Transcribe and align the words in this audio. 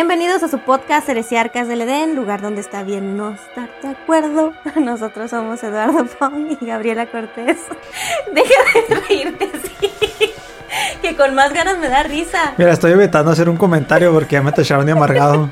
Bienvenidos 0.00 0.42
a 0.42 0.48
su 0.48 0.60
podcast 0.60 1.06
Heresiarcas 1.10 1.68
del 1.68 1.82
Edén, 1.82 2.16
lugar 2.16 2.40
donde 2.40 2.62
está 2.62 2.82
bien 2.82 3.18
no 3.18 3.32
estar 3.32 3.68
de 3.82 3.88
acuerdo. 3.88 4.54
Nosotros 4.76 5.30
somos 5.30 5.62
Eduardo 5.62 6.06
Pong 6.06 6.56
y 6.58 6.64
Gabriela 6.64 7.04
Cortés. 7.04 7.58
Deja 8.32 8.78
de 8.88 8.94
reírte 8.94 9.50
así. 9.52 10.32
Que 11.02 11.14
con 11.14 11.34
más 11.34 11.52
ganas 11.52 11.76
me 11.76 11.90
da 11.90 12.02
risa. 12.02 12.54
Mira, 12.56 12.72
estoy 12.72 12.92
evitando 12.92 13.30
hacer 13.30 13.50
un 13.50 13.58
comentario 13.58 14.10
porque 14.10 14.36
ya 14.36 14.42
me 14.42 14.52
tacharon 14.52 14.86
de 14.86 14.92
amargado. 14.92 15.50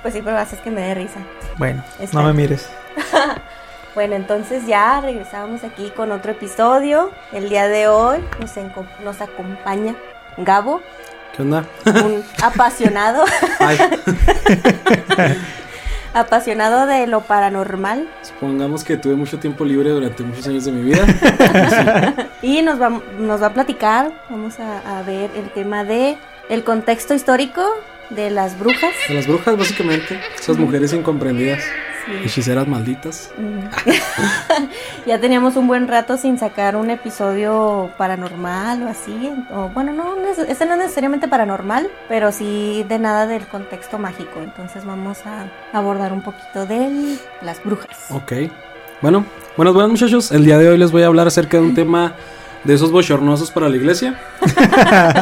Pues 0.00 0.14
sí, 0.14 0.22
pero 0.24 0.38
haces 0.38 0.58
que 0.60 0.70
me 0.70 0.80
dé 0.80 0.94
risa. 0.94 1.20
Bueno, 1.58 1.84
Está. 2.00 2.18
no 2.18 2.26
me 2.28 2.32
mires. 2.32 2.70
Bueno, 3.94 4.14
entonces 4.14 4.66
ya 4.66 5.02
regresamos 5.02 5.62
aquí 5.62 5.90
con 5.90 6.10
otro 6.10 6.32
episodio. 6.32 7.10
El 7.32 7.50
día 7.50 7.68
de 7.68 7.88
hoy 7.88 8.24
nos 9.04 9.20
acompaña 9.20 9.94
Gabo, 10.38 10.82
¿Qué 11.36 11.42
onda? 11.42 11.66
un 11.84 12.24
apasionado, 12.42 13.22
apasionado 16.14 16.86
de 16.86 17.06
lo 17.06 17.20
paranormal. 17.20 18.08
supongamos 18.22 18.84
que 18.84 18.96
tuve 18.96 19.16
mucho 19.16 19.38
tiempo 19.38 19.66
libre 19.66 19.90
durante 19.90 20.22
muchos 20.22 20.48
años 20.48 20.64
de 20.64 20.72
mi 20.72 20.82
vida. 20.82 21.04
Y 22.42 22.62
nos 22.62 22.80
va, 22.80 22.90
nos 23.18 23.42
va 23.42 23.48
a 23.48 23.54
platicar, 23.54 24.12
vamos 24.30 24.60
a, 24.60 24.98
a 24.98 25.02
ver 25.02 25.30
el 25.34 25.50
tema 25.50 25.84
de 25.84 26.16
el 26.48 26.64
contexto 26.64 27.12
histórico 27.12 27.62
de 28.10 28.30
las 28.30 28.58
brujas. 28.58 28.92
De 29.08 29.14
las 29.14 29.26
brujas, 29.26 29.56
básicamente. 29.56 30.20
Esas 30.38 30.56
mujeres 30.58 30.92
incomprendidas. 30.92 31.62
Sí. 32.06 32.12
Hechiceras 32.24 32.68
malditas. 32.68 33.30
Ya 35.06 35.20
teníamos 35.20 35.54
un 35.54 35.68
buen 35.68 35.86
rato 35.86 36.16
sin 36.16 36.36
sacar 36.36 36.74
un 36.74 36.90
episodio 36.90 37.90
paranormal 37.96 38.82
o 38.82 38.88
así. 38.88 39.32
O, 39.52 39.68
bueno, 39.68 39.92
no, 39.92 40.16
este 40.48 40.66
no 40.66 40.72
es 40.72 40.78
necesariamente 40.78 41.28
paranormal, 41.28 41.88
pero 42.08 42.32
sí 42.32 42.84
de 42.88 42.98
nada 42.98 43.28
del 43.28 43.46
contexto 43.46 43.98
mágico. 43.98 44.40
Entonces 44.42 44.84
vamos 44.84 45.18
a 45.24 45.46
abordar 45.72 46.12
un 46.12 46.22
poquito 46.22 46.66
de 46.66 47.18
las 47.40 47.62
brujas. 47.62 48.06
Ok. 48.10 48.32
Bueno, 49.00 49.24
buenos, 49.56 49.74
buenos 49.74 49.92
muchachos. 49.92 50.32
El 50.32 50.44
día 50.44 50.58
de 50.58 50.68
hoy 50.70 50.78
les 50.78 50.90
voy 50.90 51.02
a 51.02 51.06
hablar 51.06 51.28
acerca 51.28 51.58
de 51.58 51.62
un 51.62 51.74
tema 51.76 52.14
de 52.66 52.74
esos 52.74 52.90
bochornosos 52.90 53.50
para 53.50 53.68
la 53.68 53.76
iglesia. 53.76 54.20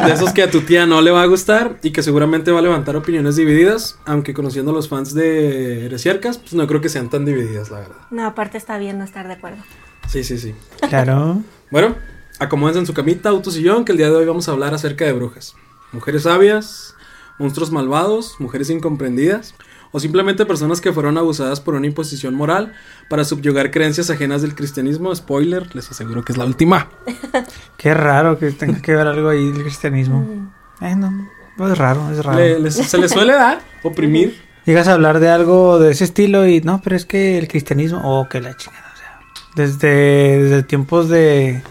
de 0.05 0.11
esos 0.11 0.33
que 0.33 0.43
a 0.43 0.49
tu 0.49 0.61
tía 0.61 0.85
no 0.85 1.01
le 1.01 1.11
va 1.11 1.21
a 1.21 1.25
gustar 1.25 1.77
y 1.83 1.91
que 1.91 2.01
seguramente 2.01 2.51
va 2.51 2.59
a 2.59 2.61
levantar 2.61 2.95
opiniones 2.95 3.35
divididas. 3.35 3.99
Aunque 4.05 4.33
conociendo 4.33 4.71
a 4.71 4.73
los 4.73 4.89
fans 4.89 5.13
de 5.13 5.85
Heresiarcas, 5.85 6.37
pues 6.37 6.53
no 6.53 6.65
creo 6.67 6.81
que 6.81 6.89
sean 6.89 7.09
tan 7.09 7.25
divididas, 7.25 7.69
la 7.69 7.79
verdad. 7.79 7.95
No, 8.09 8.25
aparte 8.25 8.57
está 8.57 8.77
bien 8.77 8.97
no 8.97 9.05
estar 9.05 9.27
de 9.27 9.33
acuerdo. 9.33 9.63
Sí, 10.07 10.23
sí, 10.23 10.37
sí. 10.37 10.55
Claro. 10.89 11.41
Bueno, 11.71 11.95
acomódense 12.39 12.79
en 12.79 12.85
su 12.85 12.93
camita, 12.93 13.29
auto 13.29 13.51
sillón, 13.51 13.85
que 13.85 13.91
el 13.91 13.97
día 13.97 14.09
de 14.09 14.15
hoy 14.15 14.25
vamos 14.25 14.49
a 14.49 14.51
hablar 14.51 14.73
acerca 14.73 15.05
de 15.05 15.13
brujas. 15.13 15.55
Mujeres 15.91 16.23
sabias, 16.23 16.95
monstruos 17.37 17.71
malvados, 17.71 18.35
mujeres 18.39 18.69
incomprendidas, 18.69 19.55
o 19.95 19.99
simplemente 20.01 20.45
personas 20.45 20.81
que 20.81 20.91
fueron 20.91 21.17
abusadas 21.17 21.61
por 21.61 21.73
una 21.75 21.87
imposición 21.87 22.35
moral 22.35 22.73
para 23.09 23.23
subyugar 23.23 23.71
creencias 23.71 24.09
ajenas 24.09 24.41
del 24.41 24.53
cristianismo. 24.53 25.15
Spoiler, 25.15 25.73
les 25.73 25.89
aseguro 25.89 26.25
que 26.25 26.33
es 26.33 26.37
la 26.37 26.43
última. 26.43 26.89
Qué 27.77 27.93
raro 27.93 28.37
que 28.37 28.51
tenga 28.51 28.81
que 28.81 28.93
ver 28.93 29.07
algo 29.07 29.29
ahí 29.29 29.47
el 29.47 29.61
cristianismo. 29.63 30.51
Eh, 30.81 30.95
no, 30.97 31.29
no 31.57 31.71
es 31.71 31.77
raro, 31.77 32.11
es 32.11 32.25
raro. 32.25 32.37
Le- 32.39 32.59
les- 32.59 32.75
se 32.75 32.97
les 32.97 33.09
suele 33.11 33.33
dar, 33.33 33.61
oprimir. 33.83 34.43
Llegas 34.65 34.89
a 34.89 34.93
hablar 34.93 35.21
de 35.21 35.29
algo 35.29 35.79
de 35.79 35.91
ese 35.91 36.03
estilo 36.03 36.45
y 36.45 36.59
no, 36.59 36.81
pero 36.83 36.97
es 36.97 37.05
que 37.05 37.37
el 37.37 37.47
cristianismo, 37.47 38.01
oh, 38.03 38.27
que 38.27 38.41
la 38.41 38.57
chingada, 38.57 38.91
o 38.93 38.97
sea, 38.97 39.19
desde, 39.55 40.43
desde 40.43 40.63
tiempos 40.63 41.07
de, 41.07 41.61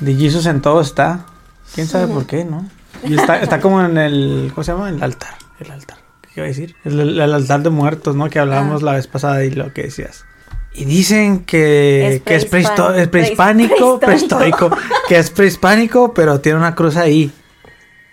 de 0.00 0.14
Jesus 0.16 0.46
en 0.46 0.60
todo 0.62 0.80
está. 0.80 1.26
¿Quién 1.74 1.86
sabe 1.86 2.12
por 2.12 2.26
qué, 2.26 2.44
no? 2.44 2.66
Y 3.04 3.14
está, 3.16 3.40
está 3.40 3.60
como 3.60 3.80
en 3.82 3.98
el, 3.98 4.50
¿cómo 4.52 4.64
se 4.64 4.72
llama? 4.72 4.88
El 4.88 5.00
altar, 5.00 5.34
el 5.60 5.70
altar. 5.70 5.97
¿Qué 6.38 6.40
iba 6.40 6.44
a 6.44 6.48
decir? 6.48 6.76
El, 6.84 7.18
el 7.20 7.34
altar 7.34 7.62
de 7.62 7.70
muertos, 7.70 8.14
¿no? 8.14 8.30
Que 8.30 8.38
hablábamos 8.38 8.82
Ah. 8.82 8.86
la 8.86 8.92
vez 8.92 9.06
pasada 9.08 9.44
y 9.44 9.50
lo 9.50 9.72
que 9.72 9.82
decías. 9.82 10.24
Y 10.72 10.84
dicen 10.84 11.44
que, 11.44 12.14
Es 12.16 12.22
que 12.22 12.36
es, 12.36 12.48
prehispan- 12.50 12.94
es 12.96 13.08
prehispánico, 13.08 13.98
prehistórico. 13.98 14.68
prehistórico, 14.68 14.70
que 15.08 15.18
es 15.18 15.30
prehispánico, 15.30 16.14
pero 16.14 16.40
tiene 16.40 16.58
una 16.58 16.74
cruz 16.76 16.96
ahí. 16.96 17.32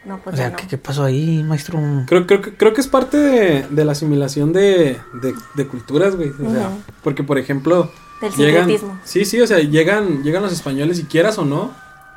No, 0.05 0.19
pues 0.23 0.33
O 0.33 0.37
sea, 0.37 0.49
no. 0.49 0.55
¿qué, 0.55 0.67
qué 0.67 0.77
pasó 0.79 1.03
ahí, 1.03 1.43
maestro? 1.43 1.79
Creo, 2.07 2.25
creo, 2.25 2.41
que- 2.41 2.53
creo 2.55 2.73
que 2.73 2.81
es 2.81 2.87
parte 2.87 3.17
de, 3.17 3.65
de 3.69 3.85
la 3.85 3.91
asimilación 3.91 4.53
de, 4.53 4.97
de- 5.21 5.33
de 5.55 5.67
culturas, 5.67 6.15
güey. 6.15 6.29
O 6.29 6.51
sea, 6.51 6.69
Ujú. 6.69 6.81
porque, 7.03 7.23
por 7.23 7.37
ejemplo, 7.37 7.91
Del 8.21 8.31
llegan, 8.33 8.69
sí, 9.03 9.25
sí, 9.25 9.39
o 9.41 9.45
sea, 9.47 9.59
llegan, 9.59 10.23
llegan 10.23 10.41
los 10.41 10.53
españoles, 10.53 10.97
y 10.99 11.03
quieras 11.03 11.37
o 11.37 11.45
no, 11.45 11.73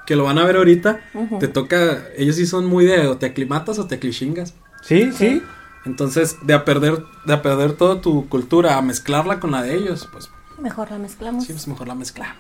que 0.07 0.17
lo 0.17 0.25
van 0.25 0.39
a 0.39 0.45
ver 0.45 0.57
ahorita, 0.57 1.01
Ujú. 1.13 1.39
te 1.41 1.49
toca, 1.49 2.05
ellos 2.17 2.37
sí 2.37 2.47
son 2.47 2.65
muy 2.65 2.87
de 2.87 3.07
o 3.09 3.19
te 3.19 3.27
aclimatas 3.27 3.79
o 3.79 3.87
te 3.87 3.97
aclichingas. 3.97 4.55
Sí, 4.83 5.11
sí. 5.13 5.43
Entonces, 5.85 6.37
de 6.43 6.55
a 6.55 6.65
perder, 6.65 7.03
de 7.25 7.33
a 7.33 7.43
perder 7.43 7.73
toda 7.73 8.01
tu 8.01 8.29
cultura, 8.29 8.77
a 8.77 8.83
mezclarla 8.83 9.41
con 9.41 9.53
la 9.53 9.63
de 9.63 9.75
ellos, 9.75 10.09
pues 10.13 10.31
Mejor 10.61 10.91
la 10.91 10.99
mezclamos. 10.99 11.45
sí, 11.45 11.53
pues 11.53 11.69
mejor 11.69 11.89
la 11.89 11.95
mezclamos. 11.95 12.37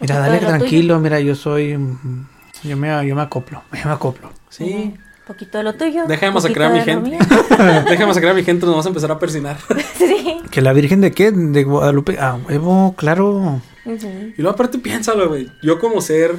Mira, 0.00 0.18
dale 0.18 0.38
tranquilo, 0.38 0.98
mira, 0.98 1.20
yo 1.20 1.34
soy. 1.34 1.76
mm, 1.76 2.26
Yo 2.64 2.76
me, 2.76 3.06
yo 3.06 3.14
me 3.14 3.22
acoplo, 3.22 3.62
yo 3.72 3.84
me 3.84 3.92
acoplo. 3.92 4.30
Sí. 4.48 4.94
Un 4.94 5.26
poquito 5.26 5.58
de 5.58 5.64
lo 5.64 5.74
tuyo. 5.74 6.04
Deja 6.06 6.26
de 6.26 6.32
poquito 6.32 6.34
masacrar 6.34 6.70
a 6.70 6.74
mi 6.74 6.80
de 6.80 6.86
lo 6.86 6.92
gente. 7.02 7.10
mío. 7.10 7.18
Deja 7.84 8.00
de 8.02 8.06
masacrar 8.06 8.32
a 8.32 8.34
mi 8.34 8.44
gente, 8.44 8.66
nos 8.66 8.72
vamos 8.74 8.86
a 8.86 8.88
empezar 8.88 9.10
a 9.12 9.18
persinar. 9.18 9.58
sí. 9.96 10.38
¿Que 10.50 10.60
la 10.62 10.72
Virgen 10.72 11.00
de 11.00 11.12
qué? 11.12 11.30
De 11.32 11.64
Guadalupe. 11.64 12.16
Ah, 12.20 12.38
huevo, 12.48 12.94
claro. 12.96 13.60
Y 13.84 14.40
luego 14.40 14.50
aparte 14.54 14.78
piénsalo, 14.78 15.28
güey. 15.28 15.50
Yo 15.62 15.78
como 15.78 16.00
ser, 16.00 16.34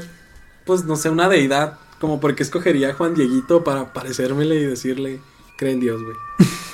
pues 0.65 0.85
no 0.85 0.95
sé, 0.95 1.09
una 1.09 1.29
deidad, 1.29 1.77
como 1.99 2.19
porque 2.19 2.43
escogería 2.43 2.89
a 2.89 2.93
Juan 2.93 3.13
Dieguito 3.13 3.63
para 3.63 3.93
parecérmele 3.93 4.55
y 4.55 4.63
decirle, 4.65 5.19
cree 5.57 5.73
en 5.73 5.79
Dios, 5.79 6.01
güey. 6.03 6.15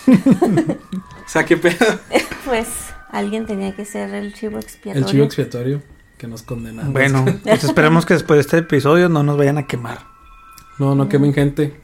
o 1.26 1.30
sea, 1.30 1.46
qué 1.46 1.58
pedo. 1.58 2.00
Pues 2.44 2.68
alguien 3.12 3.46
tenía 3.46 3.74
que 3.76 3.86
ser 3.86 4.14
el 4.16 4.34
chivo 4.34 4.58
expiatorio. 4.58 5.06
El 5.06 5.12
chivo 5.12 5.24
expiatorio 5.24 5.82
que 6.18 6.28
nos 6.28 6.42
condena. 6.42 6.84
Bueno, 6.86 7.24
pues 7.44 7.64
esperemos 7.64 8.06
que 8.06 8.16
después 8.16 8.38
de 8.38 8.42
este 8.42 8.58
episodio 8.58 9.10
no 9.10 9.24
nos 9.24 9.38
vayan 9.38 9.58
a 9.58 9.68
quemar. 9.68 10.00
No, 10.80 10.96
no 10.96 11.08
quemen 11.08 11.34
gente. 11.34 11.80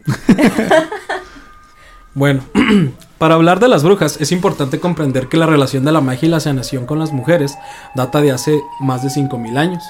bueno, 2.16 2.44
para 3.18 3.36
hablar 3.36 3.60
de 3.60 3.68
las 3.68 3.84
brujas 3.84 4.20
es 4.20 4.32
importante 4.32 4.80
comprender 4.80 5.28
que 5.28 5.38
la 5.38 5.46
relación 5.46 5.86
de 5.86 5.92
la 5.92 6.02
magia 6.02 6.28
y 6.28 6.32
la 6.32 6.40
sanación 6.40 6.86
con 6.86 7.00
las 7.00 7.14
mujeres 7.14 7.56
data 7.96 8.20
de 8.20 8.32
hace 8.32 8.60
más 8.82 9.04
de 9.04 9.12
5000 9.12 9.58
años. 9.58 9.84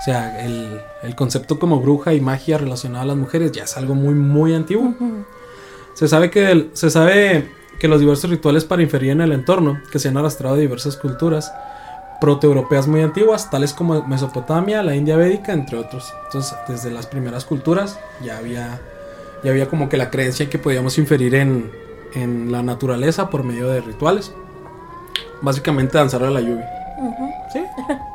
O 0.00 0.04
sea, 0.04 0.44
el, 0.44 0.80
el 1.02 1.14
concepto 1.14 1.58
como 1.58 1.80
bruja 1.80 2.14
y 2.14 2.20
magia 2.20 2.56
relacionada 2.58 3.04
a 3.04 3.08
las 3.08 3.16
mujeres 3.16 3.52
ya 3.52 3.64
es 3.64 3.76
algo 3.76 3.94
muy, 3.94 4.14
muy 4.14 4.54
antiguo. 4.54 4.94
Se 5.98 6.06
sabe 6.06 6.30
que 6.30 6.50
el- 6.52 6.70
se 6.74 6.90
sabe 6.90 7.48
que 7.80 7.88
los 7.88 7.98
diversos 7.98 8.30
rituales 8.30 8.64
para 8.64 8.82
inferir 8.82 9.10
en 9.10 9.20
el 9.20 9.32
entorno, 9.32 9.80
que 9.90 9.98
se 9.98 10.06
han 10.08 10.16
arrastrado 10.16 10.54
de 10.54 10.60
diversas 10.62 10.96
culturas 10.96 11.52
protoeuropeas 12.20 12.86
muy 12.86 13.00
antiguas, 13.02 13.50
tales 13.50 13.72
como 13.72 14.04
Mesopotamia, 14.04 14.84
la 14.84 14.94
India 14.94 15.16
védica, 15.16 15.52
entre 15.52 15.76
otros. 15.76 16.12
Entonces, 16.26 16.56
desde 16.68 16.92
las 16.92 17.06
primeras 17.08 17.44
culturas 17.44 17.98
ya 18.24 18.38
había, 18.38 18.80
ya 19.42 19.50
había 19.50 19.68
como 19.68 19.88
que 19.88 19.96
la 19.96 20.08
creencia 20.10 20.48
que 20.48 20.58
podíamos 20.58 20.98
inferir 20.98 21.34
en, 21.34 21.68
en 22.14 22.52
la 22.52 22.62
naturaleza 22.62 23.28
por 23.28 23.42
medio 23.42 23.68
de 23.68 23.80
rituales. 23.80 24.32
Básicamente 25.42 25.98
danzar 25.98 26.22
a 26.22 26.30
la 26.30 26.40
lluvia. 26.40 26.68
Sí, 27.52 27.60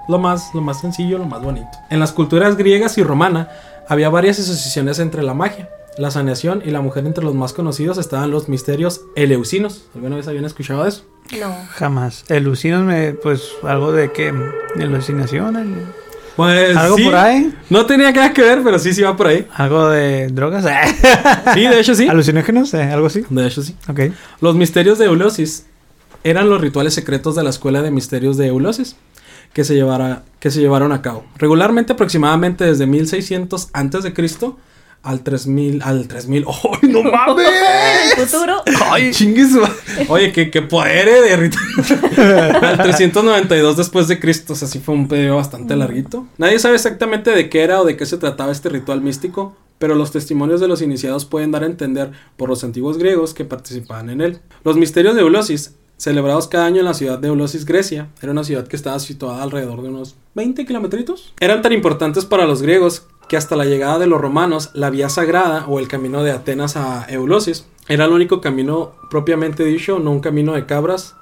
lo 0.08 0.20
más, 0.20 0.54
lo 0.54 0.62
más 0.62 0.80
sencillo, 0.80 1.18
lo 1.18 1.26
más 1.26 1.42
bonito. 1.42 1.78
En 1.90 2.00
las 2.00 2.14
culturas 2.14 2.56
griegas 2.56 2.98
y 2.98 3.04
romana 3.04 3.50
había 3.90 4.10
varias 4.10 4.40
asociaciones 4.40 5.00
entre 5.00 5.22
la 5.22 5.34
magia, 5.34 5.70
la 5.98 6.12
sanación 6.12 6.62
y 6.66 6.72
la 6.72 6.82
mujer. 6.82 7.06
Entre 7.06 7.24
los 7.24 7.36
más 7.36 7.54
conocidos 7.54 7.98
estaban 7.98 8.32
los 8.32 8.50
misterios 8.50 9.02
eleusinos. 9.16 9.86
¿Alguna 9.96 10.16
vez 10.16 10.28
habían 10.28 10.46
escuchado 10.46 10.84
de 10.84 10.90
eso? 10.90 11.04
No. 11.40 11.56
Jamás. 11.72 12.26
Elucinos 12.30 12.84
me, 12.84 13.14
pues, 13.14 13.52
algo 13.64 13.92
de 13.92 14.12
que. 14.12 14.34
Alucinación. 14.82 15.56
el- 15.56 15.76
Pues 16.36 16.76
Algo 16.76 16.98
sí. 16.98 17.04
por 17.06 17.16
ahí. 17.16 17.54
No 17.70 17.86
tenía 17.86 18.12
nada 18.12 18.34
que 18.34 18.42
ver, 18.42 18.62
pero 18.64 18.80
sí, 18.80 18.92
sí 18.94 19.04
va 19.04 19.16
por 19.16 19.28
ahí. 19.28 19.48
Algo 19.54 19.90
de 19.90 20.28
drogas. 20.30 20.66
Sí, 21.54 21.62
de 21.68 21.80
hecho 21.80 21.94
sí. 21.94 22.08
Alucinógenos, 22.08 22.74
eh, 22.74 22.84
algo 22.84 23.06
así. 23.08 23.24
De 23.30 23.46
hecho 23.48 23.62
sí. 23.62 23.76
Ok. 23.88 24.00
Los 24.42 24.56
misterios 24.56 24.98
de 24.98 25.06
Eulosis 25.06 25.68
eran 26.24 26.50
los 26.50 26.60
rituales 26.60 26.94
secretos 26.96 27.36
de 27.36 27.44
la 27.44 27.52
escuela 27.52 27.82
de 27.84 27.92
misterios 27.92 28.38
de 28.38 28.48
Eulosis 28.48 28.96
que 29.54 29.64
se, 29.64 29.76
llevara- 29.76 30.24
que 30.40 30.50
se 30.50 30.60
llevaron 30.60 30.92
a 30.92 31.04
cabo. 31.04 31.24
Regularmente 31.38 31.94
aproximadamente 31.94 32.66
desde 32.66 32.88
1600 32.88 33.70
antes 33.74 34.02
de 34.04 34.14
Cristo 34.14 34.58
al 35.04 35.22
3000 35.22 35.82
al 35.84 36.08
3000. 36.08 36.46
¡Ay, 36.82 36.90
no 36.90 37.04
mames! 37.04 37.48
El 38.18 38.26
futuro. 38.28 38.64
¡Ay, 38.90 39.12
chingue 39.12 39.48
su- 39.48 39.62
Oye, 40.08 40.32
qué, 40.32 40.50
qué 40.50 40.62
poder 40.62 41.08
eh, 41.08 41.22
de 41.22 41.36
ritual. 41.38 41.64
Al 42.64 42.78
392 42.82 43.78
después 43.78 44.08
de 44.08 44.20
Cristo, 44.20 44.54
o 44.54 44.56
sea, 44.56 44.68
sí 44.68 44.80
fue 44.80 44.96
un 44.96 45.08
periodo 45.08 45.36
bastante 45.38 45.76
larguito. 45.76 46.28
Nadie 46.38 46.58
sabe 46.60 46.76
exactamente 46.76 47.32
de 47.32 47.50
qué 47.50 47.62
era 47.64 47.82
o 47.82 47.86
de 47.86 47.96
qué 47.98 48.06
se 48.06 48.18
trataba 48.18 48.52
este 48.52 48.70
ritual 48.70 49.02
místico, 49.02 49.56
pero 49.80 49.96
los 49.96 50.12
testimonios 50.12 50.62
de 50.62 50.68
los 50.68 50.82
iniciados 50.82 51.26
pueden 51.26 51.52
dar 51.52 51.64
a 51.64 51.68
entender 51.68 52.12
por 52.38 52.50
los 52.50 52.64
antiguos 52.64 52.98
griegos 52.98 53.34
que 53.34 53.46
participaban 53.46 54.10
en 54.10 54.22
él. 54.22 54.40
Los 54.64 54.78
misterios 54.78 55.16
de 55.16 55.22
Eulosis, 55.22 55.76
celebrados 55.98 56.48
cada 56.48 56.66
año 56.66 56.80
en 56.80 56.86
la 56.86 56.94
ciudad 56.94 57.20
de 57.20 57.28
Eulosis, 57.28 57.66
Grecia, 57.66 58.08
era 58.22 58.32
una 58.32 58.44
ciudad 58.44 58.68
que 58.68 58.76
estaba 58.76 59.00
situada 59.00 59.44
alrededor 59.44 59.82
de 59.82 59.90
unos 59.90 60.16
20 60.36 60.66
kilometritos, 60.66 61.34
eran 61.40 61.62
tan 61.62 61.74
importantes 61.74 62.26
para 62.26 62.46
los 62.46 62.62
griegos 62.62 63.04
que 63.34 63.38
hasta 63.38 63.56
la 63.56 63.66
llegada 63.66 63.98
de 63.98 64.06
los 64.06 64.22
romanos, 64.22 64.70
la 64.76 64.92
vía 64.92 65.10
sagrada 65.10 65.66
o 65.68 65.80
el 65.80 65.88
camino 65.88 66.22
de 66.22 66.30
Atenas 66.32 66.78
a 66.78 67.08
Eulosis 67.10 67.66
era 67.88 68.06
el 68.06 68.12
único 68.12 68.42
camino 68.42 68.92
propiamente 69.10 69.64
dicho, 69.66 69.98
no 69.98 70.12
un 70.12 70.20
camino 70.20 70.54
de 70.54 70.68
cabras 70.68 71.16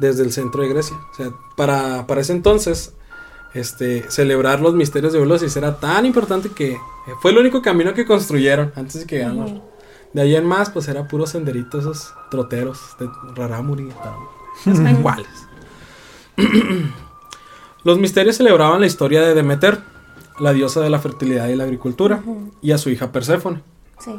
desde 0.00 0.24
el 0.24 0.32
centro 0.32 0.62
de 0.64 0.70
Grecia. 0.70 0.96
O 1.12 1.14
sea, 1.14 1.28
para, 1.56 2.04
para 2.08 2.20
ese 2.22 2.32
entonces, 2.32 2.94
este, 3.54 4.10
celebrar 4.10 4.58
los 4.60 4.74
misterios 4.74 5.12
de 5.12 5.20
Ulysses 5.20 5.56
era 5.56 5.78
tan 5.78 6.04
importante 6.04 6.48
que 6.48 6.78
fue 7.22 7.30
el 7.30 7.38
único 7.38 7.62
camino 7.62 7.94
que 7.94 8.04
construyeron 8.06 8.72
antes 8.74 9.02
de 9.02 9.06
que 9.06 9.16
llegaran 9.18 9.38
los- 9.38 9.52
De 10.12 10.22
ahí 10.22 10.34
en 10.34 10.46
más, 10.46 10.70
pues 10.70 10.88
era 10.88 11.06
puro 11.06 11.28
senderito 11.28 11.78
esos 11.78 12.12
troteros 12.28 12.80
de 12.98 13.08
Rarámuri. 13.36 13.88
tal. 14.02 14.90
Iguales. 14.98 15.28
los 17.84 17.98
misterios 18.00 18.34
celebraban 18.36 18.80
la 18.80 18.86
historia 18.86 19.22
de 19.22 19.32
Demeter, 19.32 19.78
la 20.38 20.52
diosa 20.52 20.80
de 20.80 20.90
la 20.90 20.98
fertilidad 20.98 21.48
y 21.48 21.56
la 21.56 21.64
agricultura, 21.64 22.22
y 22.62 22.72
a 22.72 22.78
su 22.78 22.90
hija 22.90 23.12
Perséfone. 23.12 23.62
Sí. 23.98 24.12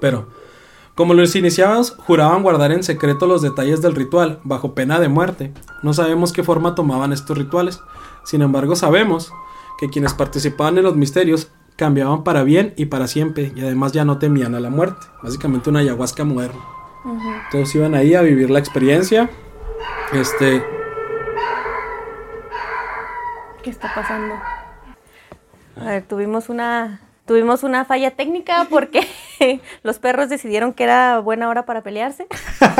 Pero, 0.00 0.28
como 0.94 1.14
los 1.14 1.34
iniciados 1.34 1.96
juraban 2.06 2.42
guardar 2.42 2.70
en 2.72 2.82
secreto 2.82 3.26
los 3.26 3.42
detalles 3.42 3.82
del 3.82 3.94
ritual, 3.94 4.40
bajo 4.44 4.74
pena 4.74 5.00
de 5.00 5.08
muerte, 5.08 5.52
no 5.82 5.92
sabemos 5.92 6.32
qué 6.32 6.44
forma 6.44 6.74
tomaban 6.74 7.12
estos 7.12 7.36
rituales. 7.36 7.80
Sin 8.24 8.42
embargo, 8.42 8.76
sabemos 8.76 9.32
que 9.78 9.90
quienes 9.90 10.14
participaban 10.14 10.78
en 10.78 10.84
los 10.84 10.96
misterios 10.96 11.50
cambiaban 11.76 12.22
para 12.22 12.44
bien 12.44 12.74
y 12.76 12.86
para 12.86 13.08
siempre, 13.08 13.52
y 13.56 13.60
además 13.60 13.92
ya 13.92 14.04
no 14.04 14.18
temían 14.18 14.54
a 14.54 14.60
la 14.60 14.70
muerte. 14.70 15.06
Básicamente 15.22 15.70
una 15.70 15.80
ayahuasca 15.80 16.24
moderna. 16.24 16.60
Todos 17.50 17.74
iban 17.74 17.94
ahí 17.94 18.14
a 18.14 18.22
vivir 18.22 18.50
la 18.50 18.60
experiencia. 18.60 19.28
Este, 20.12 20.64
¿Qué 23.62 23.70
está 23.70 23.92
pasando? 23.94 24.34
A 25.80 25.84
ver, 25.84 26.02
tuvimos 26.04 26.48
una 26.48 27.00
tuvimos 27.26 27.62
una 27.62 27.84
falla 27.86 28.10
técnica 28.10 28.66
porque 28.68 29.06
los 29.82 29.98
perros 29.98 30.28
decidieron 30.28 30.72
que 30.72 30.84
era 30.84 31.18
buena 31.20 31.48
hora 31.48 31.64
para 31.66 31.82
pelearse. 31.82 32.26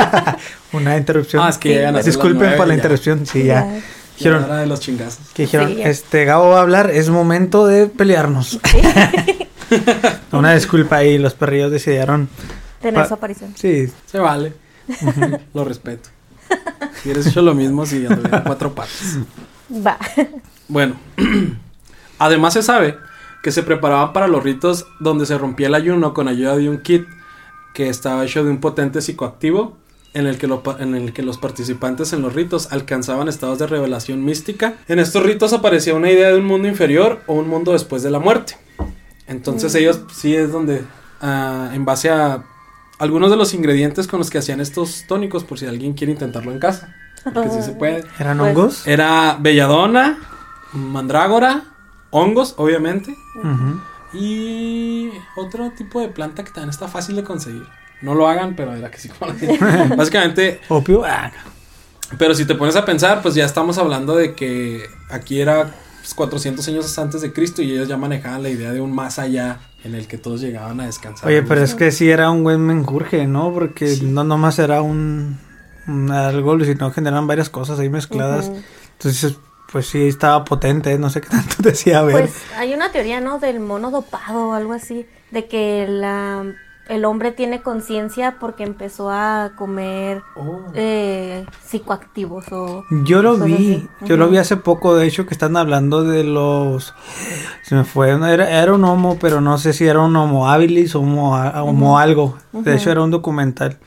Una 0.73 0.97
interrupción. 0.97 1.43
Ah, 1.43 1.49
es 1.49 1.57
que 1.57 1.69
llegan 1.69 1.95
a 1.95 1.99
ser 1.99 2.05
las 2.05 2.05
Disculpen 2.05 2.57
por 2.57 2.67
la 2.67 2.73
ya. 2.73 2.77
interrupción, 2.77 3.25
sí, 3.25 3.43
ya. 3.45 3.65
Ya. 3.65 3.81
Dijeron, 4.17 4.41
la 4.41 4.47
hora 4.47 4.57
de 4.59 4.67
los 4.67 4.79
chingazos. 4.79 5.33
que 5.33 5.43
dijeron, 5.43 5.73
Sí, 5.75 5.81
este 5.81 6.23
Gabo 6.23 6.49
va 6.49 6.59
a 6.59 6.61
hablar, 6.61 6.89
es 6.89 7.09
momento 7.09 7.67
de 7.67 7.87
pelearnos. 7.87 8.59
Una 10.31 10.53
disculpa 10.53 10.97
ahí, 10.97 11.17
los 11.17 11.33
perrillos 11.33 11.71
decidieron. 11.71 12.29
Tener 12.81 13.05
su 13.07 13.13
aparición. 13.13 13.53
Sí, 13.57 13.91
Se 14.05 14.19
vale. 14.19 14.53
Lo 15.53 15.65
respeto. 15.65 16.09
Si 17.01 17.09
hubieras 17.09 17.27
hecho 17.27 17.41
lo 17.41 17.55
mismo 17.55 17.85
si 17.85 18.05
anduviera 18.05 18.43
cuatro 18.43 18.73
patas. 18.73 19.17
Va. 19.85 19.97
Bueno, 20.69 20.95
además 22.19 22.53
se 22.53 22.63
sabe 22.63 22.97
que 23.43 23.51
se 23.51 23.63
preparaban 23.63 24.11
para 24.13 24.27
los 24.27 24.43
ritos 24.43 24.87
donde 24.99 25.25
se 25.25 25.37
rompía 25.37 25.67
el 25.67 25.75
ayuno 25.75 26.13
con 26.13 26.27
ayuda 26.27 26.55
de 26.57 26.69
un 26.69 26.79
kit 26.79 27.05
que 27.73 27.89
estaba 27.89 28.23
hecho 28.25 28.43
de 28.43 28.49
un 28.49 28.59
potente 28.59 29.01
psicoactivo 29.01 29.77
en 30.13 30.27
el, 30.27 30.37
que 30.37 30.47
lo 30.47 30.63
en 30.79 30.95
el 30.95 31.11
que 31.13 31.21
los 31.23 31.37
participantes 31.37 32.13
en 32.13 32.21
los 32.21 32.33
ritos 32.33 32.71
alcanzaban 32.71 33.27
estados 33.27 33.59
de 33.59 33.67
revelación 33.67 34.23
mística. 34.23 34.75
En 34.87 34.97
estos 34.99 35.21
ritos 35.23 35.51
aparecía 35.51 35.93
una 35.93 36.09
idea 36.09 36.29
de 36.29 36.37
un 36.39 36.45
mundo 36.45 36.67
inferior 36.69 37.21
o 37.27 37.33
un 37.33 37.49
mundo 37.49 37.73
después 37.73 38.01
de 38.01 38.11
la 38.11 38.19
muerte. 38.19 38.57
Entonces 39.27 39.75
ellos 39.75 39.99
sí 40.13 40.33
es 40.35 40.51
donde, 40.53 40.83
ah, 41.21 41.69
en 41.73 41.83
base 41.83 42.09
a 42.09 42.43
algunos 42.97 43.29
de 43.29 43.35
los 43.35 43.53
ingredientes 43.53 44.07
con 44.07 44.19
los 44.19 44.29
que 44.29 44.37
hacían 44.37 44.61
estos 44.61 45.03
tónicos, 45.07 45.43
por 45.43 45.59
si 45.59 45.65
alguien 45.65 45.93
quiere 45.93 46.13
intentarlo 46.13 46.51
en 46.53 46.59
casa, 46.59 46.95
porque 47.33 47.49
sí 47.49 47.61
se 47.61 47.71
puede. 47.77 48.05
eran 48.17 48.37
Pues- 48.37 48.49
hongos. 48.49 48.87
Era 48.87 49.37
belladona, 49.39 50.17
mandrágora, 50.71 51.63
hongos, 52.15 52.53
obviamente, 52.57 53.15
y 54.13 55.09
otro 55.35 55.71
tipo 55.71 55.99
de 55.99 56.07
planta 56.07 56.43
que 56.43 56.51
también 56.51 56.69
está 56.69 56.87
fácil 56.87 57.17
de 57.17 57.23
conseguir. 57.23 57.63
No 58.01 58.15
lo 58.15 58.27
hagan, 58.27 58.55
pero 58.55 58.73
era 58.73 58.89
que 58.89 58.97
sí. 58.97 59.09
Básicamente, 59.97 60.61
Opio. 60.69 61.03
pero 62.17 62.33
si 62.33 62.45
te 62.45 62.55
pones 62.55 62.75
a 62.75 62.85
pensar, 62.85 63.21
pues 63.21 63.35
ya 63.35 63.45
estamos 63.45 63.77
hablando 63.77 64.15
de 64.15 64.33
que 64.33 64.85
aquí 65.09 65.41
era 65.41 65.73
pues, 65.99 66.13
400 66.13 66.65
años 66.69 66.97
antes 66.97 67.21
de 67.21 67.33
Cristo 67.33 67.61
y 67.61 67.71
ellos 67.71 67.89
ya 67.89 67.97
manejaban 67.97 68.43
la 68.43 68.49
idea 68.49 68.71
de 68.71 68.79
un 68.79 68.93
más 68.95 69.19
allá 69.19 69.59
en 69.83 69.95
el 69.95 70.07
que 70.07 70.17
todos 70.17 70.39
llegaban 70.39 70.79
a 70.79 70.85
descansar. 70.85 71.27
Oye, 71.27 71.43
pero 71.43 71.61
es 71.63 71.75
que 71.75 71.91
sí 71.91 72.09
era 72.09 72.31
un 72.31 72.43
buen 72.43 72.61
menjurje, 72.61 73.27
¿no? 73.27 73.53
Porque 73.53 73.97
no 74.03 74.23
nomás 74.23 74.57
era 74.59 74.81
un, 74.81 75.37
un 75.87 76.11
algo, 76.11 76.57
sino 76.63 76.91
generaban 76.91 77.27
varias 77.27 77.49
cosas 77.49 77.77
ahí 77.79 77.89
mezcladas. 77.89 78.47
Ujú. 78.47 78.61
Entonces, 78.93 79.35
pues 79.75 79.87
sí, 79.87 80.07
estaba 80.07 80.45
potente, 80.45 80.97
no 80.97 81.09
sé 81.09 81.19
qué 81.19 81.27
tanto 81.27 81.55
decía, 81.59 81.99
a 81.99 82.03
ver. 82.03 82.13
Pues 82.13 82.45
hay 82.57 82.73
una 82.73 82.93
teoría, 82.93 83.19
¿no? 83.19 83.39
Del 83.39 83.59
mono 83.59 83.91
dopado 83.91 84.51
o 84.51 84.53
algo 84.53 84.71
así, 84.71 85.05
de 85.31 85.47
que 85.49 85.85
la, 85.89 86.45
el 86.87 87.03
hombre 87.03 87.33
tiene 87.33 87.61
conciencia 87.61 88.37
porque 88.39 88.63
empezó 88.63 89.11
a 89.11 89.51
comer 89.57 90.21
Oh. 90.37 90.61
eh, 90.75 91.45
psicoactivos 91.61 92.45
o... 92.53 92.85
Yo 93.03 93.21
lo 93.21 93.35
vi, 93.35 93.53
así. 93.53 93.89
yo 94.05 94.15
lo 94.15 94.29
vi 94.29 94.37
hace 94.37 94.55
poco, 94.55 94.95
de 94.95 95.07
hecho, 95.07 95.25
que 95.25 95.33
están 95.33 95.57
hablando 95.57 96.05
de 96.05 96.23
los... 96.23 96.93
Se 97.63 97.75
me 97.75 97.83
fue, 97.83 98.11
era, 98.11 98.49
era 98.49 98.73
un 98.73 98.85
homo, 98.85 99.17
pero 99.19 99.41
no 99.41 99.57
sé 99.57 99.73
si 99.73 99.85
era 99.85 99.99
un 99.99 100.15
homo 100.15 100.49
habilis 100.49 100.95
o 100.95 101.01
homo, 101.01 101.35
homo 101.35 101.99
algo. 101.99 102.37
De 102.53 102.75
hecho, 102.77 102.91
era 102.91 103.01
un 103.03 103.11
documental. 103.11 103.77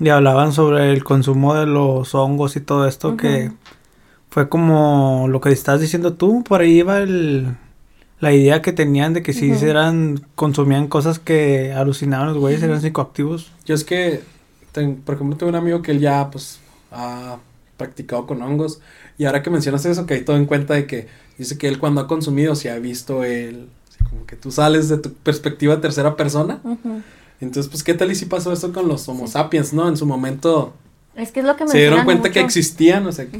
Y 0.00 0.08
hablaban 0.08 0.52
sobre 0.52 0.92
el 0.92 1.04
consumo 1.04 1.54
de 1.54 1.66
los 1.66 2.12
hongos 2.12 2.56
y 2.56 2.60
todo 2.60 2.88
esto, 2.88 3.16
que. 3.16 3.52
Fue 4.32 4.48
como 4.48 5.26
lo 5.28 5.42
que 5.42 5.50
estás 5.50 5.78
diciendo 5.78 6.14
tú, 6.14 6.42
por 6.42 6.62
ahí 6.62 6.78
iba 6.78 7.00
el, 7.00 7.54
la 8.18 8.32
idea 8.32 8.62
que 8.62 8.72
tenían 8.72 9.12
de 9.12 9.22
que 9.22 9.34
sí 9.34 9.52
Ujú. 9.52 9.66
eran, 9.66 10.26
consumían 10.36 10.88
cosas 10.88 11.18
que 11.18 11.70
alucinaban 11.74 12.28
los 12.28 12.38
güeyes, 12.38 12.62
eran 12.62 12.80
psicoactivos. 12.80 13.52
Yo 13.66 13.74
es 13.74 13.84
que, 13.84 14.22
ten- 14.72 14.96
por 15.04 15.16
ejemplo, 15.16 15.36
tengo 15.36 15.50
un 15.50 15.56
amigo 15.56 15.82
que 15.82 15.90
él 15.90 16.00
ya, 16.00 16.30
pues, 16.30 16.60
ha 16.90 17.36
practicado 17.76 18.26
con 18.26 18.40
hongos. 18.40 18.80
Y 19.18 19.26
ahora 19.26 19.42
que 19.42 19.50
mencionas 19.50 19.84
eso, 19.84 20.06
que 20.06 20.14
hay 20.14 20.24
todo 20.24 20.36
en 20.38 20.46
cuenta 20.46 20.72
de 20.72 20.86
que 20.86 21.08
dice 21.36 21.58
que 21.58 21.68
él 21.68 21.78
cuando 21.78 22.00
ha 22.00 22.06
consumido, 22.08 22.54
si 22.54 22.68
ha 22.68 22.78
visto 22.78 23.24
él, 23.24 23.68
así 23.90 24.02
como 24.08 24.24
que 24.24 24.36
tú 24.36 24.50
sales 24.50 24.88
de 24.88 24.96
tu 24.96 25.12
perspectiva 25.12 25.78
tercera 25.82 26.16
persona. 26.16 26.62
Entonces, 27.38 27.68
pues, 27.70 27.82
¿qué 27.84 27.92
tal 27.92 28.10
y 28.10 28.14
si 28.14 28.24
pasó 28.24 28.50
eso 28.50 28.72
con 28.72 28.88
los 28.88 29.06
Homo 29.10 29.26
sapiens, 29.26 29.74
no? 29.74 29.88
En 29.90 29.98
su 29.98 30.06
momento 30.06 30.72
Es 31.14 31.32
que 31.32 31.40
es 31.40 31.46
lo 31.46 31.54
que 31.54 31.68
se 31.68 31.76
dieron 31.76 32.06
cuenta 32.06 32.30
que 32.30 32.40
existían, 32.40 33.06
o 33.06 33.12
sea, 33.12 33.26
que. 33.26 33.38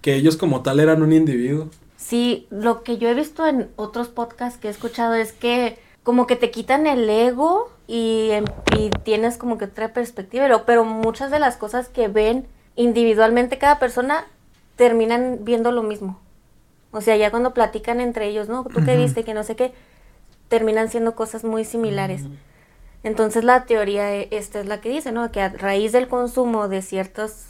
Que 0.00 0.14
ellos 0.14 0.36
como 0.36 0.62
tal 0.62 0.80
eran 0.80 1.02
un 1.02 1.12
individuo. 1.12 1.68
Sí, 1.96 2.46
lo 2.50 2.82
que 2.82 2.98
yo 2.98 3.08
he 3.08 3.14
visto 3.14 3.46
en 3.46 3.70
otros 3.76 4.08
podcasts 4.08 4.58
que 4.58 4.68
he 4.68 4.70
escuchado 4.70 5.14
es 5.14 5.32
que 5.32 5.78
como 6.02 6.26
que 6.26 6.36
te 6.36 6.50
quitan 6.50 6.86
el 6.86 7.08
ego 7.08 7.70
y, 7.86 8.30
em- 8.30 8.44
y 8.76 8.90
tienes 9.04 9.36
como 9.36 9.58
que 9.58 9.66
otra 9.66 9.92
perspectiva, 9.92 10.44
pero, 10.44 10.64
pero 10.64 10.84
muchas 10.84 11.30
de 11.30 11.38
las 11.38 11.56
cosas 11.56 11.88
que 11.88 12.08
ven 12.08 12.46
individualmente 12.76 13.58
cada 13.58 13.78
persona 13.78 14.24
terminan 14.76 15.40
viendo 15.42 15.72
lo 15.72 15.82
mismo. 15.82 16.18
O 16.92 17.00
sea, 17.02 17.16
ya 17.16 17.30
cuando 17.30 17.52
platican 17.52 18.00
entre 18.00 18.28
ellos, 18.28 18.48
¿no? 18.48 18.64
Tú 18.64 18.80
qué 18.84 18.96
viste, 18.96 19.22
que 19.24 19.34
no 19.34 19.44
sé 19.44 19.54
qué, 19.54 19.72
terminan 20.48 20.88
siendo 20.88 21.14
cosas 21.14 21.44
muy 21.44 21.64
similares. 21.64 22.22
Entonces 23.02 23.44
la 23.44 23.64
teoría 23.66 24.14
e- 24.14 24.28
esta 24.30 24.60
es 24.60 24.66
la 24.66 24.80
que 24.80 24.88
dice, 24.88 25.12
¿no? 25.12 25.30
Que 25.30 25.40
a 25.42 25.48
raíz 25.50 25.92
del 25.92 26.08
consumo 26.08 26.68
de 26.68 26.82
ciertas, 26.82 27.49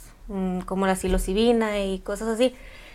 como 0.65 0.87
la 0.87 0.95
psilocibina 0.95 1.79
y 1.83 1.99
cosas 1.99 2.27
así, 2.29 2.53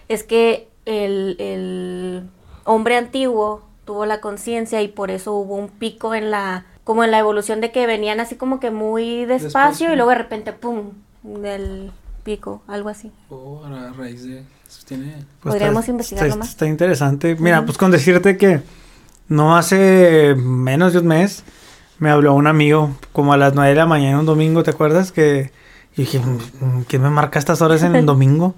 es 0.09 0.23
que 0.25 0.69
el, 0.87 1.37
el 1.39 2.23
hombre 2.65 2.97
antiguo 2.97 3.63
tuvo 3.85 4.07
la 4.07 4.21
conciencia 4.21 4.83
y 4.83 4.89
por 4.89 5.11
eso 5.11 5.33
hubo 5.35 5.55
un 5.57 5.69
pico 5.69 6.15
en 6.15 6.31
la, 6.31 6.67
como 6.85 7.05
en 7.05 7.11
la 7.11 7.19
evolución 7.19 7.61
de 7.61 7.71
que 7.73 7.87
venían 7.87 8.21
así 8.21 8.37
como 8.37 8.59
que 8.61 8.71
muy 8.71 9.25
despacio, 9.27 9.47
Despacio. 9.47 9.93
y 9.93 9.97
luego 9.97 10.11
de 10.11 10.17
repente, 10.19 10.53
¡pum! 10.53 10.91
del 11.23 11.91
pico, 12.25 12.63
algo 12.67 12.89
así. 12.89 13.11
Oh, 13.31 13.63
a 13.65 13.93
raíz 13.93 14.25
de... 14.25 14.39
Eso 14.69 14.83
tiene... 14.87 15.15
Pues 15.41 15.55
Podríamos 15.55 15.81
está- 15.85 15.91
investigarlo 15.93 16.29
está- 16.29 16.39
más. 16.39 16.49
Está 16.49 16.67
interesante. 16.67 17.37
Mira, 17.39 17.65
pues 17.65 17.79
con 17.79 17.91
decirte 17.93 18.37
que 18.37 18.61
no 19.29 19.57
hace 19.57 20.35
menos 20.37 20.93
de 20.93 21.01
un 21.01 21.07
mes 21.09 21.45
me 21.99 22.11
habló 22.11 22.35
un 22.35 22.47
amigo 22.49 22.91
como 23.13 23.33
a 23.33 23.37
las 23.37 23.55
9 23.55 23.71
de 23.71 23.77
la 23.77 23.87
mañana 23.87 24.19
un 24.21 24.27
domingo, 24.27 24.63
¿te 24.65 24.71
acuerdas? 24.71 25.13
Que 25.13 25.51
y 25.97 26.03
dije, 26.03 26.19
"Mm, 26.21 26.83
¿quién 26.89 27.03
me 27.03 27.11
marca 27.11 27.39
a 27.39 27.41
estas 27.41 27.63
horas 27.63 27.83
en 27.83 27.97
el 27.97 28.07
domingo? 28.07 28.55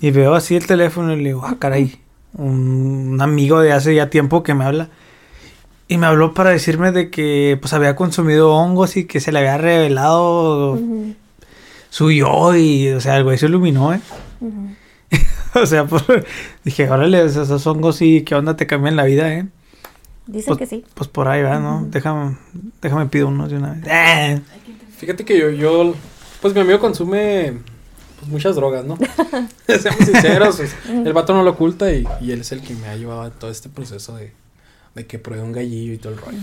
Y 0.00 0.10
veo 0.10 0.34
así 0.34 0.56
el 0.56 0.66
teléfono 0.66 1.12
y 1.12 1.16
le 1.18 1.24
digo, 1.30 1.42
ah, 1.44 1.56
caray, 1.58 2.00
un, 2.32 3.10
un 3.12 3.20
amigo 3.22 3.60
de 3.60 3.72
hace 3.72 3.94
ya 3.94 4.08
tiempo 4.08 4.42
que 4.42 4.54
me 4.54 4.64
habla. 4.64 4.88
Y 5.88 5.98
me 5.98 6.06
habló 6.06 6.32
para 6.34 6.50
decirme 6.50 6.92
de 6.92 7.10
que 7.10 7.58
pues 7.60 7.72
había 7.74 7.96
consumido 7.96 8.54
hongos 8.54 8.96
y 8.96 9.04
que 9.04 9.20
se 9.20 9.32
le 9.32 9.40
había 9.40 9.58
revelado 9.58 10.74
Ujú, 10.74 11.14
su 11.90 12.10
yo 12.12 12.54
y, 12.56 12.88
o 12.90 13.00
sea, 13.00 13.16
el 13.16 13.24
güey 13.24 13.36
se 13.38 13.46
iluminó, 13.46 13.92
¿eh? 13.92 14.00
O 15.54 15.66
sea, 15.66 15.84
pues, 15.86 16.04
dije, 16.64 16.88
órale, 16.88 17.24
esos 17.24 17.66
hongos 17.66 17.96
sí, 17.96 18.22
¿qué 18.22 18.36
onda 18.36 18.54
te 18.56 18.66
cambian 18.68 18.94
la 18.96 19.02
vida, 19.04 19.34
eh? 19.34 19.46
Dicen 20.28 20.56
Pues, 20.56 20.58
que 20.58 20.66
sí. 20.66 20.84
pues 20.94 21.08
por 21.08 21.26
ahí 21.26 21.42
va, 21.42 21.58
¿no? 21.58 21.84
Déjame, 21.90 22.36
déjame 22.80 23.06
pido 23.06 23.26
unos 23.28 23.50
de 23.50 23.56
una 23.56 23.72
vez. 23.72 23.82
¡Eh! 23.88 24.40
Fíjate 24.96 25.24
que 25.24 25.36
yo, 25.38 25.50
yo, 25.50 25.94
pues 26.40 26.54
mi 26.54 26.60
amigo 26.60 26.78
consume 26.78 27.58
pues, 28.18 28.30
muchas 28.30 28.56
drogas, 28.56 28.84
¿no? 28.84 28.98
Seamos 29.80 30.04
sinceros, 30.04 30.56
pues, 30.56 30.74
el 30.88 31.12
vato 31.12 31.34
no 31.34 31.42
lo 31.42 31.50
oculta 31.50 31.92
y, 31.92 32.06
y 32.20 32.32
él 32.32 32.40
es 32.40 32.52
el 32.52 32.62
que 32.62 32.74
me 32.74 32.88
ha 32.88 32.96
llevado 32.96 33.22
a 33.22 33.30
todo 33.30 33.50
este 33.50 33.68
proceso 33.68 34.16
de, 34.16 34.32
de 34.94 35.06
que 35.06 35.18
pruebe 35.18 35.42
un 35.42 35.52
gallillo 35.52 35.92
y 35.92 35.98
todo 35.98 36.12
el 36.12 36.18
rollo. 36.18 36.38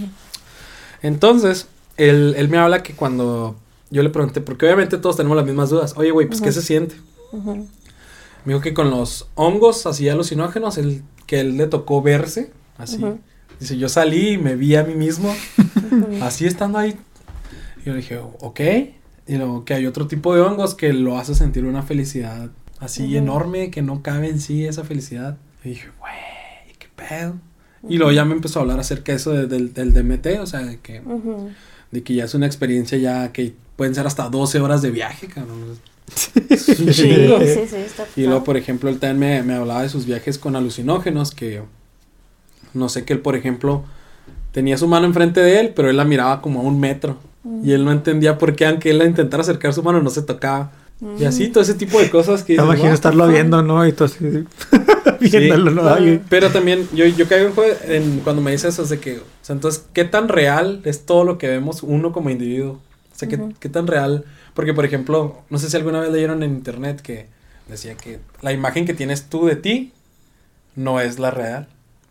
Entonces, 1.01 1.67
él, 1.97 2.35
él 2.37 2.49
me 2.49 2.57
habla 2.57 2.83
que 2.83 2.93
cuando 2.93 3.55
yo 3.89 4.03
le 4.03 4.09
pregunté, 4.09 4.41
porque 4.41 4.65
obviamente 4.65 4.97
todos 4.97 5.17
tenemos 5.17 5.37
las 5.37 5.45
mismas 5.45 5.69
dudas. 5.69 5.93
Oye, 5.97 6.11
güey, 6.11 6.27
pues, 6.27 6.41
¿qué 6.41 6.51
se 6.51 6.61
siente? 6.61 6.95
Me 7.31 8.53
dijo 8.53 8.61
que 8.61 8.73
con 8.73 8.89
los 8.89 9.27
hongos 9.35 9.85
así 9.85 10.07
alucinógenos, 10.09 10.77
el, 10.77 11.03
que 11.25 11.41
él 11.41 11.57
le 11.57 11.67
tocó 11.67 12.01
verse, 12.01 12.51
así. 12.77 13.03
Dice, 13.59 13.77
yo 13.77 13.89
salí 13.89 14.33
y 14.33 14.37
me 14.37 14.55
vi 14.55 14.75
a 14.75 14.83
mí 14.83 14.93
mismo, 14.93 15.35
así 16.21 16.45
estando 16.45 16.77
ahí. 16.77 16.97
Y 17.81 17.85
yo 17.85 17.95
dije, 17.95 18.19
ok. 18.39 18.59
Y 19.27 19.35
luego 19.35 19.65
que 19.65 19.73
hay 19.73 19.85
otro 19.85 20.07
tipo 20.07 20.33
de 20.33 20.41
hongos 20.41 20.73
que 20.75 20.93
lo 20.93 21.17
hace 21.17 21.35
sentir 21.35 21.65
una 21.65 21.83
felicidad 21.83 22.49
así 22.79 23.17
enorme, 23.17 23.71
que 23.71 23.81
no 23.81 24.01
cabe 24.03 24.29
en 24.29 24.39
sí 24.39 24.65
esa 24.65 24.83
felicidad. 24.83 25.37
Y 25.65 25.69
dije, 25.69 25.89
güey, 25.99 26.75
qué 26.79 26.87
pedo. 26.95 27.35
Y 27.89 27.97
luego 27.97 28.11
ya 28.11 28.23
me 28.25 28.33
empezó 28.33 28.59
a 28.59 28.61
hablar 28.63 28.79
acerca 28.79 29.11
de 29.11 29.17
eso 29.17 29.31
de- 29.31 29.47
del, 29.47 29.73
del 29.73 29.93
DMT, 29.93 30.39
o 30.41 30.45
sea, 30.45 30.61
de 30.61 30.79
que, 30.79 31.01
de 31.91 32.03
que 32.03 32.13
ya 32.15 32.25
es 32.25 32.33
una 32.33 32.45
experiencia 32.45 32.97
ya 32.97 33.31
que 33.31 33.53
pueden 33.75 33.95
ser 33.95 34.07
hasta 34.07 34.29
12 34.29 34.59
horas 34.59 34.81
de 34.81 34.91
viaje, 34.91 35.27
cabrón. 35.27 35.77
Es 36.49 36.67
un 36.79 36.93
Sí, 36.93 37.03
chingo. 37.03 37.39
sí, 37.41 37.67
sí, 37.67 37.75
está 37.75 38.05
Y 38.15 38.23
luego, 38.23 38.43
por 38.45 38.55
ejemplo, 38.57 38.89
él 38.89 38.97
también 38.99 39.19
me, 39.19 39.43
me 39.43 39.53
hablaba 39.59 39.81
de 39.83 39.89
sus 39.89 40.05
viajes 40.05 40.37
con 40.39 40.55
alucinógenos, 40.55 41.31
que 41.31 41.61
no 42.73 42.89
sé 42.89 43.03
que 43.05 43.13
él, 43.13 43.19
por 43.19 43.35
ejemplo, 43.35 43.83
tenía 44.51 44.77
su 44.77 44.87
mano 44.87 45.05
enfrente 45.05 45.41
de 45.41 45.59
él, 45.59 45.73
pero 45.75 45.89
él 45.89 45.97
la 45.97 46.05
miraba 46.05 46.41
como 46.41 46.61
a 46.61 46.63
un 46.63 46.79
metro. 46.79 47.17
Y 47.63 47.71
él 47.71 47.85
no 47.85 47.91
entendía 47.91 48.37
por 48.37 48.55
qué, 48.55 48.65
aunque 48.65 48.89
él 48.89 49.01
intentara 49.05 49.41
acercar 49.41 49.73
su 49.73 49.83
mano, 49.83 50.01
no 50.01 50.09
se 50.09 50.21
tocaba. 50.21 50.71
Y 51.19 51.25
así, 51.25 51.47
todo 51.49 51.61
ese 51.63 51.75
tipo 51.75 51.99
de 51.99 52.09
cosas 52.09 52.43
que 52.43 52.53
Me 52.57 52.63
dices, 52.63 52.65
imagino 52.65 52.83
"What 52.85 52.89
the 52.89 52.95
estarlo 52.95 53.23
fuck?". 53.25 53.33
viendo, 53.33 53.61
¿no? 53.63 53.85
Y 53.87 53.93
tú 53.93 54.03
así, 54.05 54.17
viéndolo, 55.19 55.71
¿no? 55.71 55.81
claro. 55.81 56.03
Ay, 56.03 56.21
Pero 56.29 56.49
también, 56.49 56.87
yo, 56.93 57.05
yo 57.05 57.27
caigo 57.27 57.53
en, 57.63 57.93
en 57.93 58.19
cuando 58.21 58.41
me 58.41 58.51
dice 58.51 58.67
eso, 58.67 58.83
es 58.83 58.89
de 58.89 58.99
que, 58.99 59.17
o 59.19 59.23
sea, 59.41 59.53
entonces, 59.53 59.85
¿qué 59.93 60.03
tan 60.03 60.27
real 60.27 60.81
es 60.85 61.05
todo 61.05 61.23
lo 61.23 61.37
que 61.37 61.47
vemos 61.47 61.83
uno 61.83 62.11
como 62.11 62.29
individuo? 62.29 62.73
O 62.73 63.15
sea, 63.19 63.27
¿qué, 63.29 63.39
qué 63.59 63.69
tan 63.69 63.87
real? 63.87 64.25
Porque, 64.53 64.73
por 64.73 64.85
ejemplo, 64.85 65.41
no 65.49 65.57
sé 65.57 65.69
si 65.69 65.77
alguna 65.77 65.99
vez 65.99 66.11
leyeron 66.11 66.43
en 66.43 66.51
internet 66.51 67.01
que 67.01 67.27
decía 67.67 67.95
que 67.95 68.19
la 68.41 68.51
imagen 68.53 68.85
que 68.85 68.93
tienes 68.93 69.29
tú 69.29 69.45
de 69.45 69.55
ti 69.55 69.93
no 70.75 70.99
es 70.99 71.19
la 71.19 71.31
real. 71.31 71.67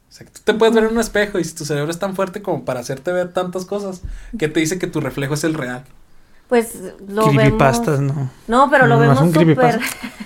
O 0.08 0.12
sea, 0.12 0.26
que 0.26 0.32
tú 0.32 0.40
te 0.44 0.54
puedes 0.54 0.74
ver 0.74 0.84
en 0.84 0.92
un 0.92 1.00
espejo 1.00 1.38
y 1.38 1.44
si 1.44 1.54
tu 1.54 1.64
cerebro 1.64 1.90
es 1.90 1.98
tan 1.98 2.14
fuerte 2.14 2.42
como 2.42 2.64
para 2.64 2.80
hacerte 2.80 3.12
ver 3.12 3.32
tantas 3.32 3.64
cosas, 3.64 4.02
que 4.38 4.48
te 4.48 4.60
dice 4.60 4.78
que 4.78 4.86
tu 4.86 5.00
reflejo 5.00 5.34
es 5.34 5.44
el 5.44 5.54
real? 5.54 5.84
Pues 6.48 6.78
lo 7.08 7.28
creepypastas, 7.28 7.98
vemos. 7.98 8.16
¿no? 8.16 8.30
No, 8.46 8.70
pero 8.70 8.86
lo 8.86 8.96
No, 8.96 9.02
es 9.02 9.32
vemos 9.32 9.34
súper 9.34 9.80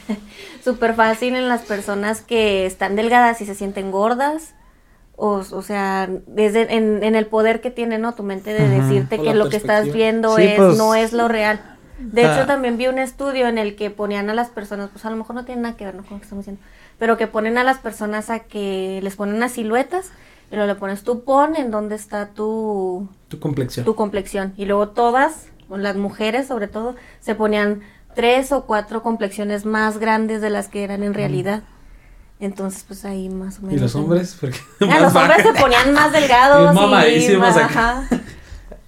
súper 0.64 0.94
fácil 0.94 1.34
en 1.34 1.48
las 1.48 1.62
personas 1.62 2.20
que 2.20 2.66
están 2.66 2.94
delgadas 2.94 3.40
y 3.40 3.46
se 3.46 3.54
sienten 3.54 3.90
gordas. 3.90 4.54
O, 5.16 5.42
o 5.50 5.62
sea, 5.62 6.08
desde 6.26 6.74
en, 6.74 7.02
en 7.02 7.14
el 7.14 7.26
poder 7.26 7.60
que 7.60 7.70
tiene, 7.70 7.98
¿no? 7.98 8.14
Tu 8.14 8.22
mente 8.22 8.54
de 8.54 8.68
decirte 8.68 9.18
O 9.18 9.22
que 9.22 9.34
lo 9.34 9.50
que 9.50 9.56
estás 9.56 9.92
viendo 9.92 10.36
Sí, 10.36 10.44
es 10.44 10.56
pues, 10.56 10.78
no 10.78 10.94
es 10.94 11.12
lo 11.12 11.28
real. 11.28 11.60
De 11.98 12.24
ah. 12.24 12.34
hecho, 12.34 12.46
también 12.46 12.78
vi 12.78 12.86
un 12.86 12.98
estudio 12.98 13.46
en 13.46 13.58
el 13.58 13.76
que 13.76 13.90
ponían 13.90 14.30
a 14.30 14.34
las 14.34 14.48
personas, 14.48 14.88
pues 14.90 15.04
a 15.04 15.10
lo 15.10 15.16
mejor 15.16 15.36
no 15.36 15.44
tiene 15.44 15.62
nada 15.62 15.76
que 15.76 15.84
ver 15.84 15.94
¿no? 15.94 16.02
con 16.02 16.12
lo 16.14 16.18
que 16.18 16.24
estamos 16.24 16.46
diciendo, 16.46 16.62
pero 17.00 17.16
que 17.16 17.26
ponen 17.26 17.58
a 17.58 17.64
las 17.64 17.78
personas 17.78 18.30
a 18.30 18.38
que 18.38 19.00
les 19.02 19.16
ponen 19.16 19.34
unas 19.34 19.50
siluetas 19.52 20.12
y 20.52 20.54
luego 20.54 20.68
le 20.72 20.78
pones 20.78 21.02
tú 21.02 21.24
pon 21.24 21.56
en 21.56 21.72
dónde 21.72 21.96
está 21.96 22.28
tu, 22.28 23.08
Tu 23.28 23.40
complexión. 23.40 23.84
tu 23.84 23.96
complexión. 23.96 24.52
Y 24.56 24.66
luego 24.66 24.90
todas, 24.90 25.46
las 25.68 25.96
mujeres 25.96 26.46
sobre 26.46 26.68
todo, 26.68 26.94
se 27.20 27.34
ponían 27.34 27.80
tres 28.14 28.52
o 28.52 28.66
cuatro 28.66 29.02
complexiones 29.02 29.64
más 29.64 29.98
grandes 29.98 30.40
de 30.40 30.50
las 30.50 30.68
que 30.68 30.84
eran 30.84 31.02
en 31.02 31.14
realidad. 31.14 31.62
Entonces, 32.40 32.84
pues 32.86 33.04
ahí 33.04 33.28
más 33.28 33.58
o 33.58 33.62
menos. 33.62 33.76
¿Y 33.76 33.78
los 33.80 33.94
hombres? 33.94 34.36
Porque 34.40 34.56
Ah, 34.90 35.00
los 35.00 35.14
hombres 35.16 35.42
se 35.42 35.52
ponían 35.60 35.92
más 35.92 36.12
delgados. 36.20 36.74
Y 36.74 37.36
más- 37.36 37.56
acá. 37.56 38.02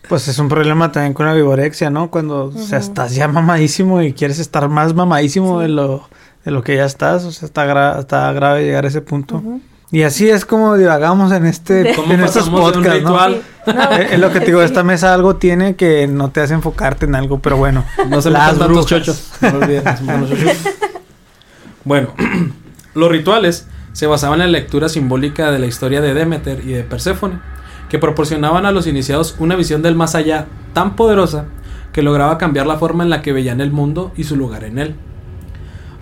Pues 0.08 0.26
es 0.28 0.38
un 0.38 0.48
problema 0.48 0.90
también 0.90 1.14
con 1.14 1.26
la 1.26 1.32
vigorexia, 1.34 1.88
¿no? 1.88 2.10
Cuando, 2.10 2.46
o 2.46 2.52
sea, 2.52 2.78
Ujú. 2.78 2.88
estás 2.88 3.14
ya 3.14 3.28
mamadísimo 3.28 4.02
y 4.02 4.12
quieres 4.12 4.38
estar 4.38 4.68
más 4.68 4.94
mamadísimo 4.94 5.60
de 5.60 5.68
lo 5.68 6.08
de 6.44 6.50
lo 6.50 6.62
que 6.62 6.76
ya 6.76 6.84
estás, 6.84 7.24
o 7.24 7.32
sea, 7.32 7.46
está, 7.46 7.66
gra- 7.66 7.98
está 8.00 8.32
grave 8.32 8.64
llegar 8.64 8.84
a 8.84 8.88
ese 8.88 9.00
punto. 9.00 9.42
Y 9.90 10.02
así 10.04 10.28
es 10.30 10.46
como 10.46 10.76
divagamos 10.78 11.32
en 11.32 11.44
este 11.44 11.94
¿Cómo 11.94 12.12
en 12.14 12.22
estos 12.22 12.48
podcasts, 12.48 13.02
¿no? 13.02 13.10
ritual? 13.10 13.42
Sí. 13.66 13.72
No, 13.74 13.90
Es 14.12 14.18
lo 14.18 14.32
que 14.32 14.40
te 14.40 14.46
digo, 14.46 14.62
esta 14.62 14.82
mesa 14.82 15.12
algo 15.12 15.36
tiene 15.36 15.76
que 15.76 16.06
no 16.06 16.30
te 16.30 16.40
hace 16.40 16.54
enfocarte 16.54 17.04
en 17.06 17.14
algo, 17.14 17.40
pero 17.40 17.56
bueno. 17.58 17.84
No 18.08 18.22
se 18.22 18.30
las 18.30 18.58
brujas. 18.58 18.86
chochos. 18.86 19.30
No 19.42 19.48
olviden, 19.58 19.84
los 19.84 20.30
chochos. 20.30 20.56
Bueno, 21.84 22.14
los 22.94 23.10
rituales 23.10 23.66
se 23.92 24.06
basaban 24.06 24.40
en 24.40 24.52
la 24.52 24.58
lectura 24.58 24.88
simbólica 24.88 25.50
de 25.50 25.58
la 25.58 25.66
historia 25.66 26.00
de 26.00 26.14
Demeter 26.14 26.60
y 26.64 26.72
de 26.72 26.84
Perséfone, 26.84 27.40
que 27.88 27.98
proporcionaban 27.98 28.64
a 28.66 28.72
los 28.72 28.86
iniciados 28.86 29.36
una 29.38 29.56
visión 29.56 29.82
del 29.82 29.94
más 29.96 30.14
allá 30.14 30.46
tan 30.72 30.96
poderosa 30.96 31.46
que 31.92 32.02
lograba 32.02 32.38
cambiar 32.38 32.66
la 32.66 32.78
forma 32.78 33.04
en 33.04 33.10
la 33.10 33.20
que 33.20 33.32
veían 33.32 33.60
el 33.60 33.70
mundo 33.72 34.12
y 34.16 34.24
su 34.24 34.36
lugar 34.36 34.64
en 34.64 34.78
él. 34.78 34.94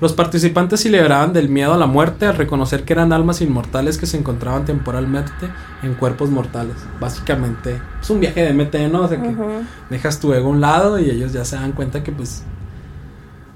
Los 0.00 0.14
participantes 0.14 0.80
se 0.80 0.88
libraban 0.88 1.34
del 1.34 1.50
miedo 1.50 1.74
a 1.74 1.76
la 1.76 1.86
muerte 1.86 2.24
al 2.26 2.36
reconocer 2.36 2.84
que 2.84 2.94
eran 2.94 3.12
almas 3.12 3.42
inmortales 3.42 3.98
que 3.98 4.06
se 4.06 4.16
encontraban 4.16 4.64
temporalmente 4.64 5.30
en 5.82 5.92
cuerpos 5.94 6.30
mortales. 6.30 6.76
Básicamente, 6.98 7.78
es 8.00 8.08
un 8.08 8.18
viaje 8.20 8.42
de 8.42 8.54
MT, 8.54 8.88
¿no? 8.90 9.02
O 9.02 9.08
sea 9.08 9.20
que 9.20 9.28
Ujú. 9.28 9.62
dejas 9.90 10.18
tu 10.18 10.32
ego 10.32 10.46
a 10.48 10.50
un 10.52 10.60
lado 10.62 10.98
y 10.98 11.10
ellos 11.10 11.32
ya 11.34 11.44
se 11.44 11.56
dan 11.56 11.72
cuenta 11.72 12.02
que 12.02 12.12
pues 12.12 12.42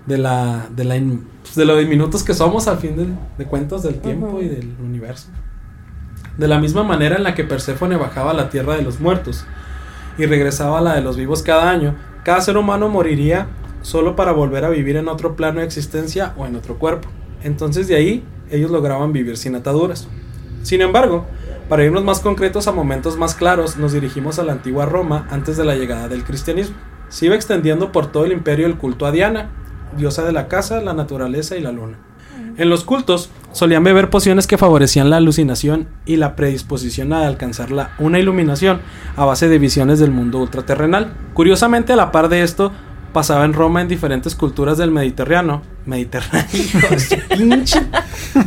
de 0.05 0.19
la 0.19 0.67
de 0.77 0.85
la 0.85 0.97
in- 0.99 1.25
pues, 1.43 1.55
de 1.55 1.65
lo 1.65 1.77
diminutos 1.77 2.23
que 2.23 2.35
somos 2.35 2.69
al 2.69 2.77
fin 2.77 2.95
del- 2.95 3.15
de 3.39 3.47
cuentas 3.47 3.83
del 3.83 4.01
tiempo 4.01 4.27
Ujú. 4.27 4.43
y 4.43 4.49
del 4.49 4.75
universo. 4.85 5.29
De 6.37 6.47
la 6.47 6.59
misma 6.59 6.83
manera 6.83 7.17
en 7.17 7.23
la 7.23 7.35
que 7.35 7.45
Perséfone 7.45 7.97
bajaba 7.97 8.33
a 8.33 8.35
la 8.35 8.51
tierra 8.51 8.75
de 8.77 8.83
los 8.83 9.01
muertos 9.01 9.47
y 10.19 10.27
regresaba 10.27 10.79
a 10.79 10.83
la 10.83 10.95
de 10.95 11.01
los 11.01 11.17
vivos 11.17 11.43
cada 11.43 11.71
año, 11.71 11.95
cada 12.23 12.43
ser 12.43 12.59
humano 12.59 12.91
moriría 12.91 13.47
solo 13.85 14.17
para 14.17 14.33
volver 14.33 14.65
a 14.65 14.71
vivir 14.71 14.97
en 14.97 15.09
otro 15.09 15.37
plano 15.37 15.61
de 15.61 15.67
existencia 15.67 16.33
o 16.39 16.47
en 16.47 16.57
otro 16.57 16.79
cuerpo. 16.79 17.09
Entonces 17.43 17.87
de 17.87 17.97
ahí 17.97 18.25
ellos 18.51 18.71
lograban 18.71 19.13
vivir 19.13 19.37
sin 19.37 19.55
ataduras. 19.55 20.09
Sin 20.63 20.81
embargo, 20.81 21.27
para 21.69 21.85
irnos 21.85 22.03
más 22.03 22.21
concretos 22.21 22.67
a 22.67 22.73
momentos 22.73 23.17
más 23.19 23.35
claros, 23.35 23.77
nos 23.77 23.93
dirigimos 23.93 24.39
a 24.39 24.43
la 24.45 24.53
antigua 24.53 24.87
Roma 24.87 25.27
antes 25.31 25.57
de 25.59 25.65
la 25.65 25.75
llegada 25.77 26.09
del 26.09 26.25
cristianismo. 26.25 26.77
Se 27.11 27.27
iba 27.27 27.35
extendiendo 27.35 27.93
por 27.93 28.07
todo 28.07 28.25
el 28.25 28.33
imperio 28.33 28.67
el 28.67 28.77
culto 28.79 29.05
a 29.07 29.13
Diana, 29.13 29.51
diosa 29.97 30.25
de 30.25 30.33
la 30.33 30.49
casa, 30.49 30.81
la 30.81 30.95
naturaleza 30.95 31.57
y 31.57 31.61
la 31.61 31.71
luna. 31.73 31.99
En 32.57 32.71
los 32.71 32.85
cultos 32.85 33.31
solían 33.53 33.83
beber 33.85 34.11
pociones 34.11 34.47
que 34.47 34.57
favorecían 34.59 35.11
la 35.11 35.17
alucinación 35.19 35.89
y 36.07 36.17
la 36.17 36.37
predisposición 36.37 37.13
a 37.13 37.27
alcanzar 37.27 37.71
la- 37.71 37.91
una 37.99 38.19
iluminación 38.21 38.81
a 39.17 39.25
base 39.25 39.49
de 39.49 39.59
visiones 39.59 39.99
del 39.99 40.13
mundo 40.13 40.39
ultraterrenal. 40.39 41.13
Curiosamente, 41.35 41.93
a 41.93 41.97
la 41.97 42.13
par 42.13 42.29
de 42.29 42.43
esto, 42.43 42.73
pasaba 43.15 43.47
en 43.47 43.55
Roma 43.55 43.81
en 43.81 43.89
diferentes 43.89 44.35
culturas 44.35 44.77
del 44.77 44.91
Mediterráneo. 44.91 45.63
Mediterráneo. 45.87 46.45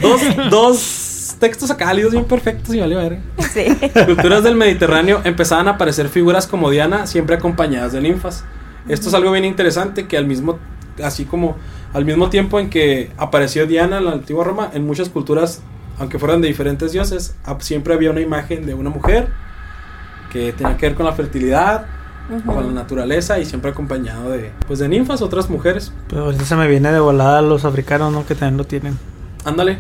Dos, 0.02 0.22
dos 0.52 1.36
textos 1.40 1.74
cálidos 1.74 2.12
bien 2.12 2.26
perfectos 2.26 2.76
y 2.76 2.80
vale 2.80 2.96
verga. 2.96 3.20
Sí. 3.52 3.66
Culturas 4.06 4.44
del 4.44 4.56
Mediterráneo 4.56 5.22
empezaban 5.24 5.68
a 5.68 5.72
aparecer 5.72 6.10
figuras 6.10 6.46
como 6.46 6.70
Diana, 6.70 7.08
siempre 7.08 7.38
acompañadas 7.38 7.94
de 7.94 8.02
ninfas. 8.02 8.44
Esto 8.90 9.08
es 9.08 9.16
algo 9.16 9.32
bien 9.32 9.46
interesante 9.46 10.08
que 10.08 10.18
al 10.18 10.28
mismo, 10.28 10.60
así 11.02 11.26
como 11.26 11.56
al 11.94 12.06
mismo 12.06 12.30
tiempo 12.30 12.60
en 12.60 12.70
que 12.70 13.12
apareció 13.18 13.66
Diana 13.66 13.98
en 14.00 14.06
la 14.06 14.12
antigua 14.12 14.44
Roma, 14.44 14.70
en 14.74 14.86
muchas 14.86 15.10
culturas, 15.10 15.62
aunque 15.98 16.20
fueran 16.20 16.42
de 16.42 16.50
diferentes 16.50 16.92
dioses, 16.92 17.36
siempre 17.60 17.94
había 17.94 18.12
una 18.12 18.22
imagen 18.22 18.66
de 18.66 18.74
una 18.74 18.90
mujer 18.90 19.30
que 20.32 20.52
tenía 20.52 20.76
que 20.76 20.88
ver 20.88 20.96
con 20.96 21.06
la 21.06 21.14
fertilidad, 21.14 21.86
Ujú. 22.30 22.54
con 22.54 22.68
la 22.68 22.74
naturaleza 22.74 23.40
y 23.40 23.46
siempre 23.46 23.72
acompañado 23.72 24.30
de, 24.32 24.52
pues, 24.68 24.80
de 24.80 24.90
ninfas, 24.90 25.22
otras 25.22 25.50
mujeres. 25.50 25.92
Pero 26.10 26.26
ahorita 26.26 26.44
se 26.46 26.56
me 26.56 26.68
viene 26.68 26.92
de 26.92 27.00
volada 27.00 27.42
los 27.42 27.64
africanos, 27.66 28.12
¿no? 28.12 28.26
Que 28.26 28.36
también 28.36 28.58
lo 28.58 28.66
tienen. 28.66 28.98
Ándale. 29.46 29.80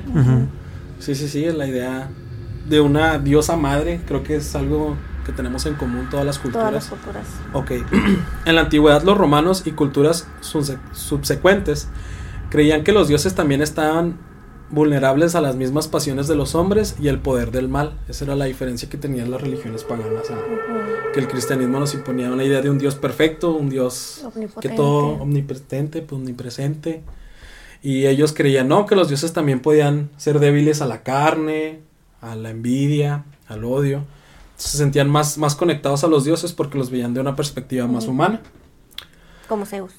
Sí, 1.00 1.14
sí, 1.16 1.28
sí, 1.28 1.46
la 1.52 1.68
idea 1.68 2.10
de 2.70 2.80
una 2.82 3.18
diosa 3.20 3.56
madre, 3.56 4.02
creo 4.08 4.24
que 4.24 4.36
es 4.38 4.56
algo 4.56 4.96
que 5.26 5.32
tenemos 5.34 5.66
en 5.66 5.74
común 5.76 6.08
todas 6.10 6.26
las 6.26 6.40
culturas. 6.40 6.70
Todas 6.70 6.74
las 6.74 6.90
culturas. 6.90 7.28
Ok. 7.54 7.72
en 8.46 8.56
la 8.56 8.62
antigüedad 8.62 9.04
los 9.04 9.18
romanos 9.18 9.64
y 9.66 9.72
culturas 9.72 10.28
subse- 10.42 10.78
subsecuentes 10.94 11.90
creían 12.50 12.84
que 12.86 12.94
los 12.94 13.10
dioses 13.10 13.36
también 13.36 13.62
estaban 13.62 14.16
vulnerables 14.70 15.36
a 15.36 15.42
las 15.42 15.56
mismas 15.56 15.88
pasiones 15.88 16.28
de 16.28 16.36
los 16.36 16.56
hombres 16.56 16.96
y 17.00 17.08
el 17.08 17.20
poder 17.20 17.52
del 17.52 17.70
mal. 17.70 17.98
Esa 18.08 18.26
era 18.26 18.36
la 18.36 18.46
diferencia 18.46 18.90
que 18.90 18.98
tenían 18.98 19.32
las 19.32 19.42
religiones 19.42 19.84
paganas. 19.84 20.30
Ujú. 20.30 21.12
Que 21.14 21.20
el 21.20 21.28
cristianismo 21.28 21.80
nos 21.80 21.94
imponía 21.94 22.30
una 22.32 22.44
idea 22.44 22.62
de 22.62 22.70
un 22.70 22.78
dios 22.78 22.96
perfecto, 22.96 23.52
un 23.52 23.70
dios 23.70 24.20
que 24.22 24.28
Omnipotente. 24.28 24.76
todo 24.76 25.08
omnipresente, 25.22 26.02
pues, 26.02 26.20
omnipresente. 26.20 27.04
Y 27.82 28.08
ellos 28.08 28.34
creían, 28.34 28.68
no, 28.68 28.86
que 28.86 28.96
los 28.96 29.08
dioses 29.08 29.34
también 29.34 29.62
podían 29.62 30.10
ser 30.18 30.40
débiles 30.40 30.82
a 30.82 30.86
la 30.88 31.04
carne, 31.04 31.82
a 32.22 32.36
la 32.36 32.50
envidia, 32.50 33.24
al 33.48 33.64
odio. 33.64 34.04
Se 34.58 34.78
sentían 34.78 35.10
más, 35.10 35.38
más 35.38 35.56
conectados 35.56 36.04
a 36.04 36.08
los 36.08 36.26
dioses 36.26 36.52
porque 36.52 36.78
los 36.78 36.90
veían 36.90 37.14
de 37.14 37.22
una 37.22 37.36
perspectiva 37.36 37.88
más 37.88 38.08
humana. 38.08 38.42
Como 39.48 39.66
Zeus. 39.66 39.94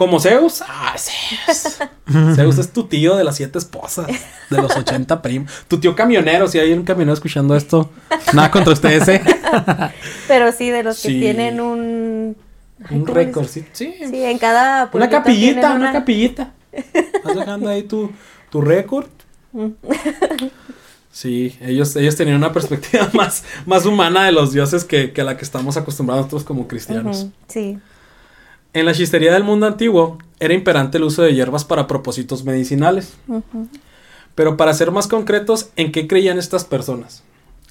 Como 0.00 0.18
Zeus, 0.18 0.62
ah, 0.66 0.96
Zeus. 0.96 1.76
Zeus 2.34 2.56
es 2.56 2.72
tu 2.72 2.84
tío 2.84 3.16
de 3.16 3.22
las 3.22 3.36
siete 3.36 3.58
esposas, 3.58 4.06
de 4.48 4.56
los 4.56 4.74
80 4.74 5.20
primos. 5.20 5.52
Tu 5.68 5.78
tío 5.78 5.94
camionero, 5.94 6.48
si 6.48 6.58
hay 6.58 6.72
un 6.72 6.84
camionero 6.84 7.12
escuchando 7.12 7.54
esto, 7.54 7.90
nada 8.32 8.50
contra 8.50 8.72
ustedes, 8.72 9.06
¿eh? 9.08 9.22
Pero 10.26 10.52
sí, 10.52 10.70
de 10.70 10.84
los 10.84 11.02
que 11.02 11.10
tienen 11.10 11.60
un 11.60 12.34
Un 12.90 13.00
¿cómo 13.04 13.12
récord, 13.12 13.46
sí. 13.46 13.66
Sí, 13.72 13.94
Sí, 14.08 14.24
en 14.24 14.38
cada 14.38 14.88
Una 14.90 15.10
capillita, 15.10 15.74
una 15.74 15.92
capillita. 15.92 16.54
Vas 17.22 17.36
dejando 17.36 17.68
ahí 17.68 17.82
tu, 17.82 18.10
tu 18.50 18.62
récord. 18.62 19.04
Sí, 21.12 21.58
ellos, 21.60 21.94
ellos 21.94 22.16
tenían 22.16 22.38
una 22.38 22.54
perspectiva 22.54 23.10
más, 23.12 23.44
más 23.66 23.84
humana 23.84 24.24
de 24.24 24.32
los 24.32 24.50
dioses 24.54 24.84
que, 24.84 25.12
que 25.12 25.22
la 25.24 25.36
que 25.36 25.44
estamos 25.44 25.76
acostumbrados 25.76 26.24
nosotros 26.24 26.44
como 26.44 26.66
cristianos. 26.68 27.26
Sí. 27.48 27.78
En 28.72 28.86
la 28.86 28.94
chistería 28.94 29.32
del 29.32 29.44
mundo 29.44 29.66
antiguo 29.66 30.18
era 30.38 30.54
imperante 30.54 30.98
el 30.98 31.04
uso 31.04 31.22
de 31.22 31.34
hierbas 31.34 31.64
para 31.64 31.86
propósitos 31.86 32.44
medicinales. 32.44 33.14
Pero 34.34 34.56
para 34.56 34.74
ser 34.74 34.90
más 34.90 35.08
concretos, 35.08 35.70
¿en 35.76 35.92
qué 35.92 36.06
creían 36.06 36.38
estas 36.38 36.64
personas? 36.64 37.22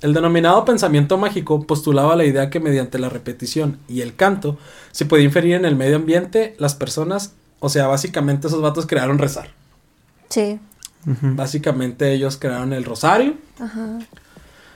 El 0.02 0.14
denominado 0.14 0.64
pensamiento 0.66 1.18
mágico 1.18 1.66
postulaba 1.66 2.16
la 2.16 2.26
idea 2.26 2.50
que 2.50 2.60
mediante 2.60 3.00
la 3.00 3.10
repetición 3.10 3.80
y 3.88 4.02
el 4.02 4.16
canto 4.16 4.58
se 4.92 5.06
podía 5.06 5.26
inferir 5.26 5.56
en 5.56 5.66
el 5.66 5.76
medio 5.76 5.98
ambiente 5.98 6.56
las 6.58 6.76
personas, 6.76 7.34
o 7.60 7.70
sea, 7.70 7.88
básicamente 7.88 8.48
esos 8.48 8.62
vatos 8.62 8.86
crearon 8.86 9.18
rezar. 9.18 9.50
Sí. 10.30 10.60
Básicamente 11.06 12.14
ellos 12.14 12.38
crearon 12.38 12.72
el 12.74 12.86
rosario, 12.86 13.36
Ajá. 13.60 14.00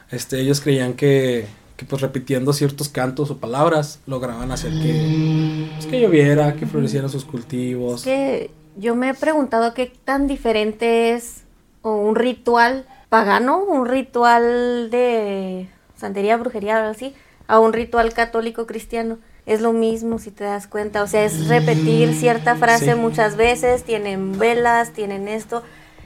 este, 0.10 0.40
ellos 0.40 0.62
creían 0.62 0.94
que, 0.94 1.48
que 1.84 1.90
pues 1.90 2.02
repitiendo 2.02 2.54
ciertos 2.54 2.88
cantos 2.90 3.30
o 3.30 3.38
palabras 3.38 4.00
lograban 4.08 4.52
hacer 4.52 4.72
que, 4.72 5.68
pues, 5.76 5.86
que 5.88 6.00
lloviera, 6.00 6.56
que 6.56 6.66
florecieran 6.66 7.10
sus 7.10 7.26
cultivos. 7.26 8.02
Es 8.02 8.04
que 8.06 8.52
yo 8.78 8.96
me 8.96 9.10
he 9.10 9.14
preguntado 9.14 9.74
qué 9.74 9.92
tan 10.06 10.28
diferente 10.28 11.14
es 11.14 11.42
o 11.82 11.96
un 11.98 12.16
ritual 12.16 12.86
pagano, 13.10 13.58
un 13.64 13.86
ritual 13.86 14.90
de 14.90 15.68
santería, 15.98 16.38
brujería, 16.38 16.78
algo 16.78 16.90
así, 16.92 17.14
a 17.48 17.60
un 17.60 17.74
ritual 17.74 18.14
católico 18.14 18.66
cristiano. 18.66 19.18
Es 19.46 19.60
lo 19.60 19.74
mismo 19.74 20.20
si 20.20 20.32
te 20.32 20.46
das 20.46 20.68
cuenta, 20.68 21.04
o 21.04 21.08
sea, 21.08 21.26
es 21.26 21.48
repetir 21.50 22.14
cierta 22.14 22.56
frase 22.56 22.94
Sí. 22.94 22.96
muchas 22.98 23.36
veces, 23.36 23.84
tienen 23.84 24.40
velas, 24.40 24.92
tienen 24.94 25.28
esto, 25.28 25.64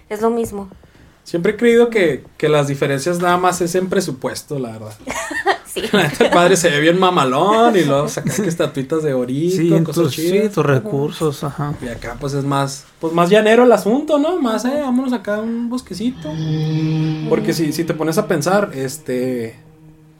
es 0.10 0.22
lo 0.22 0.32
mismo. 0.32 0.70
Siempre 1.24 1.52
he 1.52 1.58
creído 1.58 1.90
que, 1.92 2.24
que 2.38 2.50
las 2.50 2.68
diferencias 2.68 3.20
nada 3.20 3.38
más 3.38 3.62
es 3.62 3.76
en 3.76 3.90
presupuesto, 3.90 4.58
la 4.58 4.72
verdad. 4.72 4.94
Sí. 5.82 6.24
El 6.24 6.30
padre 6.32 6.58
se 6.58 6.70
ve 6.70 6.80
bien 6.80 7.00
mamalón 7.00 7.76
y 7.78 7.84
luego 7.84 8.08
sacas 8.10 8.40
que 8.42 8.48
estatuitas 8.50 9.04
de 9.04 9.14
orito, 9.14 9.56
Sí, 9.58 9.70
cosas 9.84 10.04
tus, 10.06 10.16
sí, 10.16 10.42
tus 10.54 10.66
recursos, 10.66 11.44
ajá. 11.44 11.74
Y 11.82 11.88
acá 11.88 12.16
pues 12.20 12.34
es 12.34 12.44
más, 12.44 12.86
pues 13.00 13.14
más 13.14 13.30
llanero 13.30 13.64
el 13.64 13.72
asunto, 13.72 14.18
¿no? 14.18 14.40
Más, 14.42 14.66
eh, 14.66 14.80
vámonos 14.82 15.14
acá 15.14 15.36
a 15.36 15.40
un 15.42 15.70
bosquecito. 15.70 16.30
Porque 17.30 17.54
si, 17.54 17.72
si 17.74 17.84
te 17.84 17.94
pones 17.94 18.18
a 18.18 18.28
pensar, 18.28 18.72
este, 18.74 19.56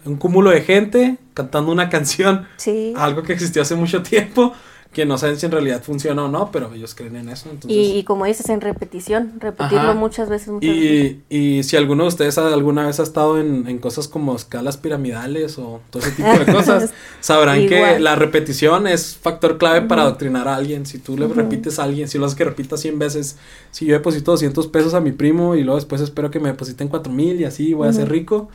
un 0.06 0.16
cúmulo 0.18 0.50
de 0.52 0.62
gente 0.62 1.18
cantando 1.34 1.72
una 1.72 1.90
canción, 1.90 2.48
Sí. 2.58 2.94
algo 2.98 3.24
que 3.24 3.34
existió 3.34 3.62
hace 3.62 3.76
mucho 3.76 4.02
tiempo, 4.04 4.54
que 4.94 5.06
no 5.06 5.18
saben 5.18 5.38
si 5.38 5.46
en 5.46 5.52
realidad 5.52 5.84
funciona 5.84 6.24
o 6.26 6.28
no, 6.28 6.52
pero 6.52 6.74
ellos 6.74 6.96
creen 6.96 7.16
en 7.18 7.30
eso. 7.30 7.50
Entonces, 7.52 7.78
Y, 7.78 7.98
y 8.00 8.04
como 8.04 8.26
dices, 8.26 8.50
en 8.50 8.62
repetición, 8.62 9.34
repetirlo 9.40 9.80
Ajá. 9.92 9.94
muchas 9.94 10.28
veces, 10.30 10.48
muchas 10.48 10.70
veces. 10.70 11.18
y, 11.30 11.58
y 11.58 11.64
si 11.64 11.76
alguno 11.78 12.04
de 12.04 12.10
ustedes 12.10 12.38
alguna 12.38 12.86
vez 12.88 13.00
ha 13.00 13.04
estado 13.04 13.40
en, 13.40 13.68
en 13.68 13.78
cosas 13.80 14.08
como 14.08 14.36
escalas 14.36 14.78
piramidales 14.78 15.58
o 15.60 15.82
todo 15.92 16.02
ese 16.02 16.12
tipo 16.12 16.30
de 16.30 16.46
cosas, 16.52 16.92
sabrán 17.20 17.68
que 17.68 18.00
la 18.00 18.16
repetición 18.16 18.88
es 18.88 19.18
factor 19.18 19.58
clave 19.58 19.82
para 19.84 20.02
adoctrinar 20.04 20.48
a 20.48 20.56
alguien. 20.56 20.86
Si 20.86 20.98
tú 20.98 21.18
le 21.18 21.28
repites 21.28 21.78
a 21.80 21.84
alguien, 21.84 22.08
si 22.08 22.18
lo 22.18 22.26
haces 22.26 22.38
que 22.38 22.44
repita 22.46 22.78
100 22.78 22.98
veces, 22.98 23.38
si 23.72 23.86
yo 23.86 23.94
deposito 23.94 24.32
200 24.32 24.68
pesos 24.68 24.94
a 24.94 25.00
mi 25.00 25.12
primo 25.12 25.56
y 25.56 25.64
luego 25.64 25.76
después 25.78 26.02
espero 26.02 26.32
que 26.32 26.40
me 26.40 26.50
depositen 26.50 26.88
4000 26.88 27.42
y 27.42 27.44
así 27.46 27.74
voy 27.74 27.88
a 27.88 27.94
ser 27.94 28.10
rico, 28.10 28.50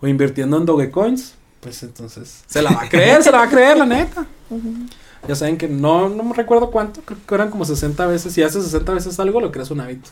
o 0.00 0.06
invirtiendo 0.06 0.56
en 0.58 0.64
Dogecoins, 0.66 1.34
pues 1.60 1.82
entonces 1.82 2.44
se 2.46 2.62
la 2.62 2.70
va 2.70 2.82
a 2.82 2.88
creer, 2.88 3.20
se 3.22 3.32
la 3.32 3.38
va 3.38 3.44
a 3.44 3.48
creer, 3.50 3.76
la 3.78 3.86
neta. 3.86 4.26
Ya 5.26 5.34
saben 5.34 5.58
que 5.58 5.68
no, 5.68 6.08
no 6.08 6.22
me 6.22 6.34
recuerdo 6.34 6.70
cuánto, 6.70 7.00
creo 7.02 7.18
que 7.26 7.34
eran 7.34 7.50
como 7.50 7.64
60 7.64 8.06
veces. 8.06 8.32
Si 8.32 8.42
haces 8.42 8.64
60 8.64 8.92
veces 8.94 9.18
algo, 9.20 9.40
lo 9.40 9.50
creas 9.50 9.70
un 9.70 9.80
hábito. 9.80 10.10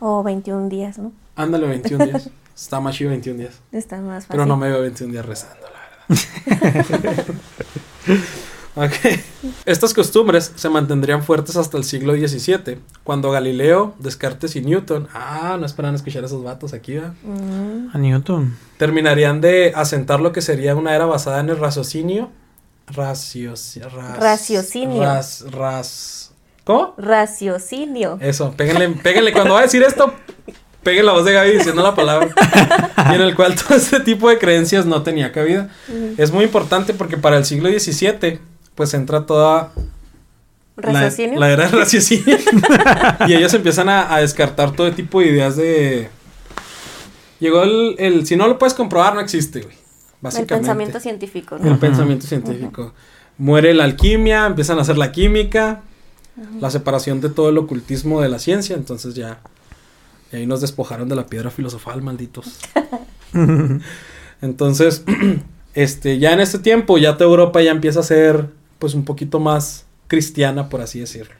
O 0.00 0.22
21 0.22 0.68
días, 0.68 0.98
¿no? 0.98 1.12
Ándale, 1.36 1.66
21 1.66 2.04
días. 2.06 2.30
Está 2.54 2.80
más 2.80 2.94
chido 2.94 3.10
21 3.10 3.38
días. 3.38 3.60
Está 3.72 4.00
más 4.00 4.26
fácil. 4.26 4.28
Pero 4.30 4.46
no 4.46 4.56
me 4.56 4.68
veo 4.68 4.80
21 4.80 5.12
días 5.12 5.24
rezando, 5.24 5.66
la 5.66 5.80
verdad. 6.08 7.24
ok. 8.76 8.92
Estas 9.66 9.94
costumbres 9.94 10.52
se 10.54 10.68
mantendrían 10.68 11.22
fuertes 11.22 11.56
hasta 11.56 11.78
el 11.78 11.84
siglo 11.84 12.14
XVII, 12.14 12.78
cuando 13.02 13.30
Galileo, 13.30 13.94
Descartes 13.98 14.56
y 14.56 14.60
Newton, 14.60 15.08
ah, 15.14 15.56
no 15.58 15.66
esperan 15.66 15.94
escuchar 15.94 16.22
a 16.22 16.26
esos 16.26 16.44
vatos 16.44 16.74
aquí, 16.74 16.94
¿verdad? 16.94 17.14
Mm. 17.22 17.88
A 17.96 17.98
Newton. 17.98 18.56
terminarían 18.78 19.40
de 19.40 19.72
asentar 19.74 20.20
lo 20.20 20.32
que 20.32 20.42
sería 20.42 20.76
una 20.76 20.94
era 20.94 21.06
basada 21.06 21.40
en 21.40 21.48
el 21.48 21.58
raciocinio. 21.58 22.30
Raciocinio. 22.88 25.02
Ras, 25.02 25.44
ras, 25.50 26.32
¿Cómo? 26.64 26.94
Raciocinio. 26.96 28.18
Eso, 28.20 28.52
péguenle, 28.56 28.88
péguenle. 28.88 29.32
Cuando 29.32 29.54
va 29.54 29.60
a 29.60 29.62
decir 29.62 29.82
esto, 29.82 30.12
peguen 30.82 31.06
la 31.06 31.12
voz 31.12 31.24
de 31.24 31.32
Gaby 31.32 31.52
diciendo 31.52 31.82
la 31.82 31.94
palabra. 31.94 32.28
y 33.10 33.14
en 33.14 33.20
el 33.20 33.34
cual 33.34 33.54
todo 33.54 33.76
este 33.76 34.00
tipo 34.00 34.28
de 34.28 34.38
creencias 34.38 34.86
no 34.86 35.02
tenía 35.02 35.32
cabida. 35.32 35.68
Es 36.16 36.30
muy 36.30 36.44
importante 36.44 36.94
porque 36.94 37.18
para 37.18 37.36
el 37.36 37.44
siglo 37.44 37.68
XVII, 37.68 38.40
pues 38.74 38.94
entra 38.94 39.26
toda 39.26 39.72
la, 40.76 40.92
Raciocinio. 40.92 41.38
la 41.38 41.50
era 41.50 41.68
del 41.68 41.80
raciocinio. 41.80 42.38
y 43.28 43.34
ellos 43.34 43.52
empiezan 43.54 43.88
a, 43.88 44.14
a 44.14 44.20
descartar 44.20 44.72
todo 44.72 44.90
tipo 44.92 45.20
de 45.20 45.26
ideas 45.26 45.56
de. 45.56 46.08
Llegó 47.40 47.62
el, 47.62 47.96
el. 47.98 48.26
Si 48.26 48.36
no 48.36 48.48
lo 48.48 48.58
puedes 48.58 48.74
comprobar, 48.74 49.14
no 49.14 49.20
existe, 49.20 49.60
güey. 49.60 49.76
El 50.28 50.32
Básicamente. 50.32 50.54
pensamiento 50.54 51.00
científico, 51.00 51.56
El 51.56 51.62
¿no? 51.64 51.70
Ujú. 51.72 51.80
pensamiento 51.80 52.26
científico. 52.26 52.92
Muere 53.38 53.74
la 53.74 53.84
alquimia, 53.84 54.46
empiezan 54.46 54.78
a 54.78 54.82
hacer 54.82 54.96
la 54.98 55.12
química, 55.12 55.82
la 56.60 56.70
separación 56.70 57.20
de 57.20 57.28
todo 57.28 57.48
el 57.48 57.58
ocultismo 57.58 58.20
de 58.20 58.28
la 58.28 58.38
ciencia, 58.38 58.74
entonces 58.76 59.14
ya. 59.14 59.40
Y 60.32 60.36
ahí 60.36 60.46
nos 60.46 60.60
despojaron 60.60 61.08
de 61.08 61.16
la 61.16 61.26
piedra 61.26 61.50
filosofal, 61.50 62.02
malditos. 62.02 62.58
Entonces, 64.42 65.04
este, 65.74 66.18
ya 66.18 66.32
en 66.32 66.40
este 66.40 66.58
tiempo, 66.58 66.98
ya 66.98 67.14
toda 67.16 67.30
Europa 67.30 67.62
ya 67.62 67.70
empieza 67.70 68.00
a 68.00 68.02
ser, 68.02 68.48
pues, 68.78 68.94
un 68.94 69.04
poquito 69.04 69.40
más 69.40 69.86
cristiana, 70.08 70.68
por 70.68 70.80
así 70.80 71.00
decirlo. 71.00 71.34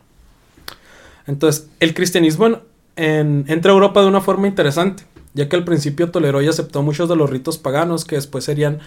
Entonces, 1.27 1.69
el 1.81 1.95
cristianismo 1.95 2.47
en- 2.47 2.59
en- 2.97 3.45
entra 3.49 3.73
a 3.73 3.75
Europa 3.75 4.01
de 4.01 4.07
una 4.09 4.21
forma 4.21 4.47
interesante, 4.47 5.05
ya 5.35 5.49
que 5.49 5.57
al 5.57 5.65
principio 5.65 6.11
toleró 6.11 6.41
y 6.41 6.49
aceptó 6.49 6.83
muchos 6.83 7.09
de 7.09 7.17
los 7.17 7.29
ritos 7.29 7.59
paganos 7.59 8.05
que 8.05 8.17
después 8.17 8.45
serían 8.45 8.81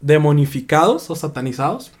demonificados 0.00 1.10
o 1.10 1.16
satanizados. 1.16 1.92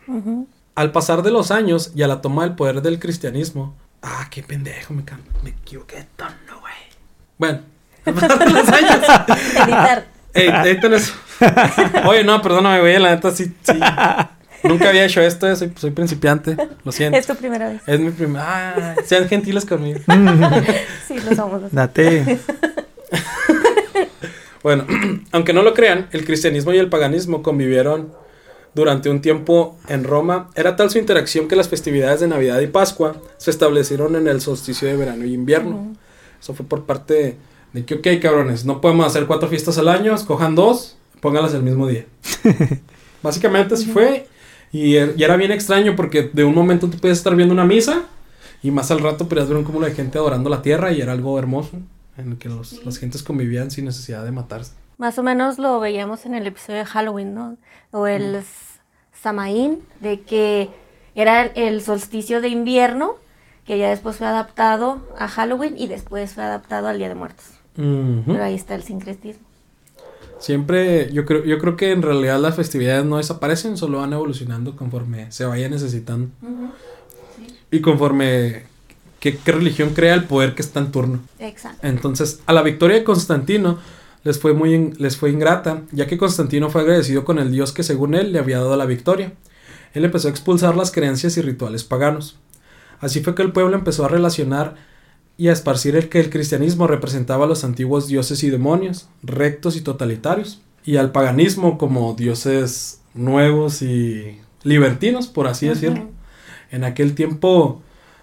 Al 0.74 0.92
pasar 0.92 1.22
de 1.22 1.30
los 1.30 1.50
años 1.50 1.92
y 1.94 2.02
a 2.02 2.08
la 2.08 2.20
toma 2.20 2.42
del 2.44 2.54
poder 2.54 2.82
del 2.82 2.98
cristianismo. 2.98 3.74
Ah, 4.02 4.28
qué 4.30 4.42
pendejo, 4.42 4.92
me, 4.92 5.02
me 5.42 5.50
equivoqué 5.50 5.96
de 5.96 6.06
tono, 6.16 6.60
güey. 6.60 6.74
Bueno, 7.38 7.60
al 8.04 8.14
pasar 8.14 8.38
de 8.38 8.52
los 8.52 8.68
años. 8.68 9.00
Editar. 9.64 10.06
Ey, 10.34 10.48
editen 10.48 10.92
eso. 10.92 11.14
Oye, 12.06 12.22
no, 12.22 12.42
perdóname, 12.42 12.80
güey, 12.80 12.98
la 12.98 13.14
neta 13.14 13.30
sí, 13.30 13.54
sí. 13.62 13.72
Nunca 14.64 14.88
había 14.90 15.04
hecho 15.04 15.20
esto, 15.22 15.54
soy, 15.56 15.72
soy 15.76 15.90
principiante, 15.92 16.56
lo 16.84 16.92
siento. 16.92 17.18
Es 17.18 17.26
tu 17.26 17.34
primera 17.36 17.68
vez. 17.68 17.82
Es 17.86 18.00
mi 18.00 18.10
primera. 18.10 18.44
Ah, 18.46 18.94
sean 19.04 19.28
gentiles 19.28 19.64
conmigo. 19.64 20.00
Sí, 21.08 21.18
lo 21.20 21.34
somos. 21.34 21.72
Date. 21.72 22.38
Bueno, 24.66 24.84
aunque 25.30 25.52
no 25.52 25.62
lo 25.62 25.74
crean, 25.74 26.08
el 26.10 26.24
cristianismo 26.24 26.72
y 26.72 26.78
el 26.78 26.88
paganismo 26.88 27.40
convivieron 27.40 28.12
durante 28.74 29.08
un 29.08 29.20
tiempo 29.20 29.78
en 29.88 30.02
Roma. 30.02 30.50
Era 30.56 30.74
tal 30.74 30.90
su 30.90 30.98
interacción 30.98 31.46
que 31.46 31.54
las 31.54 31.68
festividades 31.68 32.18
de 32.18 32.26
Navidad 32.26 32.58
y 32.58 32.66
Pascua 32.66 33.14
se 33.36 33.52
establecieron 33.52 34.16
en 34.16 34.26
el 34.26 34.40
solsticio 34.40 34.88
de 34.88 34.96
verano 34.96 35.24
y 35.24 35.34
invierno. 35.34 35.76
Ujú. 35.76 35.92
Eso 36.42 36.52
fue 36.52 36.66
por 36.66 36.82
parte 36.82 37.36
de 37.72 37.84
que, 37.84 37.94
ok, 37.94 38.20
cabrones, 38.20 38.64
no 38.64 38.80
podemos 38.80 39.06
hacer 39.06 39.26
cuatro 39.26 39.48
fiestas 39.48 39.78
al 39.78 39.86
año, 39.86 40.12
escojan 40.16 40.56
dos, 40.56 40.96
póngalas 41.20 41.54
el 41.54 41.62
mismo 41.62 41.86
día. 41.86 42.06
Básicamente 43.22 43.74
así 43.74 43.86
fue. 43.86 44.26
Y, 44.72 44.94
er- 44.96 45.14
y 45.16 45.22
era 45.22 45.36
bien 45.36 45.52
extraño 45.52 45.94
porque 45.94 46.28
de 46.32 46.42
un 46.42 46.56
momento 46.56 46.90
tú 46.90 46.98
puedes 46.98 47.18
estar 47.18 47.36
viendo 47.36 47.54
una 47.54 47.64
misa 47.64 48.02
y 48.64 48.72
más 48.72 48.90
al 48.90 48.98
rato 48.98 49.28
podías 49.28 49.46
ver 49.46 49.58
un 49.58 49.62
cúmulo 49.62 49.86
de 49.86 49.94
gente 49.94 50.18
adorando 50.18 50.50
la 50.50 50.60
tierra 50.60 50.90
y 50.90 51.00
era 51.00 51.12
algo 51.12 51.38
hermoso 51.38 51.78
en 52.18 52.32
el 52.32 52.38
que 52.38 52.48
los, 52.48 52.84
las 52.84 52.98
gentes 52.98 53.22
convivían 53.22 53.70
sin 53.70 53.84
necesidad 53.84 54.24
de 54.24 54.32
matarse. 54.32 54.72
Más 54.98 55.18
o 55.18 55.22
menos 55.22 55.58
lo 55.58 55.78
veíamos 55.80 56.24
en 56.26 56.34
el 56.34 56.46
episodio 56.46 56.78
de 56.80 56.84
Halloween, 56.86 57.34
¿no? 57.34 57.56
O 57.90 58.06
el 58.06 58.36
S- 58.36 58.80
Samaín, 59.20 59.80
de 60.00 60.20
que 60.22 60.70
era 61.14 61.44
el 61.44 61.82
solsticio 61.82 62.40
de 62.40 62.48
invierno, 62.48 63.16
que 63.66 63.78
ya 63.78 63.90
después 63.90 64.16
fue 64.16 64.26
adaptado 64.26 65.06
a 65.18 65.28
Halloween 65.28 65.74
y 65.76 65.86
después 65.86 66.32
fue 66.34 66.44
adaptado 66.44 66.88
al 66.88 66.98
Día 66.98 67.08
de 67.08 67.14
Muertos. 67.14 67.46
Pero 67.74 68.42
ahí 68.42 68.54
está 68.54 68.74
el 68.74 68.82
sincretismo. 68.82 69.44
Siempre, 70.38 71.12
yo 71.12 71.24
creo, 71.24 71.44
yo 71.44 71.58
creo 71.58 71.76
que 71.76 71.90
en 71.92 72.02
realidad 72.02 72.38
las 72.38 72.54
festividades 72.56 73.04
no 73.04 73.16
desaparecen, 73.16 73.76
solo 73.76 73.98
van 73.98 74.12
evolucionando 74.12 74.76
conforme 74.76 75.32
se 75.32 75.44
vaya 75.46 75.68
necesitando. 75.68 76.28
Y 77.70 77.80
conforme 77.80 78.64
qué, 79.32 79.38
qué 79.44 79.52
religión 79.52 79.90
crea 79.94 80.14
el 80.14 80.24
poder 80.24 80.54
que 80.54 80.62
está 80.62 80.80
en 80.80 80.92
turno. 80.92 81.20
Exacto. 81.38 81.86
Entonces, 81.86 82.40
a 82.46 82.52
la 82.52 82.62
victoria 82.62 82.96
de 82.98 83.04
Constantino 83.04 83.78
les 84.24 84.38
fue 84.38 84.52
muy 84.54 84.74
in- 84.74 84.94
les 84.98 85.16
fue 85.16 85.30
ingrata, 85.30 85.82
ya 85.92 86.06
que 86.06 86.16
Constantino 86.18 86.70
fue 86.70 86.82
agradecido 86.82 87.24
con 87.24 87.38
el 87.38 87.50
dios 87.50 87.72
que 87.72 87.82
según 87.82 88.14
él 88.14 88.32
le 88.32 88.38
había 88.38 88.58
dado 88.58 88.76
la 88.76 88.86
victoria. 88.86 89.32
él 89.94 90.04
empezó 90.04 90.28
a 90.28 90.30
expulsar 90.30 90.76
las 90.76 90.90
creencias 90.90 91.36
y 91.38 91.42
rituales 91.42 91.82
paganos. 91.82 92.36
Así 93.00 93.20
fue 93.20 93.34
que 93.34 93.42
el 93.42 93.52
pueblo 93.52 93.76
empezó 93.76 94.04
a 94.04 94.08
relacionar 94.08 94.74
y 95.38 95.48
a 95.48 95.52
esparcir 95.52 95.96
el 95.96 96.08
que 96.08 96.20
el 96.20 96.28
cristianismo 96.30 96.86
representaba 96.86 97.44
a 97.44 97.48
los 97.48 97.64
antiguos 97.64 98.06
dioses 98.06 98.42
y 98.44 98.50
demonios, 98.50 99.08
rectos 99.22 99.74
y 99.76 99.80
totalitarios, 99.80 100.60
y 100.84 100.96
al 100.96 101.12
paganismo 101.12 101.78
como 101.78 102.14
dioses 102.14 103.00
nuevos 103.14 103.80
y 103.82 104.38
libertinos, 104.64 105.26
por 105.28 105.46
así 105.46 105.66
decirlo. 105.66 106.08
En 106.70 106.84
aquel 106.84 107.14
tiempo, 107.14 107.80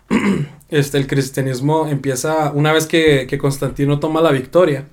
este, 0.69 0.97
el 0.97 1.07
cristianismo 1.07 1.87
empieza, 1.87 2.51
una 2.53 2.73
vez 2.73 2.85
que, 2.85 3.27
que 3.27 3.37
Constantino 3.37 3.99
toma 3.99 4.21
la 4.21 4.31
victoria, 4.31 4.87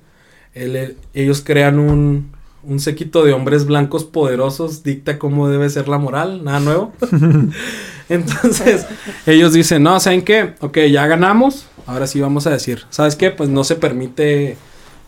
ellos 0.53 1.41
crean 1.45 1.79
un, 1.79 2.31
un 2.63 2.79
sequito 2.79 3.23
de 3.23 3.33
hombres 3.33 3.65
blancos 3.65 4.03
poderosos, 4.03 4.83
dicta 4.83 5.17
cómo 5.17 5.49
debe 5.49 5.69
ser 5.69 5.87
la 5.87 5.97
moral, 5.97 6.43
nada 6.43 6.59
nuevo. 6.59 6.93
Entonces, 8.09 8.85
ellos 9.25 9.53
dicen, 9.53 9.83
no, 9.83 9.99
¿saben 9.99 10.23
qué? 10.23 10.55
Ok, 10.59 10.79
ya 10.91 11.07
ganamos, 11.07 11.67
ahora 11.87 12.07
sí 12.07 12.19
vamos 12.19 12.47
a 12.47 12.51
decir, 12.51 12.83
¿sabes 12.89 13.15
qué? 13.15 13.31
Pues 13.31 13.49
no 13.49 13.63
se 13.63 13.75
permite 13.75 14.57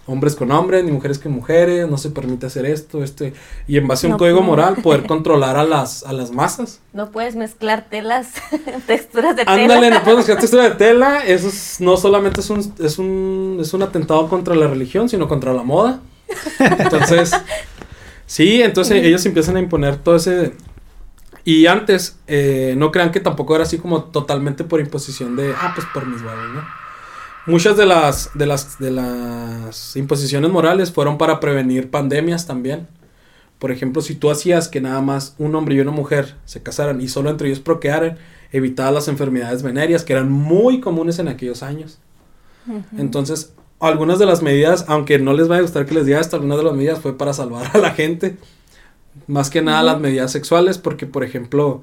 hombres 0.06 0.36
con 0.36 0.52
hombres, 0.52 0.84
ni 0.84 0.92
mujeres 0.92 1.18
con 1.18 1.32
mujeres, 1.32 1.88
no 1.90 1.98
se 1.98 2.10
permite 2.10 2.46
hacer 2.46 2.66
esto, 2.66 3.04
este, 3.04 3.34
y 3.68 3.78
en 3.78 3.88
base 3.88 4.08
a 4.08 4.12
un 4.12 4.18
código 4.18 4.42
moral 4.42 4.78
poder 4.84 5.04
controlar 5.08 5.56
a 5.56 5.64
las, 5.64 6.04
a 6.04 6.12
las 6.12 6.32
masas. 6.32 6.82
No 6.92 7.12
puedes 7.12 7.36
mezclar 7.36 7.88
telas, 7.90 8.34
texturas 8.88 9.36
de 9.36 9.46
tela. 9.46 9.62
Ándale, 9.62 9.90
no 9.90 10.04
puedes 10.04 10.18
mezclar 10.18 10.38
texturas 10.42 10.70
de 10.72 10.76
tela, 10.76 11.20
eso 11.26 11.50
no 11.84 11.98
solamente 11.98 12.42
es 12.42 12.50
un, 12.50 12.74
es 12.80 13.00
un, 13.00 13.58
es 13.62 13.74
un 13.74 13.82
atentado 13.82 14.28
contra 14.28 14.56
la 14.56 14.68
religión, 14.68 15.08
sino 15.08 15.28
contra 15.28 15.54
la 15.54 15.64
moda. 15.64 16.02
Entonces, 16.60 17.32
sí, 18.26 18.62
entonces 18.62 19.04
ellos 19.06 19.26
empiezan 19.26 19.58
a 19.58 19.60
imponer 19.60 19.98
todo 19.98 20.16
ese... 20.16 20.54
Y 21.46 21.66
antes, 21.66 22.18
eh, 22.28 22.74
no 22.78 22.90
crean 22.90 23.12
que 23.12 23.20
tampoco 23.20 23.54
era 23.54 23.66
así 23.66 23.78
como 23.78 24.06
totalmente 24.06 24.64
por 24.64 24.80
imposición 24.80 25.36
de, 25.36 25.54
ah, 25.54 25.74
pues 25.76 25.86
por 25.94 26.08
mis 26.08 26.22
huevos, 26.22 26.54
¿no? 26.54 26.83
Muchas 27.46 27.76
de 27.76 27.86
las, 27.86 28.32
de 28.36 28.46
las, 28.46 28.80
de 28.80 28.92
las 28.92 29.96
imposiciones 29.98 30.50
morales 30.50 30.92
fueron 30.92 31.18
para 31.18 31.40
prevenir 31.40 31.92
pandemias 31.92 32.48
también. 32.48 32.88
Por 33.60 33.72
ejemplo, 33.72 34.02
si 34.02 34.16
tú 34.16 34.32
hacías 34.32 34.70
que 34.70 34.82
nada 34.82 35.02
más 35.02 35.36
un 35.38 35.54
hombre 35.56 35.76
y 35.76 35.80
una 35.80 35.92
mujer 35.92 36.36
se 36.46 36.64
casaran 36.64 37.02
y 37.02 37.08
solo 37.08 37.30
entre 37.30 37.48
ellos 37.48 37.60
procrearan, 37.60 38.18
evitabas 38.52 38.94
las 38.94 39.08
enfermedades 39.08 39.64
venéreas 39.64 40.04
que 40.04 40.14
eran 40.14 40.32
muy 40.32 40.80
comunes 40.80 41.20
en 41.20 41.28
aquellos 41.28 41.64
años. 41.64 42.00
Entonces, 42.98 43.54
algunas 43.80 44.20
de 44.20 44.26
las 44.26 44.42
medidas, 44.42 44.86
aunque 44.88 45.20
no 45.20 45.34
les 45.34 45.50
vaya 45.50 45.60
a 45.60 45.64
gustar 45.64 45.86
que 45.86 45.96
les 45.96 46.06
diga 46.06 46.22
esto, 46.22 46.38
algunas 46.38 46.58
de 46.58 46.64
las 46.64 46.74
medidas 46.74 47.00
fue 47.00 47.18
para 47.18 47.34
salvar 47.34 47.72
a 47.74 47.78
la 47.78 47.92
gente. 47.92 48.38
Más 49.28 49.50
que 49.50 49.62
nada 49.62 49.84
las 49.84 50.00
medidas 50.00 50.32
sexuales, 50.32 50.78
porque 50.78 51.06
por 51.06 51.24
ejemplo, 51.24 51.82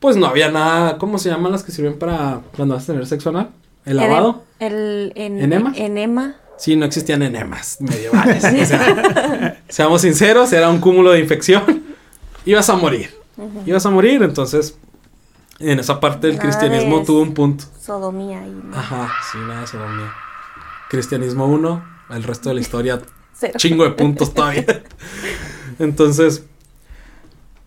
pues 0.00 0.16
no 0.16 0.26
había 0.26 0.50
nada, 0.50 0.98
¿cómo 0.98 1.18
se 1.18 1.30
llaman 1.30 1.52
las 1.52 1.62
que 1.62 1.72
sirven 1.72 1.98
para 1.98 2.42
cuando 2.56 2.74
vas 2.74 2.84
a 2.84 2.92
tener 2.92 3.06
sexo 3.06 3.30
anal? 3.30 3.50
¿El 3.88 3.96
lavado? 3.96 4.44
El, 4.58 5.12
enema. 5.16 6.36
Sí, 6.58 6.76
no 6.76 6.84
existían 6.84 7.22
enemas 7.22 7.80
medievales. 7.80 8.42
seamos 9.68 10.02
sinceros, 10.02 10.52
era 10.52 10.68
un 10.68 10.80
cúmulo 10.80 11.12
de 11.12 11.20
infección. 11.20 11.84
Ibas 12.44 12.68
a 12.68 12.76
morir. 12.76 13.10
Ibas 13.64 13.86
a 13.86 13.90
morir, 13.90 14.22
entonces 14.22 14.76
en 15.58 15.80
esa 15.80 16.00
parte 16.00 16.28
el 16.28 16.38
cristianismo 16.38 17.02
tuvo 17.02 17.22
un 17.22 17.34
punto. 17.34 17.64
Sodomía. 17.80 18.44
Ajá, 18.74 19.10
sí, 19.30 19.38
nada 19.38 19.62
de 19.62 19.66
sodomía. 19.66 20.12
Cristianismo 20.90 21.46
1, 21.46 21.84
el 22.10 22.22
resto 22.22 22.48
de 22.48 22.56
la 22.56 22.60
historia, 22.60 23.00
chingo 23.56 23.84
de 23.84 23.90
puntos 23.90 24.34
todavía. 24.34 24.82
Entonces, 25.78 26.44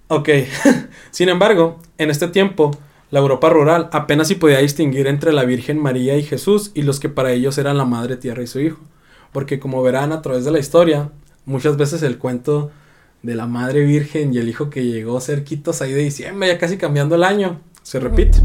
ok. 0.08 0.30
Sin 1.12 1.30
embargo, 1.30 1.80
en 1.98 2.10
este 2.10 2.28
tiempo, 2.28 2.72
la 3.12 3.20
Europa 3.20 3.50
rural 3.50 3.90
apenas 3.92 4.30
si 4.30 4.36
podía 4.36 4.60
distinguir 4.60 5.06
entre 5.08 5.34
la 5.34 5.44
Virgen 5.44 5.78
María 5.78 6.18
y 6.18 6.24
Jesús 6.24 6.72
y 6.74 6.82
los 6.84 7.02
que 7.02 7.10
para 7.10 7.34
ellos 7.34 7.58
eran 7.58 7.78
la 7.78 7.86
Madre 7.86 8.16
Tierra 8.16 8.42
y 8.42 8.48
su 8.48 8.62
Hijo. 8.62 8.80
Porque 9.34 9.60
como 9.60 9.84
verán 9.84 10.14
a 10.14 10.22
través 10.22 10.46
de 10.46 10.52
la 10.52 10.60
historia, 10.60 11.10
muchas 11.46 11.76
veces 11.76 12.04
el 12.04 12.18
cuento 12.18 12.72
de 13.22 13.36
la 13.36 13.48
Madre 13.48 13.84
Virgen 13.86 14.34
y 14.34 14.38
el 14.38 14.48
Hijo 14.48 14.70
que 14.70 14.86
llegó 14.86 15.20
cerquitos 15.20 15.82
ahí 15.82 15.92
de 15.92 16.04
diciembre, 16.04 16.48
ya 16.48 16.58
casi 16.58 16.78
cambiando 16.78 17.16
el 17.16 17.24
año, 17.24 17.60
se 17.84 18.00
repite. 18.00 18.40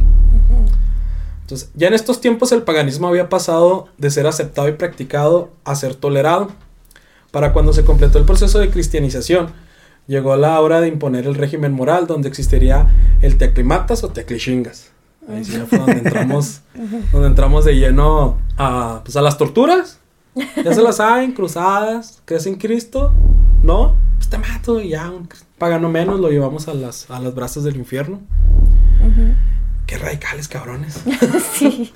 Entonces, 1.42 1.70
ya 1.74 1.86
en 1.86 1.94
estos 1.94 2.20
tiempos 2.20 2.50
el 2.50 2.62
paganismo 2.62 3.06
había 3.06 3.28
pasado 3.28 3.86
de 3.98 4.10
ser 4.10 4.26
aceptado 4.26 4.68
y 4.68 4.72
practicado 4.72 5.50
a 5.64 5.76
ser 5.76 5.94
tolerado. 5.94 6.50
Para 7.30 7.52
cuando 7.52 7.72
se 7.72 7.84
completó 7.84 8.18
el 8.18 8.24
proceso 8.24 8.58
de 8.58 8.70
cristianización, 8.70 9.52
llegó 10.06 10.36
la 10.36 10.60
hora 10.60 10.80
de 10.80 10.88
imponer 10.88 11.26
el 11.26 11.34
régimen 11.34 11.72
moral 11.72 12.06
donde 12.06 12.28
existiría 12.28 12.86
el 13.22 13.36
teaclimatas 13.38 14.04
o 14.04 14.10
teaclichingas. 14.10 14.90
Ahí 15.28 15.44
sí 15.44 15.58
fue 15.68 15.78
donde 15.78 15.98
entramos, 15.98 16.62
donde 17.12 17.28
entramos 17.28 17.64
de 17.64 17.74
lleno 17.74 18.38
a, 18.56 19.00
pues 19.04 19.16
a 19.16 19.22
las 19.22 19.36
torturas. 19.38 19.98
Ya 20.62 20.74
se 20.74 20.82
las 20.82 20.96
saben, 20.96 21.32
cruzadas, 21.32 22.20
crees 22.26 22.46
en 22.46 22.56
Cristo, 22.56 23.12
¿no? 23.62 23.96
Pues 24.16 24.28
te 24.28 24.36
mato 24.36 24.80
y 24.80 24.90
ya, 24.90 25.10
un 25.10 25.28
pagano 25.56 25.88
menos, 25.88 26.20
lo 26.20 26.30
llevamos 26.30 26.68
a 26.68 26.74
las, 26.74 27.10
a 27.10 27.18
las 27.20 27.34
brazos 27.34 27.64
del 27.64 27.76
infierno. 27.76 28.20
Qué 29.86 29.98
radicales, 29.98 30.48
cabrones. 30.48 31.02
sí. 31.54 31.92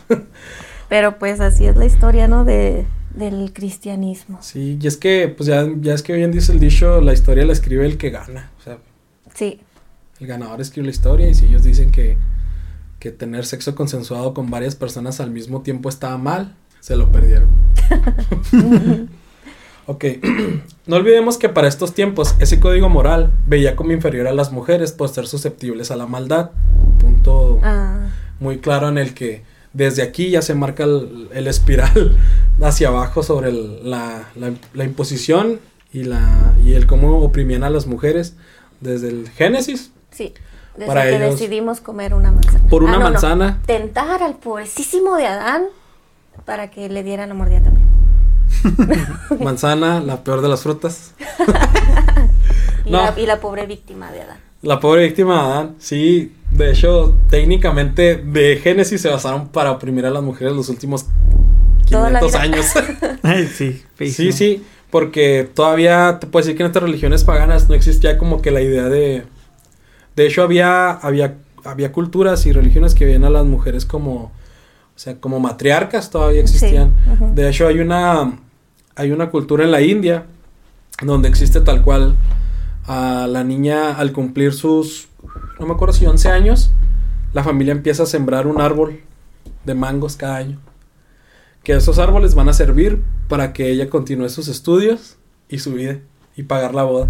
Pero 0.88 1.18
pues 1.18 1.40
así 1.40 1.66
es 1.66 1.76
la 1.76 1.84
historia, 1.84 2.28
¿no? 2.28 2.44
De, 2.44 2.86
del 3.14 3.52
cristianismo. 3.52 4.38
Sí, 4.40 4.78
y 4.80 4.86
es 4.86 4.96
que, 4.96 5.28
pues 5.28 5.48
ya, 5.48 5.66
ya 5.80 5.94
es 5.94 6.02
que 6.02 6.12
bien 6.12 6.30
dice 6.30 6.52
el 6.52 6.60
dicho, 6.60 7.00
la 7.00 7.12
historia 7.12 7.44
la 7.44 7.52
escribe 7.52 7.84
el 7.86 7.96
que 7.98 8.10
gana. 8.10 8.50
O 8.58 8.62
sea, 8.62 8.78
sí. 9.34 9.60
El 10.20 10.26
ganador 10.26 10.60
escribe 10.60 10.86
la 10.86 10.92
historia 10.92 11.28
y 11.28 11.34
si 11.34 11.46
ellos 11.46 11.62
dicen 11.62 11.90
que, 11.92 12.16
que 12.98 13.10
tener 13.10 13.46
sexo 13.46 13.74
consensuado 13.74 14.34
con 14.34 14.50
varias 14.50 14.74
personas 14.74 15.20
al 15.20 15.30
mismo 15.30 15.62
tiempo 15.62 15.88
estaba 15.88 16.18
mal, 16.18 16.54
se 16.80 16.96
lo 16.96 17.10
perdieron. 17.10 17.48
ok, 19.86 20.04
no 20.86 20.96
olvidemos 20.96 21.38
que 21.38 21.48
para 21.48 21.68
estos 21.68 21.94
tiempos 21.94 22.34
ese 22.38 22.60
código 22.60 22.88
moral 22.88 23.32
veía 23.46 23.76
como 23.76 23.92
inferior 23.92 24.26
a 24.26 24.32
las 24.32 24.52
mujeres 24.52 24.92
por 24.92 25.08
ser 25.08 25.26
susceptibles 25.26 25.90
a 25.90 25.96
la 25.96 26.06
maldad 26.06 26.50
punto 27.00 27.58
ah. 27.62 28.08
muy 28.38 28.58
claro 28.58 28.88
en 28.88 28.98
el 28.98 29.14
que 29.14 29.42
desde 29.72 30.02
aquí 30.02 30.30
ya 30.30 30.42
se 30.42 30.54
marca 30.54 30.84
el, 30.84 31.46
espiral 31.46 32.16
hacia 32.62 32.88
abajo 32.88 33.22
sobre 33.22 33.52
la, 33.52 34.28
la, 34.74 34.84
imposición 34.84 35.60
y, 35.92 36.04
la, 36.04 36.54
y 36.64 36.74
el 36.74 36.86
cómo 36.86 37.18
oprimían 37.18 37.64
a 37.64 37.70
las 37.70 37.86
mujeres 37.86 38.34
desde 38.80 39.08
el 39.08 39.28
Génesis. 39.30 39.92
Sí. 40.10 40.34
Desde 40.74 40.86
para 40.86 41.02
que 41.04 41.18
decidimos 41.18 41.80
comer 41.80 42.14
una 42.14 42.32
manzana. 42.32 42.68
Por 42.68 42.84
una 42.84 42.96
ah, 42.96 43.00
manzana. 43.00 43.60
Tentar 43.66 44.22
al 44.22 44.36
pobrecísimo 44.36 45.16
de 45.16 45.26
Adán 45.26 45.64
para 46.44 46.70
que 46.70 46.88
le 46.88 47.02
diera 47.02 47.26
la 47.26 47.34
mordida 47.34 47.60
también. 47.62 47.88
manzana, 49.40 50.00
la 50.00 50.22
peor 50.24 50.42
de 50.42 50.48
las 50.48 50.62
frutas. 50.62 51.14
y, 52.84 52.90
la, 52.90 53.14
y 53.16 53.26
la 53.26 53.40
pobre 53.40 53.66
víctima 53.66 54.10
de 54.12 54.22
Adán. 54.22 54.49
La 54.62 54.78
pobre 54.78 55.04
víctima 55.04 55.34
de 55.34 55.40
Adán, 55.40 55.76
sí. 55.78 56.32
De 56.50 56.70
hecho, 56.70 57.16
técnicamente 57.30 58.16
de 58.16 58.56
Génesis 58.62 59.00
se 59.00 59.08
basaron 59.08 59.48
para 59.48 59.70
oprimir 59.70 60.04
a 60.04 60.10
las 60.10 60.22
mujeres 60.22 60.52
los 60.52 60.68
últimos 60.68 61.06
500 61.86 62.34
años. 62.34 62.66
sí, 63.54 63.82
sí, 64.10 64.32
sí, 64.32 64.62
porque 64.90 65.48
todavía 65.54 66.18
te 66.20 66.26
puedo 66.26 66.44
decir 66.44 66.56
que 66.56 66.62
en 66.62 66.66
estas 66.66 66.82
religiones 66.82 67.24
paganas 67.24 67.68
no 67.68 67.74
existía 67.74 68.18
como 68.18 68.42
que 68.42 68.50
la 68.50 68.60
idea 68.60 68.84
de... 68.84 69.24
De 70.16 70.26
hecho, 70.26 70.42
había, 70.42 70.90
había, 70.90 71.36
había 71.64 71.92
culturas 71.92 72.44
y 72.44 72.52
religiones 72.52 72.94
que 72.94 73.06
veían 73.06 73.24
a 73.24 73.30
las 73.30 73.46
mujeres 73.46 73.86
como... 73.86 74.32
O 74.94 75.02
sea, 75.02 75.18
como 75.18 75.40
matriarcas 75.40 76.10
todavía 76.10 76.42
existían. 76.42 76.92
De 77.34 77.48
hecho, 77.48 77.66
hay 77.66 77.78
una, 77.78 78.38
hay 78.94 79.12
una 79.12 79.30
cultura 79.30 79.64
en 79.64 79.70
la 79.70 79.80
India 79.80 80.26
donde 81.00 81.30
existe 81.30 81.62
tal 81.62 81.82
cual 81.82 82.16
a 82.90 83.28
la 83.28 83.44
niña 83.44 83.92
al 83.92 84.10
cumplir 84.10 84.52
sus, 84.52 85.06
no 85.60 85.66
me 85.66 85.74
acuerdo 85.74 85.94
si 85.94 86.06
11 86.06 86.28
años, 86.28 86.72
la 87.32 87.44
familia 87.44 87.70
empieza 87.70 88.02
a 88.02 88.06
sembrar 88.06 88.48
un 88.48 88.60
árbol 88.60 88.98
de 89.64 89.74
mangos 89.76 90.16
cada 90.16 90.38
año. 90.38 90.58
Que 91.62 91.74
esos 91.74 92.00
árboles 92.00 92.34
van 92.34 92.48
a 92.48 92.52
servir 92.52 93.00
para 93.28 93.52
que 93.52 93.70
ella 93.70 93.88
continúe 93.88 94.28
sus 94.28 94.48
estudios 94.48 95.18
y 95.48 95.60
su 95.60 95.74
vida 95.74 96.00
y 96.34 96.42
pagar 96.42 96.74
la 96.74 96.82
boda. 96.82 97.06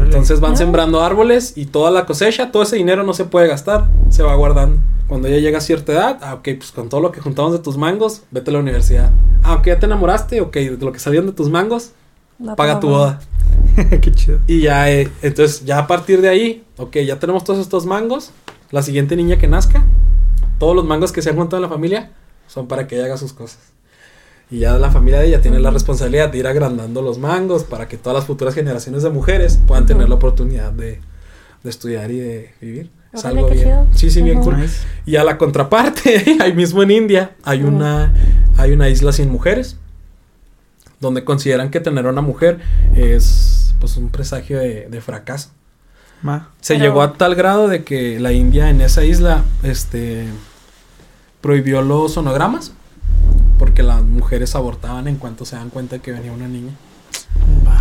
Entonces 0.00 0.40
van 0.40 0.54
ah. 0.54 0.56
sembrando 0.56 1.00
árboles 1.00 1.56
y 1.56 1.66
toda 1.66 1.92
la 1.92 2.06
cosecha, 2.06 2.50
todo 2.50 2.64
ese 2.64 2.74
dinero 2.74 3.04
no 3.04 3.12
se 3.12 3.24
puede 3.24 3.46
gastar, 3.46 3.86
se 4.08 4.24
va 4.24 4.34
guardando. 4.34 4.80
Cuando 5.06 5.28
ella 5.28 5.38
llega 5.38 5.58
a 5.58 5.60
cierta 5.60 5.92
edad, 5.92 6.18
ah, 6.22 6.34
ok, 6.34 6.48
pues 6.58 6.72
con 6.72 6.88
todo 6.88 7.00
lo 7.00 7.12
que 7.12 7.20
juntamos 7.20 7.52
de 7.52 7.60
tus 7.60 7.76
mangos, 7.76 8.22
vete 8.32 8.50
a 8.50 8.54
la 8.54 8.58
universidad. 8.58 9.12
Ah, 9.44 9.54
ok, 9.54 9.66
ya 9.66 9.78
te 9.78 9.86
enamoraste, 9.86 10.40
ok, 10.40 10.54
de 10.54 10.84
lo 10.84 10.90
que 10.90 10.98
salieron 10.98 11.28
de 11.28 11.34
tus 11.34 11.50
mangos, 11.50 11.92
paga 12.56 12.80
tu 12.80 12.88
boda. 12.88 13.20
Qué 14.00 14.12
chido. 14.12 14.38
Y 14.46 14.62
ya, 14.62 14.90
eh, 14.90 15.08
entonces, 15.22 15.64
ya 15.64 15.78
a 15.78 15.86
partir 15.86 16.20
de 16.20 16.28
ahí, 16.28 16.64
ok, 16.76 16.98
ya 16.98 17.18
tenemos 17.18 17.44
todos 17.44 17.58
estos 17.60 17.86
mangos. 17.86 18.30
La 18.70 18.82
siguiente 18.82 19.16
niña 19.16 19.36
que 19.36 19.48
nazca, 19.48 19.84
todos 20.58 20.76
los 20.76 20.84
mangos 20.84 21.12
que 21.12 21.22
se 21.22 21.30
han 21.30 21.36
juntado 21.36 21.56
en 21.56 21.62
la 21.62 21.68
familia 21.68 22.12
son 22.46 22.68
para 22.68 22.86
que 22.86 22.96
ella 22.96 23.06
haga 23.06 23.16
sus 23.16 23.32
cosas. 23.32 23.58
Y 24.50 24.60
ya 24.60 24.78
la 24.78 24.90
familia 24.90 25.20
de 25.20 25.28
ella 25.28 25.40
tiene 25.40 25.60
la 25.60 25.70
responsabilidad 25.70 26.30
de 26.30 26.38
ir 26.38 26.46
agrandando 26.46 27.02
los 27.02 27.18
mangos 27.18 27.64
para 27.64 27.88
que 27.88 27.96
todas 27.96 28.16
las 28.16 28.26
futuras 28.26 28.54
generaciones 28.54 29.02
de 29.02 29.10
mujeres 29.10 29.60
puedan 29.66 29.86
tener 29.86 30.08
la 30.08 30.16
oportunidad 30.16 30.72
de, 30.72 31.00
de 31.62 31.70
estudiar 31.70 32.10
y 32.10 32.18
de 32.18 32.54
vivir. 32.60 32.90
Es 33.12 33.24
algo 33.24 33.48
bien. 33.48 33.64
chido. 33.64 33.86
Sí, 33.92 34.10
sí, 34.10 34.22
bien 34.22 34.40
cool. 34.40 34.60
Nice. 34.60 34.86
Y 35.06 35.16
a 35.16 35.24
la 35.24 35.38
contraparte, 35.38 36.36
ahí 36.40 36.52
mismo 36.52 36.82
en 36.82 36.90
India, 36.90 37.36
hay 37.42 37.62
una, 37.62 38.12
hay 38.56 38.72
una 38.72 38.88
isla 38.88 39.12
sin 39.12 39.30
mujeres, 39.30 39.76
donde 41.00 41.24
consideran 41.24 41.70
que 41.70 41.80
tener 41.80 42.06
una 42.06 42.20
mujer 42.20 42.60
es 42.94 43.74
pues 43.80 43.96
un 43.96 44.10
presagio 44.10 44.58
de, 44.58 44.86
de 44.88 45.00
fracaso. 45.00 45.50
Ma. 46.22 46.50
Se 46.60 46.74
Pero- 46.74 46.84
llegó 46.84 47.02
a 47.02 47.14
tal 47.14 47.34
grado 47.34 47.66
de 47.68 47.82
que 47.82 48.20
la 48.20 48.32
India 48.32 48.68
en 48.68 48.82
esa 48.82 49.02
isla, 49.04 49.42
este, 49.62 50.26
prohibió 51.40 51.80
los 51.80 52.12
sonogramas, 52.12 52.72
porque 53.58 53.82
las 53.82 54.02
mujeres 54.02 54.54
abortaban 54.54 55.08
en 55.08 55.16
cuanto 55.16 55.44
se 55.46 55.56
dan 55.56 55.70
cuenta 55.70 55.98
que 55.98 56.12
venía 56.12 56.32
una 56.32 56.46
niña. 56.48 56.72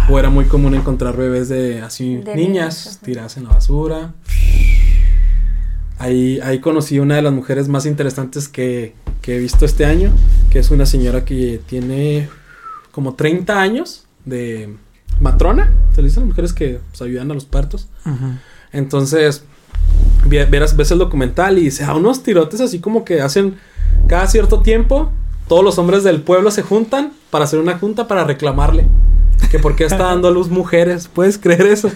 O 0.10 0.18
era 0.18 0.30
muy 0.30 0.46
común 0.46 0.74
encontrar 0.74 1.16
bebés 1.18 1.50
de 1.50 1.82
así 1.82 2.18
De 2.18 2.36
niñas 2.36 3.00
tiradas 3.04 3.36
en 3.38 3.44
la 3.44 3.50
basura. 3.50 4.14
Ahí, 5.98 6.40
ahí 6.42 6.60
conocí 6.60 7.00
una 7.00 7.16
de 7.16 7.22
las 7.22 7.34
mujeres 7.34 7.68
más 7.68 7.86
interesantes 7.86 8.48
que, 8.48 8.96
que 9.22 9.36
he 9.36 9.40
visto 9.40 9.66
este 9.66 9.86
año, 9.86 10.14
que 10.50 10.60
es 10.60 10.72
una 10.72 10.86
señora 10.86 11.26
que 11.26 11.60
tiene 11.68 12.30
como 12.92 13.16
30 13.16 13.60
años 13.60 14.06
de 14.26 14.76
matrona, 15.20 15.72
se 15.94 16.02
le 16.02 16.08
dicen 16.08 16.24
a 16.24 16.26
las 16.26 16.30
mujeres 16.30 16.54
que 16.54 16.80
pues, 16.90 17.02
ayudan 17.02 17.32
a 17.32 17.34
los 17.34 17.46
partos. 17.46 17.88
Entonces, 18.72 19.44
verás, 20.26 20.76
ves 20.76 20.92
el 20.92 21.00
documental 21.00 21.58
y 21.58 21.72
se 21.72 21.84
da 21.84 21.96
unos 21.96 22.24
tirotes 22.24 22.62
así 22.62 22.80
como 22.80 23.04
que 23.04 23.22
hacen 23.22 23.56
cada 24.08 24.28
cierto 24.28 24.62
tiempo, 24.62 25.12
todos 25.48 25.64
los 25.64 25.78
hombres 25.78 26.04
del 26.04 26.22
pueblo 26.22 26.52
se 26.52 26.62
juntan 26.62 27.14
para 27.32 27.46
hacer 27.46 27.60
una 27.60 27.78
junta 27.78 28.08
para 28.08 28.24
reclamarle 28.24 28.88
que 29.50 29.60
por 29.60 29.76
qué 29.76 29.86
está 29.86 29.98
dando 29.98 30.28
a 30.28 30.32
luz 30.32 30.50
mujeres, 30.50 31.08
¿puedes 31.08 31.38
creer 31.38 31.66
eso? 31.66 31.92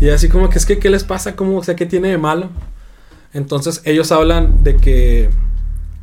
y 0.00 0.08
así 0.08 0.28
como 0.28 0.50
que 0.50 0.58
es 0.58 0.66
que, 0.66 0.78
¿qué 0.78 0.90
les 0.90 1.04
pasa? 1.04 1.36
¿Cómo, 1.36 1.58
o 1.58 1.64
sea, 1.64 1.76
qué 1.76 1.86
tiene 1.86 2.08
de 2.08 2.18
malo? 2.18 2.50
Entonces, 3.32 3.80
ellos 3.84 4.12
hablan 4.12 4.62
de 4.62 4.76
que 4.76 5.30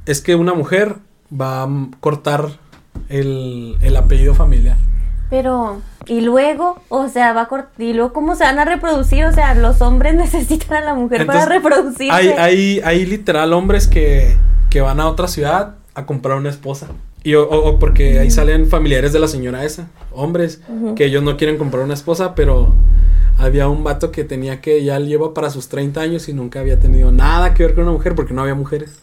es 0.06 0.22
que 0.22 0.36
una 0.36 0.54
mujer 0.54 0.96
va 1.32 1.64
a 1.64 1.70
cortar 2.00 2.60
el, 3.10 3.78
el 3.82 3.96
apellido 3.98 4.34
familiar. 4.34 4.78
Pero, 5.30 5.82
y 6.08 6.22
luego, 6.22 6.82
o 6.90 7.08
sea, 7.08 7.34
va 7.34 7.42
a 7.52 7.68
y 7.78 7.94
luego, 7.94 8.14
¿cómo 8.14 8.36
se 8.36 8.44
van 8.44 8.58
a 8.58 8.66
reproducir? 8.66 9.26
O 9.26 9.32
sea, 9.32 9.54
los 9.54 9.82
hombres 9.82 10.16
necesitan 10.16 10.78
a 10.84 10.86
la 10.88 10.94
mujer 10.96 11.26
para 11.28 11.46
reproducirse. 11.46 12.12
Hay, 12.12 12.30
hay, 12.30 12.82
hay 12.84 13.06
literal 13.06 13.54
hombres 13.54 13.88
que, 13.88 14.36
que 14.70 14.82
van 14.82 15.00
a 15.00 15.08
otra 15.08 15.28
ciudad 15.28 15.76
a 15.94 16.06
comprar 16.06 16.38
una 16.38 16.50
esposa. 16.50 16.88
Y 17.24 17.36
o, 17.36 17.48
o- 17.48 17.78
porque 17.80 18.18
ahí 18.18 18.32
salen 18.32 18.68
familiares 18.68 19.12
de 19.14 19.20
la 19.20 19.28
señora 19.28 19.66
esa, 19.66 19.88
hombres, 20.12 20.62
que 20.96 21.06
ellos 21.06 21.22
no 21.22 21.36
quieren 21.38 21.58
comprar 21.58 21.84
una 21.84 21.94
esposa, 21.94 22.34
pero 22.34 22.74
había 23.38 23.68
un 23.68 23.84
vato 23.84 24.12
que 24.12 24.24
tenía 24.24 24.62
que 24.62 24.84
ya 24.84 24.98
lleva 25.00 25.34
para 25.34 25.50
sus 25.50 25.68
30 25.68 26.02
años 26.02 26.30
y 26.30 26.34
nunca 26.34 26.62
había 26.62 26.80
tenido 26.80 27.12
nada 27.12 27.54
que 27.54 27.64
ver 27.64 27.76
con 27.76 27.84
una 27.84 27.92
mujer 27.94 28.16
porque 28.16 28.34
no 28.34 28.42
había 28.42 28.56
mujeres. 28.56 29.00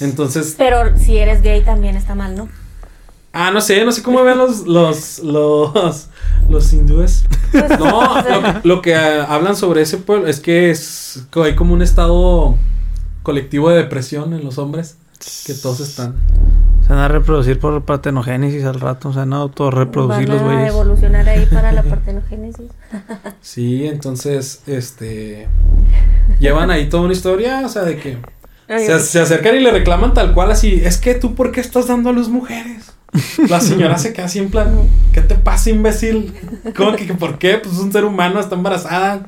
Entonces, 0.00 0.54
Pero 0.58 0.96
si 0.98 1.16
eres 1.18 1.42
gay 1.42 1.62
también 1.62 1.96
está 1.96 2.14
mal, 2.14 2.36
¿no? 2.36 2.48
ah, 3.32 3.50
no 3.50 3.60
sé, 3.60 3.84
no 3.84 3.92
sé 3.92 4.02
cómo 4.02 4.22
ven 4.24 4.38
los, 4.38 4.66
los, 4.66 5.18
los, 5.20 6.08
los 6.48 6.72
hindúes. 6.72 7.24
Pues, 7.52 7.78
No, 7.78 8.22
lo, 8.22 8.60
lo 8.64 8.82
que 8.82 8.94
ah, 8.94 9.24
hablan 9.24 9.56
sobre 9.56 9.82
ese 9.82 9.98
pueblo 9.98 10.26
es 10.26 10.40
que 10.40 10.70
es 10.70 11.26
que 11.30 11.42
hay 11.42 11.54
como 11.54 11.74
un 11.74 11.82
estado 11.82 12.56
colectivo 13.22 13.70
de 13.70 13.76
depresión 13.76 14.32
en 14.32 14.44
los 14.44 14.56
hombres 14.58 14.96
que 15.46 15.54
todos 15.54 15.80
están. 15.80 16.14
Se 16.86 16.92
van 16.92 17.00
a 17.00 17.08
reproducir 17.08 17.58
por 17.58 17.84
partenogénesis 17.84 18.64
al 18.64 18.78
rato. 18.80 19.12
Se 19.12 19.18
van 19.18 19.32
a 19.32 19.36
autorreproducir 19.38 20.28
los 20.28 20.40
van 20.40 20.50
a 20.50 20.54
güeyes. 20.54 20.68
evolucionar 20.72 21.28
ahí 21.28 21.44
para 21.46 21.72
la 21.72 21.82
partenogénesis. 21.94 22.70
Sí, 23.40 23.86
entonces, 23.86 24.62
este 24.66 25.48
llevan 26.38 26.70
ahí 26.70 26.88
toda 26.88 27.04
una 27.04 27.12
historia, 27.12 27.62
o 27.64 27.68
sea, 27.68 27.82
de 27.82 27.96
que 27.98 28.18
se, 28.68 28.98
se 29.00 29.20
acercan 29.20 29.56
y 29.56 29.60
le 29.60 29.70
reclaman 29.70 30.14
tal 30.14 30.32
cual 30.34 30.50
así, 30.50 30.80
es 30.84 30.98
que 30.98 31.14
tú 31.14 31.34
por 31.34 31.52
qué 31.52 31.60
estás 31.60 31.86
dando 31.88 32.10
a 32.10 32.12
luz 32.12 32.28
mujeres. 32.28 32.92
La 33.48 33.60
señora 33.60 33.96
se 33.98 34.12
queda 34.12 34.26
así 34.26 34.38
en 34.40 34.50
plan, 34.50 34.68
¿qué 35.12 35.22
te 35.22 35.36
pasa, 35.36 35.70
imbécil? 35.70 36.34
¿Cómo 36.76 36.94
que, 36.96 37.06
que 37.06 37.14
por 37.14 37.38
qué? 37.38 37.56
Pues 37.56 37.74
es 37.74 37.80
un 37.80 37.90
ser 37.92 38.04
humano, 38.04 38.40
está 38.40 38.56
embarazada. 38.56 39.26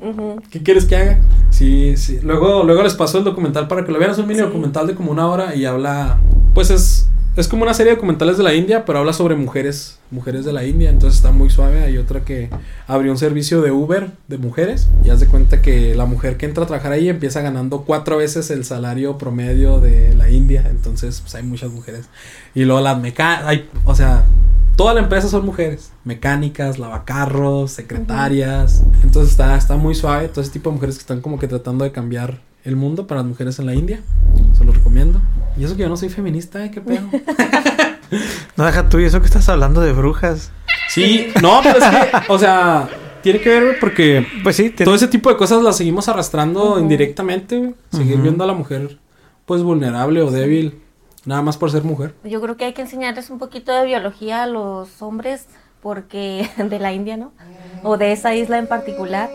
¿Qué 0.50 0.62
quieres 0.62 0.84
que 0.84 0.96
haga? 0.96 1.20
Sí, 1.50 1.94
sí. 1.96 2.18
Luego, 2.22 2.64
luego 2.64 2.82
les 2.82 2.94
paso 2.94 3.18
el 3.18 3.24
documental 3.24 3.66
para 3.68 3.84
que 3.86 3.92
lo 3.92 3.98
vean. 3.98 4.10
Es 4.10 4.18
un 4.18 4.26
mini 4.26 4.40
Sí. 4.40 4.44
documental 4.46 4.86
de 4.88 4.94
como 4.94 5.10
una 5.12 5.26
hora 5.28 5.54
y 5.54 5.64
habla. 5.64 6.18
Pues 6.54 6.70
es. 6.70 7.08
Es 7.38 7.46
como 7.46 7.62
una 7.62 7.72
serie 7.72 7.92
de 7.92 7.96
documentales 7.96 8.36
de 8.36 8.42
la 8.42 8.52
India, 8.52 8.84
pero 8.84 8.98
habla 8.98 9.12
sobre 9.12 9.36
mujeres. 9.36 10.00
Mujeres 10.10 10.44
de 10.44 10.52
la 10.52 10.64
India. 10.64 10.90
Entonces 10.90 11.18
está 11.18 11.30
muy 11.30 11.50
suave. 11.50 11.84
Hay 11.84 11.96
otra 11.96 12.24
que 12.24 12.50
abrió 12.88 13.12
un 13.12 13.16
servicio 13.16 13.62
de 13.62 13.70
Uber 13.70 14.10
de 14.26 14.38
mujeres. 14.38 14.88
Y 15.04 15.10
haz 15.10 15.20
de 15.20 15.26
cuenta 15.26 15.62
que 15.62 15.94
la 15.94 16.04
mujer 16.04 16.36
que 16.36 16.46
entra 16.46 16.64
a 16.64 16.66
trabajar 16.66 16.90
ahí 16.90 17.08
empieza 17.08 17.40
ganando 17.40 17.82
cuatro 17.82 18.16
veces 18.16 18.50
el 18.50 18.64
salario 18.64 19.18
promedio 19.18 19.78
de 19.78 20.16
la 20.16 20.30
India. 20.30 20.66
Entonces, 20.68 21.20
pues 21.20 21.36
hay 21.36 21.44
muchas 21.44 21.70
mujeres. 21.70 22.06
Y 22.56 22.64
luego 22.64 22.80
las 22.80 23.00
mecánicas. 23.00 23.66
O 23.84 23.94
sea, 23.94 24.24
Toda 24.74 24.94
la 24.94 25.00
empresa 25.00 25.28
son 25.28 25.44
mujeres, 25.44 25.90
mecánicas, 26.04 26.78
lavacarros, 26.78 27.72
secretarias. 27.72 28.84
Entonces 29.02 29.32
está, 29.32 29.56
está 29.56 29.76
muy 29.76 29.96
suave. 29.96 30.28
Todo 30.28 30.40
ese 30.40 30.52
tipo 30.52 30.70
de 30.70 30.74
mujeres 30.74 30.96
que 30.96 31.00
están 31.00 31.20
como 31.20 31.38
que 31.38 31.48
tratando 31.48 31.84
de 31.84 31.90
cambiar 31.90 32.40
el 32.62 32.76
mundo 32.76 33.08
para 33.08 33.22
las 33.22 33.28
mujeres 33.28 33.58
en 33.58 33.66
la 33.66 33.74
India. 33.74 34.00
Se 34.56 34.64
lo 34.64 34.70
recomiendo. 34.70 35.20
Y 35.58 35.64
eso 35.64 35.76
que 35.76 35.82
yo 35.82 35.88
no 35.88 35.96
soy 35.96 36.08
feminista, 36.08 36.64
¿eh? 36.64 36.70
¿Qué 36.70 36.80
pedo? 36.80 37.08
No 38.56 38.64
deja 38.64 38.88
tú 38.88 38.98
y 38.98 39.04
eso 39.04 39.20
que 39.20 39.26
estás 39.26 39.46
hablando 39.50 39.82
de 39.82 39.92
brujas. 39.92 40.50
Sí, 40.88 41.28
no, 41.42 41.60
pero 41.62 41.78
es 41.78 41.84
que, 41.84 42.32
o 42.32 42.38
sea, 42.38 42.88
tiene 43.22 43.38
que 43.40 43.50
ver 43.50 43.64
güey, 43.66 43.78
porque 43.80 44.26
Pues 44.42 44.56
sí, 44.56 44.70
tiene- 44.70 44.86
todo 44.86 44.94
ese 44.94 45.08
tipo 45.08 45.28
de 45.28 45.36
cosas 45.36 45.62
las 45.62 45.76
seguimos 45.76 46.08
arrastrando 46.08 46.80
indirectamente. 46.80 47.58
güey. 47.58 47.74
Seguir 47.92 48.16
viendo 48.22 48.44
a 48.44 48.46
la 48.46 48.54
mujer, 48.54 48.98
pues 49.44 49.62
vulnerable 49.62 50.22
o 50.22 50.30
débil, 50.30 50.80
nada 51.26 51.42
más 51.42 51.58
por 51.58 51.70
ser 51.70 51.84
mujer. 51.84 52.14
Yo 52.24 52.40
creo 52.40 52.56
que 52.56 52.64
hay 52.64 52.72
que 52.72 52.80
enseñarles 52.82 53.28
un 53.28 53.38
poquito 53.38 53.72
de 53.72 53.84
biología 53.84 54.44
a 54.44 54.46
los 54.46 55.02
hombres 55.02 55.46
porque 55.82 56.48
de 56.56 56.78
la 56.78 56.94
India, 56.94 57.18
¿no? 57.18 57.32
O 57.82 57.98
de 57.98 58.12
esa 58.12 58.34
isla 58.34 58.56
en 58.58 58.66
particular, 58.68 59.28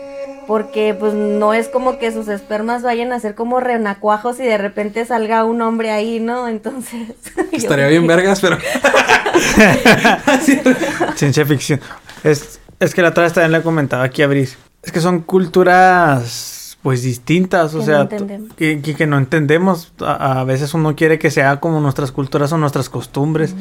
porque 0.46 0.94
pues 0.98 1.14
no 1.14 1.54
es 1.54 1.68
como 1.68 1.98
que 1.98 2.12
sus 2.12 2.28
espermas 2.28 2.82
vayan 2.82 3.12
a 3.12 3.20
ser 3.20 3.34
como 3.34 3.60
renacuajos 3.60 4.38
y 4.40 4.44
de 4.44 4.58
repente 4.58 5.04
salga 5.04 5.44
un 5.44 5.60
hombre 5.62 5.90
ahí, 5.90 6.20
¿no? 6.20 6.48
Entonces 6.48 7.08
yo 7.36 7.42
Estaría 7.52 7.88
bien 7.88 8.06
vergas, 8.06 8.40
pero... 8.40 8.58
Ciencia 11.16 11.44
ficción. 11.46 11.80
Es, 12.22 12.60
es 12.80 12.94
que 12.94 13.02
la 13.02 13.08
otra 13.10 13.24
vez 13.24 13.32
también 13.32 13.52
le 13.52 13.62
comentaba 13.62 14.04
aquí 14.04 14.22
a 14.22 14.26
Brice. 14.26 14.56
Es 14.82 14.92
que 14.92 15.00
son 15.00 15.20
culturas 15.20 16.76
pues 16.82 17.02
distintas, 17.02 17.74
o 17.74 17.78
Que 17.78 17.78
no 17.78 17.84
sea, 17.86 18.00
entendemos. 18.02 18.52
que, 18.56 18.82
que- 18.82 18.94
que 18.94 19.06
no 19.06 19.16
entendemos. 19.16 19.92
A, 20.00 20.40
a 20.40 20.44
veces 20.44 20.74
uno 20.74 20.94
quiere 20.94 21.18
que 21.18 21.30
sea 21.30 21.58
como 21.60 21.80
nuestras 21.80 22.12
culturas 22.12 22.52
o 22.52 22.58
nuestras 22.58 22.90
costumbres. 22.90 23.54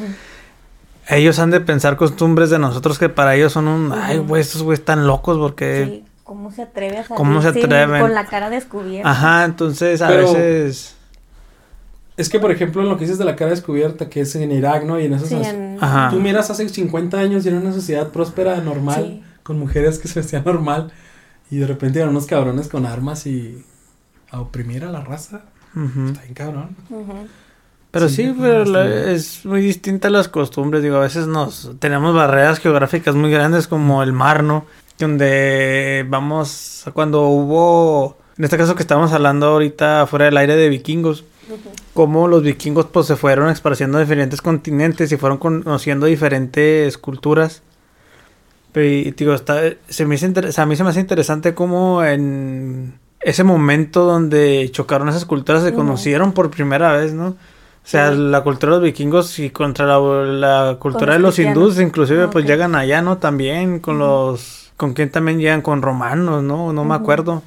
Ellos 1.07 1.39
han 1.39 1.51
de 1.51 1.59
pensar 1.61 1.95
costumbres 1.97 2.49
de 2.49 2.59
nosotros 2.59 2.97
que 2.99 3.09
para 3.09 3.35
ellos 3.35 3.53
son 3.53 3.67
un... 3.67 3.91
Ay, 3.93 4.17
güey, 4.19 4.41
estos 4.41 4.63
güeyes 4.63 4.79
están 4.79 5.05
locos 5.07 5.37
porque... 5.37 5.85
Sí, 5.85 6.03
¿Cómo 6.23 6.51
se 6.51 6.61
atreve 6.63 6.97
a 6.99 7.03
salir 7.03 7.17
¿Cómo 7.17 7.41
se 7.41 7.51
sin- 7.53 7.65
atreven? 7.65 8.01
con 8.01 8.13
la 8.13 8.25
cara 8.25 8.49
descubierta? 8.49 9.09
Ajá, 9.09 9.45
entonces 9.45 10.01
a 10.01 10.07
Pero- 10.07 10.33
veces... 10.33 10.95
Es 12.15 12.29
que, 12.29 12.39
por 12.39 12.51
ejemplo, 12.51 12.83
en 12.83 12.89
lo 12.89 12.95
que 12.97 13.05
dices 13.05 13.17
de 13.17 13.25
la 13.25 13.35
cara 13.35 13.49
descubierta, 13.51 14.07
que 14.07 14.21
es 14.21 14.35
en 14.35 14.51
Irak, 14.51 14.83
¿no? 14.85 14.99
Y 14.99 15.05
en 15.05 15.13
esos... 15.13 15.29
Sí, 15.29 15.35
en- 15.35 15.77
Ajá. 15.81 16.09
Tú 16.11 16.19
miras 16.19 16.49
hace 16.51 16.69
50 16.69 17.17
años 17.17 17.43
y 17.43 17.49
era 17.49 17.57
una 17.57 17.73
sociedad 17.73 18.09
próspera, 18.09 18.57
normal, 18.57 19.03
Sí. 19.03 19.23
con 19.41 19.57
mujeres 19.59 19.97
que 19.99 20.07
se 20.07 20.19
vestían 20.19 20.43
normal, 20.45 20.91
y 21.49 21.57
de 21.57 21.65
repente 21.67 21.99
eran 21.99 22.09
unos 22.11 22.25
cabrones 22.27 22.67
con 22.67 22.85
armas 22.85 23.25
y 23.25 23.65
a 24.29 24.39
oprimir 24.41 24.83
a 24.85 24.91
la 24.91 25.01
raza. 25.01 25.41
ujú. 25.75 26.07
Está 26.09 26.21
bien 26.21 26.33
cabrón. 26.35 26.75
Ujú. 26.91 27.27
Pero 27.91 28.09
Sí, 28.09 28.33
pero 28.39 28.63
la- 28.65 29.11
es 29.11 29.43
muy 29.45 29.61
distinta 29.61 30.09
las 30.11 30.27
costumbres. 30.27 30.81
Digo, 30.83 30.97
a 30.97 31.01
veces 31.01 31.25
nos 31.27 31.71
tenemos 31.79 32.13
barreras 32.15 32.59
geográficas 32.59 33.13
muy 33.15 33.29
grandes 33.31 33.67
como 33.67 34.01
el 34.03 34.13
mar, 34.13 34.43
¿no? 34.43 34.65
Donde 34.99 36.05
vamos, 36.07 36.85
cuando 36.93 37.23
hubo, 37.27 38.17
en 38.37 38.43
este 38.45 38.57
caso 38.57 38.75
que 38.75 38.83
estamos 38.83 39.11
hablando 39.11 39.47
ahorita 39.47 40.05
fuera 40.07 40.25
del 40.25 40.37
aire 40.37 40.55
de 40.55 40.69
vikingos, 40.69 41.25
como 41.93 42.27
los 42.27 42.43
vikingos 42.43 42.85
pues 42.85 43.07
se 43.07 43.15
fueron 43.15 43.49
esparciendo 43.49 43.99
en 43.99 44.05
diferentes 44.05 44.41
continentes 44.41 45.11
y 45.11 45.17
fueron 45.17 45.37
conociendo 45.39 46.05
diferentes 46.05 46.97
culturas. 46.97 47.63
Pero, 48.71 48.87
y, 48.87 49.11
digo, 49.11 49.33
está, 49.33 49.61
se 49.87 50.05
me 50.05 50.15
hizo 50.15 50.25
a 50.27 50.65
mí 50.65 50.75
se 50.75 50.83
me 50.83 50.89
hace 50.89 50.99
interesante 50.99 51.53
cómo 51.53 52.03
en 52.03 52.97
ese 53.19 53.43
momento 53.43 54.05
donde 54.05 54.69
chocaron 54.71 55.09
esas 55.09 55.25
culturas 55.25 55.63
se 55.63 55.73
conocieron 55.73 56.33
por 56.33 56.49
primera 56.49 56.91
vez, 56.93 57.13
¿no? 57.13 57.27
O 57.29 57.35
sea, 57.85 58.11
Sí. 58.11 58.17
la 58.17 58.41
cultura 58.41 58.71
de 58.73 58.77
los 58.79 58.83
vikingos 58.85 59.37
y 59.39 59.49
contra 59.49 59.85
la, 59.85 59.99
la 59.99 60.77
cultura 60.79 61.13
de 61.13 61.19
los 61.19 61.37
hindús, 61.37 61.79
inclusive, 61.79 62.23
Ah, 62.23 62.29
pues 62.31 62.45
llegan 62.45 62.75
allá, 62.75 63.01
¿no? 63.01 63.17
También 63.17 63.79
con 63.79 63.99
los... 63.99 64.62
¿Con 64.83 64.93
quién 64.93 65.09
también 65.09 65.39
llegan? 65.39 65.61
Con 65.61 65.81
romanos, 65.81 66.43
¿no? 66.43 66.73
No 66.73 66.83
me 66.83 66.93
acuerdo. 66.95 67.41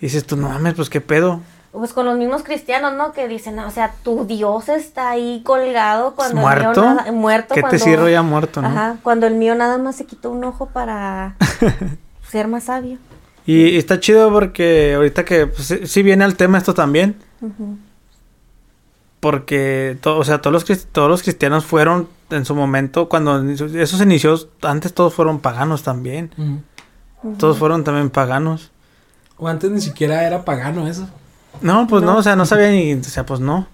Y 0.00 0.06
dices 0.06 0.24
tú, 0.26 0.36
no 0.36 0.48
mames, 0.48 0.72
pues 0.74 0.88
qué 0.88 1.00
pedo. 1.02 1.40
Pues 1.70 1.92
con 1.92 2.06
los 2.06 2.16
mismos 2.16 2.42
cristianos, 2.44 2.94
¿no? 2.94 3.12
Que 3.12 3.28
dicen, 3.28 3.58
o 3.58 3.70
sea, 3.70 3.92
tu 4.02 4.24
Dios 4.24 4.70
está 4.70 5.10
ahí 5.10 5.42
colgado 5.44 6.14
cuando 6.14 6.36
el 6.36 6.40
¿Muerto? 6.42 6.80
mío 6.80 6.94
nada, 6.94 7.12
muerto 7.12 7.54
¿Qué 7.54 7.60
cuando, 7.60 7.76
te 7.78 7.84
sirve 7.84 8.12
ya 8.12 8.22
muerto, 8.22 8.62
no? 8.62 8.68
Ajá, 8.68 8.96
cuando 9.02 9.26
el 9.26 9.34
mío 9.34 9.54
nada 9.54 9.76
más 9.76 9.96
se 9.96 10.06
quitó 10.06 10.30
un 10.30 10.42
ojo 10.44 10.66
para 10.66 11.36
ser 12.30 12.48
más 12.48 12.64
sabio. 12.64 12.96
Y, 13.44 13.64
y 13.66 13.76
está 13.76 14.00
chido 14.00 14.32
porque 14.32 14.94
ahorita 14.94 15.24
que 15.26 15.46
pues, 15.46 15.66
sí- 15.66 15.86
sí 15.86 16.02
viene 16.02 16.24
al 16.24 16.36
tema 16.36 16.56
esto 16.56 16.72
también, 16.72 17.16
porque 19.20 19.98
to- 20.00 20.16
o 20.18 20.24
sea, 20.24 20.40
todos 20.40 20.52
los 20.68 20.86
todos 20.88 21.08
los 21.10 21.22
cristianos 21.22 21.64
fueron 21.64 22.08
en 22.30 22.44
su 22.44 22.54
momento 22.54 23.08
cuando 23.08 23.42
eso 23.50 23.68
se 23.96 24.02
inició, 24.04 24.36
antes 24.62 24.92
todos 24.94 25.12
fueron 25.14 25.40
paganos 25.40 25.82
también. 25.82 26.30
Todos 27.38 27.58
fueron 27.58 27.84
también 27.84 28.10
paganos. 28.10 28.70
O 29.36 29.48
antes 29.48 29.70
ni 29.70 29.80
siquiera 29.80 30.24
era 30.26 30.44
pagano 30.44 30.86
eso. 30.88 31.08
No, 31.60 31.86
pues 31.88 32.02
no, 32.02 32.12
No. 32.12 32.18
o 32.18 32.22
sea, 32.22 32.36
no 32.36 32.46
sabía 32.46 32.70
ni, 32.70 32.94
o 32.94 33.02
sea, 33.04 33.24
pues 33.26 33.40
no. 33.40 33.66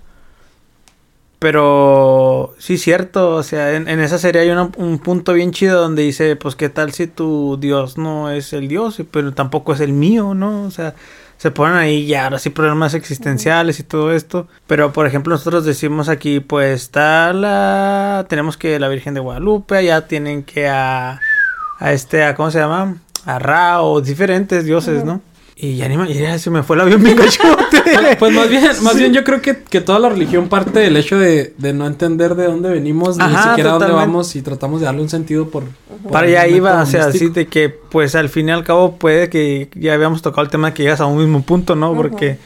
Pero 1.39 2.55
sí, 2.59 2.79
cierto, 2.79 3.35
o 3.37 3.43
sea, 3.43 3.75
en, 3.75 3.87
en 3.89 4.01
esa 4.01 4.17
serie 4.19 4.41
hay 4.43 4.51
una- 4.51 4.71
un 4.79 4.99
punto 4.99 5.35
bien 5.35 5.51
chido 5.53 5.81
donde 5.81 6.03
dice, 6.03 6.37
pues, 6.37 6.57
¿qué 6.57 6.71
tal 6.71 6.93
si 6.93 7.07
tu 7.07 7.59
Dios 7.61 7.99
no 7.99 8.31
es 8.31 8.53
el 8.55 8.67
Dios, 8.69 9.03
pero 9.11 9.35
tampoco 9.35 9.75
es 9.75 9.81
el 9.81 9.93
mío, 9.93 10.33
¿no? 10.35 10.63
O 10.63 10.71
sea, 10.71 10.95
se 11.37 11.51
ponen 11.51 11.77
ahí 11.77 12.07
ya 12.07 12.25
ahora 12.25 12.39
sí 12.39 12.49
problemas 12.49 12.95
existenciales 12.95 13.79
y 13.79 13.83
todo 13.83 14.13
esto. 14.13 14.49
Pero, 14.67 14.93
por 14.95 15.07
ejemplo, 15.07 15.35
nosotros 15.35 15.67
decimos 15.67 16.09
aquí, 16.09 16.41
pues, 16.41 16.81
está 16.83 17.35
la... 17.35 18.25
Tenemos 18.29 18.57
que 18.57 18.79
la 18.79 18.89
Virgen 18.89 19.13
de 19.13 19.21
Guadalupe, 19.21 19.77
allá 19.77 20.07
tienen 20.07 20.45
que 20.45 20.69
a... 20.69 21.21
A 21.79 21.93
este, 21.93 22.25
a, 22.25 22.35
¿cómo 22.37 22.51
se 22.53 22.61
llama? 22.61 22.97
A 23.27 23.39
Ra 23.39 23.83
o 23.83 24.01
diferentes 24.01 24.65
dioses, 24.65 25.05
¿no? 25.05 25.21
Y 25.57 25.77
ya 25.77 25.89
ni 25.89 25.97
me... 25.97 26.13
Ya 26.13 26.37
se 26.39 26.51
me 26.51 26.63
fue 26.65 26.77
el 26.77 26.83
avión 26.83 27.03
bien. 27.03 27.17
Pues, 27.85 28.17
pues 28.19 28.33
más 28.33 28.49
bien, 28.49 28.65
más 28.83 28.97
bien 28.97 29.13
yo 29.13 29.23
creo 29.25 29.41
que, 29.43 29.63
que 29.63 29.81
toda 29.81 29.99
la 29.99 30.09
religión 30.09 30.49
parte 30.49 30.79
del 30.81 30.97
hecho 30.97 31.19
de, 31.19 31.55
de 31.59 31.73
no 31.73 31.87
entender 31.87 32.35
de 32.35 32.47
dónde 32.47 32.71
venimos, 32.71 33.17
ni 33.19 33.25
Ajá, 33.25 33.51
siquiera 33.51 33.71
dónde 33.71 33.87
totalmente. 33.87 34.07
vamos 34.13 34.37
y 34.37 34.43
tratamos 34.43 34.81
de 34.81 34.87
darle 34.87 35.03
un 35.03 35.09
sentido 35.09 35.49
por... 35.49 35.65
por 36.03 36.11
Para 36.13 36.27
allá 36.27 36.47
iba, 36.49 36.83
o 36.83 36.87
sea, 36.87 37.07
así 37.07 37.29
de 37.29 37.47
que, 37.47 37.69
pues 37.69 38.15
al 38.15 38.29
fin 38.31 38.49
y 38.49 38.53
al 38.53 38.65
cabo 38.65 38.97
puede 38.97 39.29
que 39.29 39.69
ya 39.75 39.95
habíamos 39.95 40.23
tocado 40.23 40.43
el 40.43 40.51
tema 40.51 40.69
de 40.69 40.75
que 40.75 40.83
llegas 40.83 41.01
a 41.01 41.07
un 41.07 41.19
mismo 41.19 41.43
punto, 41.43 41.77
¿no? 41.77 41.95
Porque, 41.95 42.39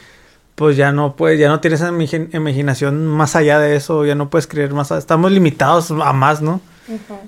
pues 0.55 0.75
ya 0.77 0.91
no 0.91 1.15
puedes, 1.15 1.39
ya 1.39 1.47
no 1.47 1.59
tienes 1.61 1.79
esa 1.81 1.91
imagi- 1.91 2.29
imaginación 2.35 3.07
más 3.07 3.35
allá 3.35 3.59
de 3.59 3.75
eso, 3.75 4.05
ya 4.05 4.15
no 4.15 4.29
puedes 4.29 4.45
creer 4.45 4.73
más, 4.73 4.91
estamos 4.91 5.31
limitados 5.31 5.89
a 5.91 6.13
más, 6.13 6.41
¿no? 6.41 6.61
Ujú. 6.87 7.19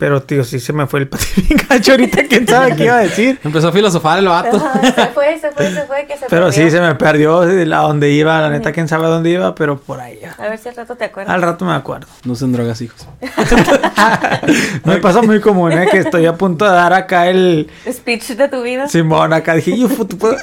Pero, 0.00 0.22
tío, 0.22 0.44
sí 0.44 0.58
se 0.60 0.72
me 0.72 0.86
fue 0.86 1.00
el 1.00 1.08
patín 1.08 1.44
gacho 1.68 1.92
ahorita, 1.92 2.24
quién 2.24 2.48
sabe 2.48 2.74
qué 2.74 2.84
iba 2.84 2.96
a 2.96 3.00
decir. 3.00 3.38
Empezó 3.44 3.68
a 3.68 3.72
filosofar 3.72 4.18
el 4.18 4.28
vato. 4.28 4.56
Ajá, 4.56 4.80
se 4.80 5.06
fue, 5.08 5.38
se 5.38 5.52
fue, 5.52 5.70
se 5.70 5.82
fue, 5.82 6.06
que 6.06 6.16
se 6.16 6.24
Pero 6.26 6.50
sí, 6.50 6.70
se 6.70 6.80
me 6.80 6.94
perdió 6.94 7.42
de 7.42 7.66
la 7.66 7.80
donde 7.80 8.10
iba, 8.10 8.40
la 8.40 8.48
neta, 8.48 8.72
quién 8.72 8.88
sabe 8.88 9.08
dónde 9.08 9.28
iba, 9.28 9.54
pero 9.54 9.78
por 9.78 10.00
ahí 10.00 10.18
ya. 10.22 10.32
A 10.38 10.48
ver 10.48 10.58
si 10.58 10.70
al 10.70 10.76
rato 10.76 10.96
te 10.96 11.04
acuerdas. 11.04 11.34
Al 11.34 11.42
rato 11.42 11.66
me 11.66 11.74
acuerdo. 11.74 12.06
No 12.24 12.32
usen 12.32 12.50
drogas, 12.50 12.80
hijos. 12.80 13.06
Me 14.84 14.96
pasa 14.96 15.20
muy 15.20 15.38
común, 15.40 15.72
¿eh? 15.72 15.86
Que 15.90 15.98
estoy 15.98 16.24
a 16.24 16.34
punto 16.34 16.64
de 16.64 16.70
dar 16.70 16.94
acá 16.94 17.28
el 17.28 17.68
Speech 17.90 18.28
de 18.36 18.48
tu 18.48 18.62
vida. 18.62 18.88
Simón, 18.88 19.34
acá 19.34 19.54
dije, 19.54 19.76
yo 19.76 19.88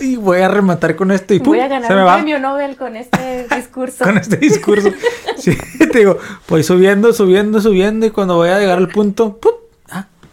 y 0.01 0.17
voy 0.17 0.41
a 0.41 0.47
rematar 0.49 0.95
con 0.95 1.11
esto 1.11 1.33
y 1.33 1.39
pum, 1.39 1.47
Voy 1.47 1.59
a 1.61 1.67
ganar 1.67 1.87
se 1.87 1.95
me 1.95 2.01
un 2.01 2.07
va 2.07 2.13
premio 2.15 2.39
Nobel 2.39 2.75
con 2.75 2.95
este 2.95 3.47
discurso. 3.55 4.03
con 4.03 4.17
este 4.17 4.37
discurso. 4.37 4.91
Sí, 5.35 5.57
te 5.91 5.99
digo, 5.99 6.19
voy 6.47 6.63
subiendo, 6.63 7.11
subiendo, 7.11 7.59
subiendo 7.59 8.05
y 8.05 8.11
cuando 8.11 8.35
voy 8.35 8.49
a 8.49 8.59
llegar 8.59 8.77
al 8.77 8.89
punto, 8.89 9.37
¡pum! 9.37 9.46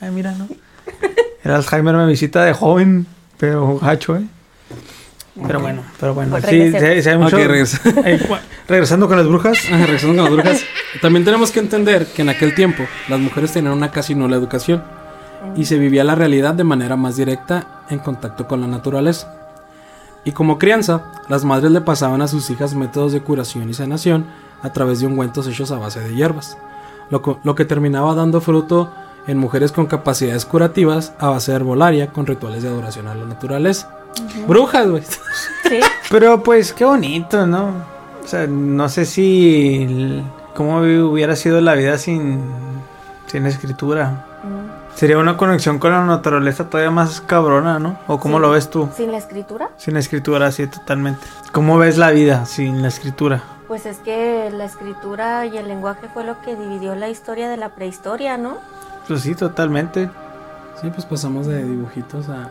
Ay, 0.05 0.11
mira, 0.11 0.33
¿no? 0.33 0.47
El 1.43 1.51
Alzheimer 1.51 1.95
me 1.95 2.07
visita 2.07 2.45
de 2.45 2.53
joven, 2.53 3.07
pero 3.39 3.79
gacho, 3.79 4.17
¿eh? 4.17 4.27
Pero 5.47 5.61
bueno, 5.61 5.83
pero 5.99 6.13
bueno, 6.13 6.33
Pues 6.33 6.45
sí, 6.45 6.73
sí, 6.73 7.03
sí 7.03 7.09
hay 7.09 7.17
mucho... 7.17 7.37
Regresa. 7.37 7.81
Regresando 8.69 9.09
con 9.09 9.17
las 9.17 9.27
brujas. 9.27 9.59
Regresando 9.71 10.23
con 10.23 10.25
las 10.25 10.33
brujas. 10.45 10.65
También 11.01 11.25
tenemos 11.25 11.51
que 11.51 11.61
entender 11.61 12.07
que 12.07 12.21
en 12.21 12.29
aquel 12.29 12.55
tiempo 12.55 12.85
las 13.09 13.19
mujeres 13.19 13.53
tenían 13.53 13.73
una 13.73 13.91
casi 13.91 14.15
nula 14.15 14.37
educación 14.37 14.83
y 15.57 15.65
se 15.65 15.79
vivía 15.79 16.05
la 16.05 16.15
realidad 16.15 16.53
de 16.53 16.65
manera 16.65 16.97
más 16.97 17.17
directa 17.17 17.83
en 17.89 17.99
contacto 17.99 18.47
con 18.47 18.61
la 18.61 18.67
naturaleza. 18.67 19.35
Y 20.25 20.33
como 20.33 20.59
crianza, 20.59 21.13
las 21.29 21.45
madres 21.45 21.73
le 21.73 21.81
pasaban 21.81 22.21
a 22.21 22.29
sus 22.29 22.51
hijas 22.51 22.75
métodos 22.75 23.13
de 23.13 23.23
curación 23.23 23.69
y 23.71 23.75
sanación 23.75 24.27
a 24.63 24.71
través 24.71 25.01
de 25.01 25.07
ungüentos 25.07 25.49
hechos 25.49 25.71
a 25.71 25.79
base 25.79 26.01
de 26.01 26.15
hierbas, 26.15 26.59
lo 27.11 27.55
que 27.55 27.65
terminaba 27.65 28.15
dando 28.15 28.41
fruto 28.43 28.93
en 29.27 29.39
mujeres 29.39 29.73
con 29.73 29.87
capacidades 29.87 30.45
curativas 30.45 31.13
a 31.19 31.29
base 31.29 31.53
de 31.53 31.57
herbolaria 31.57 32.09
con 32.09 32.27
rituales 32.27 32.63
de 32.63 32.69
adoración 32.69 33.07
a 33.09 33.15
la 33.15 33.25
naturaleza. 33.25 33.89
Brujas, 34.47 34.89
güey. 34.89 35.03
Sí. 35.03 35.81
Pero 36.11 36.43
pues 36.43 36.73
qué 36.73 36.85
bonito, 36.85 37.47
¿no? 37.47 37.69
O 38.23 38.27
sea, 38.27 38.47
no 38.47 38.89
sé 38.89 39.05
si... 39.05 39.83
el- 39.85 40.25
¿Cómo 40.55 40.79
hubiera 40.79 41.35
sido 41.35 41.61
la 41.61 41.75
vida 41.75 41.99
sin, 41.99 42.41
sin 43.27 43.45
escritura? 43.47 44.25
Mm. 44.45 44.95
Sería 44.97 45.19
una 45.19 45.37
conexión 45.37 45.81
con 45.81 45.91
la 45.91 46.05
naturaleza 46.05 46.71
todavía 46.71 46.93
más 46.93 47.21
cabrona, 47.21 47.81
¿no? 47.81 47.99
¿O 48.07 48.21
cómo 48.21 48.37
Sí. 48.37 48.43
lo 48.43 48.51
ves 48.53 48.71
tú? 48.71 48.89
¿Sin 48.97 49.11
la 49.11 49.19
escritura? 49.19 49.71
Sin 49.77 49.95
la 49.95 50.01
escritura, 50.01 50.53
sí, 50.53 50.69
totalmente. 50.69 51.27
¿Cómo 51.51 51.77
ves 51.77 51.99
la 51.99 52.13
vida 52.13 52.47
sin 52.47 52.83
la 52.83 52.89
escritura? 52.89 53.43
Pues 53.67 53.85
es 53.85 53.97
que 53.99 54.49
la 54.53 54.65
escritura 54.67 55.45
y 55.47 55.57
el 55.59 55.67
lenguaje 55.67 56.07
fue 56.15 56.23
lo 56.23 56.41
que 56.43 56.55
dividió 56.55 56.95
la 56.95 57.09
historia 57.09 57.49
de 57.49 57.57
la 57.57 57.71
prehistoria, 57.71 58.37
¿no? 58.39 58.59
Pues 59.09 59.21
sí, 59.23 59.35
totalmente. 59.35 60.09
Sí, 60.81 60.91
pues 60.91 61.05
pasamos 61.07 61.47
de 61.47 61.65
dibujitos 61.65 62.29
a, 62.29 62.49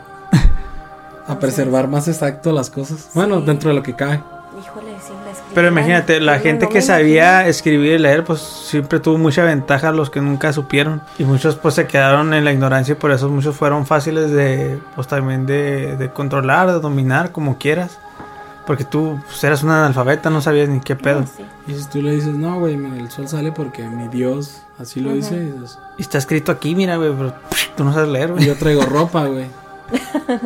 a 1.31 1.39
preservar 1.39 1.87
más 1.87 2.07
exacto 2.07 2.51
las 2.51 2.69
cosas. 2.69 3.09
Bueno, 3.13 3.39
Sí. 3.39 3.45
dentro 3.45 3.69
de 3.69 3.75
lo 3.75 3.83
que 3.83 3.95
cae. 3.95 4.21
Híjole, 4.63 4.91
sin 5.05 5.15
la. 5.15 5.33
Pero 5.55 5.67
imagínate, 5.67 6.19
la 6.19 6.37
no, 6.37 6.43
gente 6.43 6.65
no 6.65 6.71
que 6.71 6.81
sabía 6.83 7.47
escribir 7.47 7.93
y 7.93 7.97
leer, 7.97 8.23
pues 8.23 8.39
siempre 8.39 8.99
tuvo 8.99 9.17
mucha 9.17 9.43
ventaja 9.43 9.89
a 9.89 9.91
los 9.91 10.09
que 10.11 10.21
nunca 10.21 10.53
supieron. 10.53 11.01
Y 11.17 11.23
muchos 11.25 11.55
pues 11.55 11.73
se 11.73 11.87
quedaron 11.87 12.33
en 12.35 12.45
la 12.45 12.51
ignorancia 12.53 12.91
y 12.93 12.95
por 12.95 13.11
eso 13.11 13.29
muchos 13.29 13.55
fueron 13.55 13.85
fáciles 13.87 14.29
de, 14.31 14.79
pues 14.95 15.07
también 15.07 15.47
de, 15.47 15.97
de 15.97 16.11
controlar, 16.11 16.67
de 16.71 16.79
dominar, 16.79 17.31
como 17.31 17.57
quieras. 17.57 17.97
Porque 18.65 18.85
tú 18.85 19.19
pues, 19.25 19.43
eras 19.43 19.61
un 19.63 19.71
analfabeta, 19.71 20.29
no 20.29 20.41
sabías 20.41 20.69
ni 20.69 20.79
qué 20.79 20.95
pedo. 20.95 21.25
Sí. 21.25 21.45
Y 21.67 21.75
si 21.75 21.85
tú 21.89 22.01
le 22.01 22.11
dices, 22.11 22.33
no, 22.33 22.59
güey, 22.59 22.77
mira, 22.77 22.95
el 22.97 23.11
sol 23.11 23.27
sale 23.27 23.51
porque 23.51 23.83
mi 23.83 24.07
Dios 24.07 24.61
así 24.79 25.01
lo 25.01 25.11
dice. 25.11 25.35
Y, 25.35 25.51
dices, 25.51 25.79
Y 25.97 26.01
está 26.01 26.17
escrito 26.17 26.51
aquí, 26.51 26.73
mira, 26.75 26.95
güey, 26.97 27.11
pero 27.13 27.33
pff, 27.49 27.75
tú 27.75 27.83
no 27.83 27.93
sabes 27.93 28.09
leer, 28.09 28.29
"Y 28.29 28.33
güey. 28.33 28.45
yo 28.45 28.57
traigo 28.57 28.83
ropa, 28.83 29.25
güey. 29.25 29.47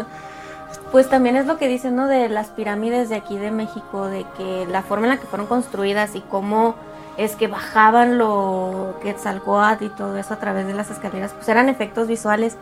Pues 0.91 1.10
también 1.10 1.36
es 1.36 1.45
lo 1.45 1.58
que 1.58 1.67
dicen, 1.67 1.95
¿no? 1.97 2.08
De 2.08 2.30
las 2.30 2.47
pirámides 2.47 3.10
de 3.10 3.15
aquí 3.15 3.38
de 3.38 3.51
México, 3.51 4.06
de 4.08 4.25
que 4.38 4.65
la 4.71 4.82
forma 4.84 5.06
en 5.08 5.10
la 5.15 5.17
que 5.19 5.27
fueron 5.27 5.45
construidas 5.45 6.15
y 6.15 6.21
cómo 6.21 6.75
es 7.17 7.36
que 7.36 7.47
bajaban 7.47 8.17
lo 8.17 8.95
Quetzalcóatl 9.03 9.84
y 9.84 9.89
todo 9.89 10.15
eso 10.17 10.34
a 10.34 10.38
través 10.39 10.65
de 10.65 10.73
las 10.73 10.89
escaleras, 10.89 11.34
pues 11.34 11.49
eran 11.49 11.67
efectos 11.67 12.08
visuales, 12.08 12.56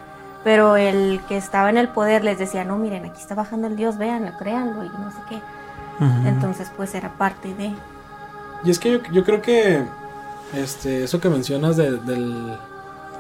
pero 0.46 0.78
el 0.78 1.20
que 1.28 1.36
estaba 1.36 1.70
en 1.72 1.78
el 1.78 1.90
poder 1.90 2.24
les 2.24 2.38
decía, 2.38 2.64
no, 2.64 2.78
miren, 2.78 3.04
aquí 3.04 3.20
está 3.20 3.34
bajando 3.36 3.66
el 3.68 3.76
dios, 3.76 3.98
véanlo, 3.98 4.32
créanlo 4.38 4.86
y 4.86 4.90
no 4.90 5.12
sé 5.12 5.18
qué. 5.28 5.42
Entonces, 6.26 6.72
pues 6.78 6.94
era 6.94 7.10
parte 7.18 7.54
de... 7.56 7.74
Y 8.64 8.70
es 8.70 8.78
que 8.80 8.92
yo, 8.92 9.00
yo 9.12 9.24
creo 9.24 9.42
que 9.42 9.84
este, 10.54 11.04
eso 11.04 11.20
que 11.20 11.30
mencionas 11.30 11.78
de- 11.78 11.98
del... 11.98 12.58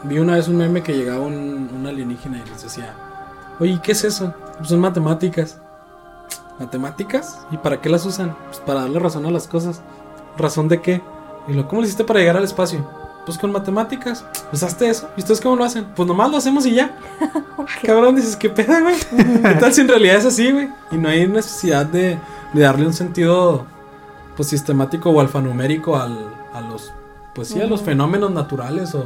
Vi 0.03 0.19
una 0.19 0.35
vez 0.35 0.47
un 0.47 0.57
meme 0.57 0.83
que 0.83 0.93
llegaba 0.93 1.25
un, 1.25 1.69
un 1.75 1.88
alienígena 1.88 2.38
y 2.38 2.47
les 2.49 2.61
decía, 2.61 2.93
oye, 3.59 3.79
¿qué 3.81 3.93
es 3.93 4.03
eso? 4.03 4.33
Pues 4.57 4.69
son 4.69 4.79
matemáticas. 4.79 5.59
¿Matemáticas? 6.59 7.39
¿Y 7.49 7.57
para 7.57 7.81
qué 7.81 7.89
las 7.89 8.05
usan? 8.05 8.35
Pues 8.47 8.59
para 8.59 8.81
darle 8.81 8.99
razón 8.99 9.25
a 9.25 9.31
las 9.31 9.47
cosas. 9.47 9.81
¿Razón 10.38 10.67
de 10.67 10.80
qué? 10.82 11.01
Y 11.47 11.53
lo, 11.53 11.67
¿cómo 11.67 11.82
lo 11.82 11.88
hiciste 11.88 12.03
para 12.03 12.19
llegar 12.19 12.38
al 12.38 12.43
espacio? 12.43 12.88
Pues 13.26 13.38
con 13.39 13.51
matemáticas. 13.51 14.23
Pues 14.51 14.61
hazte 14.63 14.88
eso. 14.89 15.09
¿Y 15.17 15.21
ustedes 15.21 15.41
cómo 15.41 15.55
lo 15.55 15.63
hacen? 15.63 15.86
Pues 15.95 16.07
nomás 16.07 16.30
lo 16.30 16.38
hacemos 16.38 16.65
y 16.65 16.76
ya. 16.76 16.95
Cabrón, 17.84 18.15
dices, 18.15 18.36
¿qué 18.36 18.49
pedo, 18.49 18.82
güey? 18.82 18.95
¿Qué 19.41 19.55
tal 19.59 19.73
si 19.73 19.82
en 19.82 19.88
realidad 19.88 20.17
es 20.17 20.26
así, 20.26 20.51
güey? 20.51 20.69
Y 20.91 20.97
no 20.97 21.09
hay 21.09 21.28
necesidad 21.28 21.86
de, 21.86 22.19
de 22.53 22.61
darle 22.61 22.86
un 22.86 22.93
sentido 22.93 23.65
pues 24.36 24.49
sistemático 24.49 25.09
o 25.09 25.21
alfanumérico 25.21 25.95
al, 25.97 26.17
a 26.53 26.61
los 26.61 26.91
pues 27.34 27.47
sí, 27.49 27.61
a 27.61 27.65
los 27.65 27.82
fenómenos 27.82 28.32
naturales 28.32 28.93
o, 28.95 28.99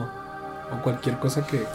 o 0.74 0.82
cualquier 0.84 1.18
cosa 1.20 1.46
que 1.46 1.66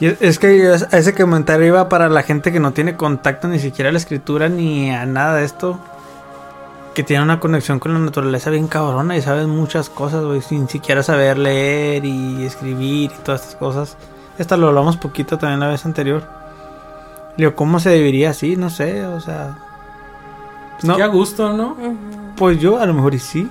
Y 0.00 0.06
es, 0.06 0.38
que 0.38 0.72
es- 0.74 0.86
ese 0.92 1.14
comentario 1.14 1.66
iba 1.66 1.88
para 1.88 2.08
la 2.08 2.22
gente 2.22 2.52
que 2.52 2.60
no 2.60 2.72
tiene 2.72 2.96
contacto 2.96 3.48
ni 3.48 3.58
siquiera 3.60 3.88
a 3.88 3.92
la 3.92 3.98
escritura 3.98 4.48
ni 4.48 4.90
a 4.90 5.06
nada 5.06 5.36
de 5.36 5.44
esto. 5.44 5.78
Que 6.94 7.02
tiene 7.02 7.24
una 7.24 7.40
conexión 7.40 7.80
con 7.80 7.92
la 7.92 7.98
naturaleza 7.98 8.50
bien 8.50 8.68
cabrona 8.68 9.16
y 9.16 9.22
sabes 9.22 9.48
muchas 9.48 9.90
cosas, 9.90 10.24
güey, 10.24 10.40
sin 10.42 10.68
siquiera 10.68 11.02
saber 11.02 11.38
leer 11.38 12.04
y 12.04 12.44
escribir 12.44 13.10
y 13.10 13.22
todas 13.24 13.42
estas 13.42 13.56
cosas. 13.56 13.96
Esta 14.38 14.56
lo 14.56 14.68
hablamos 14.68 14.96
poquito 14.96 15.36
también 15.36 15.58
la 15.58 15.66
vez 15.66 15.84
anterior. 15.84 16.22
Digo, 17.36 17.56
¿cómo 17.56 17.80
se 17.80 17.90
debería 17.90 18.30
así? 18.30 18.54
No 18.54 18.70
sé, 18.70 19.04
o 19.06 19.20
sea... 19.20 19.58
No, 20.82 20.96
qué 20.96 21.02
a 21.02 21.08
gusto, 21.08 21.52
¿no? 21.52 21.76
Pues 22.36 22.60
yo 22.60 22.78
a 22.78 22.86
lo 22.86 22.94
mejor 22.94 23.14
y 23.14 23.18
sí. 23.18 23.50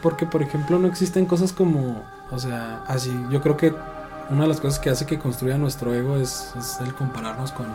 Porque 0.00 0.26
por 0.26 0.42
ejemplo 0.42 0.78
no 0.78 0.86
existen 0.86 1.26
cosas 1.26 1.52
como, 1.52 2.04
o 2.30 2.38
sea, 2.38 2.84
así, 2.86 3.12
yo 3.30 3.40
creo 3.40 3.56
que 3.56 3.74
una 4.30 4.42
de 4.42 4.48
las 4.48 4.60
cosas 4.60 4.78
que 4.78 4.90
hace 4.90 5.06
que 5.06 5.18
construya 5.18 5.58
nuestro 5.58 5.92
ego 5.92 6.16
es, 6.16 6.52
es 6.56 6.78
el 6.80 6.94
compararnos 6.94 7.50
con, 7.50 7.66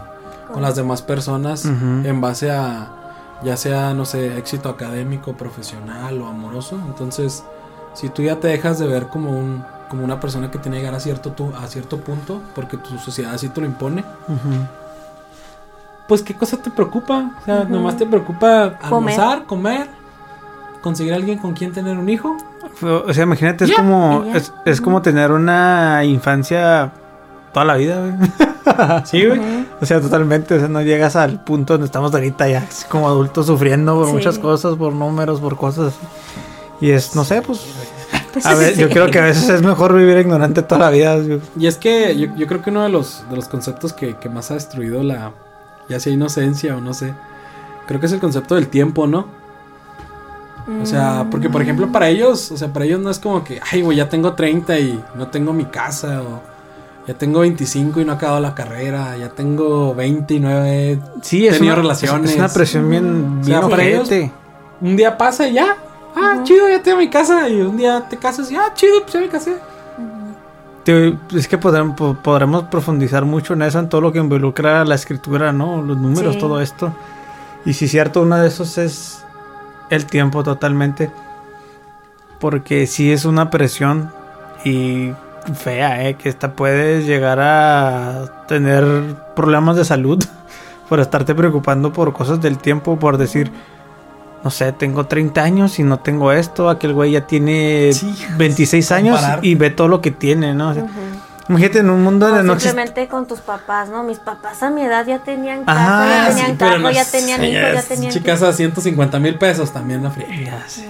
con 0.53 0.61
las 0.61 0.75
demás 0.77 1.01
personas 1.01 1.65
en 1.65 2.21
base 2.21 2.51
a 2.51 3.00
ya 3.43 3.57
sea, 3.57 3.93
no 3.93 4.05
sé, 4.05 4.37
éxito 4.37 4.69
académico, 4.69 5.33
profesional 5.33 6.21
o 6.21 6.27
amoroso. 6.27 6.77
Entonces, 6.87 7.43
si 7.93 8.09
tú 8.09 8.21
ya 8.21 8.39
te 8.39 8.47
dejas 8.47 8.79
de 8.79 8.87
ver 8.87 9.07
como 9.07 9.31
un 9.31 9.63
como 9.89 10.05
una 10.05 10.21
persona 10.21 10.49
que 10.49 10.57
tiene 10.57 10.77
que 10.77 10.83
llegar 10.83 10.95
a 10.95 11.01
cierto 11.01 11.31
tu- 11.33 11.53
a 11.53 11.67
cierto 11.67 11.97
punto 11.99 12.41
porque 12.55 12.77
tu 12.77 12.97
sociedad 12.97 13.33
así 13.33 13.49
te 13.49 13.59
lo 13.59 13.67
impone, 13.67 14.05
pues, 16.07 16.21
¿qué 16.23 16.33
cosa 16.33 16.57
te 16.57 16.69
preocupa? 16.71 17.31
O 17.41 17.45
sea, 17.45 17.61
Ujú. 17.61 17.69
nomás 17.73 17.97
te 17.97 18.05
preocupa 18.05 18.77
almorzar, 18.81 19.45
comer, 19.45 19.87
conseguir 20.81 21.13
a 21.13 21.17
alguien 21.17 21.39
con 21.39 21.53
quien 21.53 21.71
tener 21.73 21.97
un 21.97 22.09
hijo. 22.09 22.37
O 23.05 23.13
sea, 23.13 23.23
imagínate, 23.23 23.65
es 23.65 23.73
como 23.75 24.23
es, 24.33 24.53
es 24.65 24.81
como 24.81 25.01
tener 25.01 25.31
una 25.31 26.03
infancia 26.05 26.91
toda 27.53 27.65
la 27.65 27.75
vida, 27.75 27.99
güey. 27.99 28.13
Sí, 29.05 29.25
güey. 29.25 29.39
O 29.81 29.85
sea, 29.85 29.99
totalmente, 29.99 30.55
o 30.55 30.59
sea, 30.59 30.67
no 30.67 30.81
llegas 30.81 31.15
al 31.15 31.43
punto 31.43 31.73
donde 31.73 31.85
estamos 31.85 32.13
ahorita 32.13 32.47
ya 32.47 32.65
como 32.89 33.07
adultos 33.07 33.47
sufriendo 33.47 33.95
por 33.95 34.07
Sí. 34.07 34.13
muchas 34.13 34.37
cosas, 34.39 34.75
por 34.75 34.93
números, 34.93 35.39
por 35.41 35.57
cosas 35.57 35.93
así. 35.93 36.07
Y 36.79 36.91
es, 36.91 37.15
no 37.15 37.23
sé, 37.25 37.41
pues 37.41 37.59
a 38.45 38.53
ver, 38.55 38.77
yo 38.77 38.87
creo 38.89 39.09
que 39.11 39.19
a 39.19 39.23
veces 39.23 39.49
es 39.49 39.61
mejor 39.61 39.93
vivir 39.95 40.17
ignorante 40.19 40.61
toda 40.63 40.79
la 40.81 40.89
vida. 40.89 41.15
güey. 41.17 41.41
Y 41.59 41.67
es 41.67 41.77
que 41.77 42.15
yo, 42.17 42.27
yo 42.35 42.47
creo 42.47 42.61
que 42.61 42.69
uno 42.69 42.83
de 42.83 42.89
los, 42.89 43.23
de 43.29 43.35
los 43.35 43.47
conceptos 43.47 43.93
que, 43.93 44.15
que 44.15 44.29
más 44.29 44.51
ha 44.51 44.53
destruido 44.53 45.03
la, 45.03 45.31
ya 45.89 45.99
sea 45.99 46.13
inocencia 46.13 46.77
o 46.77 46.81
no 46.81 46.93
sé, 46.93 47.13
creo 47.87 47.99
que 47.99 48.05
es 48.05 48.11
el 48.13 48.19
concepto 48.19 48.55
del 48.55 48.67
tiempo, 48.67 49.05
¿no? 49.07 49.25
O 50.81 50.85
sea, 50.85 51.25
porque 51.31 51.49
por 51.49 51.61
ejemplo 51.63 51.91
para 51.91 52.07
ellos, 52.09 52.51
o 52.51 52.57
sea, 52.57 52.71
para 52.71 52.85
ellos 52.85 52.99
no 53.01 53.09
es 53.09 53.17
como 53.19 53.43
que, 53.43 53.59
ay, 53.71 53.81
güey, 53.81 53.97
ya 53.97 54.07
tengo 54.07 54.33
30 54.33 54.79
y 54.79 55.03
no 55.15 55.27
tengo 55.27 55.51
mi 55.53 55.65
casa, 55.65 56.21
o 56.21 56.39
ya 57.07 57.13
tengo 57.15 57.39
25 57.39 58.01
y 58.01 58.05
no 58.05 58.13
he 58.13 58.15
acabado 58.15 58.39
la 58.39 58.53
carrera, 58.55 59.17
ya 59.17 59.29
tengo 59.29 59.93
29. 59.95 60.99
Sí, 61.21 61.47
es 61.47 61.55
Tenido 61.55 61.73
una, 61.73 61.81
relaciones. 61.81 62.31
es 62.31 62.37
una 62.37 62.49
presión 62.49 62.89
bien, 62.89 63.39
O 63.41 63.43
sea, 63.43 63.59
bien 63.59 63.69
para 63.69 63.83
ellos-. 63.83 64.09
Un 64.81 64.95
día 64.95 65.17
pasa 65.17 65.47
y 65.47 65.53
ya, 65.53 65.77
ah, 66.15 66.33
Ujú. 66.35 66.43
chido, 66.43 66.69
ya 66.69 66.81
tengo 66.81 66.97
mi 66.97 67.09
casa, 67.09 67.47
y 67.49 67.61
un 67.61 67.77
día 67.77 68.05
te 68.09 68.17
casas 68.17 68.51
y, 68.51 68.55
ah, 68.55 68.71
chido, 68.73 69.01
pues 69.01 69.13
ya 69.13 69.19
me 69.19 69.29
casé. 69.29 69.55
Te- 70.83 71.15
Es 71.35 71.47
que 71.47 71.57
podremos, 71.59 71.95
po- 71.95 72.15
podremos 72.15 72.63
profundizar 72.63 73.23
mucho 73.25 73.53
en 73.53 73.61
eso, 73.61 73.77
en 73.79 73.87
todo 73.89 74.01
lo 74.01 74.11
que 74.11 74.17
involucra 74.19 74.83
la 74.83 74.95
escritura, 74.95 75.51
¿no? 75.53 75.81
Los 75.83 75.97
números, 75.97 76.33
Sí. 76.35 76.39
todo 76.39 76.59
esto. 76.59 76.93
Y 77.65 77.73
si 77.73 77.85
es 77.85 77.91
cierto, 77.91 78.23
uno 78.23 78.37
de 78.37 78.47
esos 78.47 78.79
es 78.79 79.23
el 79.91 80.07
tiempo 80.07 80.43
totalmente. 80.43 81.11
Porque 82.39 82.87
sí 82.87 83.11
es 83.11 83.25
una 83.25 83.51
presión 83.51 84.11
y 84.65 85.11
fea, 85.55 86.07
¿eh? 86.07 86.15
Que 86.15 86.29
esta 86.29 86.53
puedes 86.53 87.05
llegar 87.05 87.39
a 87.39 88.45
tener 88.47 88.85
problemas 89.35 89.75
de 89.75 89.85
salud 89.85 90.23
por 90.89 90.99
estarte 90.99 91.35
preocupando 91.35 91.93
por 91.93 92.13
cosas 92.13 92.41
del 92.41 92.57
tiempo, 92.57 92.97
por 92.99 93.17
decir, 93.17 93.51
no 94.43 94.49
sé, 94.49 94.71
tengo 94.71 95.05
30 95.05 95.41
años 95.41 95.79
y 95.79 95.83
no 95.83 95.99
tengo 95.99 96.31
esto, 96.31 96.69
aquel 96.69 96.93
güey 96.93 97.11
ya 97.11 97.27
tiene 97.27 97.91
Sí, 97.93 98.15
26 98.37 98.91
años 98.91 99.21
y 99.41 99.55
ve 99.55 99.69
todo 99.69 99.87
lo 99.87 100.01
que 100.01 100.11
tiene, 100.11 100.53
¿no? 100.53 100.69
O 100.69 100.73
sea, 100.73 100.83
Ujú. 100.83 100.91
Imagínate 101.49 101.79
en 101.79 101.89
un 101.89 102.01
mundo 102.01 102.27
donde 102.29 102.43
no 102.43 102.57
simplemente 102.57 103.09
con 103.09 103.27
tus 103.27 103.41
papás, 103.41 103.89
¿no? 103.89 104.03
Mis 104.03 104.19
papás 104.19 104.63
a 104.63 104.69
mi 104.69 104.83
edad 104.83 105.05
ya 105.05 105.19
tenían 105.19 105.63
Ajá, 105.65 105.75
casa, 105.75 106.07
ya 106.07 106.31
sí, 106.31 106.37
tenían 106.37 106.57
carro, 106.57 106.79
no 106.79 106.91
ya 106.91 107.03
tenían 107.05 107.43
hijos, 107.43 107.73
ya 107.73 107.81
tenían... 107.83 108.11
Chicas 108.13 108.41
a 108.43 108.53
150 108.53 109.19
mil 109.19 109.37
pesos 109.37 109.73
también 109.73 110.01
la 110.01 110.11
friega. 110.11 110.59
Ya 110.59 110.69
sé. 110.69 110.85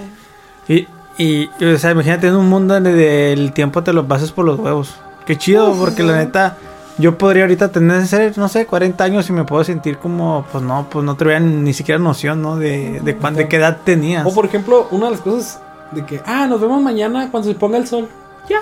Y, 0.68 0.88
y, 1.22 1.50
o 1.66 1.78
sea, 1.78 1.92
imagínate 1.92 2.28
en 2.28 2.36
un 2.36 2.50
mundo 2.50 2.74
donde 2.74 3.34
el 3.34 3.52
tiempo 3.54 3.84
te 3.84 3.94
lo 3.94 4.08
pases 4.08 4.32
por 4.32 4.46
los 4.46 4.60
huevos. 4.60 4.96
Qué 5.26 5.38
chido, 5.38 5.74
porque 5.74 6.04
la 6.04 6.16
neta, 6.18 6.58
yo 6.98 7.18
podría 7.18 7.44
ahorita 7.44 7.72
tener, 7.72 8.06
ser, 8.08 8.38
no 8.38 8.48
sé, 8.48 8.66
40 8.66 9.04
años 9.04 9.30
y 9.30 9.34
me 9.34 9.44
puedo 9.44 9.64
sentir 9.64 9.98
como, 9.98 10.46
pues 10.52 10.64
no, 10.64 10.88
pues 10.90 11.06
no 11.06 11.16
tuviera 11.16 11.40
ni 11.40 11.74
siquiera 11.74 12.00
noción, 12.00 12.42
¿no? 12.42 12.56
De, 12.58 13.00
de, 13.02 13.16
cuán- 13.18 13.36
de 13.36 13.48
qué 13.48 13.58
edad 13.58 13.80
tenías. 13.84 14.26
O 14.26 14.34
por 14.34 14.46
ejemplo, 14.46 14.88
una 14.92 15.06
de 15.06 15.12
las 15.12 15.22
cosas 15.22 15.62
de 15.92 16.06
que, 16.06 16.22
ah, 16.26 16.48
nos 16.48 16.60
vemos 16.60 16.82
mañana 16.82 17.30
cuando 17.30 17.50
se 17.50 17.56
ponga 17.56 17.78
el 17.78 17.88
sol. 17.88 18.08
Ya. 18.50 18.62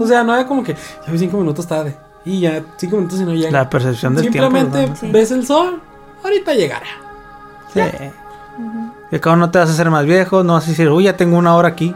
O 0.00 0.06
sea, 0.06 0.22
no 0.24 0.34
era 0.34 0.46
como 0.46 0.62
que, 0.62 0.74
ya 0.74 1.08
voy 1.08 1.18
cinco 1.18 1.36
minutos 1.38 1.66
tarde. 1.66 1.96
Y 2.24 2.40
ya, 2.40 2.62
cinco 2.76 2.96
minutos 2.96 3.20
y 3.20 3.24
no 3.24 3.32
llega. 3.34 3.50
La 3.50 3.68
percepción 3.68 4.14
del 4.14 4.24
Simplemente 4.24 4.78
tiempo. 4.78 4.96
Sí. 5.00 5.10
ves 5.10 5.30
el 5.32 5.44
sol, 5.46 5.80
ahorita 6.22 6.54
llegará. 6.54 6.86
Sí. 7.72 7.80
Y 9.12 9.18
cada 9.20 9.36
no 9.36 9.50
te 9.50 9.58
vas 9.58 9.68
a 9.68 9.72
hacer 9.72 9.90
más 9.90 10.06
viejo, 10.06 10.42
no 10.42 10.54
vas 10.54 10.64
a 10.64 10.70
decir, 10.70 10.88
uy, 10.88 11.04
ya 11.04 11.16
tengo 11.16 11.36
una 11.36 11.54
hora 11.54 11.68
aquí. 11.68 11.94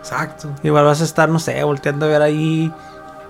Exacto. 0.00 0.48
Igual 0.62 0.84
vas 0.84 1.00
a 1.02 1.04
estar, 1.04 1.28
no 1.28 1.38
sé, 1.38 1.62
volteando 1.62 2.06
a 2.06 2.08
ver 2.08 2.22
ahí 2.22 2.72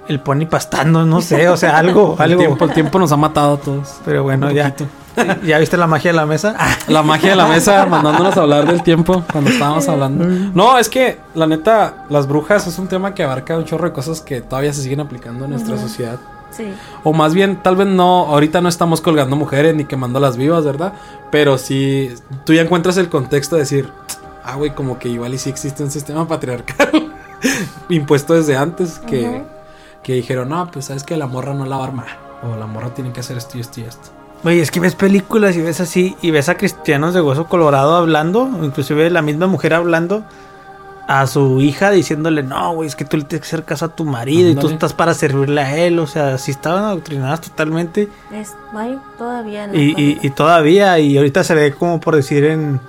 el 0.09 0.21
pony 0.21 0.47
pastando, 0.49 1.05
no 1.05 1.21
sé, 1.21 1.49
o 1.49 1.57
sea, 1.57 1.79
algo, 1.79 2.15
El 2.19 2.23
algo. 2.23 2.39
tiempo, 2.39 2.65
el 2.65 2.73
tiempo 2.73 2.99
nos 3.01 3.11
ha 3.13 3.17
matado 3.17 3.55
a 3.55 3.57
todos. 3.59 3.97
Pero 4.05 4.23
bueno, 4.23 4.51
ya. 4.53 4.75
¿Ya 5.45 5.59
viste 5.59 5.77
la 5.77 5.87
magia 5.87 6.13
de 6.13 6.17
la 6.17 6.27
mesa? 6.27 6.55
La 6.89 7.03
magia 7.03 7.31
de 7.31 7.37
la 7.37 7.47
mesa 7.47 7.85
mandándonos 7.87 8.37
a 8.37 8.41
hablar 8.41 8.67
del 8.67 8.83
tiempo 8.83 9.23
cuando 9.31 9.51
estábamos 9.51 9.87
hablando. 9.89 10.25
No, 10.55 10.79
es 10.79 10.89
que 10.89 11.19
la 11.35 11.47
neta, 11.47 12.07
las 12.09 12.27
brujas 12.27 12.67
es 12.67 12.79
un 12.79 12.87
tema 12.89 13.15
que 13.15 13.23
abarca 13.23 13.57
un 13.59 13.65
chorro 13.65 13.89
de 13.89 13.93
cosas 13.93 14.21
que 14.23 14.41
todavía 14.41 14.73
se 14.73 14.81
siguen 14.81 15.01
aplicando 15.01 15.45
en 15.45 15.51
nuestra 15.51 15.77
sociedad. 15.77 16.19
Sí. 16.53 16.73
O 17.03 17.13
más 17.13 17.35
bien, 17.35 17.63
tal 17.63 17.77
vez 17.77 17.87
no, 17.87 18.27
ahorita 18.27 18.61
no 18.61 18.69
estamos 18.69 19.01
colgando 19.01 19.37
mujeres 19.37 19.75
ni 19.75 19.85
quemándolas 19.85 20.37
vivas, 20.37 20.65
¿verdad? 20.65 20.93
Pero 21.31 21.59
sí, 21.59 22.13
tú 22.45 22.53
ya 22.53 22.63
encuentras 22.63 22.97
el 22.99 23.09
contexto 23.09 23.57
de 23.57 23.63
decir, 23.63 23.89
ah, 24.45 24.57
güey, 24.57 24.75
como 24.75 24.99
que 24.99 25.09
igual 25.09 25.35
y 25.35 25.39
sí 25.39 25.51
existe 25.51 25.83
un 25.83 25.91
sistema 25.91 26.27
patriarcal 26.29 27.13
impuesto 27.89 28.35
desde 28.35 28.57
antes 28.57 28.99
que, 29.01 29.43
que 30.03 30.15
dijeron, 30.15 30.51
no, 30.51 30.71
pues 30.71 30.87
sabes 30.87 31.05
que 31.05 31.17
la 31.17 31.27
morra 31.27 31.55
no 31.55 31.67
la 31.67 31.77
va 31.77 31.85
a 31.85 31.87
armar. 31.89 32.33
O 32.43 32.57
la 32.57 32.67
morra 32.67 32.93
tiene 32.93 33.13
que 33.13 33.21
hacer 33.21 33.37
esto 33.37 33.57
y 33.59 33.61
esto 33.61 33.81
y 33.81 33.85
esto. 33.85 34.11
Oye, 34.45 34.61
es 34.61 34.73
que 34.73 34.81
ves 34.81 34.97
películas 34.97 35.57
y 35.57 35.63
ves 35.63 35.81
así, 35.81 36.17
y 36.21 36.33
ves 36.33 36.49
a 36.49 36.57
cristianos 36.57 37.15
de 37.15 37.21
hueso 37.21 37.47
colorado 37.47 37.95
hablando, 37.95 38.51
inclusive 38.63 39.09
la 39.11 39.23
misma 39.23 39.47
mujer 39.47 39.75
hablando 39.75 40.25
a 41.09 41.27
su 41.27 41.61
hija 41.61 41.91
diciéndole, 41.91 42.43
no, 42.43 42.75
güey, 42.75 42.89
es 42.89 42.97
que 42.97 43.05
tú 43.05 43.17
le 43.17 43.25
tienes 43.25 43.43
que 43.49 43.55
hacer 43.55 43.65
caso 43.65 43.87
a 43.87 43.89
tu 43.97 44.05
marido 44.05 44.49
y 44.51 44.55
tú 44.55 44.69
estás 44.69 44.93
para 44.93 45.15
servirle 45.15 45.61
a 45.61 45.77
él, 45.77 45.99
o 45.99 46.07
sea, 46.07 46.39
si 46.39 46.53
estaban 46.53 46.85
adoctrinadas 46.85 47.41
totalmente 47.41 48.09
Es, 48.33 48.53
hay 48.75 48.99
todavía 49.19 49.67
la 49.67 49.75
y, 49.77 49.81
y, 49.81 49.91
actualidad. 49.91 50.23
y 50.23 50.31
todavía, 50.31 50.99
y 51.01 51.17
ahorita 51.19 51.45
se 51.45 51.55
ve 51.55 51.73
como 51.73 52.01
por 52.01 52.15
decir 52.17 52.45
en, 52.45 52.81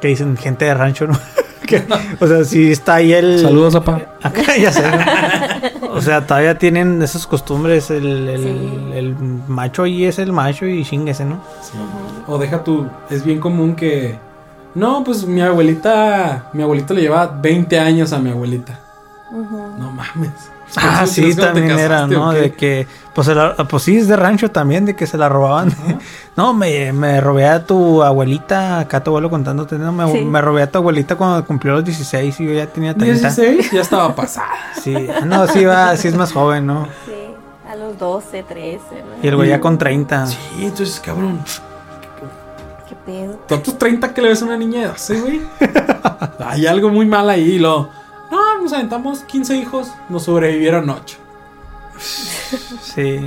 que 0.00 0.08
dicen 0.08 0.36
gente 0.36 0.64
de 0.64 0.74
rancho, 0.74 1.06
¿no? 1.06 1.18
Que- 1.66 1.84
o 2.18 2.26
sea, 2.26 2.42
si 2.44 2.72
está 2.72 2.94
ahí 2.96 3.12
el... 3.12 3.38
Saludos, 3.38 3.74
papá. 3.74 4.00
Acá 4.22 4.42
ya 4.56 4.72
sé. 4.72 4.82
¿no? 5.80 5.92
O 5.92 6.00
sea, 6.00 6.26
todavía 6.26 6.58
tienen 6.58 7.00
esas 7.00 7.28
costumbres. 7.28 7.90
El, 7.92 8.28
el, 8.28 8.42
Sí. 8.42 8.92
el 8.98 9.14
macho 9.46 9.84
ahí 9.84 10.04
es 10.04 10.18
el 10.18 10.32
macho 10.32 10.66
y 10.66 10.84
chinguese, 10.84 11.24
¿no? 11.26 11.40
O 12.26 12.38
deja 12.38 12.64
tú, 12.64 12.88
es 13.08 13.24
bien 13.24 13.38
común 13.38 13.76
que, 13.76 14.18
no, 14.74 15.02
pues 15.04 15.24
mi 15.26 15.40
abuelita, 15.42 16.50
mi 16.52 16.62
abuelito 16.62 16.94
le 16.94 17.02
lleva 17.02 17.26
20 17.26 17.78
años 17.80 18.12
a 18.12 18.18
mi 18.18 18.30
abuelita. 18.30 18.78
Ujú. 19.32 19.74
No 19.78 19.90
mames. 19.92 20.30
Ah, 20.76 21.00
¿Es 21.02 21.10
sí, 21.10 21.34
te 21.34 21.42
también 21.42 21.70
era, 21.70 21.88
casaste 21.96 22.14
¿no? 22.14 22.30
De 22.32 22.52
que, 22.52 22.86
pues, 23.12 23.26
se 23.26 23.34
la- 23.34 23.56
pues 23.56 23.82
sí, 23.82 23.96
es 23.96 24.06
de 24.06 24.14
rancho 24.14 24.52
también, 24.52 24.84
de 24.86 24.94
que 24.94 25.04
se 25.04 25.18
la 25.18 25.28
robaban. 25.28 25.72
no, 26.36 26.52
me, 26.54 26.92
me 26.92 27.20
robé 27.20 27.48
a 27.48 27.64
tu 27.66 28.04
abuelita, 28.04 28.78
acá 28.78 29.02
tu 29.02 29.10
abuelo 29.10 29.28
contándote, 29.30 29.76
no, 29.78 29.90
me, 29.92 30.10
Sí. 30.12 30.24
me 30.24 30.40
robé 30.40 30.62
a 30.62 30.70
tu 30.70 30.78
abuelita 30.78 31.16
cuando 31.16 31.44
cumplió 31.44 31.72
los 31.74 31.84
16 31.84 32.38
y 32.38 32.46
yo 32.46 32.52
ya 32.52 32.66
tenía 32.68 32.94
30. 32.94 33.30
16 33.30 33.70
ya 33.72 33.80
estaba 33.80 34.14
pasada. 34.14 34.46
Sí, 34.80 34.94
no, 35.26 35.48
sí, 35.48 35.64
va, 35.64 35.96
sí 35.96 36.06
es 36.06 36.14
más 36.14 36.32
joven, 36.32 36.66
¿no? 36.66 36.86
Sí, 37.04 37.14
a 37.68 37.74
los 37.74 37.98
12, 37.98 38.44
13, 38.44 38.78
¿no? 38.92 39.24
Y 39.24 39.26
el 39.26 39.34
güey 39.34 39.48
ya 39.48 39.60
con 39.60 39.76
30. 39.76 40.28
Sí, 40.28 40.36
entonces, 40.60 41.00
cabrón. 41.04 41.40
¿Qué 43.10 43.36
pedo? 43.48 43.62
Tus 43.62 43.78
30 43.78 44.14
que 44.14 44.22
le 44.22 44.28
ves 44.28 44.42
a 44.42 44.44
una 44.44 44.56
niña 44.56 44.80
de 44.80 44.86
12, 44.88 45.20
güey. 45.20 45.40
Hay 46.38 46.66
algo 46.66 46.88
muy 46.90 47.06
mal 47.06 47.28
ahí. 47.28 47.58
Lo, 47.58 47.90
no, 48.30 48.62
nos 48.62 48.72
aventamos 48.72 49.20
15 49.20 49.56
hijos, 49.56 49.92
nos 50.08 50.24
sobrevivieron 50.24 50.88
8. 50.88 51.16
Sí, 52.82 53.18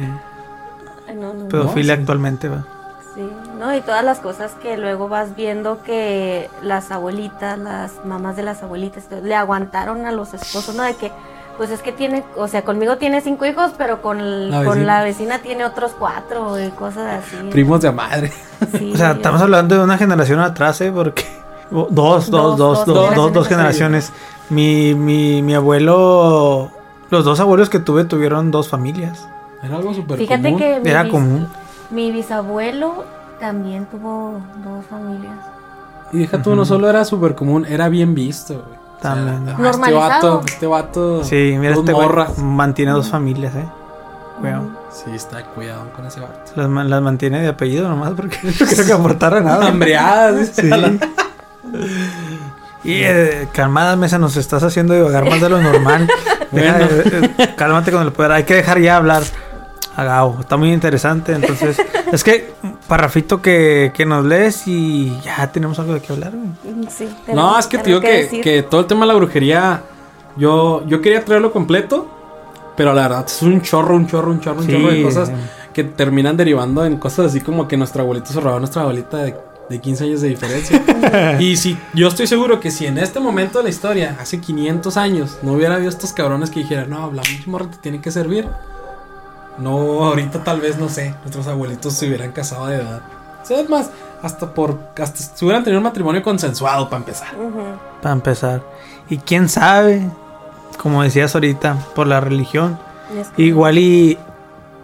no, 1.13 1.33
no, 1.33 1.33
no. 1.33 1.47
pedofilia 1.47 1.95
sí. 1.95 2.01
actualmente, 2.01 2.49
va. 2.49 2.65
Sí, 3.13 3.29
no, 3.59 3.75
y 3.75 3.81
todas 3.81 4.03
las 4.03 4.19
cosas 4.19 4.53
que 4.53 4.75
luego 4.77 5.07
vas 5.07 5.35
viendo 5.35 5.83
que 5.83 6.49
las 6.63 6.89
abuelitas, 6.91 7.59
las 7.59 8.03
mamás 8.05 8.35
de 8.35 8.43
las 8.43 8.63
abuelitas, 8.63 9.05
le 9.21 9.35
aguantaron 9.35 10.05
a 10.07 10.11
los 10.11 10.33
esposos, 10.33 10.73
¿no? 10.73 10.83
De 10.83 10.95
que, 10.95 11.11
pues 11.57 11.69
es 11.69 11.81
que 11.81 11.91
tiene, 11.91 12.23
o 12.35 12.47
sea, 12.47 12.63
conmigo 12.63 12.97
tiene 12.97 13.21
cinco 13.21 13.45
hijos, 13.45 13.71
pero 13.77 14.01
con, 14.01 14.19
el- 14.19 14.49
La 14.51 14.57
con 14.63 14.75
vecina. 14.75 14.85
la 14.97 15.03
vecina 15.03 15.39
tiene 15.39 15.65
otros 15.65 15.91
cuatro 15.97 16.59
y 16.59 16.69
cosas 16.71 17.23
así. 17.23 17.35
Primos 17.51 17.81
de 17.81 17.91
madre. 17.91 18.31
Sí, 18.77 18.91
O 18.93 18.97
sea, 18.97 19.11
estamos 19.11 19.41
hablando 19.41 19.75
de 19.75 19.83
una 19.83 19.97
generación 19.97 20.39
atrás, 20.39 20.79
¿eh? 20.81 20.91
Porque... 20.93 21.25
Dos, 21.71 22.29
dos, 22.29 22.55
dos, 22.57 22.85
Dos, 22.85 23.15
dos, 23.15 23.33
dos 23.33 23.47
generaciones. 23.47 24.11
Mi, 24.49 24.93
mi, 24.93 25.41
mi 25.41 25.55
abuelo... 25.55 26.69
Los 27.09 27.25
dos 27.25 27.39
abuelos 27.39 27.69
que 27.69 27.79
tuve 27.79 28.05
tuvieron 28.05 28.51
dos 28.51 28.69
familias. 28.69 29.27
Era 29.63 29.77
algo 29.77 29.93
súper 29.93 30.17
Fíjate 30.19 30.43
común. 30.43 30.59
que 30.59 30.79
mi, 30.81 30.89
Era 30.89 31.03
bis- 31.03 31.11
común. 31.11 31.47
mi 31.89 32.11
bisabuelo 32.11 33.05
también 33.39 33.85
tuvo 33.87 34.39
dos 34.63 34.85
familias. 34.87 35.37
Y 36.11 36.19
deja 36.19 36.41
tú, 36.43 36.55
no 36.55 36.63
solo 36.65 36.89
era 36.89 37.05
súper 37.05 37.33
común, 37.33 37.65
era 37.67 37.89
bien 37.89 38.13
visto, 38.13 38.53
güey. 38.55 38.82
O 39.03 39.05
sea, 39.05 39.15
También. 39.15 39.49
ah, 39.49 39.69
Este 39.69 39.91
vato, 39.93 40.41
este 40.45 40.67
vato. 40.67 41.23
Sí, 41.25 41.55
mira, 41.59 41.73
este 41.73 41.91
güey 41.91 42.07
mantiene 42.37 42.91
dos 42.93 43.09
familias, 43.09 43.53
¿eh? 43.55 43.65
Cuidado. 44.39 44.69
Sí, 44.91 45.11
está 45.13 45.43
cuidado 45.43 45.91
con 45.95 46.05
ese 46.05 46.19
vato. 46.21 46.51
Las, 46.55 46.69
las 46.87 47.01
mantiene 47.01 47.41
de 47.41 47.47
apellido 47.49 47.87
nomás 47.89 48.11
porque 48.15 48.37
no 48.43 48.51
creo 48.67 48.85
que 48.85 48.93
aportara 48.93 49.41
nada. 49.41 49.67
Hambreadas, 49.69 50.51
Sí. 50.55 50.69
Y 52.83 53.01
eh, 53.03 53.47
calmada 53.53 53.95
mesa, 53.95 54.19
nos 54.19 54.35
estás 54.35 54.61
haciendo 54.63 54.93
divagar 54.93 55.23
más 55.29 55.39
de 55.39 55.49
lo 55.49 55.61
normal. 55.61 56.07
Deja 56.51 56.73
Bueno. 56.77 56.87
eh, 57.37 57.53
cálmate 57.55 57.91
con 57.91 58.01
el 58.03 58.11
poder. 58.11 58.31
Hay 58.33 58.43
que 58.43 58.55
dejar 58.55 58.79
ya 58.79 58.97
hablar 58.97 59.23
a 59.95 60.03
Gao. 60.03 60.37
Está 60.39 60.57
muy 60.57 60.71
interesante. 60.71 61.33
Entonces, 61.33 61.77
es 62.11 62.23
que 62.23 62.53
parrafito 62.87 63.41
que, 63.41 63.91
que 63.93 64.05
nos 64.05 64.25
lees 64.25 64.67
y 64.67 65.17
ya 65.21 65.51
tenemos 65.51 65.77
algo 65.79 65.93
de 65.93 66.01
qué 66.01 66.13
hablar, 66.13 66.33
güey. 66.33 66.87
Sí, 66.89 67.07
No, 67.33 67.57
es 67.57 67.67
que 67.67 67.77
te 67.77 67.85
digo 67.89 68.01
que, 68.01 68.41
que 68.43 68.63
todo 68.63 68.81
el 68.81 68.87
tema 68.87 69.01
de 69.01 69.07
la 69.13 69.13
brujería, 69.17 69.83
yo, 70.37 70.85
yo 70.87 71.01
quería 71.01 71.23
traerlo 71.23 71.51
completo, 71.51 72.07
pero 72.75 72.93
la 72.93 73.03
verdad 73.03 73.25
es 73.27 73.41
un 73.41 73.61
chorro, 73.61 73.95
un 73.95 74.07
chorro, 74.07 74.31
un 74.31 74.39
chorro, 74.41 74.59
un 74.59 74.65
Sí. 74.65 74.71
chorro 74.71 74.87
de 74.91 75.03
cosas 75.03 75.31
que 75.73 75.83
terminan 75.83 76.37
derivando 76.37 76.85
en 76.85 76.97
cosas 76.97 77.27
así 77.27 77.41
como 77.41 77.67
que 77.67 77.77
nuestro 77.77 78.01
abuelito 78.03 78.31
se 78.31 78.39
robó 78.39 78.57
a 78.57 78.59
nuestra 78.59 78.81
abuelita 78.83 79.17
de, 79.17 79.35
de 79.69 79.79
15 79.81 80.03
años 80.03 80.21
de 80.21 80.29
diferencia. 80.29 80.83
y 81.39 81.55
si 81.57 81.77
yo 81.93 82.07
estoy 82.07 82.27
seguro 82.27 82.59
que 82.59 82.69
si 82.71 82.85
en 82.85 82.97
este 82.97 83.19
momento 83.19 83.57
de 83.59 83.63
la 83.65 83.69
historia, 83.69 84.17
hace 84.19 84.39
500 84.39 84.97
años, 84.97 85.37
no 85.41 85.53
hubiera 85.53 85.75
habido 85.75 85.89
estos 85.89 86.13
cabrones 86.13 86.49
que 86.51 86.59
dijeran, 86.59 86.89
no, 86.89 87.11
la 87.11 87.23
morra 87.47 87.67
te 87.71 87.77
tiene 87.77 88.01
que 88.01 88.11
servir. 88.11 88.47
No, 89.57 90.05
ahorita 90.05 90.43
tal 90.43 90.59
vez, 90.61 90.77
no 90.79 90.89
sé, 90.89 91.13
nuestros 91.21 91.47
abuelitos 91.47 91.93
se 91.93 92.07
hubieran 92.07 92.31
casado 92.31 92.67
de 92.67 92.77
edad. 92.77 93.01
O 93.41 93.45
sea, 93.45 93.59
es 93.59 93.69
más, 93.69 93.89
hasta 94.21 94.53
por, 94.53 94.79
hasta 95.01 95.17
se 95.17 95.45
hubieran 95.45 95.63
tenido 95.63 95.79
un 95.79 95.83
matrimonio 95.83 96.23
consensuado 96.23 96.89
para 96.89 96.99
empezar. 97.01 97.29
Para 98.01 98.13
empezar. 98.13 98.61
Y 99.09 99.17
quién 99.17 99.49
sabe, 99.49 100.09
como 100.81 101.03
decías 101.03 101.35
ahorita, 101.35 101.77
por 101.93 102.07
la 102.07 102.19
religión. 102.21 102.79
Es 103.19 103.27
que- 103.29 103.43
Igual 103.43 103.77
y 103.77 104.17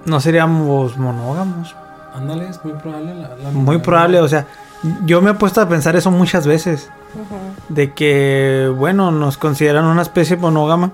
no 0.05 0.20
seríamos 0.20 0.97
monógamos. 0.97 1.76
Ándale, 2.13 2.47
es 2.49 2.63
muy 2.63 2.74
probable. 2.74 3.15
La, 3.15 3.30
la- 3.36 3.51
Muy 3.51 3.78
probable, 3.80 4.20
o 4.22 4.28
sea, 4.28 4.45
yo 5.05 5.22
me 5.22 5.32
he 5.32 5.34
puesto 5.36 5.61
a 5.61 5.70
pensar 5.70 5.95
eso 5.95 6.11
muchas 6.11 6.45
veces. 6.45 6.89
De 7.70 7.93
que, 7.93 8.72
bueno, 8.78 9.09
nos 9.11 9.38
consideran 9.38 9.86
una 9.86 10.01
especie 10.03 10.38
monógama. 10.38 10.91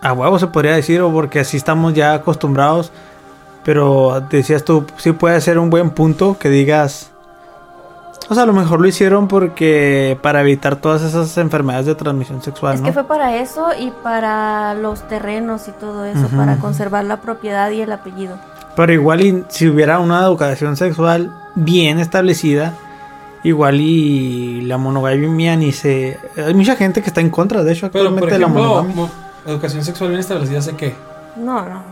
A 0.00 0.12
huevo 0.12 0.38
se 0.38 0.46
podría 0.48 0.74
decir, 0.74 1.00
o 1.02 1.12
porque 1.12 1.40
así 1.40 1.56
estamos 1.56 1.94
ya 1.94 2.14
acostumbrados. 2.14 2.92
Pero 3.64 4.22
decías 4.30 4.64
tú, 4.64 4.86
sí 4.96 5.12
puede 5.12 5.40
ser 5.40 5.58
un 5.58 5.68
buen 5.70 5.90
punto 5.90 6.36
que 6.38 6.48
digas. 6.48 7.10
O 8.30 8.34
sea, 8.34 8.42
a 8.44 8.46
lo 8.46 8.52
mejor 8.52 8.80
lo 8.80 8.86
hicieron 8.86 9.26
porque 9.26 10.18
para 10.22 10.40
evitar 10.42 10.76
todas 10.76 11.02
esas 11.02 11.36
enfermedades 11.38 11.86
de 11.86 11.94
transmisión 11.94 12.42
sexual, 12.42 12.74
Es 12.74 12.80
¿no? 12.80 12.86
que 12.86 12.92
fue 12.92 13.04
para 13.04 13.36
eso 13.36 13.68
y 13.78 13.90
para 14.02 14.74
los 14.74 15.06
terrenos 15.08 15.66
y 15.68 15.72
todo 15.72 16.04
eso, 16.04 16.26
Ujú. 16.26 16.36
para 16.36 16.56
conservar 16.58 17.04
la 17.04 17.18
propiedad 17.22 17.70
y 17.70 17.80
el 17.80 17.90
apellido. 17.90 18.38
Pero 18.76 18.92
igual 18.92 19.20
y 19.22 19.44
si 19.48 19.66
hubiera 19.68 19.98
una 19.98 20.22
educación 20.22 20.76
sexual 20.76 21.32
bien 21.54 21.98
establecida, 21.98 22.74
igual 23.44 23.80
y 23.80 24.60
la 24.62 24.76
monogamia 24.78 25.56
ni 25.56 25.72
se... 25.72 26.18
Hay 26.36 26.54
mucha 26.54 26.76
gente 26.76 27.00
que 27.00 27.08
está 27.08 27.20
en 27.22 27.30
contra, 27.30 27.64
de 27.64 27.72
hecho, 27.72 27.90
Pero, 27.90 28.04
por 28.14 28.18
actualmente 28.24 28.34
de 28.34 28.38
la 28.40 28.46
ejemplo, 28.46 28.84
monogamia. 28.84 29.08
Educación 29.50 29.84
sexual 29.84 30.10
bien 30.10 30.20
establecida, 30.20 30.60
sé 30.62 30.76
qué. 30.76 30.94
No, 31.36 31.62
no. 31.62 31.82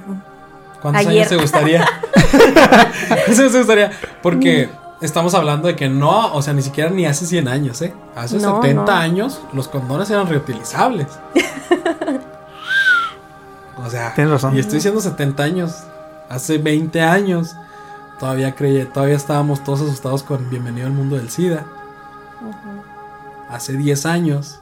¿Cuántos 0.81 1.07
Ayer. 1.07 1.23
años 1.23 1.29
te 1.29 1.37
gustaría? 1.37 1.85
¿Cuántos 3.09 3.39
años 3.39 3.53
te 3.53 3.59
gustaría? 3.59 3.91
Porque 4.23 4.69
estamos 5.01 5.35
hablando 5.35 5.69
de 5.69 5.77
que 5.77 5.89
no, 5.89 6.33
o 6.35 6.43
sea, 6.43 6.53
ni 6.55 6.63
siquiera 6.63 6.91
ni 6.91 7.07
hace 7.07 7.27
100 7.27 7.49
años, 7.49 7.81
¿eh? 7.83 7.95
Hace 8.15 8.39
No, 8.39 8.63
70 8.63 8.85
no. 8.85 8.93
años 8.93 9.41
los 9.53 9.69
condones 9.69 10.11
eran 10.11 10.27
reutilizables. 10.29 11.07
o 13.85 13.91
sea, 13.91 14.15
Tienes 14.15 14.33
razón. 14.33 14.57
y 14.57 14.61
estoy 14.61 14.77
diciendo 14.77 15.01
70 15.01 15.43
años. 15.43 15.85
Hace 16.29 16.59
20 16.59 17.01
años 17.03 17.55
todavía 18.19 18.55
creí, 18.55 18.85
todavía 18.87 19.17
estábamos 19.17 19.63
todos 19.63 19.81
asustados 19.83 20.23
con 20.23 20.49
Bienvenido 20.51 20.87
al 20.87 20.93
mundo 20.93 21.17
del 21.17 21.31
SIDA. 21.31 21.65
Ujú. 22.41 22.83
Hace 23.51 23.75
10 23.75 24.07
años 24.07 24.61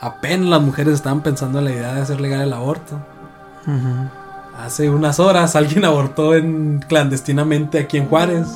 apenas 0.00 0.48
las 0.48 0.62
mujeres 0.62 0.94
estaban 0.94 1.20
pensando 1.22 1.58
en 1.58 1.64
la 1.66 1.70
idea 1.72 1.94
de 1.94 2.00
hacer 2.02 2.20
legal 2.20 2.42
el 2.42 2.52
aborto. 2.52 2.98
Hace 4.58 4.90
unas 4.90 5.20
horas 5.20 5.56
alguien 5.56 5.84
abortó 5.86 6.34
en 6.34 6.80
clandestinamente 6.86 7.78
aquí 7.78 7.96
en 7.98 8.08
Juárez. 8.08 8.46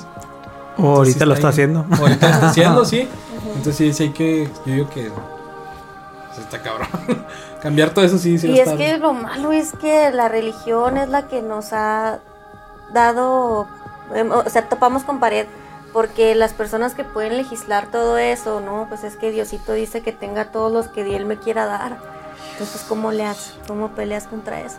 O 0.77 0.97
ahorita 0.97 1.25
lo 1.27 1.35
está 1.35 1.49
ahí- 1.49 1.53
haciendo. 1.53 1.87
Ahorita 1.91 2.29
lo 2.29 2.35
está 2.35 2.49
haciendo, 2.49 2.85
sí. 2.85 3.09
Entonces 3.57 3.77
sí, 3.77 3.93
sí 3.93 4.03
hay 4.05 4.11
que. 4.11 4.49
Yo 4.67 4.73
digo 4.73 4.91
que. 4.91 5.11
pues, 6.29 6.39
está 6.39 6.61
cabrón. 6.61 6.89
Cambiar 7.63 7.91
todo 7.91 8.05
eso 8.05 8.19
sí, 8.19 8.39
sí. 8.39 8.49
Y 8.49 8.59
es 8.61 8.69
estar- 8.69 8.77
que 8.77 8.99
lo 8.99 9.13
malo 9.15 9.53
es 9.53 9.73
que 9.73 10.11
la 10.11 10.29
religión 10.29 10.97
es 10.99 11.09
la 11.09 11.29
que 11.29 11.41
nos 11.43 11.73
ha 11.73 12.19
dado, 12.93 13.67
em, 14.15 14.31
o 14.31 14.49
sea, 14.51 14.69
topamos 14.69 15.05
con 15.05 15.19
pared, 15.21 15.47
porque 15.95 16.35
las 16.35 16.53
personas 16.53 16.93
que 16.95 17.05
pueden 17.05 17.39
legislar 17.39 17.87
todo 17.91 18.19
eso, 18.19 18.61
¿no? 18.61 18.85
Pues 18.91 19.03
es 19.05 19.17
que 19.17 19.31
Diosito 19.31 19.73
dice 19.73 20.03
que 20.03 20.13
tenga 20.13 20.47
todos 20.47 20.71
los 20.71 20.89
que 20.89 21.17
Él 21.17 21.25
me 21.25 21.39
quiera 21.39 21.65
dar. 21.65 21.97
Entonces, 22.53 22.85
¿cómo 22.87 23.13
le 23.13 23.25
haces? 23.25 23.55
¿Cómo 23.67 23.89
peleas 23.93 24.27
contra 24.27 24.61
eso? 24.61 24.79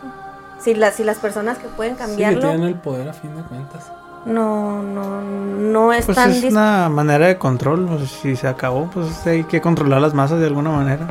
Si, 0.59 0.76
la- 0.76 0.91
si 0.91 1.03
las 1.03 1.18
personas 1.18 1.57
que 1.57 1.68
pueden 1.70 1.93
Sí, 1.95 2.01
que 2.01 2.05
cambiarlo, 2.07 2.39
tienen 2.41 2.63
el 2.63 2.76
poder 2.76 3.09
a 3.09 3.13
fin 3.13 3.36
de 3.36 3.41
cuentas. 3.43 3.91
no, 4.26 4.82
no, 4.84 5.22
no 5.22 5.86
Pues 5.88 6.07
están 6.09 6.32
es 6.32 6.43
una 6.43 6.89
manera 6.89 7.28
de 7.28 7.38
control. 7.38 7.86
pues, 7.88 8.09
si 8.11 8.36
se 8.36 8.47
acabó, 8.47 8.89
pues 8.93 9.26
hay 9.26 9.43
que 9.45 9.61
controlar 9.61 10.01
las 10.01 10.13
masas 10.13 10.39
de 10.39 10.45
alguna 10.47 10.70
manera. 10.70 11.07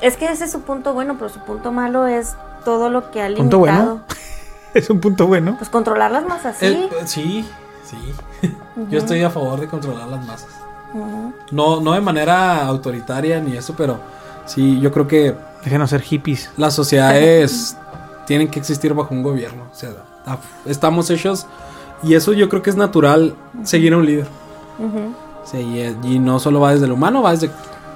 Es 0.00 0.16
que 0.16 0.26
ese 0.26 0.44
es 0.44 0.52
su 0.52 0.60
punto 0.62 0.92
bueno, 0.92 1.14
pero 1.18 1.28
su 1.28 1.40
punto 1.40 1.72
malo 1.72 2.06
es 2.06 2.34
todo 2.64 2.90
lo 2.90 3.10
que 3.10 3.22
ha 3.22 3.28
limitado. 3.28 3.44
¿Punto 3.44 3.58
bueno? 3.58 4.00
Es 4.74 4.90
un 4.90 5.00
punto 5.00 5.26
bueno. 5.26 5.54
Pues 5.56 5.70
controlar 5.70 6.10
las 6.10 6.26
masas, 6.26 6.56
sí. 6.58 6.66
Eh, 6.66 6.90
eh, 7.00 7.06
sí. 7.90 7.96
Yo 8.90 8.98
estoy 8.98 9.22
a 9.22 9.30
favor 9.30 9.60
de 9.60 9.66
controlar 9.68 10.08
las 10.08 10.26
masas. 10.26 10.48
No, 11.50 11.80
no 11.80 11.92
de 11.92 12.00
manera 12.00 12.64
autoritaria 12.66 13.40
ni 13.40 13.56
eso, 13.56 13.74
pero 13.76 13.98
sí, 14.46 14.80
yo 14.80 14.90
creo 14.92 15.06
que 15.06 15.34
Déjenos 15.64 15.90
ser 15.90 16.00
hippies. 16.02 16.50
las 16.56 16.74
sociedades 16.74 17.76
tienen 18.26 18.48
que 18.48 18.58
existir 18.58 18.94
bajo 18.94 19.12
un 19.14 19.22
gobierno. 19.22 19.64
O 19.72 19.74
sea, 19.74 19.90
estamos 20.64 21.10
hechos. 21.10 21.46
Y 22.02 22.14
eso 22.14 22.32
yo 22.32 22.48
creo 22.48 22.62
que 22.62 22.70
es 22.70 22.76
natural 22.76 23.34
seguir 23.64 23.94
a 23.94 23.96
un 23.96 24.06
líder. 24.06 24.26
Sí, 25.44 25.58
y, 25.58 26.14
y 26.14 26.18
no 26.18 26.38
solo 26.38 26.60
va 26.60 26.72
desde 26.72 26.86
lo 26.86 26.94
humano, 26.94 27.22
va 27.22 27.30
desde 27.32 27.50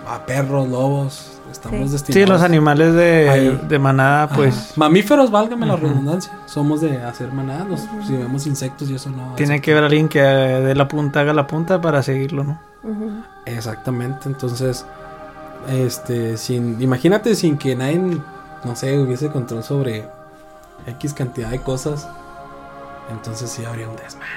a 0.08 0.24
perros, 0.24 0.68
lobos. 0.68 1.29
Estamos 1.50 1.86
Sí. 1.88 1.92
destinados. 1.92 2.14
Sí, 2.14 2.26
los 2.26 2.42
animales 2.42 2.94
de, 2.94 3.58
de 3.68 3.78
manada, 3.78 4.24
Ajá. 4.24 4.36
pues 4.36 4.72
Mamíferos, 4.76 5.30
válgame 5.30 5.66
la 5.66 5.76
redundancia. 5.76 6.32
Somos 6.46 6.80
de 6.80 7.02
hacer 7.02 7.32
manadas. 7.32 7.68
los- 7.68 8.06
Si 8.06 8.12
vemos 8.16 8.46
insectos 8.46 8.88
y 8.90 8.94
eso 8.94 9.10
no. 9.10 9.34
tiene 9.34 9.54
eso- 9.56 9.62
que 9.62 9.72
haber 9.72 9.84
alguien 9.84 10.08
que 10.08 10.20
dé 10.20 10.74
la 10.74 10.86
punta, 10.88 11.20
haga 11.20 11.32
la 11.32 11.46
punta 11.46 11.80
para 11.80 12.02
seguirlo, 12.02 12.44
¿no? 12.44 12.60
Exactamente. 13.46 14.28
Entonces, 14.28 14.84
este, 15.68 16.36
sin. 16.36 16.80
Imagínate 16.80 17.34
sin 17.34 17.58
que 17.58 17.74
nadie, 17.76 17.98
no 18.64 18.76
sé, 18.76 18.98
hubiese 18.98 19.28
control 19.28 19.62
sobre 19.62 20.06
X 20.86 21.12
cantidad 21.14 21.50
de 21.50 21.60
cosas. 21.60 22.08
Entonces 23.10 23.50
sí 23.50 23.64
habría 23.64 23.88
un 23.88 23.96
desmadre. 23.96 24.28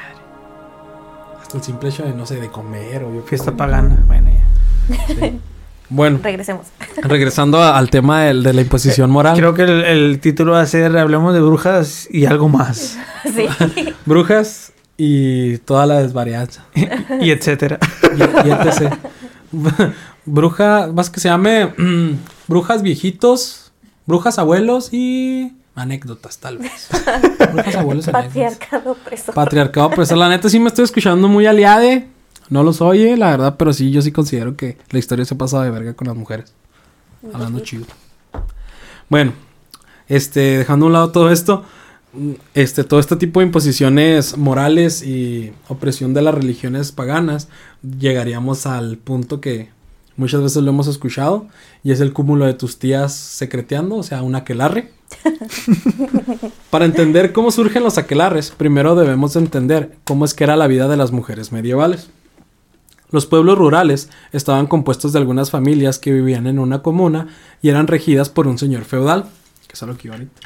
Hasta 1.42 1.58
el 1.58 1.64
simple 1.64 1.90
hecho 1.90 2.04
de, 2.04 2.14
no 2.14 2.26
sé, 2.26 2.36
de 2.40 2.50
comer 2.50 3.04
o 3.04 3.14
yo 3.14 3.22
Fiesta 3.22 3.52
pagana. 3.52 4.02
Bueno, 4.08 4.30
ya. 4.32 5.32
Bueno, 5.90 6.20
Regresemos. 6.24 6.68
regresando 7.04 7.62
a- 7.62 7.78
al 7.78 7.90
tema 7.90 8.24
del- 8.24 8.42
de 8.44 8.54
la 8.54 8.62
imposición 8.62 9.12
moral. 9.12 9.36
Creo 9.38 9.54
que 9.54 9.64
el, 9.64 9.84
el 9.84 10.20
título 10.20 10.54
va 10.54 10.62
a 10.62 10.66
ser 10.66 10.98
Hablemos 10.98 11.34
de 11.34 11.42
brujas 11.42 12.08
y 12.10 12.26
algo 12.26 12.50
más. 12.50 12.98
sí. 13.24 13.48
Brujas 14.06 14.72
y 14.98 15.58
toda 15.60 15.86
la 15.86 16.00
desvarianza. 16.02 16.66
y 17.20 17.32
etcétera. 17.32 17.80
Y, 18.16 18.48
y 18.48 18.52
etc. 18.52 18.94
Bruja, 20.26 20.90
más 20.94 21.10
que 21.10 21.20
se 21.20 21.30
llame 21.30 21.74
Brujas 22.48 22.82
viejitos, 22.82 23.72
Brujas 24.06 24.40
abuelos 24.40 24.90
y 24.94 25.54
anécdotas, 25.76 26.38
tal 26.38 26.58
vez. 26.60 26.90
Brujas 27.52 27.76
abuelos 27.76 28.08
y 28.08 28.10
anécdotas. 28.10 28.24
Patriarcado 28.26 28.92
opresor. 28.92 29.36
Patriarcado, 29.36 29.90
pero 29.96 30.16
la 30.16 30.30
neta 30.30 30.50
sí 30.50 30.60
me 30.60 30.70
estoy 30.70 30.86
escuchando 30.86 31.28
muy 31.28 31.46
aliade. 31.46 32.08
No 32.50 32.64
los 32.64 32.82
oye, 32.82 33.18
la 33.18 33.32
verdad, 33.32 33.56
pero 33.58 33.74
sí, 33.74 33.92
yo 33.92 34.02
sí 34.02 34.12
considero 34.12 34.56
que 34.56 34.78
la 34.90 35.00
historia 35.00 35.26
se 35.26 35.34
ha 35.34 35.38
pasado 35.38 35.64
de 35.64 35.72
verga 35.72 35.94
con 35.94 36.08
las 36.08 36.18
mujeres. 36.18 36.54
Hablando 37.34 37.60
chido. 37.62 37.86
Bueno, 39.10 39.34
este, 40.08 40.58
dejando 40.60 40.86
a 40.86 40.88
un 40.88 40.94
lado 40.94 41.12
todo 41.12 41.32
esto, 41.32 41.64
mm, 42.14 42.32
este, 42.54 42.84
todo 42.84 43.00
este 43.00 43.16
tipo 43.16 43.40
de 43.40 43.46
imposiciones 43.46 44.38
morales 44.38 45.04
y 45.04 45.54
opresión 45.68 46.14
de 46.14 46.22
las 46.22 46.36
religiones 46.36 46.92
paganas, 46.92 47.48
llegaríamos 48.00 48.66
al 48.66 48.98
punto 48.98 49.40
que 49.40 49.70
muchas 50.18 50.42
veces 50.42 50.62
lo 50.64 50.70
hemos 50.70 50.88
escuchado, 50.88 51.48
y 51.84 51.92
es 51.92 52.00
el 52.02 52.14
cúmulo 52.14 52.46
de 52.46 52.54
tus 52.54 52.78
tías 52.78 53.14
secreteando, 53.14 53.96
o 53.96 54.04
sea, 54.04 54.22
un 54.22 54.36
aquelarre. 54.36 54.92
Para 56.70 56.86
entender 56.86 57.34
cómo 57.34 57.52
surgen 57.52 57.84
los 57.84 57.98
aquelarres, 57.98 58.52
primero 58.52 58.96
debemos 58.96 59.36
entender 59.36 59.98
cómo 60.04 60.26
es 60.26 60.34
que 60.34 60.44
era 60.44 60.56
la 60.56 60.68
vida 60.68 60.88
de 60.88 60.98
las 60.98 61.12
mujeres 61.12 61.52
medievales. 61.52 62.10
Los 63.14 63.28
pueblos 63.28 63.60
rurales 63.60 64.10
estaban 64.32 64.66
compuestos 64.66 65.14
de 65.14 65.20
algunas 65.20 65.52
familias 65.52 66.00
que 66.00 66.12
vivían 66.12 66.48
en 66.48 66.58
una 66.58 66.82
comuna 66.82 67.28
y 67.62 67.70
eran 67.70 67.86
regidas 67.86 68.30
por 68.30 68.48
un 68.48 68.58
señor 68.58 68.86
feudal, 68.86 69.26
que 69.68 69.74
es 69.74 69.84
a 69.84 69.86
lo 69.86 69.96
que 69.96 70.08
iba 70.08 70.16
ahorita. 70.16 70.42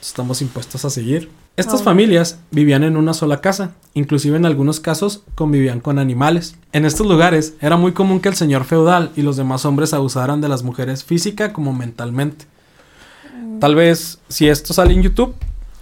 Estamos 0.00 0.42
impuestos 0.42 0.84
a 0.84 0.90
seguir. 0.90 1.30
Estas 1.56 1.82
Ah, 1.82 1.84
familias 1.84 2.40
vivían 2.50 2.82
en 2.82 2.96
una 2.96 3.14
sola 3.14 3.40
casa, 3.40 3.70
inclusive 3.94 4.36
en 4.36 4.46
algunos 4.46 4.80
casos 4.80 5.22
convivían 5.36 5.78
con 5.78 6.00
animales. 6.00 6.56
En 6.72 6.84
estos 6.84 7.06
lugares 7.06 7.54
era 7.60 7.76
muy 7.76 7.92
común 7.92 8.18
que 8.18 8.30
el 8.30 8.34
señor 8.34 8.64
feudal 8.64 9.12
y 9.14 9.22
los 9.22 9.36
demás 9.36 9.64
hombres 9.64 9.94
abusaran 9.94 10.40
de 10.40 10.48
las 10.48 10.64
mujeres 10.64 11.04
física 11.04 11.52
como 11.52 11.72
mentalmente. 11.72 12.46
Tal 13.60 13.76
vez 13.76 14.18
si 14.28 14.48
esto 14.48 14.74
sale 14.74 14.92
en 14.92 15.02
YouTube, 15.02 15.34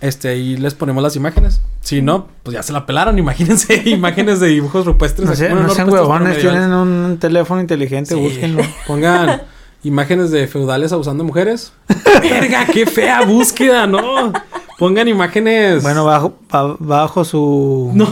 Este, 0.04 0.28
ahí 0.28 0.56
les 0.58 0.74
ponemos 0.74 1.02
las 1.02 1.16
imágenes. 1.16 1.62
Si 1.80 2.02
no, 2.02 2.28
pues 2.42 2.54
ya 2.54 2.62
se 2.62 2.72
la 2.74 2.84
pelaron. 2.84 3.18
Imagínense 3.24 3.82
imágenes 3.88 4.38
de 4.38 4.48
dibujos 4.48 4.84
rupestres. 4.84 5.28
No, 5.28 5.34
sé, 5.34 5.48
Bueno, 5.48 5.66
no 5.68 5.74
sean 5.74 5.88
huevones, 5.90 6.38
tienen 6.38 6.72
un 6.72 7.16
teléfono 7.18 7.60
inteligente, 7.60 8.14
Sí. 8.14 8.20
búsquenlo. 8.20 8.62
Pongan 8.86 9.42
imágenes 9.82 10.30
de 10.30 10.46
feudales 10.46 10.92
abusando 10.92 11.24
de 11.24 11.26
mujeres. 11.28 11.72
Verga, 12.22 12.66
qué 12.66 12.84
fea 12.86 13.22
búsqueda, 13.22 13.86
¿no? 13.86 14.32
Pongan 14.78 15.08
imágenes. 15.08 15.82
Bueno, 15.82 16.04
bajo, 16.04 16.34
ba- 16.50 16.76
bajo 16.78 17.24
su... 17.24 17.90
no. 17.94 18.06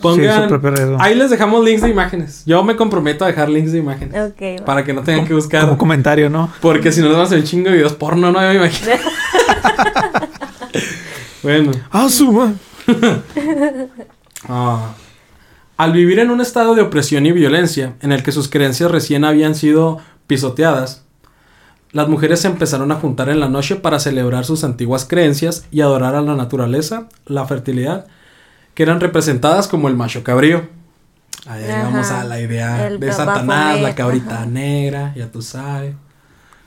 Pongan. 0.00 0.36
Sí, 0.36 0.42
su 0.42 0.48
propio 0.48 0.70
riesgo. 0.70 0.96
Ahí 0.98 1.14
les 1.14 1.30
dejamos 1.30 1.64
links 1.64 1.82
de 1.82 1.90
imágenes. 1.90 2.42
Yo 2.46 2.64
me 2.64 2.74
comprometo 2.74 3.24
a 3.24 3.28
dejar 3.28 3.48
links 3.50 3.70
de 3.72 3.78
imágenes. 3.78 4.32
Ok. 4.32 4.60
va. 4.60 4.64
Para 4.64 4.82
que 4.84 4.92
no 4.92 5.02
tengan 5.02 5.26
que 5.26 5.34
buscar. 5.34 5.62
Como 5.66 5.78
comentario, 5.78 6.28
¿no? 6.30 6.50
Porque 6.60 6.90
si 6.90 7.00
no 7.00 7.06
les 7.06 7.14
vamos 7.16 7.26
a 7.26 7.34
hacer 7.34 7.38
un 7.38 7.44
chingo 7.44 7.66
de 7.70 7.76
videos 7.76 7.92
porno, 7.92 8.32
no 8.32 8.40
me 8.40 8.54
imagino. 8.54 8.92
Bueno. 11.44 11.70
Ah, 11.92 12.08
Ah. 14.48 14.94
Al 15.76 15.92
vivir 15.92 16.18
en 16.18 16.30
un 16.30 16.40
estado 16.40 16.74
de 16.74 16.82
opresión 16.82 17.24
y 17.26 17.32
violencia, 17.32 17.94
en 18.00 18.12
el 18.12 18.22
que 18.22 18.30
sus 18.30 18.48
creencias 18.48 18.90
recién 18.90 19.24
habían 19.24 19.54
sido 19.54 19.98
pisoteadas, 20.26 21.04
las 21.92 22.08
mujeres 22.08 22.40
se 22.40 22.48
empezaron 22.48 22.92
a 22.92 22.96
juntar 22.96 23.28
en 23.28 23.40
la 23.40 23.48
noche 23.48 23.76
para 23.76 23.98
celebrar 24.00 24.44
sus 24.44 24.64
antiguas 24.64 25.04
creencias 25.04 25.66
y 25.70 25.80
adorar 25.80 26.14
a 26.14 26.20
la 26.22 26.34
naturaleza, 26.34 27.08
la 27.26 27.46
fertilidad, 27.46 28.06
que 28.74 28.82
eran 28.82 29.00
representadas 29.00 29.68
como 29.68 29.88
el 29.88 29.96
macho 29.96 30.22
cabrío. 30.24 30.68
Ahí 31.46 31.64
Ajá. 31.64 32.20
a 32.20 32.24
la 32.24 32.40
idea 32.40 32.86
El 32.86 33.00
de 33.00 33.12
Satanás, 33.12 33.80
la 33.80 33.94
cabrita 33.94 34.36
ajá. 34.42 34.46
negra, 34.46 35.12
ya 35.16 35.30
tú 35.30 35.42
sabes. 35.42 35.94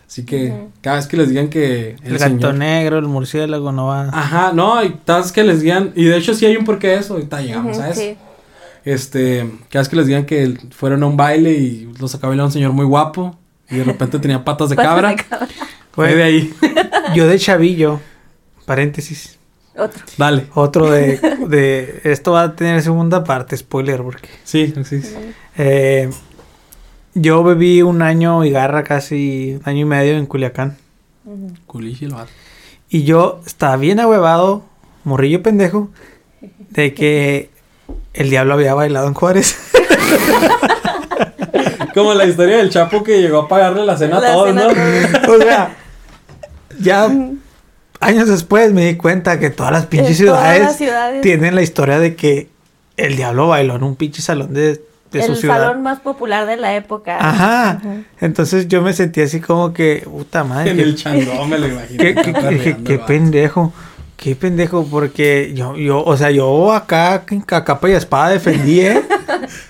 Así 0.08 0.26
que 0.26 0.53
cada 0.82 0.95
vez 0.95 1.08
que 1.08 1.18
les 1.18 1.28
digan 1.30 1.49
que 1.49 1.97
El, 2.03 2.18
señor- 2.18 2.39
gato 2.39 2.53
negro, 2.53 2.97
el 2.97 3.08
murciélago, 3.08 3.72
no 3.74 3.88
va... 3.88 4.08
Ajá, 4.14 4.53
no, 4.53 4.82
y 4.84 4.93
cada 5.05 5.20
vez 5.20 5.32
que 5.34 5.43
les 5.43 5.62
digan, 5.62 5.91
y 5.95 6.05
de 6.05 6.18
hecho 6.18 6.34
sí 6.34 6.45
hay 6.45 6.55
un 6.55 6.64
porqué 6.64 6.88
de 6.88 6.95
eso, 6.95 7.16
ahorita 7.16 7.41
llegamos 7.41 7.76
Ujú, 7.78 7.86
a 7.86 7.89
eso. 7.89 7.99
sí. 8.01 8.16
Este, 8.86 9.51
cada 9.70 9.82
vez 9.84 9.89
que 9.89 9.95
les 9.97 10.08
digan 10.08 10.26
que 10.26 10.58
fueron 10.72 11.03
a 11.03 11.08
un 11.08 11.18
baile 11.18 11.51
y 11.51 11.91
los 11.99 12.16
acaba 12.16 12.34
un 12.41 12.51
señor 12.51 12.72
muy 12.72 12.86
guapo 12.86 13.38
y 13.70 13.76
de 13.76 13.84
repente 13.84 14.18
tenía 14.20 14.45
patas 14.45 14.70
de 14.70 14.78
Patas 14.78 14.91
cabra, 14.93 15.10
de 15.10 15.16
cabra. 15.18 15.47
fue 15.91 16.16
de 16.16 16.24
ahí. 16.24 16.53
Yo 17.14 17.28
de 17.28 17.38
chavillo, 17.38 17.99
paréntesis, 18.66 19.38
Otro. 19.78 20.03
Dale. 20.18 20.47
otro 20.55 20.89
de, 20.89 21.18
de... 21.49 21.99
Esto 22.05 22.32
va 22.32 22.43
a 22.43 22.55
tener 22.55 22.82
segunda 22.82 23.26
parte, 23.26 23.58
spoiler, 23.58 24.01
porque... 24.01 24.30
Sí, 24.45 24.74
sí, 24.86 25.01
sí. 25.01 25.14
Eh, 25.58 26.10
yo 27.20 27.43
bebí 27.43 27.82
un 27.82 28.01
año 28.01 28.45
y 28.45 28.51
garra, 28.51 28.84
casi 28.84 29.57
un 29.59 29.61
año 29.65 29.82
y 29.82 29.86
medio 29.86 30.18
en 30.18 30.26
Culiacán. 30.26 30.78
El 31.26 32.13
vato. 32.13 32.30
Y 32.89 33.03
yo 33.03 33.41
estaba 33.45 33.76
bien 33.76 33.99
ahuevado, 33.99 34.63
morrillo 35.03 35.43
pendejo, 35.43 35.89
de 36.70 36.93
que 36.93 37.49
el 38.13 38.30
diablo 38.30 38.53
había 38.53 38.74
bailado 38.74 39.07
en 39.07 39.13
Juárez. 39.13 39.57
Como 41.93 42.13
la 42.13 42.26
historia 42.26 42.57
del 42.57 42.70
Chapo 42.70 43.03
que 43.03 43.22
llegó 43.22 43.39
a 43.39 43.47
pagarle 43.47 43.86
la 43.86 43.97
cena 43.97 44.20
La 44.20 44.30
a 44.30 44.34
todos, 44.34 44.49
cena 44.49 44.65
¿no? 44.65 44.70
o 45.34 45.38
sea, 45.39 45.76
ya 46.80 47.09
años 47.99 48.30
después 48.30 48.72
me 48.72 48.86
di 48.86 48.95
cuenta 48.95 49.39
que 49.39 49.49
todas 49.49 49.72
las 49.72 49.88
pinches 49.88 50.20
todas 50.20 50.39
ciudades, 50.39 50.61
las 50.61 50.78
ciudades. 50.78 51.22
tienen 51.22 51.55
la 51.55 51.63
historia 51.63 51.99
de 51.99 52.15
que 52.15 52.49
el 52.95 53.15
diablo 53.15 53.47
bailó 53.47 53.76
en 53.76 53.84
un 53.84 53.95
pinche 53.95 54.22
salón 54.22 54.53
de, 54.53 54.80
de 55.12 55.24
su 55.24 55.32
el 55.34 55.38
ciudad. 55.38 55.58
salón 55.60 55.84
más 55.84 55.99
popular 55.99 56.45
de 56.45 56.58
la 56.58 56.76
época. 56.76 57.18
Ajá. 57.20 57.82
Entonces 58.20 58.68
yo 58.68 58.82
me 58.82 58.93
sentí 58.93 59.22
así 59.22 59.39
como 59.39 59.74
que, 59.74 60.01
puta 60.05 60.43
madre. 60.43 60.72
En 60.72 60.80
el 60.80 60.95
changón 60.95 61.49
me 61.49 61.58
lo 61.58 61.68
imagino. 61.68 61.97
Qué, 62.03 62.16
qué- 62.16 62.30
acá 62.32 62.49
qué- 62.84 62.99
pendejo. 62.99 63.74
Qué 64.18 64.36
pendejo, 64.36 64.84
porque 64.89 65.51
yo, 65.53 65.76
yo, 65.78 66.03
o 66.03 66.18
sea, 66.18 66.32
yo 66.32 66.74
acá, 66.74 67.24
a 67.51 67.64
capa 67.64 67.88
y 67.88 67.91
espada 67.91 68.30
defendí, 68.30 68.80
¿eh? 68.82 69.03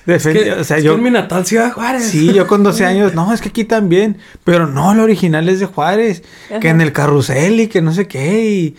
Es 0.08 0.24
Defendí, 0.24 0.40
que, 0.46 0.52
o 0.54 0.64
sea, 0.64 0.78
es 0.78 0.84
yo. 0.86 0.92
que 0.94 0.98
en 1.00 1.04
mi 1.04 1.12
natal 1.12 1.46
Ciudad 1.46 1.74
Juárez. 1.74 2.06
Sí, 2.06 2.32
yo 2.34 2.48
con 2.48 2.64
12 2.64 2.86
años, 2.86 3.14
no, 3.14 3.34
es 3.34 3.42
que 3.42 3.50
aquí 3.50 3.66
también. 3.66 4.18
Pero 4.46 4.66
no, 4.66 4.94
el 4.94 5.02
original 5.02 5.50
es 5.50 5.60
de 5.60 5.66
Juárez. 5.66 6.24
Que 6.62 6.70
en 6.70 6.80
el 6.80 6.94
carrusel 6.94 7.60
y 7.60 7.68
que 7.68 7.82
no 7.82 7.92
sé 7.92 8.08
qué. 8.08 8.46
Y. 8.50 8.76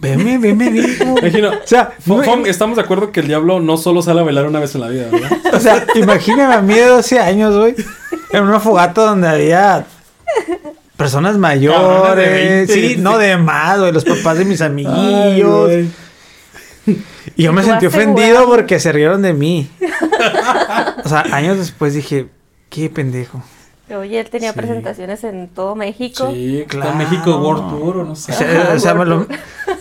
Veme, 0.00 0.38
veme, 0.38 0.70
dijo. 0.70 1.04
Imagino. 1.18 1.50
O 1.50 1.66
sea, 1.66 1.92
Fo- 2.06 2.16
no- 2.18 2.22
Fom, 2.22 2.46
estamos 2.46 2.76
de 2.76 2.82
acuerdo 2.82 3.12
que 3.12 3.20
el 3.20 3.26
diablo 3.28 3.60
no 3.60 3.76
solo 3.76 4.00
sale 4.02 4.20
a 4.20 4.22
bailar 4.24 4.46
una 4.46 4.58
vez 4.60 4.74
en 4.74 4.80
la 4.80 4.88
vida, 4.88 5.08
¿verdad? 5.10 5.30
O 5.52 5.60
sea, 5.60 5.84
imagíname 5.94 6.54
a 6.54 6.60
mí 6.62 6.74
de 6.74 6.86
12 6.86 7.18
años, 7.18 7.56
güey, 7.56 7.74
en 8.32 8.42
una 8.44 8.60
fogata 8.60 9.02
donde 9.02 9.28
había 9.28 9.84
personas 10.96 11.36
mayores, 11.38 11.80
Cabrones 11.80 12.16
de 12.16 12.54
20. 12.66 12.72
sí, 12.74 12.96
no 12.98 13.18
de 13.18 13.36
más, 13.36 13.78
güey, 13.78 13.92
los 13.92 14.04
papás 14.04 14.38
de 14.38 14.44
mis 14.44 14.60
Ay, 14.62 15.42
güey. 15.42 15.88
y 17.36 17.42
yo 17.42 17.52
me 17.52 17.62
sentí 17.62 17.86
ofendido 17.86 18.46
porque 18.46 18.78
se 18.80 18.92
rieron 18.92 19.22
de 19.22 19.32
mí. 19.34 19.70
o 21.04 21.08
sea, 21.08 21.20
años 21.32 21.58
después 21.58 21.94
dije, 21.94 22.28
qué 22.68 22.88
pendejo. 22.90 23.42
Oye, 23.98 24.20
él 24.20 24.30
tenía 24.30 24.52
Sí. 24.52 24.58
presentaciones 24.58 25.24
en 25.24 25.48
todo 25.48 25.74
México. 25.74 26.28
Sí, 26.32 26.64
Claro. 26.68 26.92
en 26.92 26.98
México 26.98 27.36
World 27.38 27.70
Tour 27.70 27.96
o 27.98 28.04
no 28.04 28.14
sé. 28.16 28.32
O 28.32 28.34
sea, 28.36 28.62
Ajá, 28.62 28.72
o 28.74 28.78
sea, 28.78 28.94
me 28.94 29.04
lo- 29.04 29.18
gordo. 29.18 29.34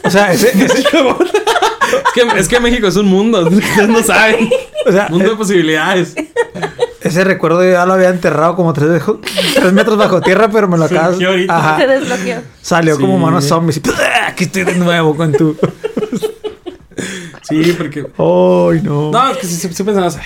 o 0.03 0.09
sea, 0.09 0.31
ese, 0.33 0.49
ese- 0.65 0.79
Es 0.79 2.13
que, 2.13 2.39
es 2.39 2.47
que 2.47 2.59
México 2.59 2.87
es 2.87 2.95
un 2.95 3.07
mundo, 3.07 3.41
ustedes 3.49 3.87
no 3.89 4.01
saben. 4.03 4.49
o 4.87 4.91
sea, 4.91 5.07
Mundo 5.09 5.29
de 5.31 5.35
posibilidades. 5.35 6.15
ese 7.01 7.23
recuerdo 7.23 7.63
yo 7.63 7.71
ya 7.71 7.85
lo 7.85 7.93
había 7.93 8.09
enterrado 8.09 8.55
como 8.55 8.73
tres, 8.73 8.89
dejo- 8.89 9.19
tres 9.55 9.73
metros 9.73 9.97
bajo 9.97 10.21
tierra, 10.21 10.49
pero 10.51 10.67
me 10.67 10.77
lo 10.77 10.85
acabas. 10.85 11.17
Ajá. 11.47 11.77
Se 11.77 11.87
desbloqueó. 11.87 12.41
Salió 12.61 12.95
Sí. 12.95 13.01
como 13.01 13.17
manos 13.17 13.45
zombies. 13.45 13.77
y, 13.77 13.81
Aquí 14.27 14.43
estoy 14.45 14.63
de 14.65 14.75
nuevo 14.75 15.15
con 15.15 15.31
tu. 15.31 15.55
Sí, 17.49 17.73
porque. 17.77 18.01
Ay, 18.01 18.81
no. 18.83 19.11
No, 19.11 19.31
es 19.31 19.37
que 19.37 19.47
si, 19.47 19.55
si, 19.55 19.73
si 19.73 19.83
pensabas, 19.83 20.17
"Ah, 20.17 20.21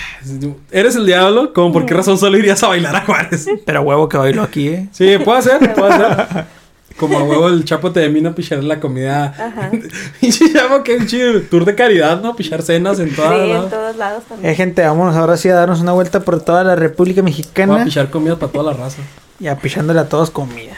eres 0.70 0.94
el 0.96 1.06
diablo, 1.06 1.52
como 1.52 1.72
por 1.72 1.86
qué 1.86 1.94
razón 1.94 2.18
solo 2.18 2.36
irías 2.38 2.62
a 2.62 2.68
bailar 2.68 2.94
a 2.94 3.00
Juárez. 3.04 3.46
Pero 3.64 3.82
huevo 3.82 4.08
que 4.08 4.16
bailo 4.18 4.42
aquí, 4.42 4.68
¿eh? 4.68 4.88
Sí, 4.92 5.16
puede 5.24 5.42
ser, 5.42 5.74
puede 5.74 5.96
ser. 5.96 6.44
Como 6.96 7.18
a 7.18 7.24
huevo 7.24 7.48
el 7.48 7.64
chapo 7.64 7.90
te 7.90 8.02
termina 8.02 8.30
a 8.30 8.34
pichar 8.36 8.62
la 8.62 8.78
comida. 8.78 9.34
Ajá. 9.36 9.72
Y 10.20 10.30
se 10.30 10.48
llama 10.52 10.84
que 10.84 10.96
un 10.96 11.08
chido 11.08 11.40
tour 11.42 11.64
de 11.64 11.74
caridad, 11.74 12.20
¿no? 12.22 12.36
Pichar 12.36 12.62
cenas 12.62 13.00
en 13.00 13.10
Sí, 13.10 13.16
todas. 13.16 13.40
en 13.40 13.52
¿no? 13.52 13.64
todos 13.64 13.96
lados 13.96 14.22
también. 14.28 14.52
Eh, 14.52 14.54
gente, 14.54 14.80
vámonos 14.82 15.16
ahora 15.16 15.36
sí 15.36 15.48
a 15.48 15.54
darnos 15.56 15.80
una 15.80 15.90
vuelta 15.90 16.20
por 16.20 16.40
toda 16.40 16.62
la 16.62 16.76
República 16.76 17.20
Voy 17.20 17.30
a 17.30 17.32
Mexicana. 17.32 17.84
pichar 17.84 18.10
comida 18.10 18.36
para 18.38 18.52
toda 18.52 18.72
la 18.72 18.78
raza. 18.78 18.98
Y 19.40 19.48
a 19.48 19.56
pichándole 19.56 19.98
a 19.98 20.08
todos 20.08 20.30
comida. 20.30 20.74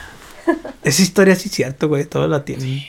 Esa 0.83 1.03
historia 1.03 1.35
sí 1.35 1.49
es 1.49 1.55
cierto, 1.55 1.89
güey. 1.89 2.05
Todos 2.05 2.29
la 2.31 2.45
tienen. 2.45 2.83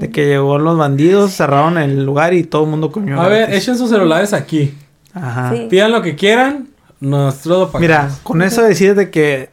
De 0.00 0.10
que 0.10 0.26
llegó 0.26 0.58
los 0.58 0.76
bandidos, 0.76 1.32
cerraron 1.32 1.78
el 1.78 2.04
lugar 2.04 2.34
y 2.34 2.42
todo 2.42 2.64
el 2.64 2.70
mundo 2.70 2.90
comió. 2.90 3.20
A 3.20 3.28
ver, 3.28 3.42
gratis. 3.48 3.62
echen 3.62 3.78
sus 3.78 3.90
celulares 3.90 4.32
aquí. 4.32 4.74
Ajá. 5.14 5.52
Sí. 5.54 5.66
Pidan 5.70 5.92
lo 5.92 6.02
que 6.02 6.16
quieran. 6.16 6.68
Nosotros 7.00 7.58
lo 7.58 7.66
pagamos. 7.66 7.80
Mira, 7.80 8.10
con 8.22 8.42
eso 8.42 8.62
decir 8.62 8.94
de 8.94 9.10
que 9.10 9.50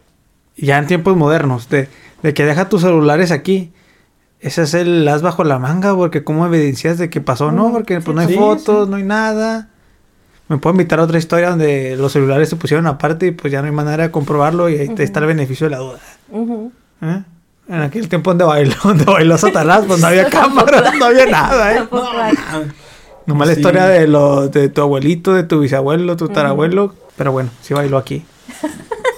ya 0.58 0.78
en 0.78 0.88
tiempos 0.88 1.16
modernos, 1.16 1.70
de, 1.70 1.88
de 2.24 2.34
que 2.34 2.46
deja 2.46 2.70
tus 2.70 2.82
celulares 2.82 3.32
aquí. 3.32 3.72
Ese 4.40 4.64
es 4.64 4.74
el 4.74 5.08
as 5.08 5.22
bajo 5.22 5.44
la 5.46 5.58
manga, 5.58 5.96
porque 5.96 6.24
cómo 6.26 6.46
evidencias 6.46 6.98
de 6.98 7.10
que 7.10 7.22
pasó, 7.22 7.52
¿no? 7.54 7.72
Porque 7.72 8.02
pues 8.02 8.14
no 8.14 8.22
hay 8.22 8.28
Sí, 8.28 8.34
fotos, 8.34 8.90
no 8.90 8.98
hay 8.98 9.04
nada. 9.04 9.70
Me 10.50 10.58
puedo 10.58 10.74
invitar 10.74 11.00
a 11.00 11.04
otra 11.04 11.18
historia 11.18 11.50
donde 11.52 11.96
los 11.96 12.12
celulares 12.12 12.50
se 12.50 12.58
pusieron 12.58 12.86
aparte 12.88 13.28
y 13.28 13.32
pues 13.32 13.54
ya 13.54 13.62
no 13.62 13.68
hay 13.68 13.72
manera 13.74 14.04
de 14.04 14.12
comprobarlo 14.12 14.68
y 14.70 14.78
ahí 14.78 14.90
te 14.90 15.04
está 15.04 15.22
el 15.22 15.28
beneficio 15.28 15.68
de 15.68 15.72
la 15.72 15.78
duda. 15.78 16.00
¿eh? 17.02 17.24
En 17.68 17.82
aquel 17.82 18.10
tiempo 18.10 18.32
donde 18.32 18.44
bailó, 18.46 18.76
donde 18.84 19.06
bailó 19.06 19.38
Satanás, 19.38 19.84
pues 19.88 20.00
no 20.02 20.08
había 20.08 20.30
cámaras, 20.30 20.94
no 20.98 21.06
había 21.06 21.26
nada, 21.28 21.76
¿eh? 21.78 21.84
Nomás 23.26 23.48
la 23.48 23.54
Sí. 23.54 23.60
historia 23.62 23.86
de, 23.86 24.08
lo, 24.08 24.50
de 24.50 24.68
tu 24.70 24.82
abuelito, 24.82 25.34
de 25.34 25.44
tu 25.44 25.62
bisabuelo, 25.62 26.18
tu 26.18 26.28
tarabuelo. 26.28 26.94
Pero 27.16 27.32
bueno, 27.32 27.50
sí 27.62 27.74
bailó 27.74 27.98
aquí, 27.98 28.26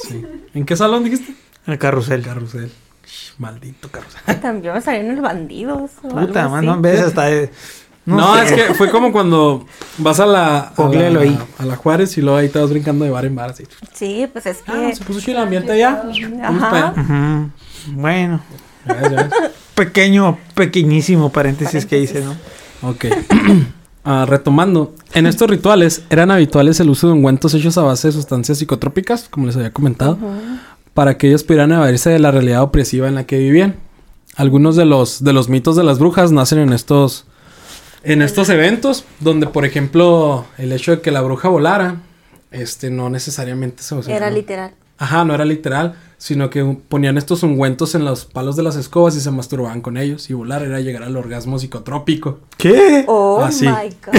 Sí. 0.07 0.23
¿En 0.53 0.65
qué 0.65 0.75
salón 0.77 1.03
dijiste? 1.03 1.33
en 1.65 1.73
el 1.73 1.79
carrusel. 1.79 2.21
Carrusel. 2.21 2.71
Shh, 3.05 3.33
Maldito 3.39 3.89
carrusel. 3.89 4.39
También 4.41 4.73
me 4.75 4.81
salieron 4.81 5.15
los 5.15 5.23
bandidos. 5.23 5.91
Puta, 6.03 6.47
man, 6.47 6.59
así. 6.59 6.67
no 6.67 6.81
ves 6.81 7.01
hasta... 7.01 7.27
No, 8.05 8.35
sé. 8.35 8.43
es 8.43 8.51
que 8.67 8.73
fue 8.75 8.91
como 8.91 9.11
cuando 9.11 9.65
vas 9.97 10.19
a 10.19 10.27
la, 10.27 10.59
a 10.77 10.89
la, 10.89 11.19
ahí. 11.21 11.39
a 11.57 11.65
la 11.65 11.75
Juárez 11.75 12.15
y 12.19 12.21
luego 12.21 12.37
ahí 12.37 12.49
te 12.49 12.59
vas 12.59 12.69
brincando 12.69 13.03
de 13.03 13.09
bar 13.09 13.25
en 13.25 13.33
bar. 13.35 13.49
Así. 13.49 13.63
Sí, 13.93 14.27
pues 14.31 14.45
es 14.45 14.57
que. 14.61 14.71
Ah, 14.71 14.91
se 14.93 15.03
puso 15.03 15.19
chido 15.21 15.37
el 15.39 15.43
ambiente 15.45 15.71
allá. 15.71 16.03
Ajá. 16.43 16.69
allá. 16.69 16.93
Ujú. 17.01 17.49
Bueno, 17.87 18.41
pequeño, 19.75 20.37
pequeñísimo 20.53 21.31
paréntesis, 21.31 21.85
que 21.85 21.99
hice, 21.99 22.21
¿no? 22.21 22.35
Ok. 22.81 23.05
Ah, 24.07 24.27
retomando, 24.29 24.93
en 25.15 25.25
estos 25.25 25.49
rituales 25.49 26.03
eran 26.11 26.29
habituales 26.29 26.79
el 26.79 26.91
uso 26.91 27.07
de 27.07 27.13
ungüentos 27.13 27.55
hechos 27.55 27.75
a 27.79 27.81
base 27.81 28.09
de 28.09 28.11
sustancias 28.11 28.59
psicotrópicas, 28.59 29.27
como 29.27 29.47
les 29.47 29.55
había 29.55 29.73
comentado, 29.73 30.19
para 30.93 31.17
que 31.17 31.27
ellos 31.27 31.43
pudieran 31.43 31.71
evadirse 31.71 32.11
de 32.11 32.19
la 32.19 32.29
realidad 32.29 32.61
opresiva 32.61 33.07
en 33.07 33.15
la 33.15 33.25
que 33.25 33.39
vivían. 33.39 33.77
Algunos 34.35 34.75
de 34.75 34.85
los, 34.85 35.23
de 35.23 35.33
los 35.33 35.49
mitos 35.49 35.75
de 35.75 35.83
las 35.83 35.97
brujas 35.97 36.31
nacen 36.31 36.59
en 36.59 36.71
estos, 36.71 37.25
en 38.03 38.21
estos 38.21 38.49
eventos, 38.49 39.05
donde, 39.21 39.47
por 39.47 39.65
ejemplo, 39.65 40.45
el 40.59 40.71
hecho 40.71 40.91
de 40.91 41.01
que 41.01 41.09
la 41.09 41.21
bruja 41.21 41.49
volara, 41.49 42.03
este, 42.51 42.91
no 42.91 43.09
necesariamente 43.09 43.81
se 43.81 43.95
Era 44.13 44.29
literal. 44.29 44.75
Ajá, 44.97 45.25
no 45.25 45.33
era 45.35 45.45
literal. 45.45 45.95
sino 46.17 46.49
que 46.49 46.63
ponían 46.87 47.17
estos 47.17 47.43
ungüentos 47.43 47.93
en 47.93 48.05
los 48.05 48.25
palos 48.25 48.55
de 48.55 48.63
las 48.63 48.75
escobas 48.77 49.15
y 49.17 49.19
se 49.21 49.29
masturbaban 49.31 49.81
con 49.81 49.97
ellos. 49.97 50.29
Y 50.29 50.33
volar 50.33 50.63
era 50.63 50.79
llegar 50.79 51.03
al 51.03 51.15
orgasmo 51.17 51.59
psicotrópico. 51.59 52.39
¿Qué? 52.57 53.03
Oh 53.07 53.41
Así. 53.43 53.67
my 53.67 53.73
god. 54.05 54.13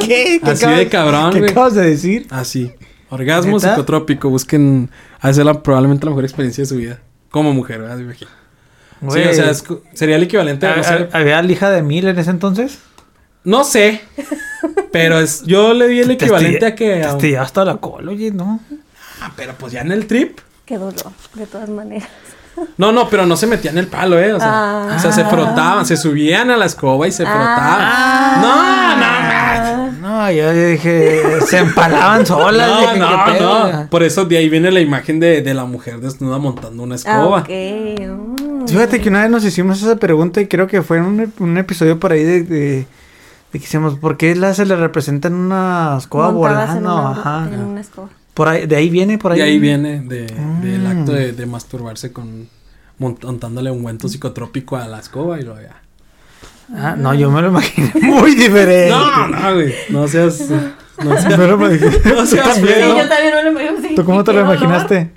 ¿Qué? 0.00 0.40
¿Qué 0.42 0.50
Así 0.50 0.64
acabas- 0.64 0.78
de 0.78 0.88
cabrón, 0.88 1.32
¿Qué 1.32 1.38
güey. 1.38 1.50
acabas 1.52 1.74
de 1.74 1.82
decir? 1.90 2.26
Así. 2.30 2.72
Orgasmo 3.10 3.56
¿Neta? 3.56 3.70
psicotrópico. 3.70 4.28
Busquen. 4.28 4.90
Ha 5.20 5.28
de 5.28 5.34
ser 5.34 5.46
la- 5.46 5.62
probablemente 5.62 6.04
la 6.04 6.10
mejor 6.10 6.24
experiencia 6.24 6.62
de 6.62 6.66
su 6.66 6.76
vida. 6.76 7.00
Como 7.30 7.52
mujer, 7.54 7.80
¿verdad? 7.80 7.96
Me 7.96 8.02
imagino. 8.04 8.30
Sí, 9.10 9.20
o 9.20 9.34
sea, 9.34 9.50
es 9.50 9.62
sería 9.94 10.16
el 10.16 10.22
equivalente 10.22 10.66
a, 10.66 10.76
no 10.76 10.82
sé, 10.82 10.90
¿hab- 10.90 11.08
¿Había 11.12 11.40
lija 11.42 11.70
de 11.70 11.82
mil 11.82 12.06
en 12.08 12.18
ese 12.18 12.30
entonces? 12.30 12.78
No 13.44 13.62
sé. 13.62 14.00
Pero 14.90 15.20
es, 15.20 15.42
yo 15.44 15.74
le 15.74 15.86
di 15.88 16.00
el 16.00 16.06
Te 16.08 16.12
equivalente 16.14 16.66
a 16.66 16.74
que. 16.74 17.06
Te 17.20 17.36
a- 17.38 17.64
la 17.64 17.76
cola, 17.76 18.10
oye, 18.10 18.30
¿no? 18.30 18.58
Ah, 19.26 19.32
pero 19.36 19.54
pues 19.58 19.72
ya 19.72 19.80
en 19.80 19.92
el 19.92 20.06
trip. 20.06 20.38
Qué 20.64 20.78
dolor, 20.78 20.94
de 21.34 21.46
todas 21.46 21.68
maneras. 21.68 22.08
No, 22.78 22.90
no, 22.90 23.08
pero 23.10 23.26
no 23.26 23.36
se 23.36 23.46
metían 23.46 23.76
el 23.76 23.86
palo, 23.86 24.18
¿eh? 24.18 24.32
O 24.32 24.40
sea, 24.40 24.48
Ah. 24.50 24.94
o 24.96 24.98
sea, 24.98 25.12
se 25.12 25.24
frotaban, 25.26 25.84
se 25.84 25.96
subían 25.96 26.50
a 26.50 26.56
la 26.56 26.64
escoba 26.64 27.06
y 27.06 27.12
se 27.12 27.24
frotaban. 27.24 27.80
Ah. 27.80 28.96
No, 30.00 30.30
yo 30.30 30.52
dije, 30.52 31.22
se 31.46 31.58
empalaban 31.58 32.24
solas. 32.26 32.68
No, 32.68 32.80
dije, 32.80 32.98
no, 33.40 33.72
no. 33.82 33.86
Por 33.90 34.02
eso 34.02 34.24
de 34.24 34.38
ahí 34.38 34.48
viene 34.48 34.70
la 34.70 34.80
imagen 34.80 35.20
de, 35.20 35.42
de 35.42 35.54
la 35.54 35.64
mujer 35.64 36.00
desnuda 36.00 36.38
montando 36.38 36.82
una 36.82 36.94
Ah, 36.94 36.98
escoba. 36.98 37.40
ok. 37.40 37.48
mm. 37.50 38.66
Fíjate 38.68 39.00
que 39.00 39.08
una 39.10 39.22
vez 39.22 39.30
nos 39.30 39.44
hicimos 39.44 39.82
esa 39.82 39.96
pregunta 39.96 40.40
y 40.40 40.48
creo 40.48 40.66
que 40.66 40.82
fue 40.82 40.98
en 40.98 41.04
un, 41.04 41.32
un 41.38 41.58
episodio 41.58 42.00
por 42.00 42.12
ahí 42.12 42.24
de, 42.24 42.42
de, 42.42 42.58
de 42.80 42.86
que 43.58 43.58
hicimos, 43.58 43.96
¿por 43.98 44.16
qué 44.16 44.34
la 44.34 44.54
se 44.54 44.66
le 44.66 44.76
representa 44.76 45.28
en 45.28 45.34
una 45.34 45.96
escoba 45.98 46.30
Montadas 46.32 46.76
en 46.76 46.82
volando? 46.84 47.10
una- 47.10 47.20
Ajá. 47.20 47.48
en 47.52 47.60
una 47.60 47.80
escoba. 47.80 48.08
Por 48.36 48.48
ahí, 48.48 48.66
de 48.66 48.76
ahí 48.76 48.90
viene, 48.90 49.16
por 49.18 49.32
ahí. 49.32 49.38
Y 49.38 49.42
ahí 49.42 49.58
viene 49.58 50.00
de, 50.02 50.26
del 50.62 50.86
acto 50.86 51.12
de, 51.12 51.32
de 51.32 51.46
masturbarse 51.46 52.12
con 52.12 52.48
mont- 53.00 53.24
montándole 53.24 53.70
un 53.70 53.78
ungüento 53.78 54.08
psicotrópico 54.08 54.76
a 54.76 54.86
la 54.86 54.98
escoba 55.00 55.40
y 55.40 55.42
lo 55.42 55.60
ya. 55.60 55.80
Ah, 56.74 56.94
no, 56.98 57.14
yo 57.14 57.30
me 57.30 57.40
lo 57.42 57.48
imaginé 57.48 57.90
muy 58.02 58.34
diferente. 58.34 58.90
No, 58.90 59.28
no, 59.28 59.54
güey. 59.54 59.74
No 59.88 60.06
seas. 60.06 60.40
No 61.02 61.16
seas. 61.20 61.38
Imaginé. 61.38 61.90
No 62.04 62.14
Tú 62.16 62.26
seas 62.26 62.54
también. 62.54 62.80
¿no? 62.80 62.98
yo 62.98 63.08
también 63.08 63.34
me 63.34 63.42
lo 63.42 63.50
imagino. 63.52 63.88
sí. 63.88 63.94
¿Tú 63.94 64.04
cómo 64.04 64.22
te 64.22 64.32
Qué 64.32 64.36
lo 64.38 64.44
imaginaste? 64.44 65.10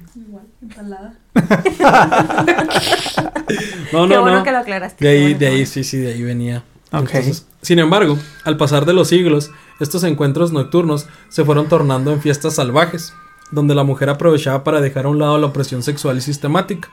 No, 3.91 4.07
Qué 4.07 4.15
no, 4.15 4.21
bueno 4.21 4.37
no. 4.39 4.43
que 4.43 4.51
lo 4.51 4.57
aclaraste. 4.59 5.03
De 5.03 5.09
qué 5.11 5.15
ahí, 5.17 5.23
bueno 5.33 5.39
de 5.39 5.47
ahí, 5.47 5.65
sí, 5.65 5.83
sí, 5.83 5.97
de 5.97 6.13
ahí 6.13 6.21
venía. 6.21 6.63
Entonces, 6.91 7.45
sin 7.61 7.79
embargo, 7.79 8.17
al 8.45 8.57
pasar 8.57 8.85
de 8.85 8.93
los 8.93 9.07
siglos, 9.09 9.51
estos 9.79 10.03
encuentros 10.03 10.51
nocturnos 10.51 11.07
se 11.29 11.45
fueron 11.45 11.67
tornando 11.69 12.11
en 12.11 12.21
fiestas 12.21 12.55
salvajes, 12.55 13.13
donde 13.51 13.75
la 13.75 13.83
mujer 13.83 14.09
aprovechaba 14.09 14.63
para 14.63 14.81
dejar 14.81 15.05
a 15.05 15.09
un 15.09 15.19
lado 15.19 15.37
la 15.37 15.47
opresión 15.47 15.83
sexual 15.83 16.17
y 16.17 16.21
sistemática. 16.21 16.89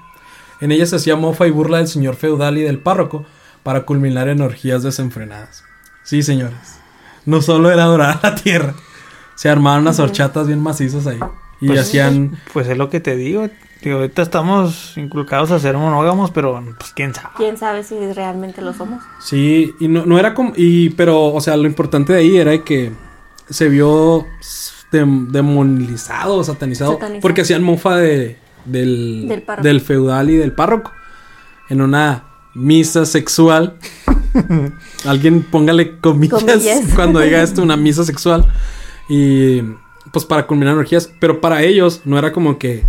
En 0.60 0.72
ellas 0.72 0.90
se 0.90 0.96
hacía 0.96 1.16
mofa 1.16 1.46
y 1.46 1.50
burla 1.50 1.78
del 1.78 1.88
señor 1.88 2.16
feudal 2.16 2.58
y 2.58 2.62
del 2.62 2.78
párroco 2.78 3.24
para 3.62 3.82
culminar 3.82 4.28
en 4.28 4.40
orgías 4.42 4.82
desenfrenadas. 4.82 5.64
Sí, 6.02 6.22
señores. 6.22 6.78
No 7.24 7.42
solo 7.42 7.70
era 7.70 7.84
adorar 7.84 8.20
a 8.22 8.30
la 8.30 8.34
tierra, 8.36 8.74
se 9.34 9.48
armaban 9.48 9.80
unas 9.82 9.98
horchatas 9.98 10.46
bien 10.46 10.60
macizas 10.62 11.06
ahí. 11.06 11.18
Y 11.60 11.68
Pues- 11.68 11.80
hacían... 11.80 12.38
Pues 12.52 12.68
es 12.68 12.76
lo 12.78 12.90
que 12.90 13.00
te 13.00 13.16
digo. 13.16 13.48
Digo, 13.86 13.98
ahorita 13.98 14.20
estamos 14.22 14.96
inculcados 14.96 15.52
a 15.52 15.60
ser 15.60 15.76
monógamos, 15.76 16.32
pero 16.32 16.60
pues 16.76 16.90
quién 16.92 17.14
sabe. 17.14 17.28
¿Quién 17.36 17.56
sabe 17.56 17.84
si 17.84 17.94
realmente 18.14 18.60
lo 18.60 18.72
somos? 18.72 19.00
Sí, 19.20 19.76
y 19.78 19.86
no, 19.86 20.04
no 20.04 20.18
era 20.18 20.34
como. 20.34 20.52
Y, 20.56 20.90
pero, 20.90 21.26
o 21.32 21.40
sea, 21.40 21.56
lo 21.56 21.68
importante 21.68 22.12
de 22.12 22.18
ahí 22.18 22.36
era 22.36 22.64
que 22.64 22.90
se 23.48 23.68
vio 23.68 24.26
dem- 24.90 25.28
demonizado, 25.28 26.42
satanizado, 26.42 26.94
Satanizado. 26.94 27.20
porque 27.20 27.42
hacían 27.42 27.62
mofa 27.62 27.94
de, 27.94 28.38
del, 28.64 29.28
Del 29.28 29.44
del 29.62 29.80
feudal 29.80 30.30
y 30.30 30.36
del 30.36 30.50
párroco. 30.50 30.90
En 31.68 31.80
una 31.80 32.24
misa 32.54 33.06
sexual. 33.06 33.76
Alguien 35.06 35.44
póngale 35.44 36.00
comillas, 36.00 36.40
Comillas. 36.42 36.80
cuando 36.96 37.20
diga 37.20 37.40
esto, 37.40 37.62
una 37.62 37.76
misa 37.76 38.02
sexual. 38.02 38.46
Y 39.08 39.62
pues 40.12 40.24
para 40.24 40.44
culminar 40.48 40.74
energías. 40.74 41.08
Pero 41.20 41.40
para 41.40 41.62
ellos 41.62 42.02
no 42.04 42.18
era 42.18 42.32
como 42.32 42.58
que. 42.58 42.84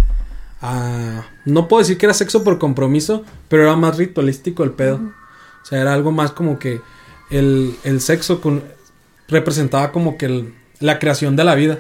Ah, 0.62 1.24
no 1.46 1.68
puedo 1.68 1.82
decir 1.82 1.98
que 1.98 2.06
era 2.06 2.14
sexo 2.14 2.44
por 2.44 2.58
compromiso, 2.60 3.24
pero 3.50 3.64
era 3.64 3.76
más 3.76 3.98
ritualístico 3.98 4.64
el 4.64 4.72
pedo. 4.72 4.96
O 5.62 5.66
sea, 5.66 5.82
era 5.82 5.94
algo 5.94 6.12
más 6.12 6.32
como 6.32 6.60
que 6.60 6.82
el, 7.30 7.76
el 7.84 8.02
sexo 8.02 8.42
con- 8.42 8.64
representaba 9.28 9.92
como 9.92 10.18
que 10.18 10.26
el- 10.28 10.54
la 10.80 11.00
creación 11.00 11.36
de 11.36 11.44
la 11.44 11.56
vida. 11.56 11.80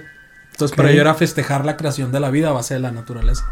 Entonces, 0.51 0.75
para 0.75 0.89
ello 0.91 1.01
era 1.01 1.13
festejar 1.13 1.65
la 1.65 1.77
creación 1.77 2.11
de 2.11 2.19
la 2.19 2.31
vida 2.31 2.49
a 2.49 2.53
base 2.53 2.73
de 2.73 2.79
la 2.79 2.91
naturaleza. 2.91 3.45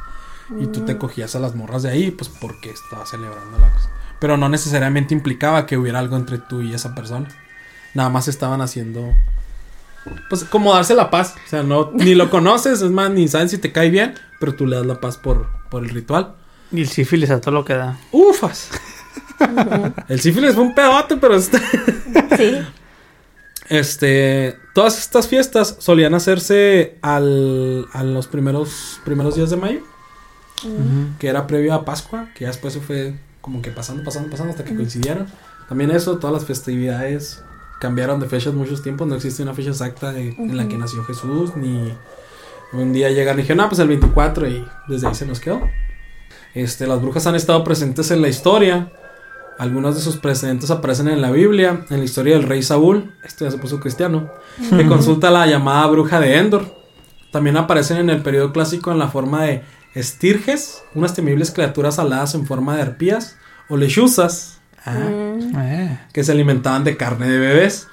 Y 0.59 0.67
tú 0.67 0.82
te 0.82 0.97
cogías 0.97 1.36
a 1.36 1.39
las 1.39 1.55
morras 1.55 1.84
de 1.84 1.89
ahí, 1.89 2.11
pues 2.11 2.30
porque 2.30 2.69
estabas 2.71 3.09
celebrando 3.11 3.57
la 3.59 3.69
cosa. 3.71 3.89
Pero 4.19 4.38
no 4.38 4.49
necesariamente 4.49 5.13
implicaba 5.13 5.65
que 5.65 5.78
hubiera 5.78 5.99
algo 5.99 6.17
entre 6.17 6.38
tú 6.39 6.61
y 6.61 6.73
esa 6.73 6.95
persona. 6.95 7.28
Nada 7.93 8.09
más 8.09 8.28
estaban 8.28 8.61
haciendo. 8.61 9.13
Pues 10.30 10.43
como 10.43 10.73
darse 10.73 10.93
la 10.95 11.09
paz. 11.09 11.36
O 11.45 11.49
sea, 11.49 11.63
no, 11.63 11.91
ni 11.93 12.15
lo 12.15 12.30
conoces, 12.32 12.82
es 12.82 12.91
más, 12.91 13.09
ni 13.11 13.28
saben 13.28 13.49
si 13.49 13.57
te 13.57 13.71
cae 13.71 13.89
bien, 13.89 14.15
pero 14.39 14.55
tú 14.55 14.65
le 14.67 14.75
das 14.77 14.86
la 14.86 14.99
paz 14.99 15.17
por, 15.17 15.47
por 15.69 15.83
el 15.83 15.89
ritual. 15.89 16.36
Y 16.71 16.81
el 16.81 16.88
sífilis 16.89 17.29
a 17.29 17.39
todo 17.41 17.51
lo 17.53 17.65
que 17.65 17.73
da. 17.73 17.97
Ufas. 18.11 18.69
el 20.09 20.19
sífilis 20.19 20.53
fue 20.55 20.63
un 20.63 20.73
pedote, 20.75 21.17
pero 21.17 21.36
este. 21.36 21.59
Sí. 22.38 22.57
Este, 23.69 24.57
todas 24.73 24.99
estas 24.99 25.27
fiestas 25.27 25.77
solían 25.79 26.13
hacerse 26.13 26.97
al, 27.01 27.88
a 27.93 28.03
los 28.03 28.27
primeros, 28.27 28.99
primeros 29.03 29.36
días 29.36 29.49
de 29.49 29.57
mayo, 29.57 29.79
que 31.19 31.27
era 31.27 31.47
previo 31.47 31.73
a 31.73 31.83
Pascua, 31.86 32.29
que 32.36 32.41
ya 32.41 32.47
después 32.49 32.73
se 32.73 32.79
fue 32.81 33.15
como 33.41 33.61
que 33.61 33.71
pasando, 33.71 34.03
pasando, 34.03 34.29
pasando 34.29 34.51
hasta 34.51 34.63
que 34.65 34.75
coincidieron. 34.75 35.27
También 35.67 35.89
eso, 35.91 36.17
todas 36.19 36.33
las 36.33 36.45
festividades 36.45 37.41
cambiaron 37.79 38.19
de 38.19 38.27
fechas 38.27 38.53
muchos 38.53 38.83
tiempos, 38.83 39.07
no 39.07 39.15
existe 39.15 39.41
una 39.43 39.53
fecha 39.53 39.69
exacta 39.69 40.11
de- 40.11 40.29
en 40.29 40.55
la 40.57 40.67
que 40.67 40.77
nació 40.77 41.03
Jesús, 41.03 41.55
ni 41.55 41.91
un 42.78 42.93
día 42.93 43.09
llegan 43.09 43.38
y 43.38 43.41
dijeron, 43.41 43.61
ah, 43.61 43.69
pues 43.69 43.80
el 43.80 43.88
24 43.88 44.47
y 44.47 44.65
desde 44.88 45.07
ahí 45.07 45.15
se 45.15 45.26
nos 45.26 45.39
quedó. 45.39 45.61
Este, 46.53 46.88
las 46.88 47.01
brujas 47.01 47.28
han 47.28 47.36
estado 47.36 47.63
presentes 47.63 48.11
en 48.11 48.21
la 48.21 48.28
historia. 48.30 48.91
Algunos 49.57 49.95
de 49.95 50.01
sus 50.01 50.17
precedentes 50.17 50.69
aparecen 50.71 51.07
en 51.07 51.21
la 51.21 51.32
Biblia, 51.32 51.86
en 51.89 51.99
la 51.99 52.03
historia 52.05 52.36
del 52.36 52.43
rey 52.43 52.61
Saúl, 52.61 53.13
este 53.23 53.45
ya 53.45 53.51
se 53.51 53.57
puso 53.57 53.80
cristiano, 53.80 54.30
que 54.69 54.86
consulta 54.86 55.32
la 55.32 55.45
llamada 55.47 55.88
bruja 55.88 56.19
de 56.19 56.38
Endor. 56.38 56.76
También 57.32 57.55
aparecen 57.57 57.97
en 57.97 58.09
el 58.09 58.21
periodo 58.21 58.51
clásico 58.51 58.91
en 58.91 58.99
la 58.99 59.07
forma 59.07 59.43
de 59.43 59.63
estirges, 59.93 60.84
unas 60.93 61.13
temibles 61.13 61.51
criaturas 61.51 61.99
aladas 61.99 62.36
en 62.36 62.45
forma 62.45 62.76
de 62.76 62.82
arpías, 62.82 63.38
o 63.69 63.78
lechuzas, 63.78 64.51
Mm, 64.88 65.57
Eh. 65.57 65.99
que 66.13 66.23
se 66.23 66.32
alimentaban 66.32 66.84
de 66.84 66.95
carne 66.95 67.28
de 67.28 67.39
bebés. 67.39 67.88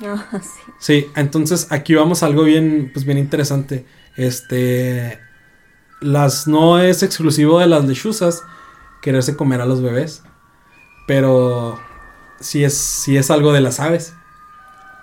sí. 0.00 0.48
Sí, 0.80 1.06
entonces 1.14 1.68
aquí 1.70 1.94
vamos 1.94 2.22
a 2.22 2.26
algo 2.26 2.42
bien, 2.42 2.90
pues 2.92 3.04
bien 3.04 3.16
interesante. 3.18 3.86
Este, 4.16 5.18
las 6.00 6.46
no 6.46 6.78
es 6.78 7.02
exclusivo 7.02 7.60
de 7.60 7.66
las 7.66 7.84
lechuzas 7.84 8.42
quererse 9.02 9.36
comer 9.36 9.60
a 9.60 9.66
los 9.66 9.82
bebés, 9.82 10.22
pero 11.06 11.78
sí 12.40 12.64
es, 12.64 12.74
sí 12.74 13.16
es 13.16 13.30
algo 13.30 13.52
de 13.52 13.60
las 13.60 13.78
aves, 13.80 14.14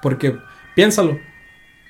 porque 0.01 0.37
piénsalo, 0.75 1.17